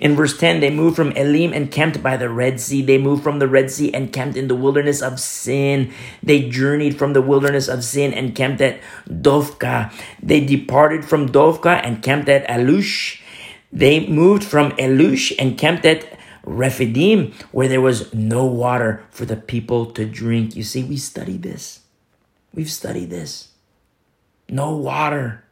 In 0.00 0.14
verse 0.14 0.36
10, 0.36 0.60
they 0.60 0.70
moved 0.70 0.96
from 0.96 1.12
Elim 1.12 1.52
and 1.52 1.70
camped 1.70 2.02
by 2.02 2.16
the 2.16 2.28
Red 2.28 2.60
Sea. 2.60 2.82
They 2.82 2.98
moved 2.98 3.22
from 3.22 3.38
the 3.38 3.48
Red 3.48 3.70
Sea 3.70 3.92
and 3.92 4.12
camped 4.12 4.36
in 4.36 4.48
the 4.48 4.54
wilderness 4.54 5.02
of 5.02 5.20
Sin. 5.20 5.92
They 6.22 6.48
journeyed 6.48 6.98
from 6.98 7.12
the 7.12 7.22
wilderness 7.22 7.68
of 7.68 7.84
Sin 7.84 8.12
and 8.12 8.34
camped 8.34 8.60
at 8.60 8.80
Dophkah. 9.08 9.92
They 10.22 10.44
departed 10.44 11.04
from 11.04 11.28
Dophkah 11.28 11.80
and 11.84 12.02
camped 12.02 12.28
at 12.28 12.46
Alush. 12.48 13.20
They 13.72 14.06
moved 14.06 14.44
from 14.44 14.72
Elush 14.72 15.32
and 15.38 15.58
camped 15.58 15.84
at 15.84 16.18
Rephidim, 16.44 17.32
where 17.52 17.68
there 17.68 17.80
was 17.80 18.14
no 18.14 18.46
water 18.46 19.04
for 19.10 19.26
the 19.26 19.36
people 19.36 19.86
to 19.92 20.06
drink. 20.06 20.56
You 20.56 20.62
see, 20.62 20.82
we 20.82 20.96
studied 20.96 21.42
this. 21.42 21.80
We've 22.54 22.70
studied 22.70 23.10
this. 23.10 23.48
No 24.48 24.74
water. 24.74 25.44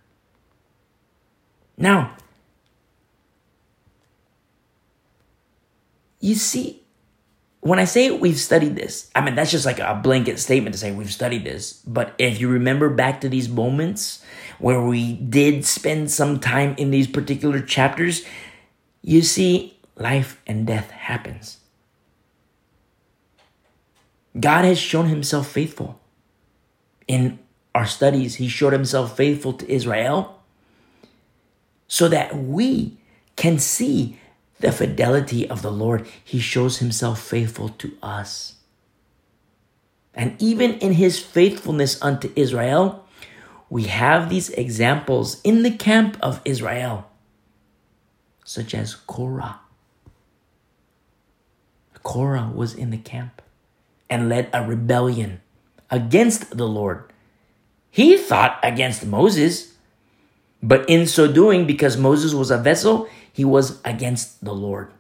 Now, 1.76 2.16
You 6.26 6.34
see, 6.34 6.82
when 7.60 7.78
I 7.78 7.84
say 7.84 8.10
we've 8.10 8.36
studied 8.36 8.74
this, 8.74 9.12
I 9.14 9.20
mean, 9.20 9.36
that's 9.36 9.52
just 9.52 9.64
like 9.64 9.78
a 9.78 9.94
blanket 10.02 10.40
statement 10.40 10.74
to 10.74 10.78
say 10.78 10.90
we've 10.90 11.12
studied 11.12 11.44
this. 11.44 11.74
But 11.86 12.16
if 12.18 12.40
you 12.40 12.48
remember 12.48 12.90
back 12.90 13.20
to 13.20 13.28
these 13.28 13.48
moments 13.48 14.24
where 14.58 14.82
we 14.82 15.12
did 15.12 15.64
spend 15.64 16.10
some 16.10 16.40
time 16.40 16.74
in 16.78 16.90
these 16.90 17.06
particular 17.06 17.60
chapters, 17.60 18.24
you 19.02 19.22
see, 19.22 19.78
life 19.94 20.42
and 20.48 20.66
death 20.66 20.90
happens. 20.90 21.58
God 24.40 24.64
has 24.64 24.80
shown 24.80 25.06
himself 25.06 25.46
faithful. 25.46 26.00
In 27.06 27.38
our 27.72 27.86
studies, 27.86 28.34
he 28.34 28.48
showed 28.48 28.72
himself 28.72 29.16
faithful 29.16 29.52
to 29.52 29.70
Israel 29.70 30.42
so 31.86 32.08
that 32.08 32.36
we 32.36 32.98
can 33.36 33.60
see 33.60 34.18
the 34.60 34.72
fidelity 34.72 35.48
of 35.48 35.62
the 35.62 35.70
Lord, 35.70 36.06
he 36.22 36.40
shows 36.40 36.78
himself 36.78 37.20
faithful 37.20 37.70
to 37.70 37.96
us. 38.02 38.54
And 40.14 40.40
even 40.40 40.74
in 40.78 40.94
his 40.94 41.18
faithfulness 41.18 42.00
unto 42.02 42.32
Israel, 42.36 43.06
we 43.68 43.84
have 43.84 44.30
these 44.30 44.48
examples 44.50 45.40
in 45.42 45.62
the 45.62 45.70
camp 45.70 46.16
of 46.22 46.40
Israel, 46.44 47.10
such 48.44 48.74
as 48.74 48.94
Korah. 48.94 49.60
Korah 52.02 52.50
was 52.54 52.72
in 52.72 52.90
the 52.90 52.98
camp 52.98 53.42
and 54.08 54.28
led 54.28 54.48
a 54.52 54.64
rebellion 54.64 55.40
against 55.90 56.56
the 56.56 56.68
Lord. 56.68 57.12
He 57.90 58.16
thought 58.16 58.60
against 58.62 59.04
Moses, 59.04 59.74
but 60.66 60.84
in 60.90 61.06
so 61.06 61.30
doing, 61.30 61.64
because 61.64 61.97
Moses 61.97 62.34
was 62.34 62.51
a 62.51 62.59
vessel, 62.59 63.09
he 63.32 63.44
was 63.44 63.80
against 63.84 64.44
the 64.44 64.52
Lord. 64.52 64.90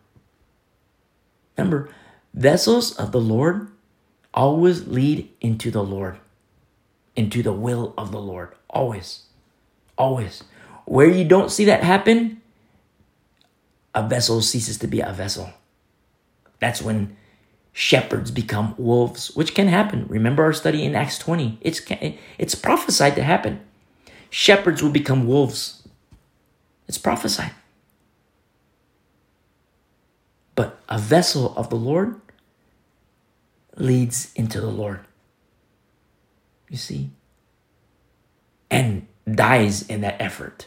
Remember, 1.56 1.88
vessels 2.32 2.94
of 2.94 3.10
the 3.10 3.20
Lord 3.20 3.68
always 4.32 4.86
lead 4.86 5.28
into 5.40 5.72
the 5.72 5.82
Lord, 5.82 6.18
into 7.16 7.42
the 7.42 7.52
will 7.52 7.94
of 7.98 8.12
the 8.12 8.20
Lord. 8.20 8.54
Always. 8.70 9.24
Always. 9.98 10.44
Where 10.84 11.10
you 11.10 11.24
don't 11.24 11.50
see 11.50 11.64
that 11.64 11.82
happen, 11.82 12.40
a 13.92 14.06
vessel 14.06 14.42
ceases 14.42 14.78
to 14.78 14.86
be 14.86 15.00
a 15.00 15.12
vessel. 15.12 15.50
That's 16.60 16.80
when 16.80 17.16
shepherds 17.72 18.30
become 18.30 18.76
wolves, 18.78 19.34
which 19.34 19.52
can 19.52 19.66
happen. 19.66 20.06
Remember 20.06 20.44
our 20.44 20.52
study 20.52 20.84
in 20.84 20.94
Acts 20.94 21.18
20. 21.18 21.58
It's, 21.60 21.80
it's 22.38 22.54
prophesied 22.54 23.16
to 23.16 23.24
happen. 23.24 23.62
Shepherds 24.30 24.82
will 24.82 24.90
become 24.90 25.26
wolves. 25.26 25.86
It's 26.88 26.98
prophesied. 26.98 27.52
But 30.54 30.80
a 30.88 30.98
vessel 30.98 31.54
of 31.56 31.70
the 31.70 31.76
Lord 31.76 32.20
leads 33.76 34.32
into 34.34 34.60
the 34.60 34.70
Lord. 34.70 35.00
You 36.70 36.76
see? 36.76 37.10
And 38.70 39.06
dies 39.30 39.86
in 39.86 40.00
that 40.00 40.20
effort. 40.20 40.66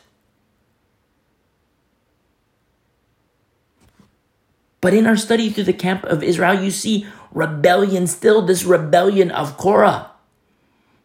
But 4.81 4.93
in 4.93 5.07
our 5.07 5.17
study 5.17 5.49
through 5.49 5.65
the 5.65 5.73
camp 5.73 6.03
of 6.05 6.23
Israel, 6.23 6.63
you 6.63 6.71
see 6.71 7.05
rebellion 7.31 8.07
still, 8.07 8.41
this 8.41 8.63
rebellion 8.63 9.29
of 9.31 9.57
Korah. 9.57 10.11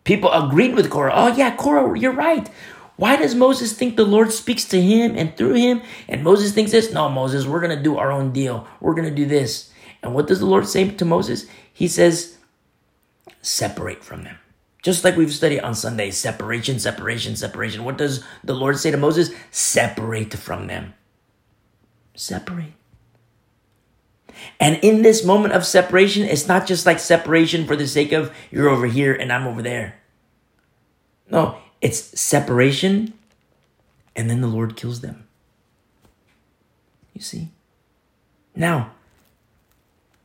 People 0.04 0.30
agreed 0.32 0.74
with 0.74 0.90
Korah. 0.90 1.12
Oh, 1.14 1.34
yeah, 1.34 1.56
Korah, 1.56 1.98
you're 1.98 2.12
right. 2.12 2.48
Why 2.96 3.16
does 3.16 3.34
Moses 3.34 3.72
think 3.72 3.96
the 3.96 4.04
Lord 4.04 4.32
speaks 4.32 4.64
to 4.66 4.80
him 4.80 5.16
and 5.16 5.36
through 5.36 5.54
him? 5.54 5.82
And 6.08 6.22
Moses 6.22 6.52
thinks 6.52 6.70
this? 6.70 6.92
No, 6.92 7.08
Moses, 7.08 7.46
we're 7.46 7.60
going 7.60 7.76
to 7.76 7.82
do 7.82 7.96
our 7.96 8.12
own 8.12 8.30
deal. 8.32 8.68
We're 8.80 8.94
going 8.94 9.08
to 9.08 9.14
do 9.14 9.26
this. 9.26 9.72
And 10.02 10.14
what 10.14 10.26
does 10.26 10.38
the 10.38 10.46
Lord 10.46 10.68
say 10.68 10.88
to 10.88 11.04
Moses? 11.04 11.46
He 11.72 11.88
says, 11.88 12.38
separate 13.42 14.04
from 14.04 14.24
them. 14.24 14.38
Just 14.82 15.02
like 15.02 15.16
we've 15.16 15.32
studied 15.32 15.60
on 15.60 15.74
Sunday, 15.74 16.10
separation, 16.10 16.78
separation, 16.78 17.36
separation. 17.36 17.84
What 17.84 17.96
does 17.96 18.22
the 18.44 18.54
Lord 18.54 18.78
say 18.78 18.90
to 18.90 18.98
Moses? 18.98 19.30
Separate 19.50 20.34
from 20.34 20.66
them. 20.66 20.92
Separate. 22.14 22.74
And 24.60 24.78
in 24.82 25.02
this 25.02 25.24
moment 25.24 25.54
of 25.54 25.64
separation, 25.64 26.24
it's 26.24 26.48
not 26.48 26.66
just 26.66 26.86
like 26.86 26.98
separation 26.98 27.66
for 27.66 27.76
the 27.76 27.86
sake 27.86 28.12
of 28.12 28.34
you're 28.50 28.68
over 28.68 28.86
here 28.86 29.14
and 29.14 29.32
I'm 29.32 29.46
over 29.46 29.62
there. 29.62 29.96
No, 31.30 31.58
it's 31.80 32.18
separation, 32.18 33.14
and 34.14 34.30
then 34.30 34.40
the 34.40 34.46
Lord 34.46 34.76
kills 34.76 35.00
them. 35.00 35.26
You 37.12 37.20
see? 37.20 37.48
Now, 38.54 38.92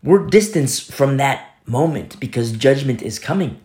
we're 0.03 0.27
distanced 0.27 0.91
from 0.91 1.18
that 1.18 1.56
moment 1.65 2.19
because 2.19 2.52
judgment 2.52 3.02
is 3.02 3.19
coming. 3.19 3.60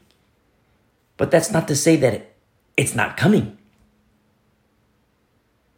But 1.16 1.30
that's 1.30 1.50
not 1.50 1.68
to 1.68 1.76
say 1.76 1.96
that 1.96 2.32
it's 2.76 2.94
not 2.94 3.16
coming. 3.16 3.56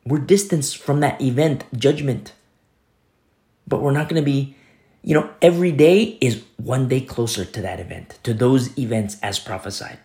We're 0.05 0.19
distanced 0.19 0.79
from 0.79 1.01
that 1.01 1.21
event, 1.21 1.65
judgment. 1.77 2.33
But 3.67 3.81
we're 3.81 3.93
not 3.93 4.09
going 4.09 4.21
to 4.21 4.25
be, 4.25 4.57
you 5.03 5.15
know, 5.15 5.31
every 5.43 5.73
day 5.73 6.19
is 6.21 6.45
one 6.57 6.89
day 6.89 7.01
closer 7.01 7.45
to 7.45 7.63
that 7.63 7.81
event, 7.81 8.19
to 8.23 8.35
those 8.35 8.77
events 8.79 9.19
as 9.23 9.39
prophesied. 9.39 9.99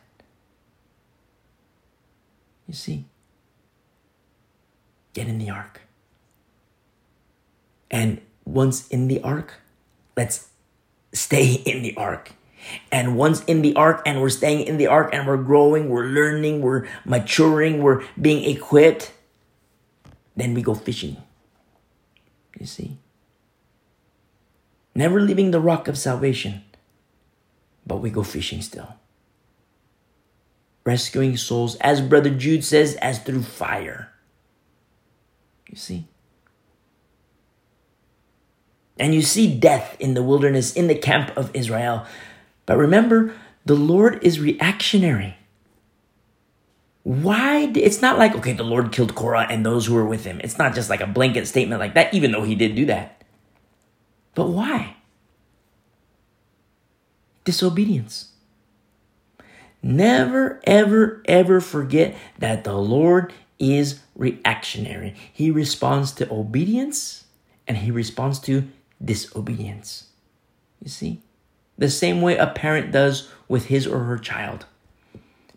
You 2.67 2.73
see? 2.73 3.05
Get 5.13 5.27
in 5.27 5.37
the 5.37 5.49
ark. 5.49 5.81
And 7.89 8.21
once 8.45 8.87
in 8.87 9.07
the 9.07 9.21
ark, 9.21 9.55
let's 10.15 10.49
stay 11.13 11.53
in 11.65 11.83
the 11.83 11.95
ark. 11.97 12.31
And 12.91 13.17
once 13.17 13.43
in 13.45 13.61
the 13.61 13.75
ark 13.75 14.01
and 14.05 14.21
we're 14.21 14.29
staying 14.29 14.67
in 14.67 14.77
the 14.77 14.87
ark 14.87 15.09
and 15.11 15.27
we're 15.27 15.37
growing, 15.37 15.89
we're 15.89 16.05
learning, 16.05 16.61
we're 16.61 16.87
maturing, 17.05 17.81
we're 17.81 18.03
being 18.19 18.49
equipped, 18.49 19.11
then 20.35 20.53
we 20.53 20.61
go 20.61 20.73
fishing. 20.73 21.17
You 22.57 22.65
see? 22.65 23.00
Never 24.93 25.21
leaving 25.21 25.51
the 25.51 25.61
rock 25.61 25.87
of 25.87 25.97
salvation, 25.97 26.63
but 27.85 27.97
we 27.97 28.09
go 28.09 28.23
fishing 28.23 28.61
still 28.61 28.95
rescuing 30.85 31.37
souls, 31.37 31.75
as 31.77 32.01
Brother 32.01 32.29
Jude 32.29 32.63
says, 32.63 32.95
as 32.95 33.19
through 33.19 33.43
fire. 33.43 34.11
You 35.69 35.77
see? 35.77 36.07
And 38.99 39.15
you 39.15 39.21
see 39.21 39.53
death 39.53 39.95
in 39.99 40.13
the 40.13 40.23
wilderness, 40.23 40.73
in 40.73 40.87
the 40.87 40.95
camp 40.95 41.35
of 41.35 41.55
Israel. 41.55 42.05
But 42.65 42.77
remember, 42.77 43.33
the 43.65 43.75
Lord 43.75 44.23
is 44.23 44.39
reactionary. 44.39 45.37
Why? 47.03 47.71
It's 47.75 48.01
not 48.01 48.19
like, 48.19 48.35
okay, 48.35 48.53
the 48.53 48.63
Lord 48.63 48.91
killed 48.91 49.15
Korah 49.15 49.47
and 49.49 49.65
those 49.65 49.87
who 49.87 49.95
were 49.95 50.05
with 50.05 50.23
him. 50.23 50.39
It's 50.43 50.57
not 50.57 50.75
just 50.75 50.89
like 50.89 51.01
a 51.01 51.07
blanket 51.07 51.47
statement 51.47 51.79
like 51.79 51.95
that, 51.95 52.13
even 52.13 52.31
though 52.31 52.43
he 52.43 52.53
did 52.53 52.75
do 52.75 52.85
that. 52.87 53.20
But 54.35 54.49
why? 54.49 54.95
Disobedience. 57.43 58.31
Never, 59.83 60.61
ever, 60.65 61.23
ever 61.25 61.59
forget 61.59 62.15
that 62.37 62.63
the 62.63 62.77
Lord 62.77 63.33
is 63.57 63.99
reactionary. 64.15 65.15
He 65.31 65.49
responds 65.51 66.11
to 66.13 66.31
obedience 66.31 67.25
and 67.67 67.77
he 67.77 67.91
responds 67.91 68.39
to 68.39 68.67
disobedience. 69.03 70.07
You 70.81 70.89
see? 70.89 71.21
The 71.77 71.89
same 71.89 72.21
way 72.21 72.37
a 72.37 72.47
parent 72.47 72.91
does 72.91 73.29
with 73.47 73.65
his 73.65 73.87
or 73.87 74.03
her 74.03 74.17
child. 74.17 74.65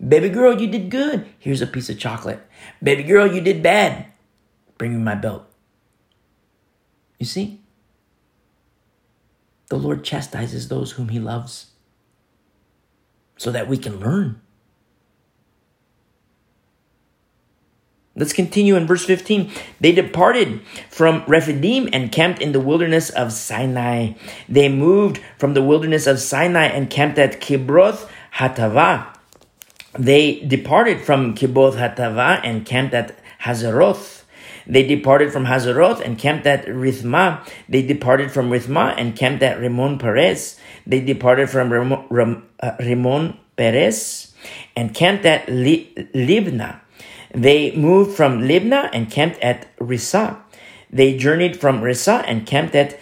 Baby 0.07 0.29
girl, 0.31 0.61
you 0.61 0.67
did 0.67 0.91
good. 0.91 1.27
Here's 1.39 1.63
a 1.63 1.67
piece 1.67 1.89
of 1.89 1.99
chocolate. 1.99 2.41
Baby 2.83 3.05
girl, 3.05 3.27
you 3.27 3.41
did 3.41 3.63
bad. 3.63 4.07
Bring 4.79 4.95
me 4.95 5.03
my 5.03 5.15
belt. 5.15 5.47
You 7.19 7.27
see? 7.27 7.61
The 9.75 9.81
Lord 9.81 10.05
chastises 10.05 10.69
those 10.69 10.93
whom 10.93 11.09
he 11.09 11.19
loves 11.19 11.73
so 13.37 13.51
that 13.51 13.67
we 13.67 13.77
can 13.77 13.99
learn. 13.99 14.41
Let's 18.15 18.33
continue 18.33 18.77
in 18.77 18.87
verse 18.87 19.05
15. 19.05 19.51
They 19.81 19.91
departed 19.91 20.61
from 20.91 21.25
Rephidim 21.27 21.89
and 21.93 22.13
camped 22.13 22.41
in 22.41 22.53
the 22.53 22.61
wilderness 22.61 23.11
of 23.11 23.33
Sinai. 23.33 24.13
They 24.49 24.69
moved 24.69 25.21
from 25.39 25.55
the 25.55 25.63
wilderness 25.65 26.07
of 26.07 26.21
Sinai 26.21 26.67
and 26.67 26.89
camped 26.89 27.19
at 27.19 27.41
Kibroth 27.41 28.09
Hattaavah. 28.35 29.17
They 29.99 30.39
departed 30.39 31.01
from 31.01 31.35
Kibroth 31.35 31.75
Hattaavah 31.75 32.43
and 32.45 32.65
camped 32.65 32.95
at 32.95 33.19
Hazeroth. 33.43 34.23
They 34.67 34.87
departed 34.87 35.33
from 35.33 35.47
Hazeroth 35.47 36.01
and 36.01 36.19
camped 36.19 36.47
at 36.47 36.67
Rithmah. 36.67 37.47
They 37.69 37.83
departed 37.83 38.31
from 38.31 38.51
Rithmah 38.51 38.95
and 38.97 39.17
camped 39.17 39.43
at 39.43 39.61
Ramon 39.61 39.99
Perez. 39.99 40.59
They 40.87 41.01
departed 41.01 41.51
from 41.51 41.73
Ramon, 41.73 42.07
Ram, 42.11 42.49
uh, 42.61 42.77
Perez 43.57 44.35
and 44.77 44.95
camped 44.95 45.25
at 45.25 45.49
Li, 45.49 45.93
Libnah. 46.15 46.81
They 47.33 47.75
moved 47.75 48.17
from 48.17 48.43
Libnah 48.43 48.91
and 48.93 49.11
camped 49.11 49.41
at 49.41 49.77
Rissah. 49.79 50.39
They 50.91 51.17
journeyed 51.17 51.61
from 51.61 51.81
Rissah 51.81 52.25
and 52.27 52.47
camped 52.47 52.75
at 52.75 52.99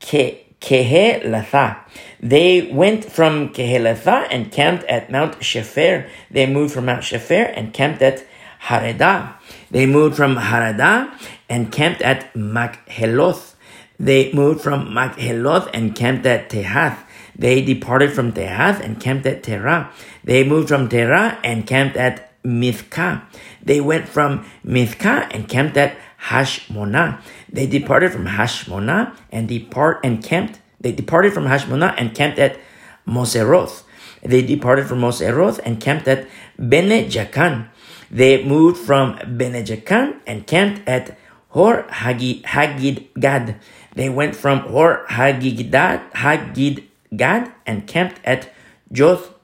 Ke- 0.00 0.46
Kehelathah. 0.60 1.78
They 2.20 2.70
went 2.72 3.04
from 3.04 3.50
Kehelathah 3.50 4.26
and 4.30 4.50
camped 4.50 4.84
at 4.84 5.10
Mount 5.10 5.38
Shepher. 5.40 6.08
They 6.30 6.46
moved 6.46 6.74
from 6.74 6.86
Mount 6.86 7.02
Shepher 7.02 7.52
and 7.54 7.72
camped 7.72 8.02
at 8.02 8.24
Haradah. 8.64 9.34
They 9.70 9.86
moved 9.86 10.16
from 10.16 10.36
Haradah 10.36 11.12
and 11.48 11.70
camped 11.72 12.02
at 12.02 12.32
Makheloth. 12.34 13.54
They 13.98 14.32
moved 14.32 14.60
from 14.60 14.88
Makheloth 14.88 15.70
and 15.72 15.94
camped 15.94 16.26
at 16.26 16.50
Tehath. 16.50 16.98
They 17.36 17.62
departed 17.62 18.12
from 18.12 18.32
Tehath 18.32 18.80
and 18.80 19.00
camped 19.00 19.26
at 19.26 19.42
Terah. 19.42 19.90
They 20.24 20.44
moved 20.44 20.68
from 20.68 20.88
Terah 20.88 21.38
and 21.42 21.66
camped 21.66 21.96
at 21.96 22.30
Mithkah. 22.44 23.22
They 23.62 23.80
went 23.80 24.08
from 24.08 24.44
Mithkah 24.64 25.28
and 25.30 25.48
camped 25.48 25.76
at 25.76 25.96
Hashmonah. 26.28 27.22
They 27.48 27.66
departed 27.66 28.12
from 28.12 28.26
Hashmonah 28.26 29.16
and 29.32 29.48
depart 29.48 30.00
and 30.04 30.22
camped. 30.22 30.60
They 30.80 30.92
departed 30.92 31.32
from 31.32 31.44
Hashmonah 31.44 31.94
and 31.96 32.14
camped 32.14 32.38
at 32.38 32.58
Moseroth. 33.06 33.84
They 34.22 34.42
departed 34.42 34.86
from 34.86 35.00
Moseroth 35.00 35.60
and 35.64 35.80
camped 35.80 36.06
at 36.08 36.28
Bene 36.58 37.08
Jaakan. 37.08 37.69
They 38.10 38.42
moved 38.42 38.76
from 38.76 39.18
Bene 39.36 39.62
Jaakan 39.62 40.20
and 40.26 40.46
camped 40.46 40.86
at 40.88 41.16
Hor 41.50 41.84
Hagid 41.84 43.08
Gad. 43.18 43.56
They 43.94 44.08
went 44.08 44.34
from 44.34 44.60
Hor 44.60 45.06
Hagidgad 45.08 46.12
Hagid 46.12 46.84
Gad 47.16 47.52
and 47.66 47.86
camped 47.86 48.20
at 48.24 48.52
Joth 48.92 49.34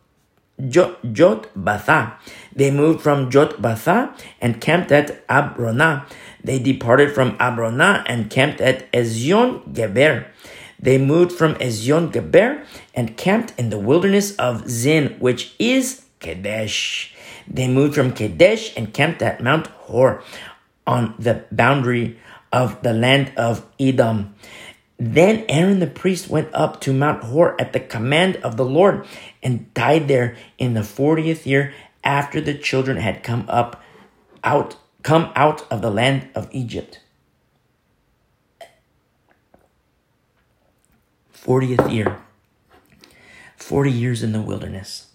Jot, 0.69 1.03
Jotbathah. 1.03 2.15
They 2.55 2.71
moved 2.71 3.03
from 3.03 3.31
Jotbathah 3.31 4.19
and 4.41 4.61
camped 4.61 4.91
at 4.91 5.27
Abronah. 5.29 6.07
They 6.43 6.59
departed 6.59 7.13
from 7.15 7.37
Abronah 7.39 8.05
and 8.07 8.31
camped 8.31 8.61
at 8.61 8.91
Ezion 8.93 9.75
Geber. 9.75 10.27
They 10.81 10.99
moved 10.99 11.33
from 11.33 11.55
Ezion 11.57 12.13
Geber 12.13 12.65
and 12.95 13.17
camped 13.17 13.53
in 13.59 13.71
the 13.71 13.79
wilderness 13.79 14.35
of 14.37 14.69
Zin, 14.69 15.17
which 15.19 15.55
is 15.59 16.05
Kadesh. 16.21 17.16
They 17.49 17.69
moved 17.69 17.95
from 17.95 18.13
Kadesh 18.13 18.77
and 18.77 18.93
camped 18.93 19.23
at 19.23 19.43
Mount 19.43 19.67
Hor 19.67 20.23
on 20.87 21.15
the 21.19 21.45
boundary 21.51 22.19
of 22.53 22.83
the 22.83 22.93
land 22.93 23.33
of 23.37 23.67
Edom. 23.79 24.35
Then 24.99 25.45
Aaron 25.49 25.81
the 25.81 25.87
priest 25.87 26.29
went 26.29 26.49
up 26.55 26.81
to 26.83 26.93
Mount 26.93 27.25
Hor 27.25 27.61
at 27.61 27.73
the 27.73 27.81
command 27.81 28.37
of 28.37 28.57
the 28.57 28.65
Lord 28.65 29.07
and 29.43 29.73
died 29.75 30.09
there 30.09 30.37
in 30.59 30.75
the 30.75 30.81
40th 30.81 31.45
year 31.45 31.75
after 32.03 32.41
the 32.41 32.55
children 32.55 32.97
had 32.97 33.23
come 33.23 33.45
up 33.49 33.83
out 34.43 34.77
come 35.03 35.31
out 35.37 35.67
of 35.71 35.83
the 35.83 35.91
land 35.91 36.29
of 36.35 36.49
Egypt. 36.51 37.01
40th 41.33 41.93
year. 41.93 42.17
40 43.57 43.93
years 43.93 44.23
in 44.23 44.33
the 44.33 44.43
wilderness. 44.43 45.09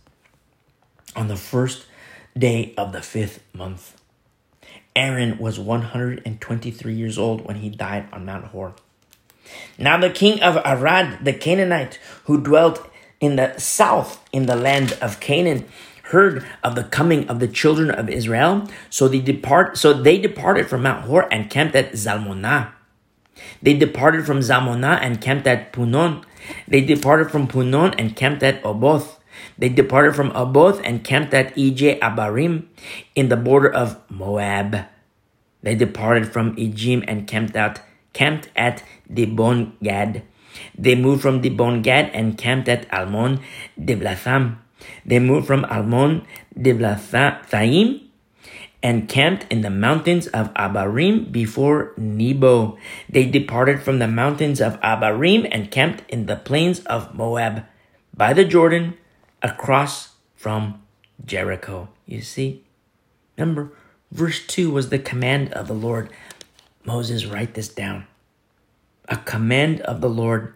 On 1.16 1.28
the 1.28 1.36
first 1.36 1.86
day 2.38 2.74
of 2.78 2.92
the 2.94 3.02
fifth 3.02 3.44
month. 3.54 3.98
Aaron 4.96 5.38
was 5.38 5.60
123 5.60 6.94
years 6.94 7.18
old 7.18 7.46
when 7.46 7.58
he 7.58 7.70
died 7.70 8.08
on 8.12 8.26
Mount 8.26 8.46
Hor. 8.46 8.76
Now 9.78 9.98
the 9.98 10.10
king 10.10 10.42
of 10.42 10.58
Arad, 10.66 11.24
the 11.24 11.34
Canaanite, 11.34 12.00
who 12.26 12.42
dwelt 12.42 12.90
in 13.20 13.36
the 13.36 13.58
south 13.58 14.24
in 14.32 14.46
the 14.46 14.56
land 14.56 14.98
of 15.02 15.20
Canaan, 15.20 15.66
heard 16.04 16.46
of 16.64 16.76
the 16.76 16.84
coming 16.84 17.28
of 17.30 17.40
the 17.40 17.48
children 17.48 17.90
of 17.90 18.10
Israel. 18.10 18.68
So 18.90 19.08
they 19.08 19.20
depart. 19.20 19.78
So 19.78 19.94
they 19.94 20.18
departed 20.18 20.70
from 20.70 20.84
Mount 20.84 21.06
Hor 21.06 21.28
and 21.34 21.50
camped 21.50 21.76
at 21.76 21.94
Zalmonah. 21.94 22.72
They 23.62 23.74
departed 23.74 24.26
from 24.26 24.40
Zalmonah 24.40 25.00
and 25.02 25.22
camped 25.22 25.48
at 25.48 25.72
Punon. 25.72 26.24
They 26.68 26.82
departed 26.82 27.32
from 27.32 27.48
Punon 27.48 27.94
and 27.98 28.16
camped 28.16 28.44
at 28.44 28.64
Oboth. 28.64 29.20
They 29.58 29.70
departed 29.70 30.16
from 30.16 30.32
Oboth 30.36 30.82
and 30.84 31.04
camped 31.04 31.34
at 31.34 31.56
Ije 31.56 32.00
Abarim 32.00 32.66
in 33.16 33.30
the 33.30 33.38
border 33.38 33.72
of 33.72 33.98
Moab. 34.10 34.88
They 35.62 35.76
departed 35.76 36.32
from 36.32 36.56
Ijim 36.56 37.06
and 37.08 37.28
camped 37.28 37.56
out 37.56 37.82
camped 38.14 38.50
at 38.56 38.84
Dibon 39.12 39.74
Gad. 39.82 40.24
They 40.78 40.96
moved 40.96 41.22
from 41.22 41.42
Dibon 41.42 41.82
Gad 41.82 42.12
and 42.14 42.38
camped 42.38 42.68
at 42.68 42.92
Almon 42.92 43.40
Diblathaim. 43.80 44.58
They 45.06 45.20
moved 45.20 45.48
from 45.48 45.66
Almon 45.66 46.26
Diblathaim 46.58 48.12
and 48.84 49.08
camped 49.08 49.46
in 49.52 49.62
the 49.62 49.70
mountains 49.70 50.28
of 50.28 50.54
Abarim 50.56 51.32
before 51.32 51.94
Nebo. 51.98 52.78
They 53.08 53.26
departed 53.26 53.82
from 53.82 54.00
the 54.00 54.08
mountains 54.08 54.60
of 54.60 54.80
Abarim 54.82 55.48
and 55.52 55.72
camped 55.72 56.04
in 56.10 56.26
the 56.26 56.36
plains 56.36 56.80
of 56.86 57.14
Moab 57.14 57.64
by 58.16 58.34
the 58.34 58.44
Jordan 58.44 58.98
across 59.42 60.16
from 60.36 60.82
Jericho. 61.24 61.90
You 62.06 62.22
see? 62.22 62.64
Remember, 63.38 63.72
verse 64.12 64.46
2 64.46 64.72
was 64.72 64.90
the 64.90 65.00
command 65.00 65.54
of 65.54 65.68
the 65.68 65.74
Lord. 65.74 66.10
Moses, 66.84 67.26
write 67.26 67.54
this 67.54 67.70
down. 67.70 68.08
A 69.08 69.18
command 69.18 69.82
of 69.82 70.02
the 70.02 70.10
Lord. 70.10 70.54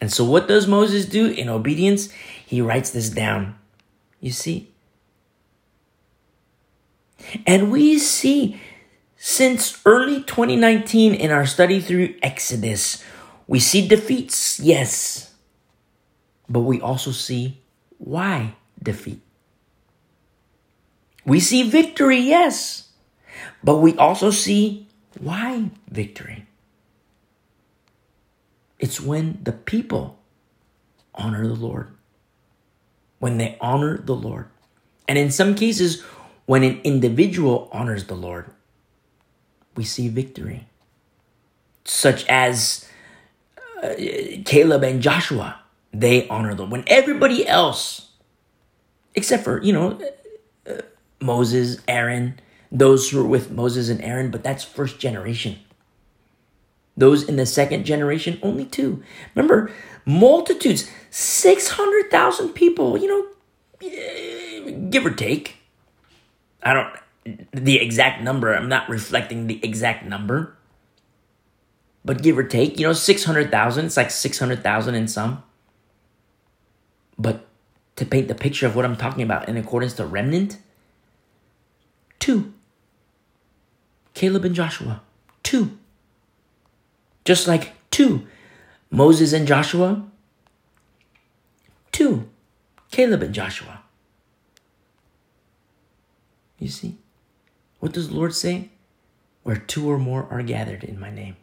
And 0.00 0.12
so, 0.12 0.24
what 0.24 0.48
does 0.48 0.66
Moses 0.66 1.04
do 1.04 1.26
in 1.26 1.48
obedience? 1.48 2.10
He 2.44 2.60
writes 2.60 2.90
this 2.90 3.10
down. 3.10 3.56
You 4.20 4.32
see? 4.32 4.70
And 7.46 7.70
we 7.70 7.98
see 7.98 8.60
since 9.16 9.80
early 9.84 10.22
2019 10.22 11.14
in 11.14 11.30
our 11.30 11.44
study 11.44 11.80
through 11.80 12.14
Exodus, 12.22 13.04
we 13.46 13.60
see 13.60 13.86
defeats, 13.86 14.58
yes, 14.58 15.34
but 16.48 16.60
we 16.60 16.80
also 16.80 17.10
see 17.10 17.59
why 18.00 18.54
defeat. 18.82 19.20
We 21.24 21.38
see 21.38 21.68
victory, 21.68 22.18
yes, 22.18 22.88
but 23.62 23.76
we 23.76 23.94
also 23.96 24.30
see 24.30 24.88
why 25.20 25.70
victory? 25.88 26.46
It's 28.78 29.00
when 29.00 29.38
the 29.42 29.52
people 29.52 30.18
honor 31.14 31.46
the 31.46 31.54
Lord. 31.54 31.94
When 33.18 33.36
they 33.36 33.58
honor 33.60 33.98
the 33.98 34.14
Lord. 34.14 34.48
And 35.06 35.18
in 35.18 35.30
some 35.30 35.54
cases, 35.54 36.02
when 36.46 36.64
an 36.64 36.80
individual 36.82 37.68
honors 37.72 38.04
the 38.06 38.14
Lord, 38.14 38.50
we 39.76 39.84
see 39.84 40.08
victory. 40.08 40.66
Such 41.84 42.24
as 42.26 42.88
uh, 43.82 43.94
Caleb 44.46 44.82
and 44.82 45.02
Joshua. 45.02 45.59
They 45.92 46.28
honor 46.28 46.54
them. 46.54 46.70
When 46.70 46.84
everybody 46.86 47.46
else, 47.46 48.10
except 49.14 49.44
for, 49.44 49.62
you 49.62 49.72
know, 49.72 50.00
uh, 50.68 50.82
Moses, 51.20 51.80
Aaron, 51.88 52.38
those 52.70 53.10
who 53.10 53.18
were 53.18 53.28
with 53.28 53.50
Moses 53.50 53.88
and 53.88 54.00
Aaron, 54.02 54.30
but 54.30 54.44
that's 54.44 54.64
first 54.64 54.98
generation. 54.98 55.58
Those 56.96 57.28
in 57.28 57.36
the 57.36 57.46
second 57.46 57.84
generation, 57.84 58.38
only 58.42 58.66
two. 58.66 59.02
Remember, 59.34 59.72
multitudes, 60.04 60.90
600,000 61.10 62.50
people, 62.50 62.98
you 62.98 63.08
know, 63.08 63.26
give 64.90 65.06
or 65.06 65.10
take. 65.10 65.56
I 66.62 66.74
don't, 66.74 66.94
the 67.52 67.80
exact 67.80 68.22
number, 68.22 68.54
I'm 68.54 68.68
not 68.68 68.88
reflecting 68.88 69.46
the 69.46 69.64
exact 69.64 70.04
number, 70.04 70.56
but 72.04 72.22
give 72.22 72.36
or 72.36 72.44
take, 72.44 72.78
you 72.78 72.86
know, 72.86 72.92
600,000, 72.92 73.86
it's 73.86 73.96
like 73.96 74.10
600,000 74.10 74.94
in 74.94 75.08
some. 75.08 75.42
But 77.20 77.46
to 77.96 78.06
paint 78.06 78.28
the 78.28 78.34
picture 78.34 78.66
of 78.66 78.74
what 78.74 78.86
I'm 78.86 78.96
talking 78.96 79.22
about 79.22 79.46
in 79.46 79.58
accordance 79.58 79.92
to 79.94 80.06
remnant, 80.06 80.56
two. 82.18 82.54
Caleb 84.14 84.46
and 84.46 84.54
Joshua, 84.54 85.02
two. 85.42 85.76
Just 87.26 87.46
like 87.46 87.74
two. 87.90 88.26
Moses 88.90 89.34
and 89.34 89.46
Joshua, 89.46 90.02
two. 91.92 92.26
Caleb 92.90 93.22
and 93.22 93.34
Joshua. 93.34 93.82
You 96.58 96.68
see? 96.68 96.96
What 97.80 97.92
does 97.92 98.08
the 98.08 98.14
Lord 98.14 98.34
say? 98.34 98.70
Where 99.42 99.56
two 99.56 99.90
or 99.90 99.98
more 99.98 100.26
are 100.30 100.42
gathered 100.42 100.84
in 100.84 100.98
my 100.98 101.10
name, 101.10 101.36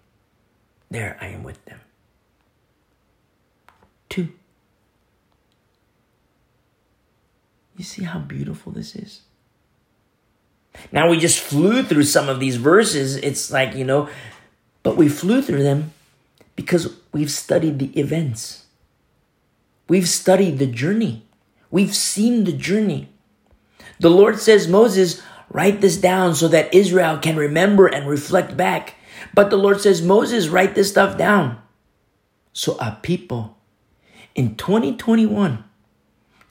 there 0.90 1.18
I 1.22 1.28
am 1.28 1.44
with 1.44 1.64
them. 1.66 1.82
Two. 4.10 4.30
You 7.78 7.84
see 7.84 8.04
how 8.04 8.20
beautiful 8.20 8.72
this 8.72 8.96
is? 8.96 9.22
Now 10.92 11.10
we 11.10 11.18
just 11.18 11.40
flew 11.40 11.84
through 11.84 12.04
some 12.04 12.28
of 12.28 12.40
these 12.40 12.58
verses. 12.58 13.16
It's 13.18 13.52
like, 13.52 13.76
you 13.76 13.86
know, 13.86 14.10
but 14.84 14.98
we 14.98 15.08
flew 15.08 15.42
through 15.42 15.64
them 15.64 15.94
because 16.56 16.96
we've 17.12 17.32
studied 17.32 17.80
the 17.80 17.98
events. 18.00 18.66
We've 19.88 20.10
studied 20.10 20.58
the 20.58 20.68
journey. 20.68 21.26
We've 21.70 21.96
seen 21.96 22.44
the 22.44 22.52
journey. 22.52 23.10
The 24.00 24.10
Lord 24.10 24.40
says, 24.40 24.68
Moses, 24.68 25.22
write 25.50 25.82
this 25.82 25.98
down 25.98 26.36
so 26.36 26.48
that 26.48 26.74
Israel 26.74 27.18
can 27.18 27.38
remember 27.38 27.88
and 27.88 28.08
reflect 28.08 28.58
back. 28.58 28.96
But 29.34 29.50
the 29.50 29.58
Lord 29.58 29.82
says, 29.82 30.02
Moses, 30.02 30.48
write 30.48 30.76
this 30.76 30.90
stuff 30.90 31.18
down. 31.18 31.62
So 32.54 32.78
a 32.80 32.98
people 33.02 33.58
in 34.36 34.56
2021 34.56 35.64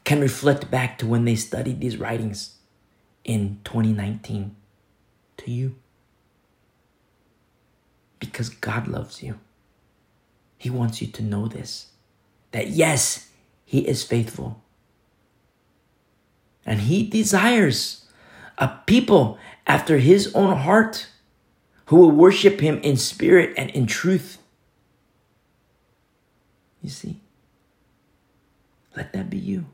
can 0.06 0.20
reflect 0.20 0.70
back 0.70 0.98
to 0.98 1.06
when 1.06 1.24
they 1.24 1.34
studied 1.34 1.80
these 1.80 1.96
writings 1.96 2.54
in 3.24 3.58
2019 3.64 4.54
to 5.36 5.50
you. 5.50 5.74
Because 8.20 8.48
God 8.48 8.86
loves 8.86 9.20
you. 9.20 9.40
He 10.56 10.70
wants 10.70 11.02
you 11.02 11.08
to 11.08 11.22
know 11.22 11.48
this 11.48 11.88
that 12.52 12.68
yes, 12.68 13.30
He 13.64 13.80
is 13.80 14.04
faithful. 14.04 14.62
And 16.64 16.82
He 16.82 17.04
desires 17.04 18.06
a 18.58 18.68
people 18.86 19.38
after 19.66 19.98
His 19.98 20.32
own 20.36 20.56
heart 20.58 21.08
who 21.86 21.96
will 21.96 22.12
worship 22.12 22.60
Him 22.60 22.78
in 22.78 22.96
spirit 22.96 23.52
and 23.56 23.70
in 23.70 23.86
truth. 23.86 24.38
You 26.80 26.90
see? 26.90 27.20
Let 28.96 29.12
that 29.12 29.28
be 29.28 29.38
you. 29.38 29.66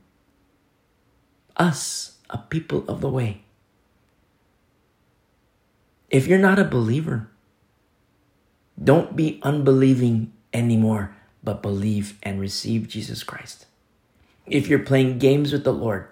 Us, 1.57 2.19
a 2.31 2.39
people 2.39 2.85
of 2.89 3.01
the 3.01 3.09
way. 3.09 3.43
If 6.11 6.27
you're 6.27 6.39
not 6.39 6.59
a 6.59 6.65
believer, 6.65 7.29
don't 8.83 9.17
be 9.17 9.41
unbelieving 9.43 10.33
anymore, 10.53 11.15
but 11.43 11.63
believe 11.63 12.19
and 12.23 12.41
receive 12.41 12.89
Jesus 12.89 13.23
Christ. 13.23 13.67
If 14.47 14.69
you're 14.69 14.79
playing 14.79 15.19
games 15.19 15.53
with 15.53 15.65
the 15.65 15.73
Lord, 15.73 16.09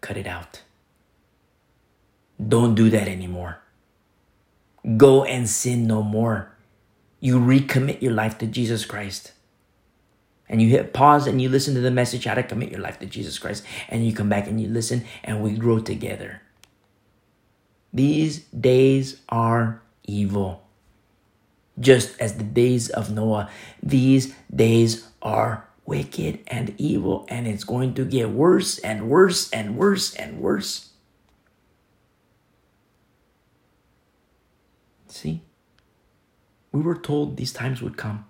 cut 0.00 0.16
it 0.16 0.26
out. 0.26 0.62
Don't 2.36 2.74
do 2.74 2.90
that 2.90 3.08
anymore. 3.08 3.58
Go 4.96 5.24
and 5.24 5.48
sin 5.48 5.86
no 5.86 6.02
more. 6.02 6.52
You 7.20 7.40
recommit 7.40 8.02
your 8.02 8.12
life 8.12 8.38
to 8.38 8.46
Jesus 8.46 8.84
Christ. 8.84 9.32
And 10.48 10.62
you 10.62 10.68
hit 10.68 10.92
pause 10.92 11.26
and 11.26 11.40
you 11.42 11.48
listen 11.48 11.74
to 11.74 11.80
the 11.80 11.90
message 11.90 12.24
how 12.24 12.34
to 12.34 12.42
commit 12.42 12.70
your 12.70 12.80
life 12.80 12.98
to 13.00 13.06
Jesus 13.06 13.38
Christ. 13.38 13.64
And 13.88 14.06
you 14.06 14.12
come 14.12 14.28
back 14.28 14.46
and 14.46 14.60
you 14.60 14.68
listen 14.68 15.04
and 15.24 15.42
we 15.42 15.52
grow 15.52 15.80
together. 15.80 16.42
These 17.92 18.40
days 18.40 19.20
are 19.28 19.82
evil. 20.04 20.62
Just 21.78 22.18
as 22.20 22.36
the 22.36 22.44
days 22.44 22.88
of 22.88 23.10
Noah, 23.10 23.50
these 23.82 24.34
days 24.54 25.08
are 25.20 25.66
wicked 25.86 26.40
and 26.48 26.74
evil, 26.78 27.24
and 27.28 27.46
it's 27.46 27.64
going 27.64 27.94
to 27.94 28.04
get 28.04 28.30
worse 28.30 28.78
and 28.78 29.08
worse 29.08 29.50
and 29.50 29.76
worse 29.76 30.14
and 30.14 30.40
worse. 30.40 30.90
See? 35.08 35.42
We 36.72 36.80
were 36.80 36.96
told 36.96 37.36
these 37.36 37.52
times 37.52 37.80
would 37.80 37.96
come. 37.96 38.26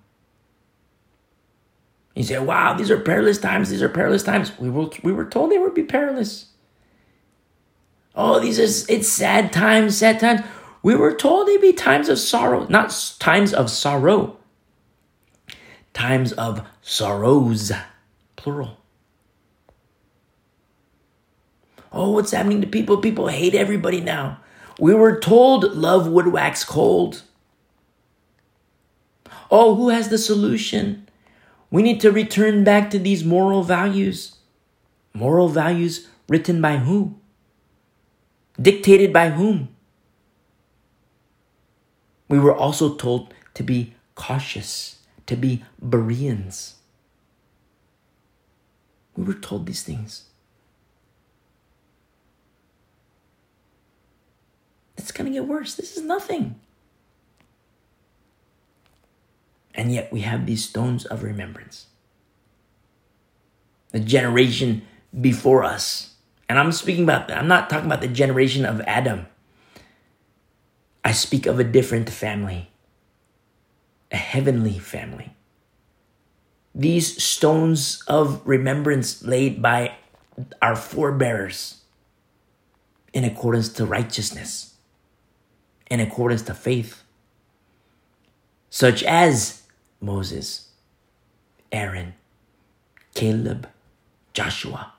You 2.16 2.22
say, 2.22 2.38
wow, 2.38 2.72
these 2.72 2.90
are 2.90 2.98
perilous 2.98 3.36
times, 3.36 3.68
these 3.68 3.82
are 3.82 3.90
perilous 3.90 4.22
times. 4.22 4.58
We 4.58 4.70
were, 4.70 4.88
we 5.02 5.12
were 5.12 5.26
told 5.26 5.50
they 5.50 5.58
would 5.58 5.74
be 5.74 5.82
perilous. 5.82 6.46
Oh, 8.14 8.40
these 8.40 8.58
are, 8.58 8.90
it's 8.90 9.06
sad 9.06 9.52
times, 9.52 9.98
sad 9.98 10.18
times. 10.18 10.40
We 10.82 10.96
were 10.96 11.12
told 11.12 11.46
they'd 11.46 11.60
be 11.60 11.74
times 11.74 12.08
of 12.08 12.18
sorrow, 12.18 12.66
not 12.68 13.16
times 13.18 13.52
of 13.52 13.68
sorrow, 13.68 14.38
times 15.92 16.32
of 16.32 16.66
sorrows, 16.80 17.70
plural. 18.36 18.78
Oh, 21.92 22.12
what's 22.12 22.30
happening 22.30 22.62
to 22.62 22.66
people? 22.66 22.96
People 22.96 23.28
hate 23.28 23.54
everybody 23.54 24.00
now. 24.00 24.40
We 24.80 24.94
were 24.94 25.20
told 25.20 25.76
love 25.76 26.08
would 26.08 26.28
wax 26.28 26.64
cold. 26.64 27.24
Oh, 29.50 29.74
who 29.74 29.90
has 29.90 30.08
the 30.08 30.18
solution? 30.18 31.05
We 31.70 31.82
need 31.82 32.00
to 32.00 32.12
return 32.12 32.64
back 32.64 32.90
to 32.90 32.98
these 32.98 33.24
moral 33.24 33.62
values. 33.62 34.36
Moral 35.12 35.48
values 35.48 36.08
written 36.28 36.60
by 36.60 36.78
who? 36.78 37.18
Dictated 38.60 39.12
by 39.12 39.30
whom? 39.30 39.68
We 42.28 42.38
were 42.38 42.54
also 42.54 42.94
told 42.94 43.32
to 43.54 43.62
be 43.62 43.94
cautious, 44.14 45.00
to 45.26 45.36
be 45.36 45.64
Bereans. 45.80 46.76
We 49.16 49.24
were 49.24 49.34
told 49.34 49.66
these 49.66 49.82
things. 49.82 50.24
It's 54.96 55.12
going 55.12 55.26
to 55.26 55.32
get 55.32 55.46
worse. 55.46 55.74
This 55.74 55.96
is 55.96 56.02
nothing. 56.02 56.60
And 59.76 59.92
yet 59.92 60.10
we 60.10 60.22
have 60.22 60.46
these 60.46 60.64
stones 60.64 61.04
of 61.04 61.22
remembrance. 61.22 61.86
The 63.92 64.00
generation 64.00 64.82
before 65.20 65.62
us. 65.62 66.14
And 66.48 66.58
I'm 66.58 66.72
speaking 66.72 67.04
about, 67.04 67.28
that, 67.28 67.38
I'm 67.38 67.48
not 67.48 67.68
talking 67.68 67.86
about 67.86 68.00
the 68.00 68.08
generation 68.08 68.64
of 68.64 68.80
Adam. 68.82 69.26
I 71.04 71.12
speak 71.12 71.46
of 71.46 71.60
a 71.60 71.64
different 71.64 72.08
family, 72.08 72.70
a 74.10 74.16
heavenly 74.16 74.78
family. 74.78 75.34
These 76.74 77.22
stones 77.22 78.02
of 78.08 78.42
remembrance 78.44 79.22
laid 79.22 79.62
by 79.62 79.96
our 80.60 80.76
forebears 80.76 81.82
in 83.12 83.24
accordance 83.24 83.68
to 83.70 83.86
righteousness, 83.86 84.74
in 85.90 86.00
accordance 86.00 86.42
to 86.42 86.54
faith, 86.54 87.02
such 88.68 89.02
as 89.04 89.62
Moses, 90.00 90.70
Aaron, 91.72 92.14
Caleb, 93.14 93.68
Joshua, 94.32 94.92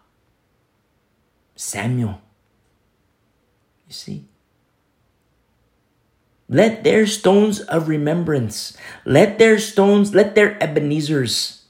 Samuel. 1.56 2.22
You 3.88 3.94
see? 3.94 4.26
Let 6.50 6.84
their 6.84 7.06
stones 7.06 7.60
of 7.60 7.90
remembrance, 7.90 8.78
let 9.06 9.38
their 9.38 9.60
stones, 9.60 10.16
let 10.16 10.34
their 10.34 10.58
Ebenezers 10.60 11.64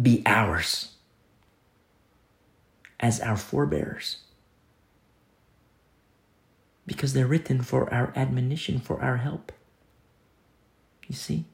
be 0.00 0.22
ours 0.24 0.94
as 3.00 3.20
our 3.20 3.36
forebears. 3.36 4.18
Because 6.86 7.12
they're 7.12 7.26
written 7.26 7.62
for 7.62 7.92
our 7.92 8.12
admonition, 8.16 8.80
for 8.80 9.02
our 9.02 9.18
help. 9.18 9.52
You 11.08 11.16
see? 11.16 11.46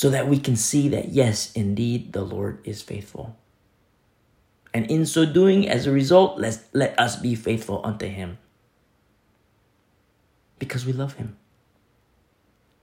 so 0.00 0.08
that 0.08 0.28
we 0.28 0.38
can 0.38 0.56
see 0.56 0.88
that, 0.88 1.10
yes, 1.10 1.52
indeed, 1.52 2.14
the 2.14 2.22
Lord 2.22 2.60
is 2.64 2.80
faithful. 2.80 3.36
And 4.72 4.90
in 4.90 5.04
so 5.04 5.26
doing, 5.26 5.68
as 5.68 5.86
a 5.86 5.92
result, 5.92 6.40
let 6.40 6.64
let 6.72 6.98
us 6.98 7.16
be 7.16 7.34
faithful 7.34 7.82
unto 7.84 8.06
Him. 8.06 8.38
Because 10.58 10.86
we 10.86 10.94
love 10.94 11.20
Him. 11.20 11.36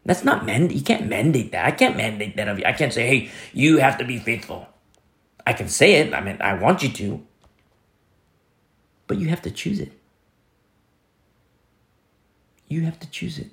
That's 0.06 0.24
not 0.24 0.46
mend. 0.46 0.74
You 0.74 0.84
can't 0.84 1.08
mandate 1.08 1.52
that. 1.54 1.66
I 1.66 1.72
can't 1.72 1.98
mandate 1.98 2.36
that 2.36 2.48
of 2.48 2.60
you. 2.60 2.66
I 2.66 2.74
can't 2.74 2.94
say, 2.94 3.08
hey, 3.08 3.32
you 3.52 3.78
have 3.78 3.98
to 3.98 4.06
be 4.06 4.20
faithful. 4.20 4.68
I 5.44 5.54
can 5.54 5.70
say 5.70 5.96
it. 5.96 6.14
I 6.14 6.22
mean, 6.22 6.38
I 6.40 6.54
want 6.54 6.84
you 6.84 6.90
to. 7.02 7.26
But 9.08 9.18
you 9.18 9.30
have 9.30 9.42
to 9.42 9.50
choose 9.50 9.80
it. 9.80 9.92
You 12.68 12.82
have 12.82 13.00
to 13.00 13.10
choose 13.10 13.40
it. 13.40 13.50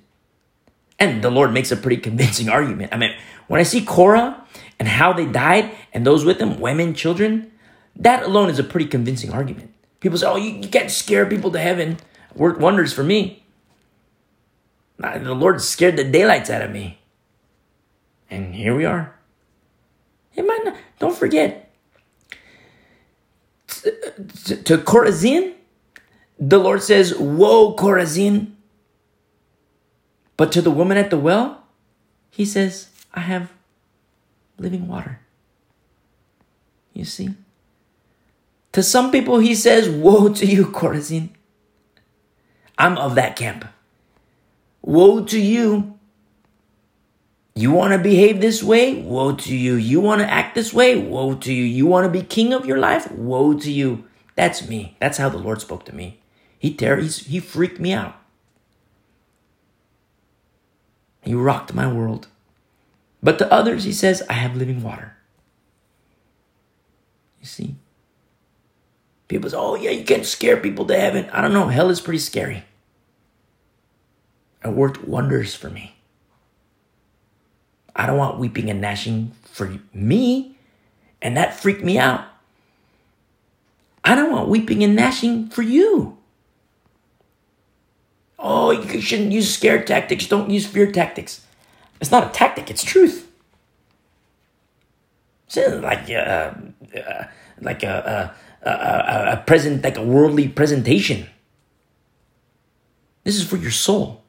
And 0.99 1.21
the 1.21 1.29
Lord 1.29 1.53
makes 1.53 1.71
a 1.71 1.77
pretty 1.77 1.97
convincing 1.97 2.49
argument. 2.49 2.93
I 2.93 2.97
mean, 2.97 3.13
when 3.47 3.59
I 3.59 3.63
see 3.63 3.83
Korah 3.83 4.45
and 4.79 4.87
how 4.87 5.13
they 5.13 5.25
died 5.25 5.71
and 5.93 6.05
those 6.05 6.23
with 6.23 6.39
them, 6.39 6.59
women, 6.59 6.93
children, 6.93 7.51
that 7.95 8.23
alone 8.23 8.49
is 8.49 8.59
a 8.59 8.63
pretty 8.63 8.87
convincing 8.87 9.31
argument. 9.31 9.73
People 9.99 10.17
say, 10.17 10.27
oh, 10.27 10.35
you, 10.35 10.51
you 10.51 10.67
can't 10.67 10.91
scare 10.91 11.25
people 11.25 11.51
to 11.51 11.59
heaven. 11.59 11.97
Worked 12.33 12.59
wonders 12.59 12.93
for 12.93 13.03
me. 13.03 13.43
The 14.97 15.33
Lord 15.33 15.61
scared 15.61 15.97
the 15.97 16.03
daylights 16.03 16.49
out 16.49 16.61
of 16.61 16.71
me. 16.71 16.99
And 18.29 18.55
here 18.55 18.75
we 18.75 18.85
are. 18.85 19.15
It 20.35 20.45
might 20.45 20.61
not, 20.65 20.75
don't 20.99 21.15
forget, 21.15 21.71
to, 23.67 23.91
to, 24.45 24.63
to 24.63 24.77
the 26.39 26.57
Lord 26.57 26.83
says, 26.83 27.15
Woe, 27.17 27.75
Chorazin. 27.75 28.54
But 30.37 30.51
to 30.53 30.61
the 30.61 30.71
woman 30.71 30.97
at 30.97 31.09
the 31.09 31.17
well, 31.17 31.63
he 32.29 32.45
says, 32.45 32.89
I 33.13 33.21
have 33.21 33.51
living 34.57 34.87
water. 34.87 35.19
You 36.93 37.05
see? 37.05 37.35
To 38.73 38.83
some 38.83 39.11
people, 39.11 39.39
he 39.39 39.55
says, 39.55 39.89
Woe 39.89 40.33
to 40.33 40.45
you, 40.45 40.65
Chorazin. 40.65 41.29
I'm 42.77 42.97
of 42.97 43.15
that 43.15 43.35
camp. 43.35 43.65
Woe 44.81 45.23
to 45.25 45.39
you. 45.39 45.97
You 47.55 47.71
want 47.71 47.93
to 47.93 47.97
behave 47.97 48.41
this 48.41 48.61
way? 48.61 49.01
Woe 49.01 49.33
to 49.33 49.55
you. 49.55 49.75
You 49.75 50.01
want 50.01 50.19
to 50.19 50.29
act 50.29 50.55
this 50.55 50.73
way? 50.73 50.97
Woe 50.97 51.35
to 51.35 51.53
you. 51.53 51.63
You 51.63 51.85
want 51.85 52.05
to 52.05 52.11
be 52.11 52.21
king 52.21 52.51
of 52.51 52.65
your 52.65 52.77
life? 52.77 53.09
Woe 53.11 53.53
to 53.53 53.71
you. 53.71 54.03
That's 54.35 54.67
me. 54.67 54.97
That's 54.99 55.17
how 55.17 55.29
the 55.29 55.37
Lord 55.37 55.61
spoke 55.61 55.85
to 55.85 55.95
me. 55.95 56.19
He 56.59 56.73
ter- 56.73 56.99
he 56.99 57.39
freaked 57.39 57.79
me 57.79 57.93
out. 57.93 58.15
He 61.25 61.33
rocked 61.33 61.73
my 61.73 61.91
world. 61.91 62.27
But 63.21 63.39
to 63.39 63.51
others, 63.51 63.83
he 63.83 63.91
says, 63.91 64.21
I 64.29 64.33
have 64.33 64.55
living 64.55 64.83
water. 64.83 65.17
You 67.41 67.47
see? 67.47 67.75
People 69.27 69.49
say, 69.49 69.57
oh, 69.57 69.75
yeah, 69.75 69.89
you 69.89 70.05
can't 70.05 70.25
scare 70.25 70.57
people 70.57 70.85
to 70.85 70.99
heaven. 70.99 71.27
I 71.31 71.41
don't 71.41 71.53
know. 71.53 71.67
Hell 71.67 71.89
is 71.89 71.99
pretty 71.99 72.19
scary. 72.19 72.63
It 74.63 74.69
worked 74.69 75.03
wonders 75.03 75.55
for 75.55 75.69
me. 75.69 75.95
I 77.95 78.05
don't 78.05 78.17
want 78.17 78.39
weeping 78.39 78.69
and 78.69 78.81
gnashing 78.81 79.31
for 79.43 79.79
me. 79.93 80.57
And 81.21 81.37
that 81.37 81.59
freaked 81.59 81.83
me 81.83 81.97
out. 81.97 82.25
I 84.03 84.13
don't 84.13 84.31
want 84.31 84.49
weeping 84.49 84.83
and 84.83 84.95
gnashing 84.95 85.49
for 85.49 85.63
you. 85.63 86.17
Oh, 88.47 88.69
you 88.69 89.01
shouldn't 89.01 89.31
use 89.31 89.51
scare 89.51 89.83
tactics. 89.83 90.27
Don't 90.27 90.51
use 90.51 90.67
fear 90.67 90.91
tactics. 90.91 91.41
It's 91.99 92.11
not 92.11 92.27
a 92.27 92.29
tactic, 92.29 92.69
it's 92.69 92.83
truth. 92.83 93.27
It's 95.47 95.57
like, 95.57 96.07
uh, 96.11 96.53
uh, 96.95 97.23
like 97.59 97.81
a, 97.81 98.35
a, 98.61 98.69
a, 98.69 99.33
a 99.33 99.43
present, 99.47 99.83
like 99.83 99.97
a 99.97 100.03
worldly 100.03 100.47
presentation. 100.47 101.27
This 103.23 103.35
is 103.35 103.43
for 103.43 103.57
your 103.57 103.71
soul. 103.71 104.21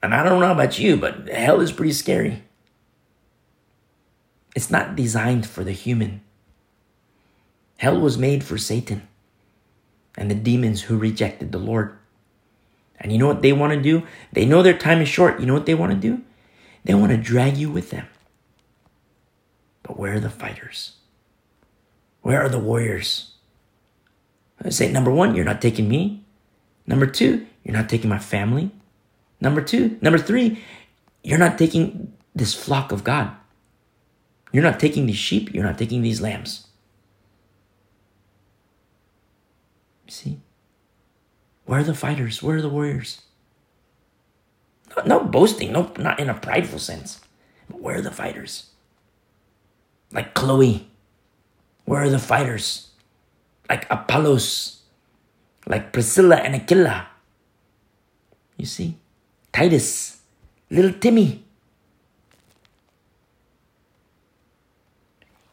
And 0.00 0.14
I 0.14 0.22
don't 0.22 0.38
know 0.38 0.52
about 0.52 0.78
you, 0.78 0.96
but 0.98 1.28
hell 1.28 1.60
is 1.60 1.72
pretty 1.72 1.92
scary. 1.92 2.44
It's 4.54 4.70
not 4.70 4.94
designed 4.94 5.46
for 5.46 5.64
the 5.64 5.72
human. 5.72 6.20
Hell 7.78 7.98
was 7.98 8.16
made 8.16 8.44
for 8.44 8.56
Satan 8.56 9.08
and 10.16 10.30
the 10.30 10.36
demons 10.36 10.82
who 10.82 10.96
rejected 10.96 11.50
the 11.50 11.58
Lord. 11.58 11.96
And 13.00 13.12
you 13.12 13.18
know 13.18 13.26
what 13.26 13.42
they 13.42 13.52
want 13.52 13.72
to 13.72 13.80
do? 13.80 14.06
They 14.32 14.44
know 14.44 14.62
their 14.62 14.76
time 14.76 15.00
is 15.00 15.08
short. 15.08 15.40
You 15.40 15.46
know 15.46 15.54
what 15.54 15.66
they 15.66 15.74
want 15.74 15.92
to 15.92 15.98
do? 15.98 16.22
They 16.84 16.94
want 16.94 17.10
to 17.12 17.16
drag 17.16 17.56
you 17.56 17.70
with 17.70 17.90
them. 17.90 18.06
But 19.82 19.98
where 19.98 20.14
are 20.14 20.20
the 20.20 20.30
fighters? 20.30 20.92
Where 22.22 22.42
are 22.42 22.48
the 22.48 22.58
warriors? 22.58 23.34
I 24.62 24.68
say, 24.68 24.92
number 24.92 25.10
one, 25.10 25.34
you're 25.34 25.44
not 25.44 25.62
taking 25.62 25.88
me. 25.88 26.24
Number 26.86 27.06
two, 27.06 27.46
you're 27.64 27.76
not 27.76 27.88
taking 27.88 28.10
my 28.10 28.18
family. 28.18 28.70
Number 29.40 29.62
two, 29.62 29.98
number 30.02 30.18
three, 30.18 30.62
you're 31.24 31.38
not 31.38 31.56
taking 31.56 32.12
this 32.34 32.54
flock 32.54 32.92
of 32.92 33.02
God. 33.04 33.30
You're 34.52 34.62
not 34.62 34.78
taking 34.78 35.06
these 35.06 35.16
sheep. 35.16 35.54
You're 35.54 35.64
not 35.64 35.78
taking 35.78 36.02
these 36.02 36.20
lambs. 36.20 36.66
See? 40.08 40.40
Where 41.70 41.78
are 41.78 41.84
the 41.84 41.94
fighters? 41.94 42.42
Where 42.42 42.56
are 42.56 42.62
the 42.62 42.68
warriors? 42.68 43.22
No, 44.90 45.04
no 45.06 45.20
boasting, 45.22 45.70
no, 45.70 45.92
not 45.96 46.18
in 46.18 46.28
a 46.28 46.34
prideful 46.34 46.80
sense. 46.80 47.20
But 47.68 47.80
where 47.80 47.98
are 47.98 48.02
the 48.02 48.10
fighters? 48.10 48.70
Like 50.10 50.34
Chloe. 50.34 50.90
Where 51.84 52.02
are 52.02 52.08
the 52.10 52.18
fighters? 52.18 52.88
Like 53.68 53.86
Apollos. 53.88 54.82
Like 55.64 55.92
Priscilla 55.92 56.42
and 56.42 56.56
Aquila. 56.56 57.06
You 58.56 58.66
see? 58.66 58.96
Titus. 59.52 60.18
Little 60.70 60.92
Timmy. 60.92 61.44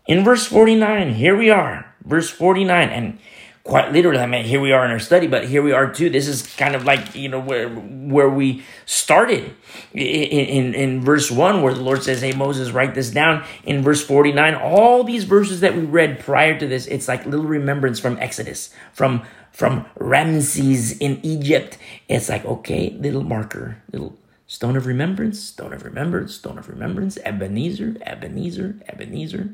In 0.08 0.24
verse 0.24 0.48
49, 0.48 1.14
here 1.14 1.38
we 1.38 1.52
are. 1.52 1.94
Verse 2.04 2.32
49. 2.32 2.90
And 2.90 3.20
quite 3.68 3.92
literally, 3.92 4.20
I 4.20 4.26
mean, 4.26 4.46
here 4.46 4.62
we 4.62 4.72
are 4.72 4.86
in 4.86 4.92
our 4.92 5.00
study, 5.00 5.28
but 5.28 5.50
here 5.50 5.62
we 5.62 5.74
are 5.74 5.92
too. 5.92 6.10
This 6.10 6.28
is 6.28 6.56
kind 6.56 6.74
of 6.74 6.86
like, 6.86 7.14
you 7.14 7.28
know, 7.28 7.40
where, 7.40 7.68
where 7.70 8.30
we 8.30 8.64
started 8.86 9.54
in, 9.94 10.02
in, 10.02 10.74
in 10.74 11.02
verse 11.02 11.30
1, 11.30 11.62
where 11.62 11.74
the 11.74 11.82
Lord 11.82 12.02
says, 12.02 12.22
Hey, 12.22 12.32
Moses, 12.32 12.72
write 12.72 12.96
this 12.96 13.12
down. 13.12 13.46
In 13.66 13.84
verse 13.84 14.04
49, 14.04 14.56
all 14.56 15.04
these 15.04 15.26
verses 15.26 15.60
that 15.60 15.76
we 15.76 15.82
read 15.82 16.20
prior 16.20 16.58
to 16.58 16.66
this, 16.66 16.88
it's 16.88 17.10
like 17.10 17.26
little 17.26 17.46
remembrance 17.46 18.00
from 18.00 18.18
Exodus, 18.20 18.74
from, 18.94 19.24
from 19.52 19.86
Ramses 19.98 20.98
in 21.00 21.20
Egypt. 21.22 21.78
It's 22.08 22.30
like, 22.30 22.46
okay, 22.46 22.92
little 22.98 23.24
marker, 23.24 23.84
little 23.92 24.18
stone 24.48 24.78
of 24.78 24.86
remembrance, 24.86 25.42
stone 25.42 25.74
of 25.74 25.84
remembrance, 25.84 26.36
stone 26.36 26.58
of 26.58 26.70
remembrance, 26.70 27.18
Ebenezer, 27.26 27.98
Ebenezer, 28.02 28.78
Ebenezer. 28.88 29.50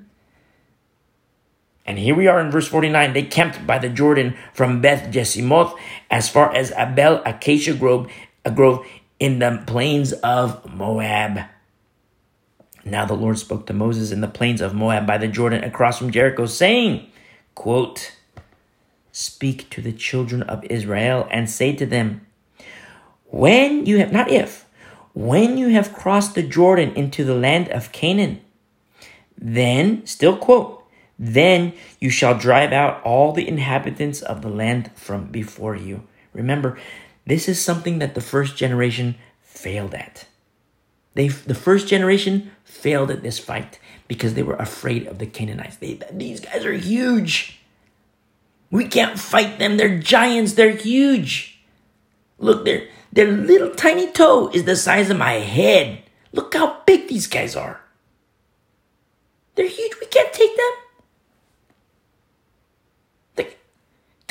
And 1.86 2.00
here 2.00 2.16
we 2.16 2.28
are 2.28 2.40
in 2.40 2.52
verse 2.52 2.68
49. 2.68 3.14
They 3.14 3.24
camped 3.24 3.68
by 3.68 3.78
the 3.78 3.90
Jordan 3.90 4.38
from 4.54 4.82
Beth 4.82 5.12
Jeshimoth 5.12 5.78
as 6.10 6.30
far 6.30 6.54
as 6.54 6.72
Abel 6.78 7.22
Acacia 7.26 7.74
Grove, 7.74 8.10
a 8.46 8.52
grove 8.52 8.86
in 9.20 9.40
the 9.40 9.64
plains 9.68 10.14
of 10.14 10.74
Moab. 10.74 11.42
Now 12.86 13.06
the 13.06 13.14
Lord 13.14 13.38
spoke 13.38 13.66
to 13.68 13.74
Moses 13.74 14.12
in 14.12 14.22
the 14.22 14.28
plains 14.28 14.62
of 14.62 14.74
Moab 14.74 15.06
by 15.06 15.18
the 15.18 15.28
Jordan 15.28 15.64
across 15.64 15.98
from 15.98 16.12
Jericho, 16.12 16.46
saying, 16.46 17.08
quote, 17.56 18.16
Speak 19.12 19.70
to 19.70 19.82
the 19.82 19.94
children 19.94 20.42
of 20.44 20.64
Israel 20.66 21.28
and 21.32 21.50
say 21.50 21.76
to 21.76 21.86
them, 21.86 22.26
When 23.26 23.86
you 23.86 24.00
have, 24.00 24.12
not 24.12 24.30
if, 24.30 24.66
when 25.14 25.58
you 25.58 25.70
have 25.70 25.94
crossed 25.94 26.34
the 26.34 26.44
Jordan 26.44 26.94
into 26.96 27.24
the 27.24 27.36
land 27.36 27.70
of 27.70 27.92
Canaan, 27.92 28.42
then, 29.38 30.06
still 30.06 30.36
quote, 30.36 30.83
then 31.18 31.74
you 32.00 32.10
shall 32.10 32.38
drive 32.38 32.72
out 32.72 33.02
all 33.04 33.32
the 33.32 33.48
inhabitants 33.48 34.22
of 34.22 34.42
the 34.42 34.50
land 34.50 34.92
from 34.96 35.28
before 35.28 35.76
you. 35.76 36.04
Remember, 36.34 36.78
this 37.26 37.48
is 37.48 37.62
something 37.62 38.00
that 38.00 38.16
the 38.16 38.22
first 38.22 38.58
generation 38.58 39.16
failed 39.42 39.94
at. 39.94 40.26
They, 41.14 41.28
the 41.28 41.56
first 41.56 41.88
generation 41.88 42.52
failed 42.64 43.12
at 43.12 43.24
this 43.24 43.40
fight 43.40 43.80
because 44.08 44.34
they 44.34 44.44
were 44.44 44.56
afraid 44.56 45.08
of 45.08 45.20
the 45.20 45.28
Canaanites. 45.28 45.78
They, 45.78 46.00
these 46.12 46.40
guys 46.40 46.66
are 46.66 46.74
huge. 46.74 47.60
We 48.72 48.88
can't 48.88 49.20
fight 49.20 49.60
them. 49.60 49.78
They're 49.78 50.00
giants. 50.00 50.54
They're 50.54 50.76
huge. 50.76 51.62
Look, 52.40 52.66
their, 52.66 52.88
their 53.12 53.32
little 53.32 53.70
tiny 53.76 54.12
toe 54.12 54.50
is 54.50 54.64
the 54.64 54.76
size 54.76 55.12
of 55.12 55.18
my 55.18 55.34
head. 55.34 56.04
Look 56.32 56.54
how 56.56 56.82
big 56.86 57.08
these 57.08 57.28
guys 57.28 57.56
are. 57.56 57.80
They're 59.56 59.68
huge. 59.68 59.94
We 60.02 60.08
can't 60.08 60.34
take 60.34 60.58
them. 60.58 60.83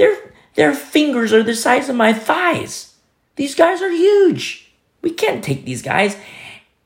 Their, 0.03 0.19
their 0.57 0.75
fingers 0.75 1.33
are 1.33 1.45
the 1.45 1.55
size 1.55 1.89
of 1.89 1.95
my 1.95 2.13
thighs. 2.13 2.97
These 3.37 3.55
guys 3.55 3.81
are 3.81 3.91
huge. 3.91 4.73
We 5.01 5.13
can't 5.13 5.45
take 5.45 5.65
these 5.65 5.81
guys. 5.81 6.17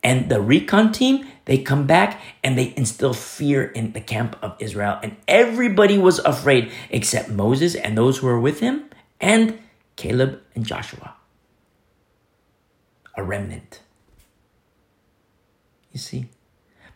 And 0.03 0.29
the 0.29 0.39
recon 0.39 0.93
team, 0.93 1.27
they 1.47 1.57
come 1.57 1.87
back 1.87 2.21
and 2.45 2.59
they 2.59 2.75
instill 2.77 3.15
fear 3.15 3.65
in 3.65 3.95
the 3.95 4.03
camp 4.03 4.37
of 4.43 4.55
Israel. 4.59 5.01
And 5.03 5.17
everybody 5.27 5.97
was 5.97 6.19
afraid 6.19 6.71
except 6.91 7.31
Moses 7.31 7.75
and 7.75 7.97
those 7.97 8.19
who 8.19 8.27
were 8.27 8.39
with 8.39 8.61
him 8.61 8.85
and 9.19 9.61
Caleb 9.97 10.43
and 10.55 10.67
Joshua. 10.67 11.15
A 13.17 13.23
remnant. 13.23 13.81
You 15.91 16.01
see? 16.01 16.29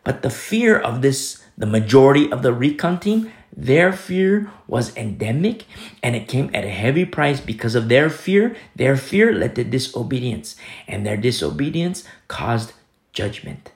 But 0.03 0.21
the 0.21 0.29
fear 0.29 0.77
of 0.77 1.01
this, 1.01 1.43
the 1.57 1.65
majority 1.65 2.31
of 2.31 2.43
the 2.43 2.53
recon 2.53 2.99
team, 2.99 3.31
their 3.55 3.91
fear 3.91 4.51
was 4.67 4.95
endemic 4.95 5.65
and 6.01 6.15
it 6.15 6.27
came 6.27 6.49
at 6.53 6.63
a 6.63 6.69
heavy 6.69 7.05
price 7.05 7.41
because 7.41 7.75
of 7.75 7.89
their 7.89 8.09
fear. 8.09 8.55
Their 8.75 8.95
fear 8.95 9.33
led 9.33 9.55
to 9.55 9.63
disobedience, 9.63 10.55
and 10.87 11.05
their 11.05 11.17
disobedience 11.17 12.03
caused 12.27 12.73
judgment. 13.13 13.71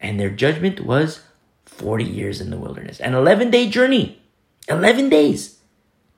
And 0.00 0.18
their 0.18 0.30
judgment 0.30 0.80
was 0.80 1.20
40 1.66 2.04
years 2.04 2.40
in 2.40 2.50
the 2.50 2.58
wilderness. 2.58 3.00
An 3.00 3.14
11 3.14 3.50
day 3.50 3.68
journey, 3.68 4.22
11 4.68 5.08
days, 5.08 5.58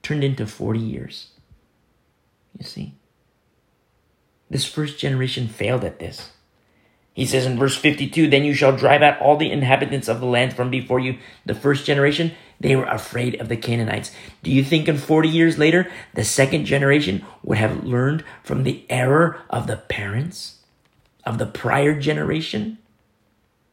turned 0.03 0.23
into 0.23 0.47
40 0.47 0.79
years. 0.79 1.29
You 2.59 2.65
see? 2.65 2.95
This 4.51 4.67
first 4.67 4.99
generation 4.99 5.49
failed 5.49 5.83
at 5.83 5.99
this. 5.99 6.33
He 7.15 7.27
says 7.27 7.45
in 7.47 7.59
verse 7.59 7.77
52 7.77 8.29
Then 8.29 8.45
you 8.45 8.55
shall 8.55 8.77
drive 8.77 9.03
out 9.03 9.21
all 9.21 9.37
the 9.37 9.51
inhabitants 9.51 10.09
of 10.09 10.21
the 10.21 10.27
land 10.27 10.55
from 10.55 10.71
before 10.71 11.01
you. 11.01 11.19
The 11.45 11.55
first 11.55 11.85
generation, 11.85 12.33
they 12.63 12.77
were 12.77 12.85
afraid 12.85 13.41
of 13.41 13.49
the 13.49 13.57
Canaanites. 13.57 14.13
Do 14.43 14.51
you 14.51 14.63
think 14.63 14.89
in 14.89 14.97
40 14.97 15.29
years 15.29 15.59
later, 15.59 15.91
the 16.15 16.25
second 16.25 16.65
generation 16.65 17.25
would 17.43 17.59
have 17.59 17.85
learned 17.85 18.25
from 18.45 18.63
the 18.63 18.85
error 18.89 19.41
of 19.51 19.67
the 19.67 19.77
parents? 19.77 20.61
Of 21.27 21.39
the 21.39 21.47
prior 21.47 21.99
generation? 21.99 22.79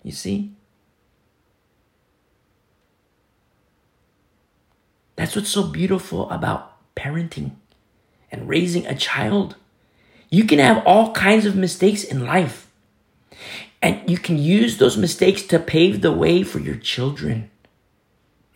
You 0.04 0.12
see? 0.12 0.54
That's 5.16 5.36
what's 5.36 5.50
so 5.50 5.64
beautiful 5.64 6.30
about 6.32 6.74
parenting 6.96 7.52
and 8.32 8.50
raising 8.50 8.88
a 8.88 8.96
child. 8.96 9.56
You 10.30 10.46
can 10.46 10.60
have 10.60 10.86
all 10.86 11.12
kinds 11.14 11.46
of 11.46 11.56
mistakes 11.56 12.04
in 12.04 12.26
life. 12.26 12.72
And 13.82 14.10
you 14.10 14.18
can 14.18 14.38
use 14.38 14.78
those 14.78 14.98
mistakes 14.98 15.44
to 15.44 15.60
pave 15.60 16.02
the 16.02 16.12
way 16.12 16.44
for 16.44 16.60
your 16.60 16.76
children. 16.76 17.52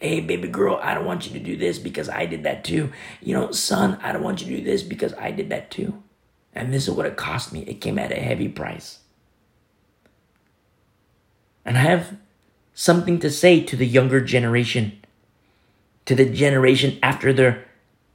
Hey, 0.04 0.20
baby 0.20 0.50
girl, 0.50 0.82
I 0.84 0.96
don't 0.96 1.06
want 1.06 1.26
you 1.26 1.32
to 1.32 1.40
do 1.40 1.56
this 1.56 1.80
because 1.80 2.10
I 2.10 2.26
did 2.26 2.44
that 2.44 2.66
too. 2.66 2.92
You 3.22 3.36
know, 3.36 3.52
son, 3.52 3.98
I 4.04 4.12
don't 4.12 4.22
want 4.22 4.42
you 4.42 4.48
to 4.48 4.58
do 4.58 4.62
this 4.62 4.84
because 4.84 5.14
I 5.14 5.32
did 5.32 5.48
that 5.48 5.72
too. 5.72 6.04
And 6.54 6.74
this 6.74 6.90
is 6.90 6.94
what 6.94 7.06
it 7.06 7.16
cost 7.16 7.54
me. 7.54 7.62
It 7.62 7.80
came 7.80 7.98
at 7.98 8.12
a 8.12 8.16
heavy 8.16 8.50
price. 8.50 9.00
And 11.64 11.78
I 11.78 11.80
have 11.80 12.18
something 12.74 13.18
to 13.20 13.32
say 13.32 13.62
to 13.62 13.78
the 13.78 13.88
younger 13.88 14.20
generation, 14.20 15.00
to 16.04 16.16
the 16.16 16.26
generation 16.26 17.00
after 17.02 17.32
their 17.32 17.64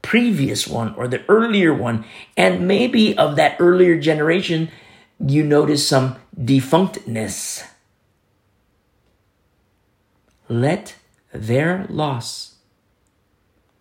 previous 0.02 0.68
one 0.68 0.94
or 0.94 1.08
the 1.08 1.24
earlier 1.26 1.72
one. 1.72 2.04
And 2.36 2.68
maybe 2.68 3.16
of 3.16 3.36
that 3.36 3.56
earlier 3.58 3.98
generation, 3.98 4.70
you 5.18 5.42
notice 5.42 5.88
some 5.88 6.16
defunctness. 6.38 7.66
Let 10.50 10.94
their 11.38 11.86
loss 11.88 12.56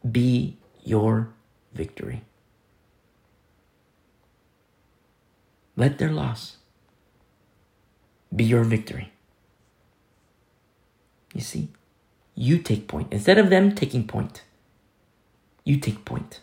be 0.09 0.57
your 0.83 1.29
victory. 1.73 2.21
Let 5.75 5.97
their 5.97 6.11
loss 6.11 6.57
be 8.35 8.43
your 8.43 8.63
victory. 8.63 9.11
You 11.33 11.41
see, 11.41 11.69
you 12.35 12.59
take 12.59 12.87
point. 12.87 13.07
Instead 13.11 13.37
of 13.37 13.49
them 13.49 13.73
taking 13.73 14.07
point, 14.07 14.43
you 15.63 15.77
take 15.79 16.05
point. 16.05 16.41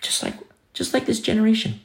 Just 0.00 0.22
like 0.22 0.34
just 0.74 0.92
like 0.92 1.06
this 1.06 1.20
generation. 1.20 1.80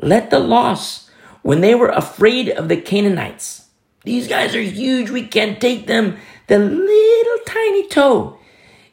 Let 0.00 0.30
the 0.30 0.38
loss 0.38 1.07
when 1.42 1.60
they 1.60 1.74
were 1.74 1.88
afraid 1.88 2.48
of 2.48 2.68
the 2.68 2.80
Canaanites. 2.80 3.68
These 4.04 4.28
guys 4.28 4.54
are 4.54 4.60
huge, 4.60 5.10
we 5.10 5.26
can't 5.26 5.60
take 5.60 5.86
them. 5.86 6.16
The 6.46 6.58
little 6.58 7.44
tiny 7.46 7.88
toe 7.88 8.38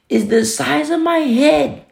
is 0.09 0.27
the 0.27 0.45
size 0.45 0.89
of 0.89 1.01
my 1.01 1.19
head. 1.19 1.85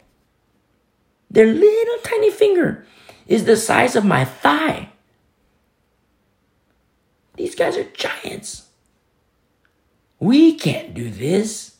Their 1.30 1.46
little 1.46 1.98
tiny 2.02 2.30
finger 2.30 2.86
is 3.26 3.44
the 3.44 3.56
size 3.56 3.96
of 3.96 4.04
my 4.04 4.24
thigh. 4.24 4.90
These 7.36 7.54
guys 7.54 7.76
are 7.76 7.84
giants. 7.84 8.68
We 10.20 10.54
can't 10.54 10.94
do 10.94 11.10
this. 11.10 11.76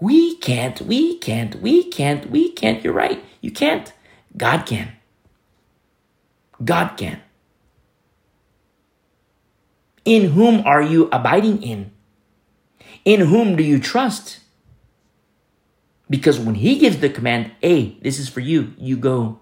We 0.00 0.36
can't, 0.36 0.80
we 0.82 1.18
can't, 1.18 1.56
we 1.60 1.84
can't, 1.84 2.30
we 2.30 2.50
can't. 2.52 2.82
You're 2.82 2.92
right. 2.92 3.22
You 3.40 3.50
can't. 3.50 3.92
God 4.36 4.66
can. 4.66 4.92
God 6.64 6.96
can. 6.96 7.20
In 10.04 10.30
whom 10.30 10.66
are 10.66 10.82
you 10.82 11.08
abiding 11.12 11.62
in? 11.62 11.92
In 13.04 13.20
whom 13.20 13.56
do 13.56 13.62
you 13.62 13.78
trust? 13.78 14.40
Because 16.10 16.38
when 16.38 16.56
he 16.56 16.78
gives 16.78 16.98
the 16.98 17.08
command, 17.08 17.52
hey, 17.60 17.96
this 18.02 18.18
is 18.18 18.28
for 18.28 18.40
you, 18.40 18.74
you 18.76 18.96
go. 18.96 19.40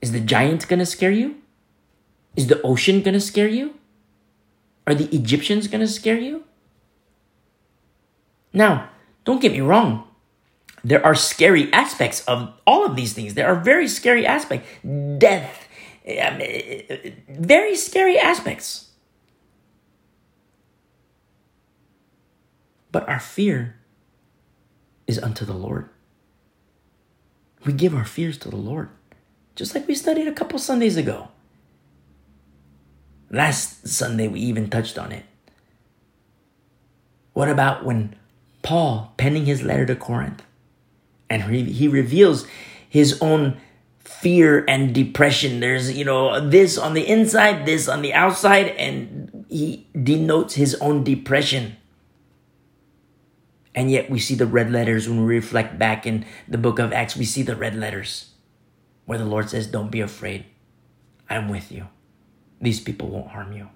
Is 0.00 0.12
the 0.12 0.20
giant 0.20 0.66
gonna 0.68 0.86
scare 0.86 1.10
you? 1.10 1.36
Is 2.36 2.46
the 2.46 2.60
ocean 2.62 3.02
gonna 3.02 3.20
scare 3.20 3.48
you? 3.48 3.74
Are 4.86 4.94
the 4.94 5.14
Egyptians 5.14 5.68
gonna 5.68 5.86
scare 5.86 6.18
you? 6.18 6.44
Now, 8.52 8.88
don't 9.24 9.40
get 9.40 9.52
me 9.52 9.60
wrong 9.60 10.08
there 10.84 11.04
are 11.04 11.14
scary 11.14 11.72
aspects 11.72 12.24
of 12.26 12.52
all 12.66 12.84
of 12.84 12.96
these 12.96 13.12
things. 13.12 13.34
There 13.34 13.46
are 13.46 13.56
very 13.56 13.88
scary 13.88 14.26
aspects. 14.26 14.68
Death, 15.18 15.67
Um, 16.08 16.40
uh, 16.40 17.10
very 17.28 17.76
scary 17.76 18.18
aspects. 18.18 18.90
But 22.90 23.06
our 23.08 23.20
fear 23.20 23.76
is 25.06 25.18
unto 25.18 25.44
the 25.44 25.52
Lord. 25.52 25.90
We 27.66 27.74
give 27.74 27.94
our 27.94 28.06
fears 28.06 28.38
to 28.38 28.48
the 28.48 28.56
Lord, 28.56 28.88
just 29.54 29.74
like 29.74 29.86
we 29.86 29.94
studied 29.94 30.28
a 30.28 30.32
couple 30.32 30.58
Sundays 30.58 30.96
ago. 30.96 31.28
Last 33.30 33.86
Sunday, 33.86 34.28
we 34.28 34.40
even 34.40 34.70
touched 34.70 34.96
on 34.98 35.12
it. 35.12 35.26
What 37.34 37.50
about 37.50 37.84
when 37.84 38.16
Paul, 38.62 39.12
penning 39.18 39.44
his 39.44 39.62
letter 39.62 39.84
to 39.84 39.96
Corinth, 39.96 40.42
and 41.28 41.42
he, 41.42 41.64
he 41.64 41.88
reveals 41.88 42.46
his 42.88 43.20
own 43.20 43.60
fear 44.08 44.64
and 44.66 44.94
depression. 44.94 45.60
There's, 45.60 45.96
you 45.96 46.04
know, 46.04 46.48
this 46.48 46.78
on 46.78 46.94
the 46.94 47.06
inside, 47.06 47.66
this 47.66 47.88
on 47.88 48.02
the 48.02 48.14
outside, 48.14 48.68
and 48.68 49.46
he 49.48 49.88
denotes 50.02 50.54
his 50.54 50.74
own 50.76 51.04
depression. 51.04 51.76
And 53.74 53.90
yet 53.90 54.10
we 54.10 54.18
see 54.18 54.34
the 54.34 54.46
red 54.46 54.72
letters 54.72 55.08
when 55.08 55.20
we 55.20 55.34
reflect 55.34 55.78
back 55.78 56.06
in 56.06 56.24
the 56.48 56.58
book 56.58 56.78
of 56.78 56.92
Acts, 56.92 57.16
we 57.16 57.24
see 57.24 57.42
the 57.42 57.54
red 57.54 57.76
letters 57.76 58.32
where 59.04 59.18
the 59.18 59.24
Lord 59.24 59.50
says, 59.50 59.66
Don't 59.66 59.90
be 59.90 60.00
afraid. 60.00 60.46
I'm 61.30 61.48
with 61.48 61.70
you. 61.70 61.88
These 62.60 62.80
people 62.80 63.08
won't 63.08 63.28
harm 63.28 63.52
you. 63.52 63.68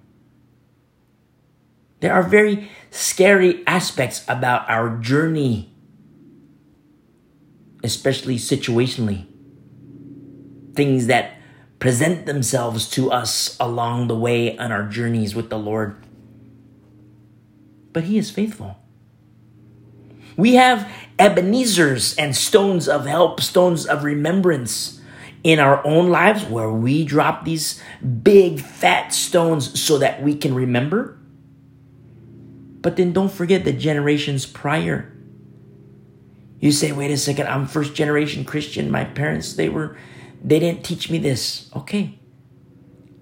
There 2.01 2.13
are 2.13 2.23
very 2.23 2.69
scary 2.91 3.65
aspects 3.65 4.25
about 4.27 4.69
our 4.69 4.97
journey 4.97 5.73
especially 7.83 8.37
situationally. 8.37 9.27
Things 10.75 11.07
that 11.07 11.37
present 11.79 12.25
themselves 12.25 12.89
to 12.91 13.11
us 13.11 13.57
along 13.59 14.07
the 14.07 14.15
way 14.15 14.57
on 14.57 14.71
our 14.71 14.83
journeys 14.83 15.35
with 15.35 15.49
the 15.49 15.59
Lord. 15.59 15.95
But 17.91 18.03
He 18.05 18.17
is 18.17 18.31
faithful. 18.31 18.77
We 20.35 20.55
have 20.55 20.91
Ebenezer's 21.19 22.15
and 22.15 22.35
stones 22.35 22.87
of 22.87 23.05
help, 23.05 23.41
stones 23.41 23.85
of 23.85 24.03
remembrance 24.03 24.99
in 25.43 25.59
our 25.59 25.85
own 25.85 26.09
lives 26.09 26.43
where 26.45 26.71
we 26.71 27.05
drop 27.05 27.45
these 27.45 27.81
big 28.23 28.59
fat 28.59 29.13
stones 29.13 29.79
so 29.79 29.97
that 29.99 30.23
we 30.23 30.35
can 30.35 30.55
remember. 30.55 31.19
But 32.81 32.95
then 32.95 33.13
don't 33.13 33.31
forget 33.31 33.63
the 33.63 33.73
generations 33.73 34.45
prior 34.45 35.13
you 36.63 36.71
say, 36.71 36.93
wait 36.93 37.11
a 37.11 37.17
second, 37.17 37.47
I'm 37.47 37.67
first 37.67 37.93
generation 37.93 38.45
Christian. 38.45 38.89
My 38.89 39.03
parents, 39.03 39.55
they 39.55 39.67
were, 39.67 39.97
they 40.43 40.59
didn't 40.59 40.83
teach 40.83 41.09
me 41.09 41.17
this. 41.17 41.69
Okay. 41.75 42.19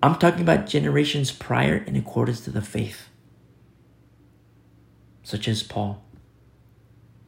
I'm 0.03 0.15
talking 0.15 0.41
about 0.41 0.65
generations 0.65 1.31
prior 1.31 1.77
in 1.77 1.95
accordance 1.95 2.41
to 2.41 2.49
the 2.49 2.61
faith, 2.61 3.09
such 5.21 5.47
as 5.47 5.61
Paul, 5.61 6.03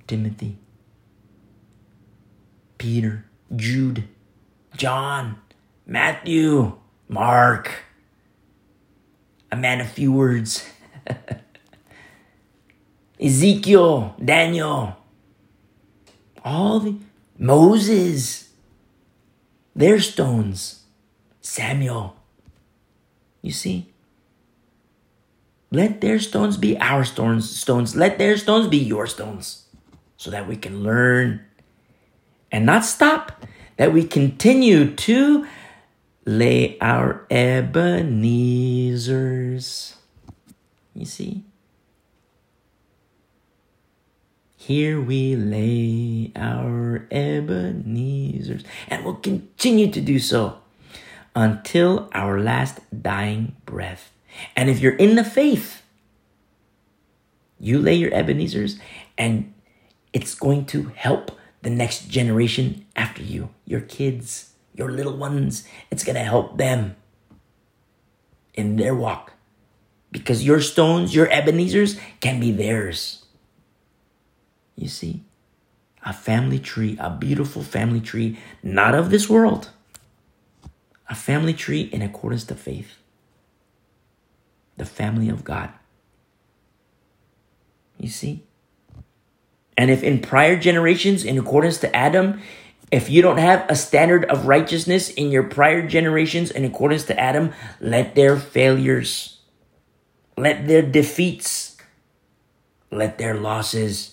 Timothy, 0.08 0.58
Peter, 2.80 3.26
Jude, 3.56 4.06
John, 4.76 5.40
Matthew, 5.86 6.78
Mark, 7.08 7.72
a 9.52 9.56
man 9.56 9.80
of 9.80 9.92
few 9.92 10.12
words, 10.12 10.68
Ezekiel, 13.20 14.16
Daniel, 14.24 14.98
all 16.44 16.80
the 16.80 16.98
Moses, 17.38 18.43
their 19.76 20.00
stones, 20.00 20.84
Samuel. 21.42 22.16
You 23.42 23.52
see? 23.52 23.92
Let 25.72 26.02
their 26.02 26.20
stones 26.20 26.58
be 26.58 26.78
our 26.78 27.04
stones, 27.04 27.50
stones. 27.50 27.96
Let 27.96 28.20
their 28.20 28.38
stones 28.38 28.68
be 28.68 28.78
your 28.78 29.08
stones 29.08 29.66
so 30.18 30.30
that 30.30 30.48
we 30.48 30.56
can 30.56 30.84
learn 30.84 31.42
and 32.52 32.64
not 32.66 32.86
stop, 32.86 33.44
that 33.78 33.92
we 33.92 34.06
continue 34.06 34.94
to 34.94 35.48
lay 36.26 36.78
our 36.80 37.26
Ebenezers. 37.30 39.96
You 40.94 41.06
see? 41.06 41.44
Here 44.64 45.02
we 45.02 45.36
lay 45.36 46.32
our 46.38 47.06
Ebenezers, 47.12 48.64
and 48.88 49.04
we'll 49.04 49.16
continue 49.16 49.92
to 49.92 50.00
do 50.00 50.20
so 50.20 50.60
until 51.36 52.08
our 52.14 52.40
last 52.40 52.80
dying 52.96 53.58
breath. 53.66 54.14
And 54.56 54.70
if 54.70 54.80
you're 54.80 54.96
in 54.96 55.16
the 55.18 55.26
faith, 55.26 55.82
you 57.60 57.78
lay 57.78 57.96
your 57.96 58.12
Ebenezers, 58.12 58.80
and 59.18 59.54
it's 60.14 60.34
going 60.34 60.64
to 60.68 60.94
help 60.96 61.38
the 61.62 61.70
next 61.70 62.08
generation 62.08 62.86
after 62.96 63.22
you, 63.22 63.50
your 63.66 63.82
kids, 63.82 64.54
your 64.74 64.94
little 64.94 65.18
ones. 65.18 65.68
It's 65.92 66.06
going 66.06 66.16
to 66.16 66.24
help 66.24 66.58
them 66.58 66.96
in 68.54 68.78
their 68.78 68.96
walk 68.96 69.34
because 70.10 70.46
your 70.46 70.62
stones, 70.62 71.14
your 71.14 71.28
Ebenezers 71.28 72.00
can 72.22 72.40
be 72.40 72.54
theirs. 72.54 73.23
You 74.76 74.88
see, 74.88 75.24
a 76.06 76.14
family 76.14 76.60
tree, 76.60 76.98
a 77.00 77.10
beautiful 77.10 77.64
family 77.64 78.02
tree, 78.02 78.40
not 78.62 78.96
of 78.96 79.10
this 79.10 79.30
world, 79.30 79.70
a 81.10 81.16
family 81.16 81.54
tree 81.54 81.82
in 81.82 82.02
accordance 82.02 82.44
to 82.46 82.56
faith, 82.56 82.98
the 84.78 84.86
family 84.86 85.30
of 85.30 85.44
God. 85.44 85.70
You 87.98 88.10
see? 88.10 88.44
And 89.78 89.90
if 89.90 90.04
in 90.04 90.20
prior 90.20 90.58
generations, 90.58 91.24
in 91.24 91.38
accordance 91.38 91.78
to 91.80 91.96
Adam, 91.96 92.42
if 92.92 93.10
you 93.10 93.22
don't 93.22 93.38
have 93.38 93.66
a 93.70 93.76
standard 93.76 94.26
of 94.26 94.46
righteousness 94.46 95.10
in 95.10 95.32
your 95.32 95.44
prior 95.44 95.88
generations 95.88 96.52
in 96.52 96.64
accordance 96.64 97.06
to 97.06 97.20
Adam, 97.20 97.54
let 97.80 98.14
their 98.14 98.38
failures, 98.38 99.40
let 100.38 100.68
their 100.68 100.84
defeats, 100.84 101.78
let 102.92 103.18
their 103.18 103.36
losses 103.36 104.13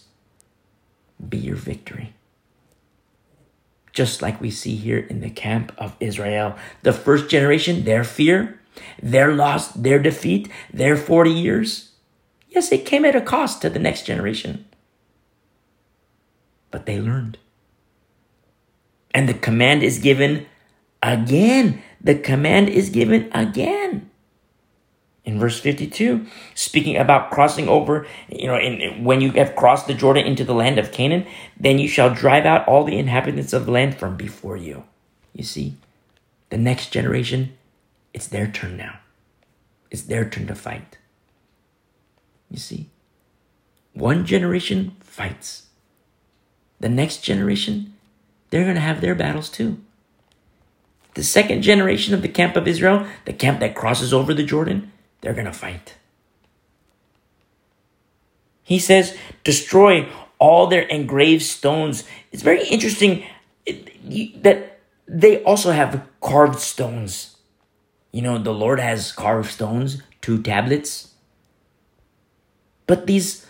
be 1.28 1.38
your 1.38 1.56
victory. 1.56 2.14
Just 3.92 4.22
like 4.22 4.40
we 4.40 4.50
see 4.50 4.76
here 4.76 4.98
in 4.98 5.20
the 5.20 5.30
camp 5.30 5.72
of 5.76 5.96
Israel. 6.00 6.56
The 6.82 6.92
first 6.92 7.28
generation, 7.28 7.84
their 7.84 8.04
fear, 8.04 8.60
their 9.02 9.34
loss, 9.34 9.68
their 9.72 9.98
defeat, 9.98 10.48
their 10.72 10.96
40 10.96 11.30
years. 11.30 11.90
Yes, 12.48 12.72
it 12.72 12.86
came 12.86 13.04
at 13.04 13.16
a 13.16 13.20
cost 13.20 13.62
to 13.62 13.70
the 13.70 13.78
next 13.78 14.06
generation. 14.06 14.64
But 16.70 16.86
they 16.86 17.00
learned. 17.00 17.38
And 19.12 19.28
the 19.28 19.34
command 19.34 19.82
is 19.82 19.98
given 19.98 20.46
again. 21.02 21.82
The 22.00 22.14
command 22.14 22.68
is 22.68 22.90
given 22.90 23.28
again. 23.32 24.09
In 25.24 25.38
verse 25.38 25.60
52, 25.60 26.26
speaking 26.54 26.96
about 26.96 27.30
crossing 27.30 27.68
over, 27.68 28.06
you 28.30 28.46
know, 28.46 28.58
in, 28.58 29.04
when 29.04 29.20
you 29.20 29.32
have 29.32 29.54
crossed 29.54 29.86
the 29.86 29.94
Jordan 29.94 30.26
into 30.26 30.44
the 30.44 30.54
land 30.54 30.78
of 30.78 30.92
Canaan, 30.92 31.26
then 31.58 31.78
you 31.78 31.88
shall 31.88 32.14
drive 32.14 32.46
out 32.46 32.66
all 32.66 32.84
the 32.84 32.98
inhabitants 32.98 33.52
of 33.52 33.66
the 33.66 33.72
land 33.72 33.98
from 33.98 34.16
before 34.16 34.56
you. 34.56 34.84
You 35.34 35.44
see, 35.44 35.76
the 36.48 36.56
next 36.56 36.90
generation, 36.90 37.56
it's 38.14 38.26
their 38.26 38.46
turn 38.46 38.76
now. 38.76 39.00
It's 39.90 40.02
their 40.02 40.28
turn 40.28 40.46
to 40.46 40.54
fight. 40.54 40.98
You 42.50 42.58
see, 42.58 42.88
one 43.92 44.24
generation 44.24 44.96
fights. 45.00 45.66
The 46.80 46.88
next 46.88 47.18
generation, 47.18 47.94
they're 48.48 48.64
going 48.64 48.74
to 48.74 48.80
have 48.80 49.00
their 49.00 49.14
battles 49.14 49.50
too. 49.50 49.78
The 51.14 51.22
second 51.22 51.62
generation 51.62 52.14
of 52.14 52.22
the 52.22 52.28
camp 52.28 52.56
of 52.56 52.66
Israel, 52.66 53.06
the 53.24 53.32
camp 53.32 53.60
that 53.60 53.74
crosses 53.74 54.14
over 54.14 54.32
the 54.32 54.44
Jordan, 54.44 54.92
they're 55.20 55.34
going 55.34 55.46
to 55.46 55.52
fight. 55.52 55.96
He 58.62 58.78
says, 58.78 59.16
destroy 59.44 60.08
all 60.38 60.66
their 60.66 60.82
engraved 60.82 61.42
stones. 61.42 62.04
It's 62.32 62.42
very 62.42 62.66
interesting 62.68 63.24
that 63.66 64.78
they 65.06 65.42
also 65.42 65.72
have 65.72 66.06
carved 66.20 66.60
stones. 66.60 67.36
You 68.12 68.22
know, 68.22 68.38
the 68.38 68.54
Lord 68.54 68.80
has 68.80 69.12
carved 69.12 69.50
stones, 69.50 70.02
two 70.20 70.40
tablets. 70.42 71.14
But 72.86 73.06
these 73.06 73.46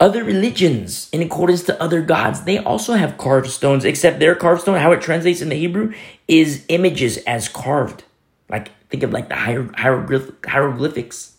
other 0.00 0.24
religions, 0.24 1.08
in 1.12 1.22
accordance 1.22 1.62
to 1.64 1.80
other 1.80 2.00
gods, 2.00 2.42
they 2.42 2.58
also 2.58 2.94
have 2.94 3.18
carved 3.18 3.50
stones, 3.50 3.84
except 3.84 4.18
their 4.18 4.34
carved 4.34 4.62
stone, 4.62 4.78
how 4.78 4.92
it 4.92 5.00
translates 5.00 5.40
in 5.40 5.48
the 5.48 5.54
Hebrew, 5.54 5.94
is 6.26 6.64
images 6.68 7.18
as 7.18 7.48
carved. 7.48 8.02
Like, 8.48 8.70
think 8.92 9.02
of 9.02 9.10
like 9.10 9.30
the 9.30 9.34
hieroglyph- 9.34 10.44
hieroglyphics, 10.44 11.38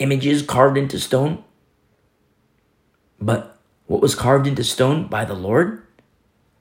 images 0.00 0.42
carved 0.42 0.76
into 0.76 0.98
stone. 0.98 1.44
But 3.20 3.56
what 3.86 4.02
was 4.02 4.16
carved 4.16 4.48
into 4.48 4.64
stone 4.64 5.06
by 5.06 5.24
the 5.24 5.34
Lord? 5.34 5.86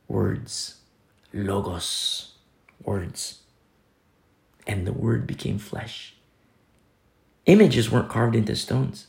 Words. 0.08 0.76
Logos. 1.34 2.34
Words. 2.84 3.40
And 4.68 4.86
the 4.86 4.94
word 4.94 5.26
became 5.26 5.58
flesh. 5.58 6.14
Images 7.48 7.90
weren't 7.90 8.10
carved 8.10 8.36
into 8.36 8.56
stones. 8.56 9.08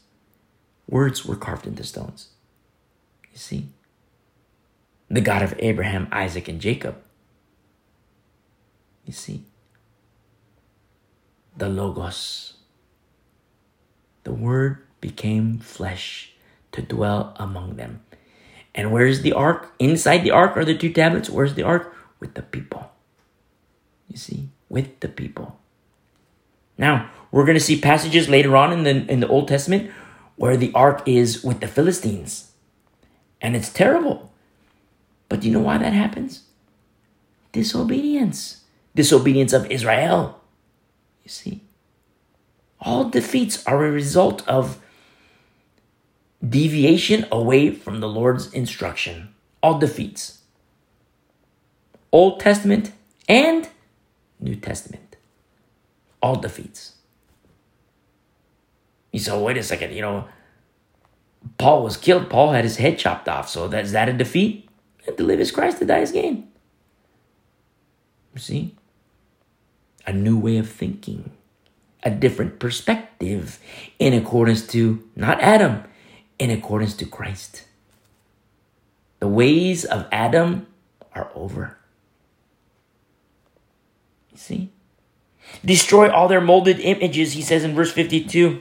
Words 0.88 1.26
were 1.26 1.36
carved 1.36 1.66
into 1.66 1.84
stones. 1.84 2.28
You 3.30 3.38
see? 3.38 3.68
The 5.10 5.20
God 5.20 5.42
of 5.42 5.54
Abraham, 5.58 6.08
Isaac, 6.10 6.48
and 6.48 6.58
Jacob. 6.58 6.96
You 9.04 9.12
see? 9.12 9.44
The 11.62 11.68
Logos. 11.68 12.54
The 14.24 14.32
Word 14.32 14.82
became 15.00 15.60
flesh 15.60 16.32
to 16.72 16.82
dwell 16.82 17.36
among 17.36 17.76
them. 17.76 18.02
And 18.74 18.90
where's 18.90 19.22
the 19.22 19.32
ark? 19.32 19.72
Inside 19.78 20.24
the 20.24 20.32
ark 20.32 20.56
are 20.56 20.64
the 20.64 20.76
two 20.76 20.92
tablets. 20.92 21.30
Where's 21.30 21.54
the 21.54 21.62
ark? 21.62 21.94
With 22.18 22.34
the 22.34 22.42
people. 22.42 22.90
You 24.08 24.16
see? 24.16 24.48
With 24.68 24.98
the 24.98 25.06
people. 25.06 25.56
Now, 26.76 27.08
we're 27.30 27.46
going 27.46 27.54
to 27.54 27.62
see 27.62 27.80
passages 27.80 28.28
later 28.28 28.56
on 28.56 28.72
in 28.72 28.82
the, 28.82 29.06
in 29.08 29.20
the 29.20 29.28
Old 29.28 29.46
Testament 29.46 29.92
where 30.34 30.56
the 30.56 30.72
ark 30.74 31.06
is 31.06 31.44
with 31.44 31.60
the 31.60 31.68
Philistines. 31.68 32.50
And 33.40 33.54
it's 33.54 33.72
terrible. 33.72 34.32
But 35.28 35.38
do 35.38 35.46
you 35.46 35.52
know 35.52 35.60
why 35.60 35.78
that 35.78 35.92
happens? 35.92 36.42
Disobedience. 37.52 38.64
Disobedience 38.96 39.52
of 39.52 39.70
Israel. 39.70 40.41
You 41.24 41.30
see? 41.30 41.62
All 42.80 43.08
defeats 43.08 43.64
are 43.66 43.84
a 43.84 43.90
result 43.90 44.46
of 44.48 44.78
deviation 46.46 47.26
away 47.30 47.70
from 47.70 48.00
the 48.00 48.08
Lord's 48.08 48.52
instruction. 48.52 49.32
All 49.62 49.78
defeats. 49.78 50.40
Old 52.10 52.40
Testament 52.40 52.92
and 53.28 53.68
New 54.40 54.56
Testament. 54.56 55.16
All 56.20 56.36
defeats. 56.36 56.96
You 59.12 59.20
say, 59.20 59.38
wait 59.40 59.56
a 59.56 59.62
second, 59.62 59.92
you 59.92 60.00
know, 60.00 60.26
Paul 61.58 61.82
was 61.82 61.96
killed. 61.96 62.30
Paul 62.30 62.52
had 62.52 62.64
his 62.64 62.76
head 62.76 62.98
chopped 62.98 63.28
off. 63.28 63.48
So 63.48 63.68
that, 63.68 63.84
is 63.84 63.92
that 63.92 64.08
a 64.08 64.12
defeat? 64.12 64.68
To 65.16 65.22
live 65.22 65.40
is 65.40 65.50
Christ, 65.50 65.78
to 65.78 65.84
die 65.84 65.98
is 65.98 66.12
gain. 66.12 66.48
You 68.34 68.40
see? 68.40 68.76
A 70.06 70.12
new 70.12 70.38
way 70.38 70.58
of 70.58 70.68
thinking, 70.68 71.30
a 72.02 72.10
different 72.10 72.58
perspective 72.58 73.58
in 73.98 74.12
accordance 74.12 74.66
to 74.68 75.08
not 75.14 75.40
Adam, 75.40 75.84
in 76.38 76.50
accordance 76.50 76.94
to 76.94 77.06
Christ. 77.06 77.64
The 79.20 79.28
ways 79.28 79.84
of 79.84 80.08
Adam 80.10 80.66
are 81.14 81.30
over. 81.34 81.78
You 84.32 84.38
see? 84.38 84.72
Destroy 85.64 86.10
all 86.10 86.28
their 86.28 86.40
molded 86.40 86.80
images, 86.80 87.34
he 87.34 87.42
says 87.42 87.62
in 87.62 87.74
verse 87.74 87.92
52 87.92 88.60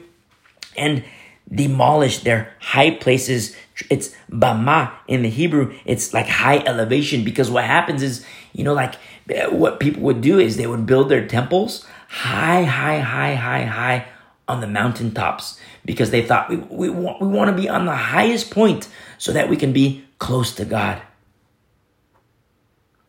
and 0.77 1.03
demolish 1.49 2.19
their 2.19 2.53
high 2.59 2.91
places. 2.91 3.55
It's 3.89 4.15
bama 4.30 4.91
in 5.07 5.23
the 5.23 5.30
Hebrew. 5.30 5.76
It's 5.85 6.13
like 6.13 6.27
high 6.27 6.59
elevation 6.59 7.23
because 7.23 7.49
what 7.49 7.63
happens 7.63 8.03
is, 8.03 8.26
you 8.53 8.63
know, 8.63 8.73
like 8.73 8.95
Uh, 9.31 9.49
what 9.51 9.79
people 9.79 10.01
would 10.03 10.21
do 10.21 10.39
is 10.39 10.57
they 10.57 10.67
would 10.67 10.85
build 10.85 11.09
their 11.09 11.27
temples 11.27 11.85
high, 12.09 12.63
high, 12.63 12.99
high, 12.99 13.35
high, 13.35 13.63
high 13.63 14.07
on 14.47 14.59
the 14.59 14.67
mountaintops 14.67 15.59
because 15.85 16.11
they 16.11 16.21
thought 16.21 16.49
we, 16.49 16.57
we, 16.57 16.89
want, 16.89 17.21
we 17.21 17.27
want 17.27 17.49
to 17.49 17.61
be 17.61 17.69
on 17.69 17.85
the 17.85 17.95
highest 17.95 18.51
point 18.51 18.89
so 19.17 19.31
that 19.31 19.49
we 19.49 19.55
can 19.55 19.71
be 19.71 20.03
close 20.19 20.53
to 20.55 20.65
God. 20.65 21.01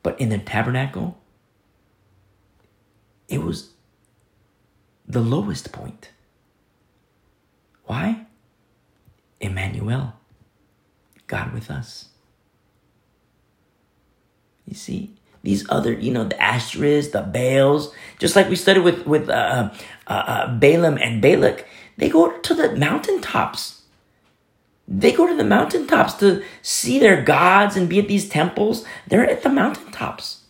But 0.03 0.20
in 0.20 0.28
the 0.28 0.39
tabernacle, 0.39 1.19
it 3.28 3.43
was 3.43 3.70
the 5.07 5.20
lowest 5.20 5.73
point. 5.73 6.11
Why? 7.85 8.27
Emmanuel, 9.40 10.15
God 11.27 11.53
with 11.53 11.70
us. 11.70 12.11
You 14.65 14.74
see, 14.74 15.16
these 15.43 15.69
other, 15.69 15.93
you 15.93 16.12
know, 16.12 16.24
the 16.24 16.36
Ashtoreths, 16.36 17.12
the 17.12 17.23
Baals, 17.23 17.93
just 18.19 18.36
like 18.36 18.48
we 18.48 18.56
studied 18.56 18.85
with 18.85 19.06
with 19.06 19.28
uh, 19.28 19.70
uh, 20.06 20.10
uh, 20.10 20.55
Balaam 20.59 20.98
and 20.98 21.20
Balak, 21.20 21.66
they 21.97 22.09
go 22.09 22.39
to 22.39 22.55
the 22.55 22.77
mountaintops. 22.77 23.82
They 24.86 25.12
go 25.12 25.27
to 25.27 25.36
the 25.36 25.44
mountaintops 25.44 26.14
to 26.14 26.43
see 26.60 26.98
their 26.98 27.23
gods 27.23 27.77
and 27.77 27.89
be 27.89 27.98
at 27.98 28.09
these 28.09 28.28
temples. 28.28 28.85
They're 29.06 29.28
at 29.28 29.43
the 29.43 29.48
mountaintops. 29.48 30.43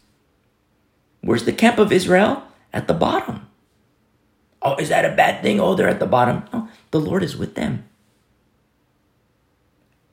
Where's 1.21 1.45
the 1.45 1.53
camp 1.53 1.79
of 1.79 1.93
Israel? 1.93 2.43
At 2.73 2.89
the 2.89 2.95
bottom. 2.95 3.47
Oh, 4.63 4.77
is 4.77 4.89
that 4.89 5.05
a 5.05 5.15
bad 5.15 5.43
thing? 5.43 5.61
Oh, 5.61 5.75
they're 5.75 5.89
at 5.89 6.01
the 6.01 6.07
bottom. 6.07 6.45
No, 6.53 6.69
the 6.91 7.01
Lord 7.01 7.23
is 7.23 7.37
with 7.37 7.55
them. 7.55 7.85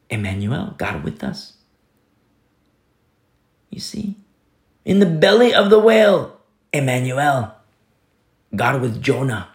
Emmanuel, 0.10 0.76
God 0.78 1.04
with 1.04 1.24
us. 1.24 1.54
You 3.70 3.80
see? 3.80 4.18
In 4.86 5.00
the 5.00 5.06
belly 5.06 5.54
of 5.54 5.70
the 5.70 5.80
whale, 5.80 6.40
Emmanuel, 6.74 7.56
God 8.56 8.82
with 8.82 9.02
Jonah. 9.02 9.50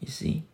You 0.00 0.08
see? 0.08 0.44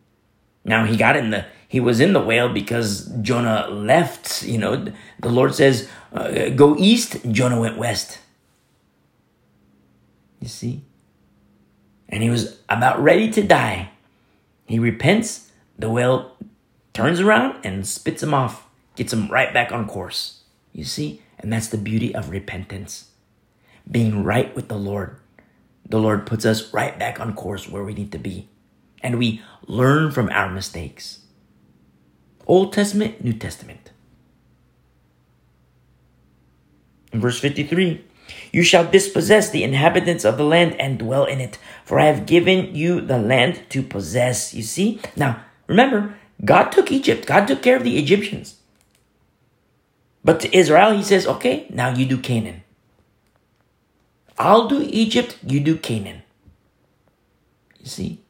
Now 0.63 0.85
he 0.85 0.97
got 0.97 1.15
in 1.15 1.29
the 1.29 1.45
he 1.67 1.79
was 1.79 1.99
in 1.99 2.13
the 2.13 2.21
whale 2.21 2.47
because 2.47 3.07
Jonah 3.21 3.67
left, 3.67 4.43
you 4.43 4.57
know, 4.57 4.85
the 5.19 5.29
Lord 5.29 5.53
says, 5.53 5.89
uh, 6.13 6.49
go 6.49 6.75
east, 6.77 7.17
Jonah 7.31 7.59
went 7.59 7.77
west. 7.77 8.19
You 10.39 10.47
see? 10.47 10.83
And 12.07 12.23
he 12.23 12.29
was 12.29 12.59
about 12.69 13.01
ready 13.03 13.29
to 13.31 13.43
die. 13.43 13.89
He 14.65 14.79
repents, 14.79 15.51
the 15.77 15.89
whale 15.89 16.37
turns 16.93 17.19
around 17.19 17.65
and 17.65 17.85
spits 17.85 18.23
him 18.23 18.33
off, 18.33 18.67
gets 18.95 19.11
him 19.11 19.27
right 19.27 19.53
back 19.53 19.71
on 19.71 19.87
course. 19.87 20.43
You 20.71 20.85
see? 20.85 21.21
And 21.39 21.51
that's 21.51 21.67
the 21.67 21.77
beauty 21.77 22.13
of 22.13 22.29
repentance. 22.29 23.11
Being 23.89 24.23
right 24.23 24.55
with 24.55 24.67
the 24.67 24.77
Lord. 24.77 25.19
The 25.87 25.99
Lord 25.99 26.25
puts 26.25 26.45
us 26.45 26.73
right 26.73 26.97
back 26.97 27.19
on 27.19 27.35
course 27.35 27.69
where 27.69 27.83
we 27.83 27.93
need 27.93 28.11
to 28.11 28.17
be. 28.17 28.49
And 29.03 29.19
we 29.19 29.41
learn 29.67 30.11
from 30.11 30.29
our 30.29 30.49
mistakes. 30.49 31.19
Old 32.47 32.73
Testament, 32.73 33.23
New 33.23 33.33
Testament. 33.33 33.91
In 37.11 37.21
verse 37.21 37.39
53, 37.39 38.03
you 38.51 38.63
shall 38.63 38.89
dispossess 38.89 39.49
the 39.49 39.63
inhabitants 39.63 40.25
of 40.25 40.37
the 40.37 40.43
land 40.43 40.75
and 40.79 40.97
dwell 40.97 41.25
in 41.25 41.39
it, 41.39 41.57
for 41.83 41.99
I 41.99 42.05
have 42.05 42.25
given 42.25 42.73
you 42.75 43.01
the 43.01 43.17
land 43.17 43.61
to 43.69 43.83
possess. 43.83 44.53
You 44.53 44.63
see? 44.63 44.99
Now, 45.15 45.43
remember, 45.67 46.15
God 46.43 46.69
took 46.69 46.91
Egypt, 46.91 47.25
God 47.25 47.47
took 47.47 47.61
care 47.61 47.77
of 47.77 47.83
the 47.83 47.97
Egyptians. 47.97 48.54
But 50.25 50.39
to 50.39 50.57
Israel, 50.57 50.97
he 50.97 51.03
says, 51.03 51.27
okay, 51.27 51.67
now 51.69 51.89
you 51.89 52.07
do 52.07 52.17
Canaan. 52.17 52.63
I'll 54.39 54.67
do 54.67 54.81
Egypt, 54.81 55.37
you 55.45 55.59
do 55.59 55.77
Canaan. 55.77 56.23
You 57.79 57.85
see? 57.85 58.21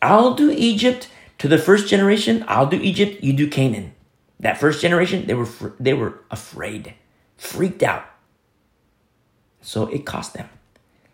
I'll 0.00 0.32
do 0.32 0.50
Egypt 0.50 1.08
to 1.36 1.48
the 1.48 1.58
first 1.58 1.86
generation, 1.86 2.44
I'll 2.48 2.66
do 2.66 2.80
Egypt, 2.80 3.22
you 3.22 3.34
do 3.34 3.46
Canaan. 3.46 3.92
That 4.40 4.58
first 4.58 4.80
generation, 4.80 5.26
they 5.26 5.34
were 5.34 5.48
they 5.78 5.92
were 5.92 6.24
afraid, 6.30 6.94
freaked 7.36 7.82
out. 7.82 8.04
So 9.60 9.86
it 9.88 10.06
cost 10.06 10.32
them. 10.34 10.48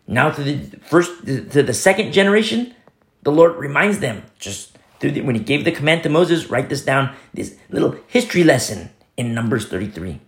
Now 0.07 0.31
to 0.31 0.41
the 0.41 0.77
first 0.79 1.25
to 1.25 1.61
the 1.61 1.73
second 1.73 2.13
generation, 2.13 2.73
the 3.21 3.31
Lord 3.31 3.57
reminds 3.57 3.99
them 3.99 4.23
just 4.39 4.77
through 4.99 5.11
the, 5.11 5.21
when 5.21 5.35
he 5.35 5.41
gave 5.41 5.65
the 5.65 5.71
command 5.71 6.03
to 6.03 6.09
Moses, 6.09 6.49
write 6.49 6.69
this 6.69 6.83
down, 6.83 7.15
this 7.33 7.55
little 7.69 7.95
history 8.07 8.43
lesson 8.43 8.89
in 9.19 9.33
Numbers 9.33 9.67
33. 9.67 10.21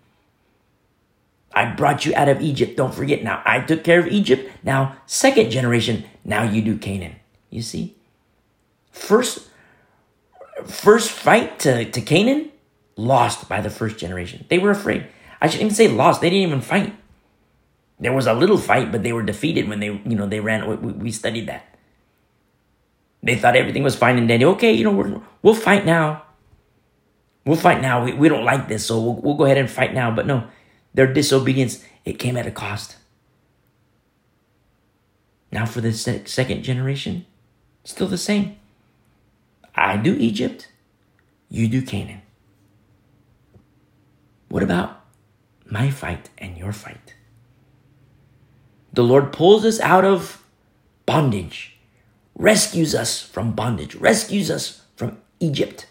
I 1.54 1.72
brought 1.72 2.06
you 2.06 2.14
out 2.14 2.28
of 2.28 2.42
Egypt. 2.42 2.76
Don't 2.76 2.94
forget 2.94 3.24
now. 3.24 3.42
I 3.46 3.62
took 3.62 3.86
care 3.86 4.00
of 4.00 4.08
Egypt. 4.08 4.52
Now, 4.64 4.98
second 5.06 5.50
generation, 5.50 6.04
now 6.26 6.44
you 6.44 6.62
do 6.62 6.78
Canaan. 6.78 7.16
You 7.50 7.62
see? 7.62 7.96
First 8.92 9.48
first 10.66 11.10
fight 11.10 11.58
to, 11.60 11.90
to 11.90 12.02
Canaan, 12.02 12.52
lost 12.98 13.48
by 13.48 13.62
the 13.62 13.70
first 13.70 13.98
generation. 13.98 14.46
They 14.50 14.60
were 14.60 14.72
afraid. 14.72 15.08
I 15.42 15.48
shouldn't 15.48 15.72
even 15.72 15.76
say 15.76 15.88
lost. 15.88 16.20
They 16.20 16.30
didn't 16.30 16.48
even 16.48 16.62
fight. 16.62 16.94
There 17.98 18.14
was 18.14 18.28
a 18.28 18.34
little 18.34 18.58
fight, 18.58 18.92
but 18.92 19.04
they 19.04 19.14
were 19.14 19.24
defeated 19.24 19.70
when 19.70 19.80
they, 19.80 19.88
you 19.88 20.16
know, 20.20 20.28
they 20.28 20.40
ran. 20.40 20.68
We, 20.68 20.92
we 20.92 21.12
studied 21.12 21.48
that. 21.48 21.66
They 23.24 23.36
thought 23.36 23.56
everything 23.56 23.84
was 23.84 23.96
fine 23.96 24.18
and 24.18 24.28
dandy. 24.28 24.46
Okay, 24.46 24.74
you 24.74 24.84
know, 24.84 24.92
we 24.92 25.16
will 25.42 25.56
fight 25.56 25.86
now. 25.86 26.24
We'll 27.46 27.58
fight 27.58 27.82
now. 27.82 28.04
We, 28.04 28.14
we 28.14 28.30
don't 28.30 28.46
like 28.46 28.68
this, 28.68 28.86
so 28.86 29.00
we'll, 29.00 29.16
we'll 29.16 29.36
go 29.36 29.46
ahead 29.46 29.58
and 29.58 29.70
fight 29.70 29.94
now. 29.94 30.12
But 30.12 30.28
no, 30.28 30.48
their 30.94 31.12
disobedience, 31.12 31.84
it 32.06 32.20
came 32.20 32.38
at 32.38 32.46
a 32.46 32.52
cost. 32.52 32.98
Now 35.52 35.66
for 35.66 35.82
the 35.82 35.92
second 35.94 36.64
generation, 36.64 37.26
still 37.84 38.08
the 38.08 38.18
same. 38.18 38.56
I 39.76 39.98
do 39.98 40.16
Egypt, 40.16 40.70
you 41.50 41.68
do 41.68 41.82
Canaan. 41.82 42.22
What 44.48 44.64
about 44.64 45.02
my 45.66 45.90
fight 45.90 46.30
and 46.38 46.58
your 46.58 46.72
fight? 46.72 47.16
The 48.94 49.04
Lord 49.04 49.32
pulls 49.32 49.66
us 49.66 49.80
out 49.80 50.06
of 50.06 50.44
bondage, 51.06 51.78
rescues 52.36 52.94
us 52.94 53.22
from 53.22 53.54
bondage, 53.54 53.96
rescues 53.96 54.52
us 54.52 54.84
from 54.96 55.18
Egypt 55.40 55.88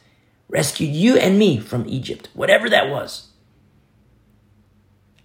rescued 0.50 0.94
you 0.94 1.16
and 1.16 1.38
me 1.38 1.58
from 1.58 1.88
Egypt, 1.88 2.28
whatever 2.34 2.68
that 2.68 2.90
was. 2.90 3.28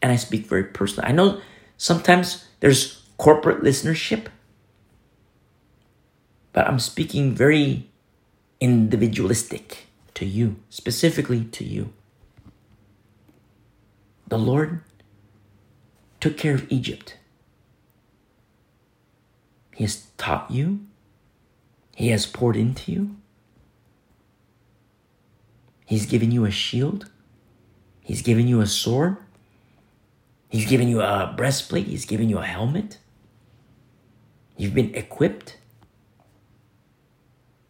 And 0.01 0.11
I 0.11 0.15
speak 0.15 0.45
very 0.45 0.63
personally. 0.63 1.09
I 1.09 1.13
know 1.13 1.41
sometimes 1.77 2.45
there's 2.59 3.03
corporate 3.17 3.63
listenership, 3.63 4.27
but 6.53 6.67
I'm 6.67 6.79
speaking 6.79 7.33
very 7.33 7.89
individualistic 8.61 9.87
to 10.13 10.25
you, 10.25 10.57
specifically 10.69 11.45
to 11.45 11.63
you. 11.63 11.91
The 14.27 14.37
Lord 14.37 14.81
took 16.19 16.37
care 16.37 16.53
of 16.53 16.71
Egypt. 16.71 17.17
He 19.75 19.83
has 19.83 20.07
taught 20.17 20.49
you, 20.49 20.85
He 21.95 22.09
has 22.09 22.25
poured 22.25 22.55
into 22.55 22.91
you. 22.91 23.15
He's 25.85 26.05
given 26.05 26.31
you 26.31 26.45
a 26.45 26.51
shield. 26.51 27.09
He's 28.01 28.21
given 28.21 28.47
you 28.47 28.61
a 28.61 28.67
sword. 28.67 29.17
He's 30.49 30.65
given 30.65 30.87
you 30.87 31.01
a 31.01 31.33
breastplate. 31.35 31.87
He's 31.87 32.05
given 32.05 32.29
you 32.29 32.39
a 32.39 32.45
helmet. 32.45 32.97
You've 34.57 34.73
been 34.73 34.93
equipped. 34.95 35.57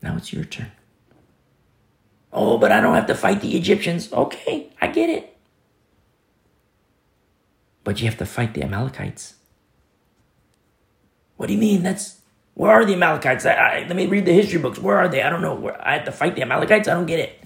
Now 0.01 0.15
it's 0.17 0.31
your 0.31 0.43
turn. 0.43 0.71
Oh, 2.31 2.57
but 2.57 2.71
I 2.71 2.81
don't 2.81 2.95
have 2.95 3.07
to 3.07 3.15
fight 3.15 3.41
the 3.41 3.55
Egyptians. 3.55 4.11
Okay, 4.11 4.69
I 4.81 4.87
get 4.87 5.09
it. 5.09 5.37
But 7.83 7.99
you 8.01 8.05
have 8.07 8.17
to 8.17 8.25
fight 8.25 8.53
the 8.53 8.63
Amalekites. 8.63 9.35
What 11.37 11.47
do 11.47 11.53
you 11.53 11.59
mean? 11.59 11.83
That's 11.83 12.19
where 12.53 12.71
are 12.71 12.85
the 12.85 12.93
Amalekites? 12.93 13.45
I, 13.45 13.53
I, 13.53 13.79
let 13.87 13.95
me 13.95 14.05
read 14.07 14.25
the 14.25 14.33
history 14.33 14.59
books. 14.59 14.79
Where 14.79 14.97
are 14.97 15.07
they? 15.07 15.21
I 15.21 15.29
don't 15.29 15.41
know. 15.41 15.55
Where, 15.55 15.85
I 15.85 15.93
have 15.95 16.05
to 16.05 16.11
fight 16.11 16.35
the 16.35 16.41
Amalekites. 16.41 16.87
I 16.87 16.93
don't 16.93 17.05
get 17.05 17.19
it. 17.19 17.44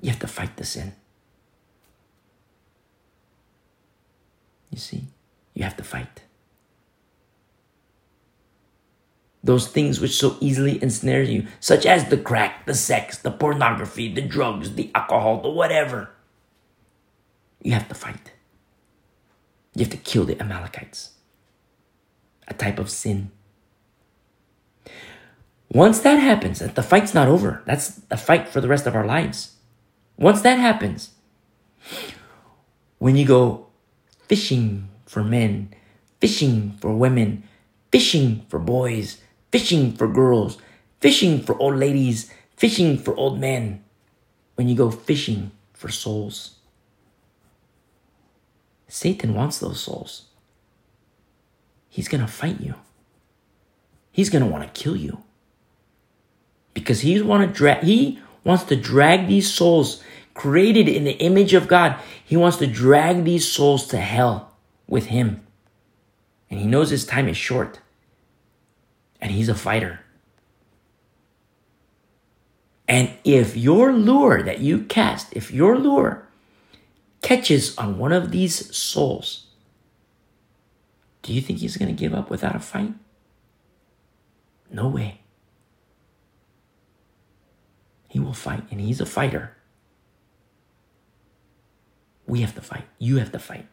You 0.00 0.10
have 0.10 0.20
to 0.20 0.26
fight 0.28 0.56
the 0.56 0.64
sin. 0.64 0.94
You 4.70 4.78
see, 4.78 5.04
you 5.54 5.64
have 5.64 5.76
to 5.76 5.84
fight. 5.84 6.22
Those 9.42 9.68
things 9.68 10.00
which 10.00 10.16
so 10.16 10.36
easily 10.40 10.82
ensnare 10.82 11.22
you, 11.22 11.46
such 11.60 11.86
as 11.86 12.08
the 12.08 12.18
crack, 12.18 12.66
the 12.66 12.74
sex, 12.74 13.18
the 13.18 13.30
pornography, 13.30 14.12
the 14.12 14.20
drugs, 14.20 14.74
the 14.74 14.90
alcohol, 14.94 15.40
the 15.40 15.50
whatever. 15.50 16.10
You 17.62 17.72
have 17.72 17.88
to 17.88 17.94
fight. 17.94 18.32
You 19.74 19.84
have 19.84 19.92
to 19.92 19.96
kill 19.96 20.24
the 20.24 20.40
Amalekites. 20.40 21.12
A 22.46 22.54
type 22.54 22.78
of 22.78 22.90
sin. 22.90 23.30
Once 25.70 26.00
that 26.00 26.18
happens, 26.18 26.60
the 26.60 26.82
fight's 26.82 27.14
not 27.14 27.28
over. 27.28 27.62
That's 27.66 28.00
a 28.10 28.16
fight 28.16 28.48
for 28.48 28.60
the 28.60 28.68
rest 28.68 28.86
of 28.86 28.96
our 28.96 29.06
lives. 29.06 29.57
Once 30.18 30.42
that 30.42 30.58
happens, 30.58 31.12
when 32.98 33.14
you 33.14 33.24
go 33.24 33.68
fishing 34.26 34.88
for 35.06 35.22
men, 35.22 35.72
fishing 36.20 36.72
for 36.80 36.92
women, 36.92 37.44
fishing 37.92 38.44
for 38.48 38.58
boys, 38.58 39.20
fishing 39.52 39.92
for 39.92 40.08
girls, 40.08 40.58
fishing 41.00 41.40
for 41.40 41.56
old 41.58 41.76
ladies, 41.76 42.32
fishing 42.56 42.98
for 42.98 43.14
old 43.16 43.40
men. 43.40 43.82
When 44.56 44.68
you 44.68 44.74
go 44.74 44.90
fishing 44.90 45.52
for 45.72 45.88
souls, 45.88 46.56
Satan 48.88 49.34
wants 49.34 49.60
those 49.60 49.80
souls. 49.80 50.24
He's 51.88 52.08
going 52.08 52.22
to 52.22 52.26
fight 52.26 52.60
you. 52.60 52.74
He's 54.10 54.30
going 54.30 54.44
to 54.44 54.50
want 54.50 54.64
to 54.64 54.80
kill 54.80 54.96
you. 54.96 55.22
Because 56.74 57.02
he's 57.02 57.22
want 57.22 57.48
to 57.48 57.56
drag 57.56 57.84
he 57.84 58.18
wants 58.48 58.64
to 58.64 58.76
drag 58.76 59.28
these 59.28 59.52
souls 59.52 60.02
created 60.32 60.88
in 60.88 61.04
the 61.04 61.18
image 61.18 61.52
of 61.52 61.68
God. 61.68 62.00
He 62.24 62.34
wants 62.34 62.56
to 62.56 62.66
drag 62.66 63.24
these 63.24 63.46
souls 63.46 63.86
to 63.88 63.98
hell 63.98 64.56
with 64.88 65.06
him. 65.06 65.46
And 66.48 66.58
he 66.58 66.66
knows 66.66 66.88
his 66.88 67.04
time 67.04 67.28
is 67.28 67.36
short. 67.36 67.80
And 69.20 69.30
he's 69.30 69.50
a 69.50 69.54
fighter. 69.54 70.00
And 72.88 73.10
if 73.22 73.54
your 73.54 73.92
lure 73.92 74.42
that 74.42 74.60
you 74.60 74.84
cast, 74.84 75.30
if 75.36 75.50
your 75.52 75.76
lure 75.76 76.26
catches 77.20 77.76
on 77.76 77.98
one 77.98 78.12
of 78.12 78.30
these 78.30 78.74
souls, 78.74 79.48
do 81.20 81.34
you 81.34 81.42
think 81.42 81.58
he's 81.58 81.76
going 81.76 81.94
to 81.94 82.00
give 82.00 82.14
up 82.14 82.30
without 82.30 82.56
a 82.56 82.60
fight? 82.60 82.94
No 84.70 84.88
way. 84.88 85.20
He 88.08 88.18
will 88.18 88.32
fight, 88.32 88.64
and 88.70 88.80
he's 88.80 89.00
a 89.00 89.06
fighter. 89.06 89.56
We 92.26 92.40
have 92.40 92.54
to 92.54 92.60
fight. 92.60 92.84
You 92.98 93.18
have 93.18 93.32
to 93.32 93.38
fight. 93.38 93.66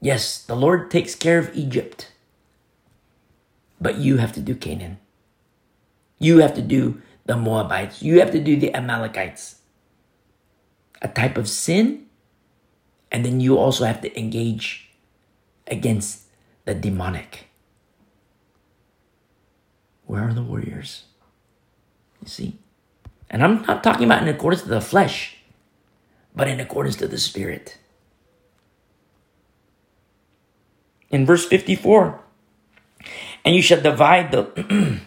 Yes, 0.00 0.42
the 0.42 0.56
Lord 0.56 0.90
takes 0.90 1.14
care 1.14 1.38
of 1.38 1.54
Egypt, 1.56 2.12
but 3.80 3.96
you 3.96 4.18
have 4.18 4.32
to 4.32 4.40
do 4.40 4.54
Canaan. 4.54 4.98
You 6.18 6.38
have 6.38 6.54
to 6.54 6.62
do 6.62 7.02
the 7.24 7.36
Moabites. 7.36 8.02
You 8.02 8.20
have 8.20 8.30
to 8.32 8.40
do 8.40 8.56
the 8.56 8.74
Amalekites. 8.74 9.56
A 11.02 11.08
type 11.08 11.36
of 11.36 11.48
sin, 11.48 12.06
and 13.10 13.24
then 13.24 13.40
you 13.40 13.58
also 13.58 13.84
have 13.84 14.00
to 14.02 14.18
engage 14.18 14.90
against 15.66 16.28
the 16.64 16.74
demonic. 16.74 17.48
Where 20.04 20.28
are 20.28 20.34
the 20.34 20.42
warriors? 20.42 21.05
You 22.26 22.30
see? 22.30 22.58
And 23.30 23.42
I'm 23.42 23.62
not 23.62 23.84
talking 23.84 24.04
about 24.04 24.22
in 24.22 24.28
accordance 24.28 24.62
to 24.62 24.68
the 24.68 24.80
flesh, 24.80 25.36
but 26.34 26.48
in 26.48 26.58
accordance 26.58 26.96
to 26.96 27.06
the 27.06 27.18
spirit. 27.18 27.78
In 31.10 31.24
verse 31.24 31.46
54, 31.46 32.20
and 33.44 33.54
you 33.54 33.62
shall 33.62 33.80
divide 33.80 34.32
the 34.32 35.00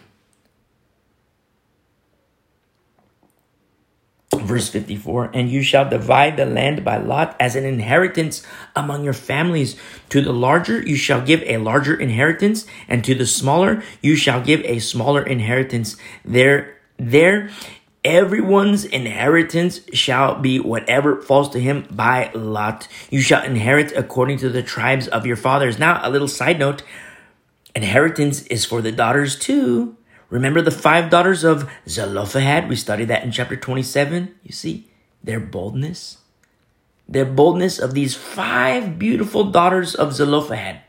Verse 4.50 4.68
54 4.68 5.30
And 5.32 5.48
you 5.48 5.62
shall 5.62 5.88
divide 5.88 6.36
the 6.36 6.46
land 6.46 6.84
by 6.84 6.96
lot 6.96 7.36
as 7.38 7.54
an 7.54 7.64
inheritance 7.64 8.42
among 8.74 9.04
your 9.04 9.12
families. 9.12 9.76
To 10.08 10.20
the 10.20 10.32
larger 10.32 10.82
you 10.82 10.96
shall 10.96 11.20
give 11.20 11.42
a 11.44 11.58
larger 11.58 11.94
inheritance, 11.94 12.66
and 12.88 13.04
to 13.04 13.14
the 13.14 13.26
smaller 13.26 13.82
you 14.02 14.16
shall 14.16 14.42
give 14.42 14.64
a 14.64 14.80
smaller 14.80 15.22
inheritance. 15.22 15.96
There, 16.24 16.79
there, 17.00 17.50
everyone's 18.04 18.84
inheritance 18.84 19.80
shall 19.92 20.34
be 20.38 20.60
whatever 20.60 21.20
falls 21.22 21.48
to 21.50 21.60
him 21.60 21.86
by 21.90 22.30
lot. 22.34 22.88
You 23.10 23.20
shall 23.20 23.42
inherit 23.42 23.92
according 23.92 24.38
to 24.38 24.50
the 24.50 24.62
tribes 24.62 25.08
of 25.08 25.26
your 25.26 25.36
fathers. 25.36 25.78
Now, 25.78 26.00
a 26.02 26.10
little 26.10 26.28
side 26.28 26.58
note 26.58 26.82
inheritance 27.74 28.42
is 28.42 28.64
for 28.64 28.82
the 28.82 28.92
daughters 28.92 29.38
too. 29.38 29.96
Remember 30.28 30.60
the 30.60 30.70
five 30.70 31.10
daughters 31.10 31.42
of 31.42 31.68
Zelophehad? 31.88 32.68
We 32.68 32.76
studied 32.76 33.08
that 33.08 33.24
in 33.24 33.32
chapter 33.32 33.56
27. 33.56 34.34
You 34.42 34.52
see 34.52 34.90
their 35.24 35.40
boldness. 35.40 36.18
Their 37.08 37.24
boldness 37.24 37.78
of 37.78 37.94
these 37.94 38.14
five 38.14 38.98
beautiful 38.98 39.50
daughters 39.50 39.94
of 39.94 40.14
Zelophehad 40.14 40.82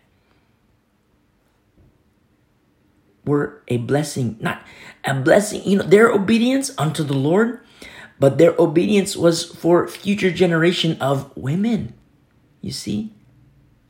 were 3.25 3.63
a 3.67 3.77
blessing, 3.77 4.37
not 4.39 4.63
a 5.03 5.13
blessing, 5.13 5.63
you 5.63 5.77
know, 5.77 5.83
their 5.83 6.09
obedience 6.09 6.71
unto 6.77 7.03
the 7.03 7.15
Lord, 7.15 7.61
but 8.19 8.37
their 8.37 8.55
obedience 8.57 9.15
was 9.15 9.43
for 9.43 9.87
future 9.87 10.31
generation 10.31 10.97
of 11.01 11.35
women. 11.35 11.93
You 12.61 12.71
see? 12.71 13.13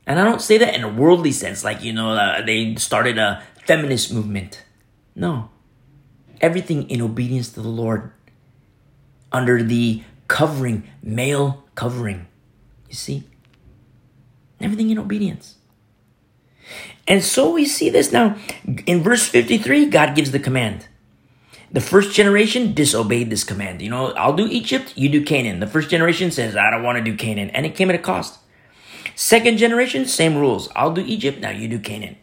And 0.07 0.19
I 0.19 0.23
don't 0.23 0.41
say 0.41 0.57
that 0.57 0.73
in 0.73 0.83
a 0.83 0.89
worldly 0.89 1.31
sense, 1.31 1.63
like, 1.63 1.83
you 1.83 1.93
know, 1.93 2.11
uh, 2.11 2.41
they 2.41 2.75
started 2.75 3.17
a 3.17 3.43
feminist 3.65 4.13
movement. 4.13 4.63
No. 5.15 5.49
Everything 6.39 6.89
in 6.89 7.01
obedience 7.01 7.49
to 7.51 7.61
the 7.61 7.69
Lord 7.69 8.11
under 9.31 9.61
the 9.61 10.03
covering, 10.27 10.89
male 11.03 11.63
covering. 11.75 12.27
You 12.89 12.95
see? 12.95 13.23
Everything 14.59 14.89
in 14.89 14.97
obedience. 14.97 15.55
And 17.07 17.23
so 17.23 17.51
we 17.51 17.65
see 17.65 17.89
this 17.89 18.11
now. 18.11 18.37
In 18.85 19.03
verse 19.03 19.27
53, 19.27 19.87
God 19.87 20.15
gives 20.15 20.31
the 20.31 20.39
command. 20.39 20.87
The 21.71 21.81
first 21.81 22.13
generation 22.13 22.73
disobeyed 22.73 23.29
this 23.29 23.45
command. 23.45 23.81
You 23.81 23.89
know, 23.89 24.11
I'll 24.13 24.35
do 24.35 24.47
Egypt, 24.47 24.93
you 24.97 25.07
do 25.07 25.23
Canaan. 25.23 25.61
The 25.61 25.67
first 25.67 25.89
generation 25.89 26.29
says, 26.29 26.55
I 26.55 26.69
don't 26.69 26.83
want 26.83 26.97
to 26.97 27.03
do 27.03 27.15
Canaan. 27.15 27.49
And 27.51 27.65
it 27.65 27.75
came 27.75 27.89
at 27.89 27.95
a 27.95 27.99
cost. 27.99 28.39
Second 29.15 29.57
generation, 29.57 30.05
same 30.05 30.35
rules. 30.35 30.69
I'll 30.75 30.93
do 30.93 31.01
Egypt, 31.01 31.39
now 31.39 31.51
you 31.51 31.67
do 31.67 31.79
Canaan. 31.79 32.17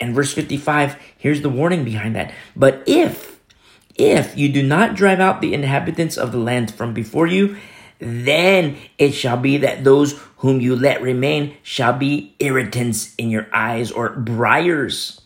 And 0.00 0.14
verse 0.14 0.32
55, 0.32 0.96
here's 1.16 1.42
the 1.42 1.48
warning 1.48 1.84
behind 1.84 2.14
that. 2.16 2.32
But 2.54 2.82
if, 2.86 3.40
if 3.94 4.36
you 4.36 4.50
do 4.50 4.62
not 4.62 4.94
drive 4.94 5.20
out 5.20 5.40
the 5.40 5.54
inhabitants 5.54 6.16
of 6.18 6.32
the 6.32 6.38
land 6.38 6.72
from 6.72 6.92
before 6.92 7.26
you, 7.26 7.56
then 8.00 8.76
it 8.98 9.12
shall 9.12 9.36
be 9.36 9.58
that 9.58 9.84
those 9.84 10.18
whom 10.38 10.60
you 10.60 10.74
let 10.74 11.02
remain 11.02 11.56
shall 11.62 11.92
be 11.92 12.34
irritants 12.38 13.14
in 13.16 13.30
your 13.30 13.46
eyes 13.52 13.90
or 13.90 14.10
briars, 14.10 15.20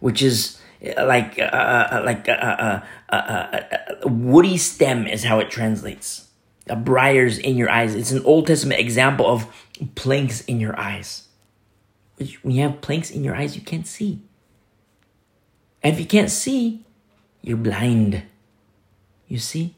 which 0.00 0.22
is 0.22 0.60
uh, 0.84 1.06
like 1.06 1.38
uh, 1.38 1.42
uh, 1.42 1.88
uh 1.92 2.02
like 2.04 2.28
uh, 2.28 2.80
a, 3.08 4.08
woody 4.08 4.56
stem 4.56 5.06
is 5.06 5.24
how 5.24 5.38
it 5.38 5.50
translates. 5.50 6.28
A 6.68 6.76
briars 6.76 7.38
in 7.38 7.56
your 7.56 7.70
eyes. 7.70 7.94
It's 7.94 8.10
an 8.10 8.24
Old 8.24 8.46
Testament 8.46 8.80
example 8.80 9.26
of 9.26 9.46
planks 9.94 10.40
in 10.42 10.60
your 10.60 10.78
eyes 10.78 11.26
when 12.16 12.54
you 12.54 12.62
have 12.62 12.80
planks 12.80 13.10
in 13.10 13.24
your 13.24 13.34
eyes, 13.34 13.56
you 13.56 13.62
can't 13.62 13.86
see. 13.86 14.20
And 15.82 15.92
if 15.94 16.00
you 16.00 16.06
can't 16.06 16.30
see, 16.30 16.84
you're 17.42 17.56
blind. 17.56 18.22
You 19.28 19.38
see? 19.38 19.74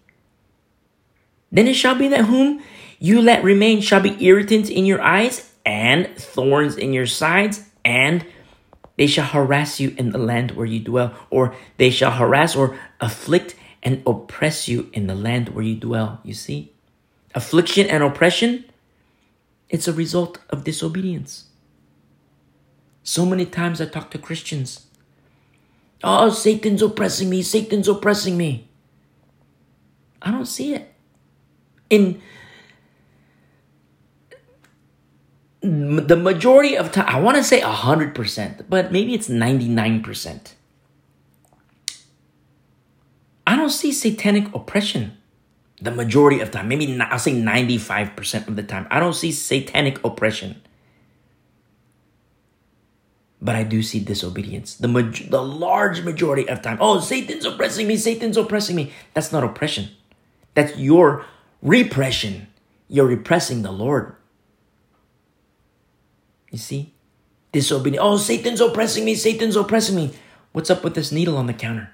Then 1.51 1.67
it 1.67 1.75
shall 1.75 1.95
be 1.95 2.09
that 2.09 2.27
whom 2.27 2.63
you 2.99 3.21
let 3.23 3.43
remain 3.43 3.81
shall 3.81 4.01
be 4.01 4.25
irritants 4.25 4.69
in 4.69 4.87
your 4.87 5.01
eyes 5.01 5.53
and 5.65 6.09
thorns 6.17 6.77
in 6.77 6.93
your 6.93 7.07
sides, 7.07 7.65
and 7.85 8.25
they 8.99 9.07
shall 9.07 9.27
harass 9.27 9.79
you 9.79 9.95
in 9.97 10.11
the 10.11 10.19
land 10.19 10.51
where 10.51 10.67
you 10.67 10.81
dwell, 10.81 11.15
or 11.31 11.55
they 11.77 11.89
shall 11.89 12.11
harass 12.11 12.57
or 12.57 12.77
afflict 13.01 13.55
and 13.81 14.03
oppress 14.05 14.67
you 14.67 14.91
in 14.93 15.07
the 15.07 15.15
land 15.15 15.51
where 15.51 15.65
you 15.65 15.77
dwell. 15.77 16.21
You 16.25 16.35
see? 16.35 16.73
Affliction 17.33 17.87
and 17.87 18.03
oppression, 18.03 18.65
it's 19.69 19.87
a 19.87 19.93
result 19.93 20.39
of 20.51 20.65
disobedience. 20.65 21.45
So 23.05 23.25
many 23.25 23.47
times 23.47 23.81
I 23.81 23.87
talk 23.87 24.11
to 24.11 24.19
Christians. 24.19 24.87
Oh, 26.03 26.31
Satan's 26.31 26.83
oppressing 26.83 27.31
me. 27.31 27.43
Satan's 27.43 27.87
oppressing 27.87 28.37
me. 28.37 28.69
I 30.21 30.33
don't 30.33 30.47
see 30.47 30.75
it. 30.75 30.93
In 31.89 32.21
the 35.61 36.17
majority 36.17 36.77
of 36.77 36.93
time, 36.93 37.07
I 37.09 37.21
want 37.21 37.37
to 37.37 37.45
say 37.45 37.61
100%, 37.61 38.65
but 38.69 38.93
maybe 38.93 39.15
it's 39.15 39.29
99%. 39.29 40.53
I 43.47 43.57
don't 43.57 43.71
see 43.71 43.93
satanic 43.93 44.55
oppression 44.55 45.17
the 45.81 45.91
majority 45.91 46.41
of 46.41 46.51
time. 46.51 46.69
Maybe 46.69 47.01
I'll 47.01 47.19
say 47.19 47.33
95% 47.33 48.49
of 48.49 48.57
the 48.57 48.63
time. 48.63 48.87
I 48.91 49.01
don't 49.01 49.15
see 49.15 49.33
satanic 49.33 50.03
oppression 50.05 50.61
but 53.41 53.55
I 53.55 53.63
do 53.63 53.83
see 53.83 54.01
disobedience. 54.01 54.75
The 54.75 54.89
ma- 54.89 55.13
the 55.29 55.43
large 55.43 56.03
majority 56.03 56.49
of 56.49 56.63
time. 56.63 56.79
Oh, 56.81 57.01
Satan's 57.01 57.45
oppressing 57.45 57.87
me. 57.87 57.97
Satan's 57.97 58.37
oppressing 58.37 58.77
me. 58.77 58.93
That's 59.15 59.33
not 59.33 59.45
oppression. 59.45 59.91
That's 60.55 60.77
your 60.77 61.25
repression. 61.63 62.49
You're 62.89 63.07
repressing 63.07 63.63
the 63.63 63.71
Lord. 63.71 64.17
You 66.51 66.59
see? 66.59 66.95
Disobedience. 67.53 68.03
Oh, 68.03 68.17
Satan's 68.17 68.61
oppressing 68.61 69.05
me. 69.05 69.15
Satan's 69.15 69.57
oppressing 69.57 69.97
me. 69.97 70.13
What's 70.53 70.71
up 70.71 70.85
with 70.85 70.95
this 70.95 71.13
needle 71.13 71.37
on 71.37 71.47
the 71.47 71.53
counter? 71.53 71.91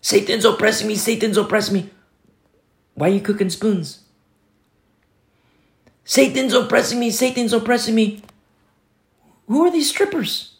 Satan's 0.00 0.44
oppressing 0.44 0.88
me. 0.88 0.96
Satan's 0.96 1.36
oppressing 1.36 1.74
me. 1.74 1.90
Why 2.94 3.08
are 3.08 3.14
you 3.14 3.20
cooking 3.20 3.50
spoons? 3.50 4.04
Satan's 6.04 6.52
oppressing 6.54 6.98
me, 6.98 7.10
Satan's 7.10 7.52
oppressing 7.52 7.94
me. 7.94 8.20
Who 9.46 9.64
are 9.64 9.70
these 9.70 9.88
strippers? 9.88 10.56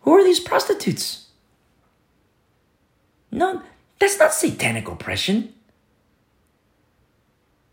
Who 0.00 0.12
are 0.12 0.24
these 0.24 0.40
prostitutes? 0.40 1.28
No, 3.30 3.62
that's 4.00 4.18
not 4.18 4.34
satanic 4.34 4.88
oppression. 4.88 5.54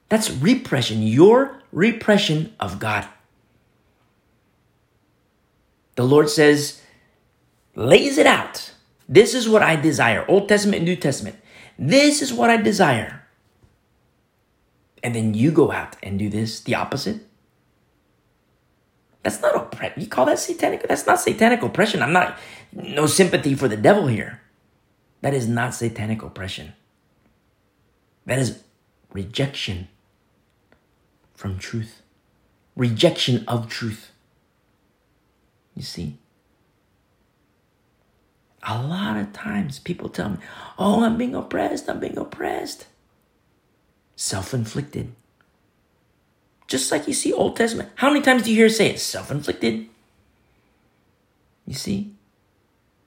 That's 0.10 0.30
repression, 0.30 1.02
your 1.02 1.60
repression 1.72 2.54
of 2.60 2.78
God. 2.78 3.08
The 5.98 6.06
Lord 6.06 6.30
says, 6.30 6.80
lays 7.76 8.20
it 8.20 8.28
out. 8.28 8.72
This 9.10 9.34
is 9.34 9.50
what 9.50 9.64
I 9.64 9.76
desire. 9.76 10.24
Old 10.28 10.48
Testament 10.48 10.78
and 10.78 10.86
New 10.86 10.96
Testament. 10.96 11.38
This 11.78 12.22
is 12.22 12.32
what 12.32 12.52
I 12.52 12.58
desire. 12.58 13.24
And 15.04 15.16
then 15.16 15.34
you 15.34 15.52
go 15.52 15.72
out 15.72 15.96
and 16.04 16.20
do 16.20 16.30
this, 16.30 16.60
the 16.62 16.76
opposite. 16.76 17.22
That's 19.24 19.42
not 19.42 19.56
oppression. 19.56 20.00
You 20.00 20.08
call 20.08 20.28
that 20.28 20.38
satanic? 20.38 20.88
That's 20.88 21.08
not 21.08 21.20
satanic 21.20 21.64
oppression. 21.64 22.04
I'm 22.04 22.14
not, 22.14 22.38
no 22.72 23.08
sympathy 23.08 23.56
for 23.56 23.68
the 23.68 23.76
devil 23.76 24.06
here. 24.06 24.40
That 25.22 25.34
is 25.34 25.48
not 25.48 25.74
satanic 25.74 26.22
oppression. 26.22 26.74
That 28.28 28.38
is 28.38 28.62
rejection 29.12 29.88
from 31.34 31.58
truth, 31.58 32.04
rejection 32.76 33.44
of 33.48 33.68
truth. 33.68 34.12
You 35.78 35.84
see? 35.84 36.18
A 38.64 38.82
lot 38.82 39.16
of 39.16 39.32
times 39.32 39.78
people 39.78 40.10
tell 40.10 40.30
me, 40.30 40.38
oh, 40.80 41.04
I'm 41.04 41.18
being 41.18 41.36
oppressed, 41.36 41.88
I'm 41.88 42.00
being 42.00 42.18
oppressed. 42.18 42.88
Self 44.16 44.56
inflicted. 44.56 45.14
Just 46.66 46.92
like 46.92 47.08
you 47.08 47.14
see 47.14 47.32
Old 47.32 47.56
Testament. 47.56 47.90
How 47.96 48.10
many 48.10 48.22
times 48.22 48.44
do 48.44 48.50
you 48.50 48.58
hear 48.58 48.70
say 48.70 48.90
it? 48.90 49.00
Self 49.00 49.30
inflicted. 49.30 49.88
You 51.68 51.76
see? 51.76 52.14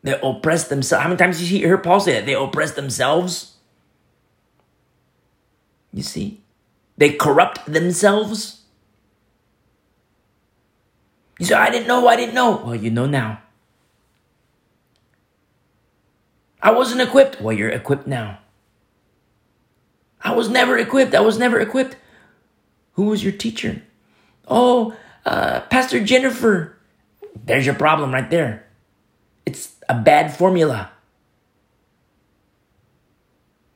They 0.05 0.19
oppress 0.23 0.69
themselves. 0.69 1.03
How 1.03 1.09
many 1.09 1.19
times 1.19 1.39
do 1.39 1.45
you 1.45 1.67
hear 1.67 1.77
Paul 1.77 1.99
say 1.99 2.13
that? 2.13 2.25
They 2.25 2.35
oppress 2.35 2.73
themselves. 2.73 3.57
You 5.93 6.05
see? 6.05 6.41
They 6.97 7.15
corrupt 7.15 7.71
themselves. 7.71 8.60
You 11.41 11.47
say, 11.47 11.55
I 11.55 11.71
didn't 11.71 11.89
know, 11.89 12.07
I 12.07 12.17
didn't 12.17 12.35
know. 12.35 12.63
Well, 12.63 12.75
you 12.75 12.91
know 12.91 13.07
now. 13.07 13.41
I 16.61 16.71
wasn't 16.71 17.01
equipped. 17.01 17.41
Well, 17.41 17.57
you're 17.57 17.71
equipped 17.71 18.07
now. 18.07 18.41
I 20.21 20.35
was 20.35 20.51
never 20.51 20.77
equipped. 20.77 21.15
I 21.15 21.21
was 21.21 21.39
never 21.39 21.59
equipped. 21.59 21.97
Who 22.93 23.05
was 23.05 23.25
your 23.25 23.33
teacher? 23.33 23.81
Oh, 24.49 24.95
uh, 25.25 25.61
Pastor 25.71 26.05
Jennifer. 26.05 26.77
There's 27.47 27.65
your 27.65 27.75
problem 27.75 28.13
right 28.13 28.29
there. 28.29 28.67
It's 29.47 29.77
a 29.89 29.95
bad 29.95 30.37
formula. 30.37 30.91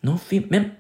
No 0.03 0.19
female. 0.19 0.73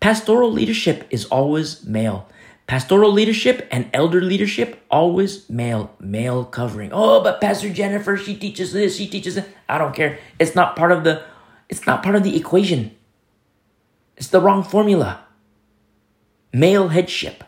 Pastoral 0.00 0.50
leadership 0.50 1.06
is 1.10 1.24
always 1.26 1.86
male. 1.86 2.28
Pastoral 2.66 3.12
leadership 3.12 3.68
and 3.70 3.88
elder 3.94 4.20
leadership 4.20 4.84
always 4.90 5.48
male, 5.48 5.94
male 6.00 6.44
covering. 6.44 6.90
Oh, 6.92 7.22
but 7.22 7.40
Pastor 7.40 7.70
Jennifer, 7.70 8.16
she 8.16 8.36
teaches 8.36 8.72
this, 8.72 8.96
she 8.96 9.06
teaches 9.06 9.36
that. 9.36 9.46
I 9.68 9.78
don't 9.78 9.94
care. 9.94 10.18
It's 10.40 10.56
not 10.56 10.74
part 10.74 10.90
of 10.90 11.04
the 11.04 11.22
it's 11.68 11.86
not 11.86 12.02
part 12.02 12.16
of 12.16 12.24
the 12.24 12.36
equation. 12.36 12.96
It's 14.16 14.28
the 14.28 14.40
wrong 14.40 14.64
formula. 14.64 15.24
Male 16.52 16.88
headship. 16.88 17.44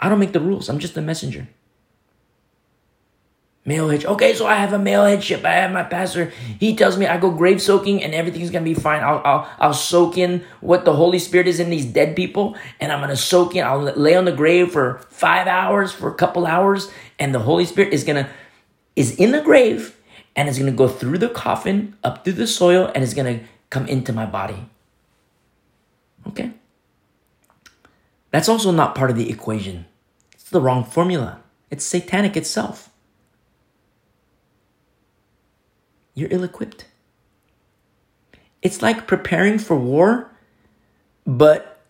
I 0.00 0.08
don't 0.08 0.18
make 0.18 0.32
the 0.32 0.40
rules. 0.40 0.68
I'm 0.68 0.78
just 0.78 0.96
a 0.96 1.00
messenger. 1.02 1.48
Male 3.68 3.90
headship. 3.90 4.10
Okay, 4.12 4.34
so 4.34 4.46
I 4.46 4.54
have 4.54 4.72
a 4.72 4.78
male 4.78 5.04
headship. 5.04 5.44
I 5.44 5.52
have 5.52 5.70
my 5.72 5.82
pastor. 5.82 6.32
He 6.58 6.74
tells 6.74 6.96
me 6.96 7.06
I 7.06 7.18
go 7.18 7.30
grave 7.30 7.60
soaking 7.60 8.02
and 8.02 8.14
everything's 8.14 8.48
gonna 8.48 8.64
be 8.64 8.72
fine. 8.72 9.02
I'll, 9.02 9.20
I'll, 9.26 9.50
I'll 9.58 9.74
soak 9.74 10.16
in 10.16 10.42
what 10.62 10.86
the 10.86 10.94
Holy 10.94 11.18
Spirit 11.18 11.46
is 11.46 11.60
in 11.60 11.68
these 11.68 11.84
dead 11.84 12.16
people, 12.16 12.56
and 12.80 12.90
I'm 12.90 13.00
gonna 13.00 13.14
soak 13.14 13.54
in. 13.54 13.66
I'll 13.66 13.82
lay 13.82 14.16
on 14.16 14.24
the 14.24 14.32
grave 14.32 14.72
for 14.72 15.00
five 15.10 15.46
hours, 15.46 15.92
for 15.92 16.10
a 16.10 16.14
couple 16.14 16.46
hours, 16.46 16.90
and 17.18 17.34
the 17.34 17.40
Holy 17.40 17.66
Spirit 17.66 17.92
is 17.92 18.04
gonna 18.04 18.30
is 18.96 19.14
in 19.16 19.32
the 19.32 19.42
grave 19.42 19.94
and 20.34 20.48
is 20.48 20.58
gonna 20.58 20.72
go 20.72 20.88
through 20.88 21.18
the 21.18 21.28
coffin, 21.28 21.94
up 22.02 22.24
through 22.24 22.40
the 22.40 22.46
soil, 22.46 22.90
and 22.94 23.04
is 23.04 23.12
gonna 23.12 23.40
come 23.68 23.86
into 23.86 24.14
my 24.14 24.24
body. 24.24 24.64
Okay. 26.26 26.52
That's 28.30 28.48
also 28.48 28.70
not 28.70 28.94
part 28.94 29.10
of 29.10 29.16
the 29.16 29.28
equation. 29.28 29.84
It's 30.32 30.48
the 30.48 30.62
wrong 30.62 30.84
formula. 30.84 31.42
It's 31.70 31.84
satanic 31.84 32.34
itself. 32.34 32.87
You're 36.18 36.32
ill 36.32 36.42
equipped. 36.42 36.84
It's 38.60 38.82
like 38.82 39.06
preparing 39.06 39.60
for 39.60 39.76
war, 39.76 40.32
but 41.24 41.80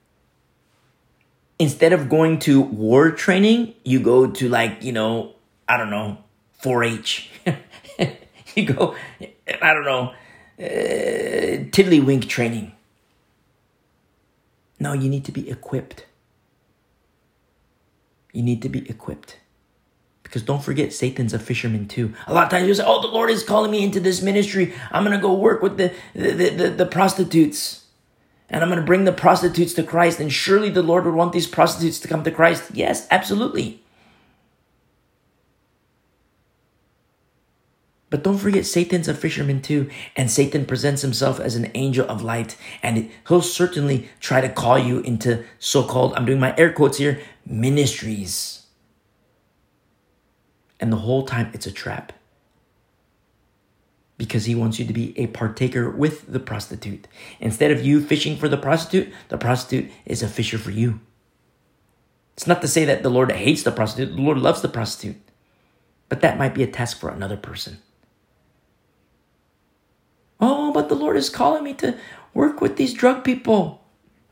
instead 1.58 1.94
of 1.94 2.10
going 2.10 2.38
to 2.40 2.60
war 2.60 3.10
training, 3.10 3.74
you 3.84 4.00
go 4.00 4.26
to 4.26 4.48
like, 4.50 4.82
you 4.84 4.92
know, 4.92 5.34
I 5.66 5.78
don't 5.78 5.88
know, 5.88 6.18
4 6.58 6.84
H. 6.84 7.30
you 8.54 8.66
go, 8.66 8.94
I 9.62 9.72
don't 9.72 9.86
know, 9.86 10.12
uh, 10.60 11.64
tiddlywink 11.72 12.28
training. 12.28 12.72
No, 14.78 14.92
you 14.92 15.08
need 15.08 15.24
to 15.24 15.32
be 15.32 15.48
equipped. 15.48 16.04
You 18.34 18.42
need 18.42 18.60
to 18.60 18.68
be 18.68 18.86
equipped. 18.90 19.38
Because 20.28 20.42
don't 20.42 20.62
forget, 20.62 20.92
Satan's 20.92 21.32
a 21.32 21.38
fisherman 21.38 21.88
too. 21.88 22.12
A 22.26 22.34
lot 22.34 22.44
of 22.44 22.50
times 22.50 22.68
you 22.68 22.74
say, 22.74 22.84
Oh, 22.86 23.00
the 23.00 23.08
Lord 23.08 23.30
is 23.30 23.42
calling 23.42 23.70
me 23.70 23.82
into 23.82 23.98
this 23.98 24.20
ministry. 24.20 24.74
I'm 24.90 25.04
to 25.04 25.18
go 25.18 25.32
work 25.32 25.62
with 25.62 25.78
the, 25.78 25.94
the, 26.14 26.50
the, 26.50 26.68
the 26.68 26.86
prostitutes. 26.86 27.86
And 28.50 28.62
I'm 28.62 28.68
going 28.68 28.80
to 28.80 28.86
bring 28.86 29.04
the 29.04 29.12
prostitutes 29.12 29.72
to 29.74 29.82
Christ. 29.82 30.20
And 30.20 30.30
surely 30.30 30.68
the 30.68 30.82
Lord 30.82 31.06
would 31.06 31.14
want 31.14 31.32
these 31.32 31.46
prostitutes 31.46 31.98
to 32.00 32.08
come 32.08 32.24
to 32.24 32.30
Christ. 32.30 32.70
Yes, 32.74 33.06
absolutely. 33.10 33.80
But 38.10 38.22
don't 38.22 38.38
forget, 38.38 38.66
Satan's 38.66 39.08
a 39.08 39.14
fisherman 39.14 39.60
too, 39.60 39.90
and 40.16 40.30
Satan 40.30 40.64
presents 40.64 41.02
himself 41.02 41.38
as 41.38 41.56
an 41.56 41.70
angel 41.74 42.08
of 42.08 42.22
light, 42.22 42.56
and 42.82 43.10
he'll 43.28 43.42
certainly 43.42 44.08
try 44.18 44.40
to 44.40 44.48
call 44.48 44.78
you 44.78 45.00
into 45.00 45.44
so 45.58 45.82
called, 45.82 46.14
I'm 46.14 46.24
doing 46.24 46.40
my 46.40 46.54
air 46.56 46.72
quotes 46.72 46.96
here, 46.96 47.20
ministries. 47.44 48.57
And 50.80 50.92
the 50.92 50.96
whole 50.96 51.24
time 51.24 51.50
it's 51.52 51.66
a 51.66 51.72
trap. 51.72 52.12
Because 54.16 54.46
he 54.46 54.54
wants 54.54 54.78
you 54.78 54.84
to 54.86 54.92
be 54.92 55.16
a 55.18 55.28
partaker 55.28 55.90
with 55.90 56.32
the 56.32 56.40
prostitute. 56.40 57.06
Instead 57.40 57.70
of 57.70 57.84
you 57.84 58.00
fishing 58.00 58.36
for 58.36 58.48
the 58.48 58.56
prostitute, 58.56 59.12
the 59.28 59.38
prostitute 59.38 59.90
is 60.04 60.22
a 60.22 60.28
fisher 60.28 60.58
for 60.58 60.70
you. 60.70 61.00
It's 62.34 62.46
not 62.46 62.60
to 62.62 62.68
say 62.68 62.84
that 62.84 63.02
the 63.02 63.10
Lord 63.10 63.32
hates 63.32 63.62
the 63.62 63.72
prostitute, 63.72 64.14
the 64.14 64.22
Lord 64.22 64.38
loves 64.38 64.62
the 64.62 64.68
prostitute. 64.68 65.16
But 66.08 66.20
that 66.20 66.38
might 66.38 66.54
be 66.54 66.62
a 66.62 66.68
task 66.68 66.98
for 66.98 67.10
another 67.10 67.36
person. 67.36 67.78
Oh, 70.40 70.72
but 70.72 70.88
the 70.88 70.94
Lord 70.94 71.16
is 71.16 71.30
calling 71.30 71.64
me 71.64 71.74
to 71.74 71.96
work 72.34 72.60
with 72.60 72.76
these 72.76 72.94
drug 72.94 73.24
people. 73.24 73.84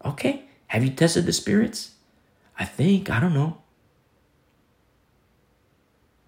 Okay. 0.05 0.45
Have 0.69 0.85
you 0.85 0.91
tested 0.91 1.27
the 1.27 1.33
spirits? 1.33 1.93
I 2.59 2.65
think. 2.65 3.11
I 3.11 3.21
don't 3.21 3.35
know. 3.35 3.59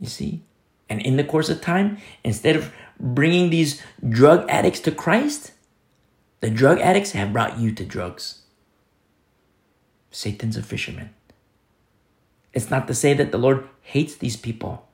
You 0.01 0.09
see? 0.09 0.43
And 0.89 1.03
in 1.03 1.16
the 1.16 1.25
course 1.25 1.49
of 1.49 1.61
time, 1.61 1.99
instead 2.25 2.57
of 2.57 2.73
bringing 2.99 3.51
these 3.51 3.83
drug 4.09 4.49
addicts 4.49 4.81
to 4.81 4.91
Christ, 4.91 5.53
the 6.41 6.51
drug 6.51 6.79
addicts 6.79 7.12
have 7.12 7.33
brought 7.33 7.59
you 7.59 7.73
to 7.73 7.85
drugs. 7.85 8.43
Satan's 10.11 10.57
a 10.57 10.62
fisherman. 10.62 11.11
It's 12.53 12.70
not 12.70 12.87
to 12.89 12.95
say 12.95 13.12
that 13.15 13.31
the 13.31 13.39
Lord 13.39 13.69
hates 13.83 14.16
these 14.16 14.37
people, 14.37 14.89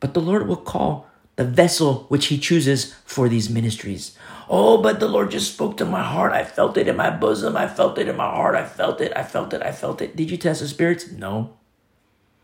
but 0.00 0.14
the 0.14 0.20
Lord 0.20 0.46
will 0.46 0.56
call 0.56 1.08
the 1.34 1.44
vessel 1.44 2.06
which 2.08 2.26
he 2.26 2.38
chooses 2.38 2.94
for 3.04 3.28
these 3.28 3.50
ministries. 3.50 4.16
Oh, 4.48 4.80
but 4.80 5.00
the 5.00 5.08
Lord 5.08 5.30
just 5.30 5.52
spoke 5.52 5.76
to 5.76 5.84
my 5.84 6.02
heart. 6.02 6.32
I 6.32 6.44
felt 6.44 6.78
it 6.78 6.88
in 6.88 6.96
my 6.96 7.10
bosom. 7.10 7.56
I 7.56 7.66
felt 7.68 7.98
it 7.98 8.08
in 8.08 8.16
my 8.16 8.24
heart. 8.24 8.54
I 8.54 8.64
felt 8.64 9.00
it. 9.00 9.12
I 9.16 9.22
felt 9.22 9.52
it. 9.52 9.62
I 9.62 9.72
felt 9.72 10.00
it. 10.00 10.16
Did 10.16 10.30
you 10.30 10.36
test 10.36 10.60
the 10.60 10.68
spirits? 10.68 11.10
No. 11.10 11.56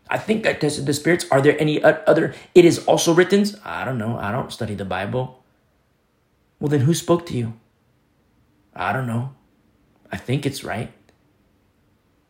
I 0.09 0.17
think 0.17 0.45
I 0.45 0.53
tested 0.53 0.85
the 0.85 0.93
spirits. 0.93 1.25
Are 1.31 1.41
there 1.41 1.59
any 1.59 1.83
other? 1.83 2.33
It 2.53 2.65
is 2.65 2.85
also 2.85 3.13
written. 3.13 3.45
I 3.63 3.85
don't 3.85 3.97
know. 3.97 4.17
I 4.17 4.31
don't 4.31 4.51
study 4.51 4.75
the 4.75 4.85
Bible. 4.85 5.43
Well, 6.59 6.69
then 6.69 6.81
who 6.81 6.93
spoke 6.93 7.25
to 7.27 7.37
you? 7.37 7.53
I 8.75 8.93
don't 8.93 9.07
know. 9.07 9.33
I 10.11 10.17
think 10.17 10.45
it's 10.45 10.63
right. 10.63 10.91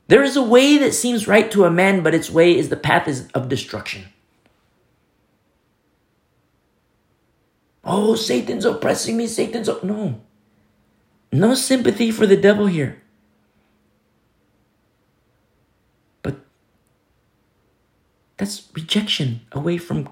There 0.08 0.24
is 0.24 0.36
a 0.36 0.44
way 0.44 0.78
that 0.78 0.94
seems 0.94 1.28
right 1.28 1.50
to 1.52 1.66
a 1.66 1.72
man, 1.72 2.04
but 2.04 2.14
its 2.14 2.30
way 2.30 2.58
is 2.58 2.70
the 2.70 2.78
path 2.78 3.08
is 3.08 3.28
of 3.34 3.50
destruction. 3.50 4.06
Oh, 7.84 8.16
Satan's 8.16 8.66
oppressing 8.66 9.18
me. 9.18 9.28
Satan's 9.28 9.70
no. 9.84 10.22
No 11.32 11.56
sympathy 11.56 12.12
for 12.12 12.26
the 12.26 12.38
devil 12.38 12.68
here. 12.68 13.03
That's 18.44 18.68
rejection 18.74 19.40
away 19.54 19.78
from 19.78 20.10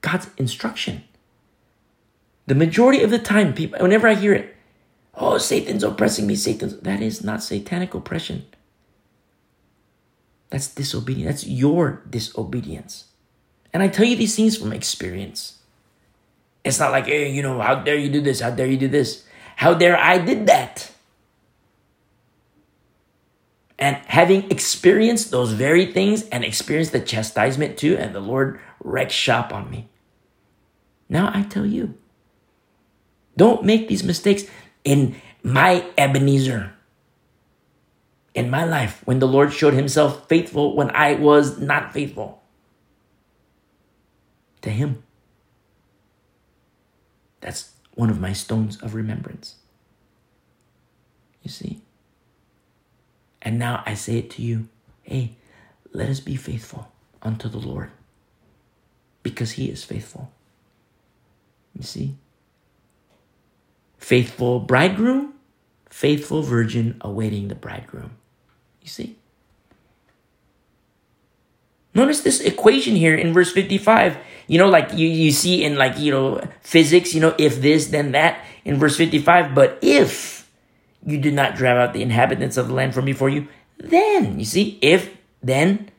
God's 0.00 0.30
instruction. 0.38 1.04
The 2.46 2.54
majority 2.54 3.02
of 3.02 3.10
the 3.10 3.18
time, 3.18 3.52
people, 3.52 3.78
whenever 3.80 4.08
I 4.08 4.14
hear 4.14 4.32
it, 4.32 4.56
oh, 5.14 5.36
Satan's 5.36 5.84
oppressing 5.84 6.26
me, 6.26 6.36
Satan's, 6.36 6.78
that 6.78 7.02
is 7.02 7.22
not 7.22 7.42
satanic 7.42 7.92
oppression. 7.92 8.46
That's 10.48 10.72
disobedience. 10.72 11.42
That's 11.42 11.46
your 11.46 12.00
disobedience. 12.08 13.12
And 13.74 13.82
I 13.82 13.88
tell 13.88 14.06
you 14.06 14.16
these 14.16 14.34
things 14.34 14.56
from 14.56 14.72
experience. 14.72 15.58
It's 16.64 16.80
not 16.80 16.92
like, 16.92 17.04
hey, 17.04 17.30
you 17.30 17.42
know, 17.42 17.60
how 17.60 17.74
dare 17.74 17.98
you 17.98 18.08
do 18.08 18.22
this? 18.22 18.40
How 18.40 18.52
dare 18.52 18.68
you 18.68 18.78
do 18.78 18.88
this? 18.88 19.26
How 19.56 19.74
dare 19.74 19.98
I 19.98 20.16
did 20.16 20.46
that? 20.46 20.92
And 23.78 23.96
having 24.06 24.50
experienced 24.50 25.30
those 25.30 25.52
very 25.52 25.92
things 25.92 26.26
and 26.30 26.44
experienced 26.44 26.92
the 26.92 27.00
chastisement 27.00 27.76
too, 27.76 27.96
and 27.96 28.14
the 28.14 28.20
Lord 28.20 28.60
wrecked 28.82 29.12
shop 29.12 29.52
on 29.52 29.70
me. 29.70 29.88
Now 31.08 31.30
I 31.32 31.42
tell 31.42 31.66
you, 31.66 31.94
don't 33.36 33.64
make 33.64 33.88
these 33.88 34.02
mistakes 34.02 34.44
in 34.82 35.16
my 35.42 35.84
Ebenezer. 35.98 36.72
In 38.34 38.50
my 38.50 38.64
life, 38.64 39.02
when 39.04 39.18
the 39.18 39.28
Lord 39.28 39.52
showed 39.52 39.74
himself 39.74 40.28
faithful 40.28 40.76
when 40.76 40.90
I 40.90 41.14
was 41.14 41.58
not 41.58 41.92
faithful 41.92 42.42
to 44.66 44.70
him. 44.70 45.02
That's 47.40 47.72
one 47.94 48.10
of 48.10 48.20
my 48.20 48.32
stones 48.32 48.82
of 48.82 48.94
remembrance. 48.94 49.56
You 51.42 51.50
see? 51.50 51.80
And 53.46 53.60
now 53.60 53.84
I 53.86 53.94
say 53.94 54.18
it 54.18 54.28
to 54.30 54.42
you 54.42 54.68
hey, 55.04 55.36
let 55.92 56.08
us 56.08 56.18
be 56.18 56.34
faithful 56.34 56.90
unto 57.22 57.48
the 57.48 57.58
Lord 57.58 57.92
because 59.22 59.52
he 59.52 59.70
is 59.70 59.84
faithful. 59.84 60.32
You 61.72 61.84
see? 61.84 62.16
Faithful 63.98 64.58
bridegroom, 64.58 65.34
faithful 65.88 66.42
virgin 66.42 66.96
awaiting 67.00 67.46
the 67.46 67.54
bridegroom. 67.54 68.16
You 68.82 68.88
see? 68.88 69.16
Notice 71.94 72.22
this 72.22 72.40
equation 72.40 72.96
here 72.96 73.14
in 73.14 73.32
verse 73.32 73.52
55. 73.52 74.18
You 74.48 74.58
know, 74.58 74.68
like 74.68 74.92
you, 74.92 75.06
you 75.06 75.30
see 75.30 75.62
in 75.62 75.76
like, 75.76 76.00
you 76.00 76.10
know, 76.10 76.40
physics, 76.62 77.14
you 77.14 77.20
know, 77.20 77.34
if 77.38 77.60
this, 77.60 77.86
then 77.86 78.10
that 78.10 78.44
in 78.64 78.76
verse 78.76 78.96
55. 78.96 79.54
But 79.54 79.78
if 79.82 80.35
you 81.04 81.18
did 81.18 81.34
not 81.34 81.56
drive 81.56 81.76
out 81.76 81.92
the 81.92 82.02
inhabitants 82.02 82.56
of 82.56 82.68
the 82.68 82.74
land 82.74 82.94
from 82.94 83.04
before 83.04 83.28
you. 83.28 83.48
Then, 83.78 84.38
you 84.38 84.44
see, 84.44 84.78
if, 84.80 85.16
then, 85.42 85.90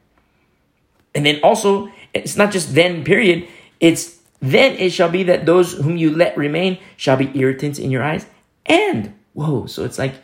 and 1.13 1.25
then 1.25 1.39
also, 1.43 1.91
it's 2.13 2.37
not 2.37 2.51
just 2.51 2.73
then, 2.75 3.03
period. 3.03 3.47
It's 3.79 4.17
then 4.39 4.73
it 4.73 4.91
shall 4.91 5.09
be 5.09 5.23
that 5.23 5.45
those 5.45 5.73
whom 5.73 5.97
you 5.97 6.15
let 6.15 6.37
remain 6.37 6.79
shall 6.95 7.17
be 7.17 7.31
irritants 7.39 7.79
in 7.79 7.91
your 7.91 8.03
eyes. 8.03 8.25
And, 8.65 9.13
whoa, 9.33 9.65
so 9.65 9.83
it's 9.83 9.97
like 9.97 10.15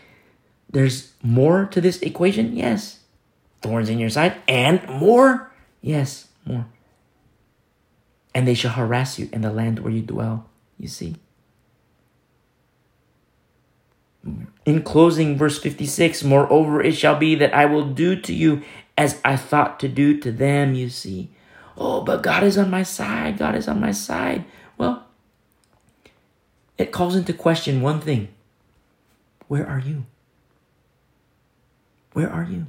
there's 0.69 1.13
more 1.21 1.65
to 1.65 1.81
this 1.81 2.01
equation? 2.01 2.55
Yes. 2.55 2.99
Thorns 3.61 3.89
in 3.89 3.99
your 3.99 4.09
side, 4.09 4.35
and 4.47 4.87
more? 4.89 5.51
Yes, 5.81 6.27
more. 6.45 6.65
And 8.35 8.47
they 8.47 8.53
shall 8.53 8.71
harass 8.71 9.17
you 9.17 9.29
in 9.31 9.41
the 9.41 9.51
land 9.51 9.79
where 9.79 9.93
you 9.93 10.01
dwell. 10.01 10.49
You 10.77 10.87
see? 10.87 11.15
In 14.65 14.81
closing, 14.83 15.37
verse 15.37 15.59
56 15.59 16.23
Moreover, 16.23 16.81
it 16.81 16.93
shall 16.93 17.17
be 17.17 17.35
that 17.35 17.53
I 17.53 17.65
will 17.65 17.85
do 17.85 18.15
to 18.15 18.33
you 18.33 18.61
as 18.97 19.19
I 19.25 19.35
thought 19.35 19.79
to 19.81 19.87
do 19.87 20.19
to 20.19 20.31
them, 20.31 20.75
you 20.75 20.89
see. 20.89 21.29
Oh, 21.77 22.01
but 22.01 22.21
God 22.21 22.43
is 22.43 22.57
on 22.57 22.69
my 22.69 22.83
side. 22.83 23.37
God 23.37 23.55
is 23.55 23.67
on 23.67 23.79
my 23.79 23.91
side. 23.91 24.45
Well, 24.77 25.05
it 26.77 26.91
calls 26.91 27.15
into 27.15 27.33
question 27.33 27.81
one 27.81 27.99
thing 27.99 28.29
Where 29.47 29.67
are 29.67 29.79
you? 29.79 30.05
Where 32.13 32.29
are 32.29 32.43
you? 32.43 32.67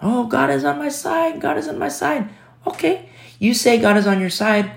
Oh, 0.00 0.26
God 0.26 0.50
is 0.50 0.64
on 0.64 0.78
my 0.78 0.88
side. 0.88 1.40
God 1.40 1.58
is 1.58 1.68
on 1.68 1.78
my 1.78 1.88
side. 1.88 2.28
Okay, 2.66 3.08
you 3.38 3.54
say 3.54 3.78
God 3.78 3.96
is 3.96 4.06
on 4.06 4.20
your 4.20 4.30
side. 4.30 4.72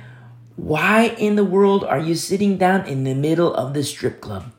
Why 0.55 1.15
in 1.17 1.35
the 1.35 1.43
world 1.43 1.83
are 1.83 1.99
you 1.99 2.15
sitting 2.15 2.57
down 2.57 2.85
in 2.87 3.03
the 3.03 3.13
middle 3.13 3.53
of 3.53 3.73
the 3.73 3.83
strip 3.83 4.21
club? 4.21 4.51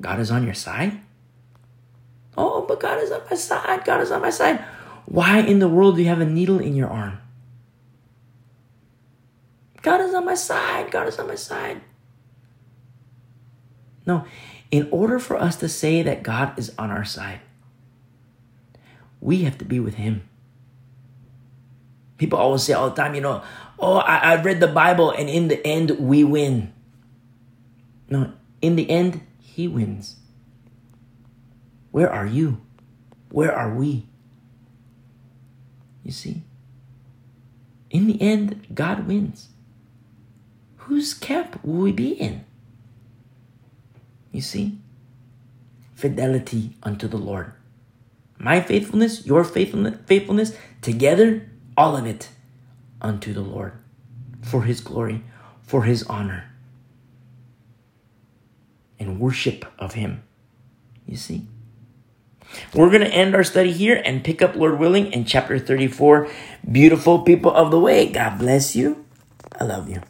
God 0.00 0.20
is 0.20 0.30
on 0.30 0.44
your 0.44 0.54
side? 0.54 1.00
Oh, 2.36 2.64
but 2.66 2.80
God 2.80 3.02
is 3.02 3.10
on 3.10 3.22
my 3.30 3.36
side. 3.36 3.84
God 3.84 4.00
is 4.00 4.10
on 4.10 4.20
my 4.20 4.30
side. 4.30 4.62
Why 5.06 5.38
in 5.38 5.58
the 5.58 5.68
world 5.68 5.96
do 5.96 6.02
you 6.02 6.08
have 6.08 6.20
a 6.20 6.26
needle 6.26 6.58
in 6.58 6.74
your 6.74 6.88
arm? 6.88 7.18
God 9.82 10.00
is 10.00 10.14
on 10.14 10.24
my 10.24 10.34
side. 10.34 10.90
God 10.90 11.06
is 11.08 11.18
on 11.18 11.28
my 11.28 11.36
side. 11.36 11.80
No, 14.04 14.24
in 14.70 14.88
order 14.90 15.18
for 15.18 15.36
us 15.36 15.56
to 15.56 15.68
say 15.68 16.02
that 16.02 16.22
God 16.22 16.58
is 16.58 16.72
on 16.78 16.90
our 16.90 17.04
side, 17.04 17.40
we 19.20 19.42
have 19.42 19.58
to 19.58 19.64
be 19.64 19.80
with 19.80 19.94
Him. 19.94 20.28
People 22.16 22.38
always 22.38 22.62
say 22.62 22.72
all 22.72 22.90
the 22.90 22.96
time, 22.96 23.14
you 23.14 23.20
know, 23.20 23.42
oh, 23.78 23.98
I, 23.98 24.32
I 24.32 24.42
read 24.42 24.60
the 24.60 24.68
Bible 24.68 25.10
and 25.10 25.28
in 25.28 25.48
the 25.48 25.64
end 25.66 25.90
we 25.98 26.24
win. 26.24 26.72
No, 28.08 28.32
in 28.62 28.76
the 28.76 28.88
end, 28.88 29.20
he 29.56 29.66
wins. 29.66 30.16
Where 31.90 32.12
are 32.12 32.26
you? 32.26 32.60
Where 33.30 33.56
are 33.56 33.72
we? 33.72 34.06
You 36.04 36.12
see? 36.12 36.42
In 37.88 38.06
the 38.06 38.20
end, 38.20 38.66
God 38.74 39.06
wins. 39.06 39.48
Whose 40.76 41.14
camp 41.14 41.64
will 41.64 41.80
we 41.80 41.92
be 41.92 42.10
in? 42.10 42.44
You 44.30 44.42
see? 44.42 44.76
Fidelity 45.94 46.76
unto 46.82 47.08
the 47.08 47.16
Lord. 47.16 47.54
My 48.36 48.60
faithfulness, 48.60 49.24
your 49.24 49.42
faithfulness, 49.42 50.54
together, 50.82 51.50
all 51.78 51.96
of 51.96 52.04
it 52.04 52.28
unto 53.00 53.32
the 53.32 53.40
Lord 53.40 53.72
for 54.42 54.64
his 54.64 54.82
glory, 54.82 55.24
for 55.62 55.84
his 55.84 56.02
honor 56.02 56.52
and 58.98 59.20
worship 59.20 59.64
of 59.78 59.94
Him. 59.94 60.22
You 61.06 61.16
see? 61.16 61.46
We're 62.74 62.90
going 62.90 63.02
to 63.02 63.08
end 63.08 63.34
our 63.34 63.44
study 63.44 63.72
here 63.72 64.00
and 64.04 64.24
pick 64.24 64.40
up, 64.40 64.54
Lord 64.54 64.78
willing, 64.78 65.12
in 65.12 65.24
chapter 65.24 65.58
34. 65.58 66.28
Beautiful 66.70 67.20
people 67.20 67.52
of 67.52 67.70
the 67.70 67.80
way, 67.80 68.10
God 68.10 68.38
bless 68.38 68.76
you. 68.76 69.04
I 69.58 69.64
love 69.64 69.88
you. 69.88 70.02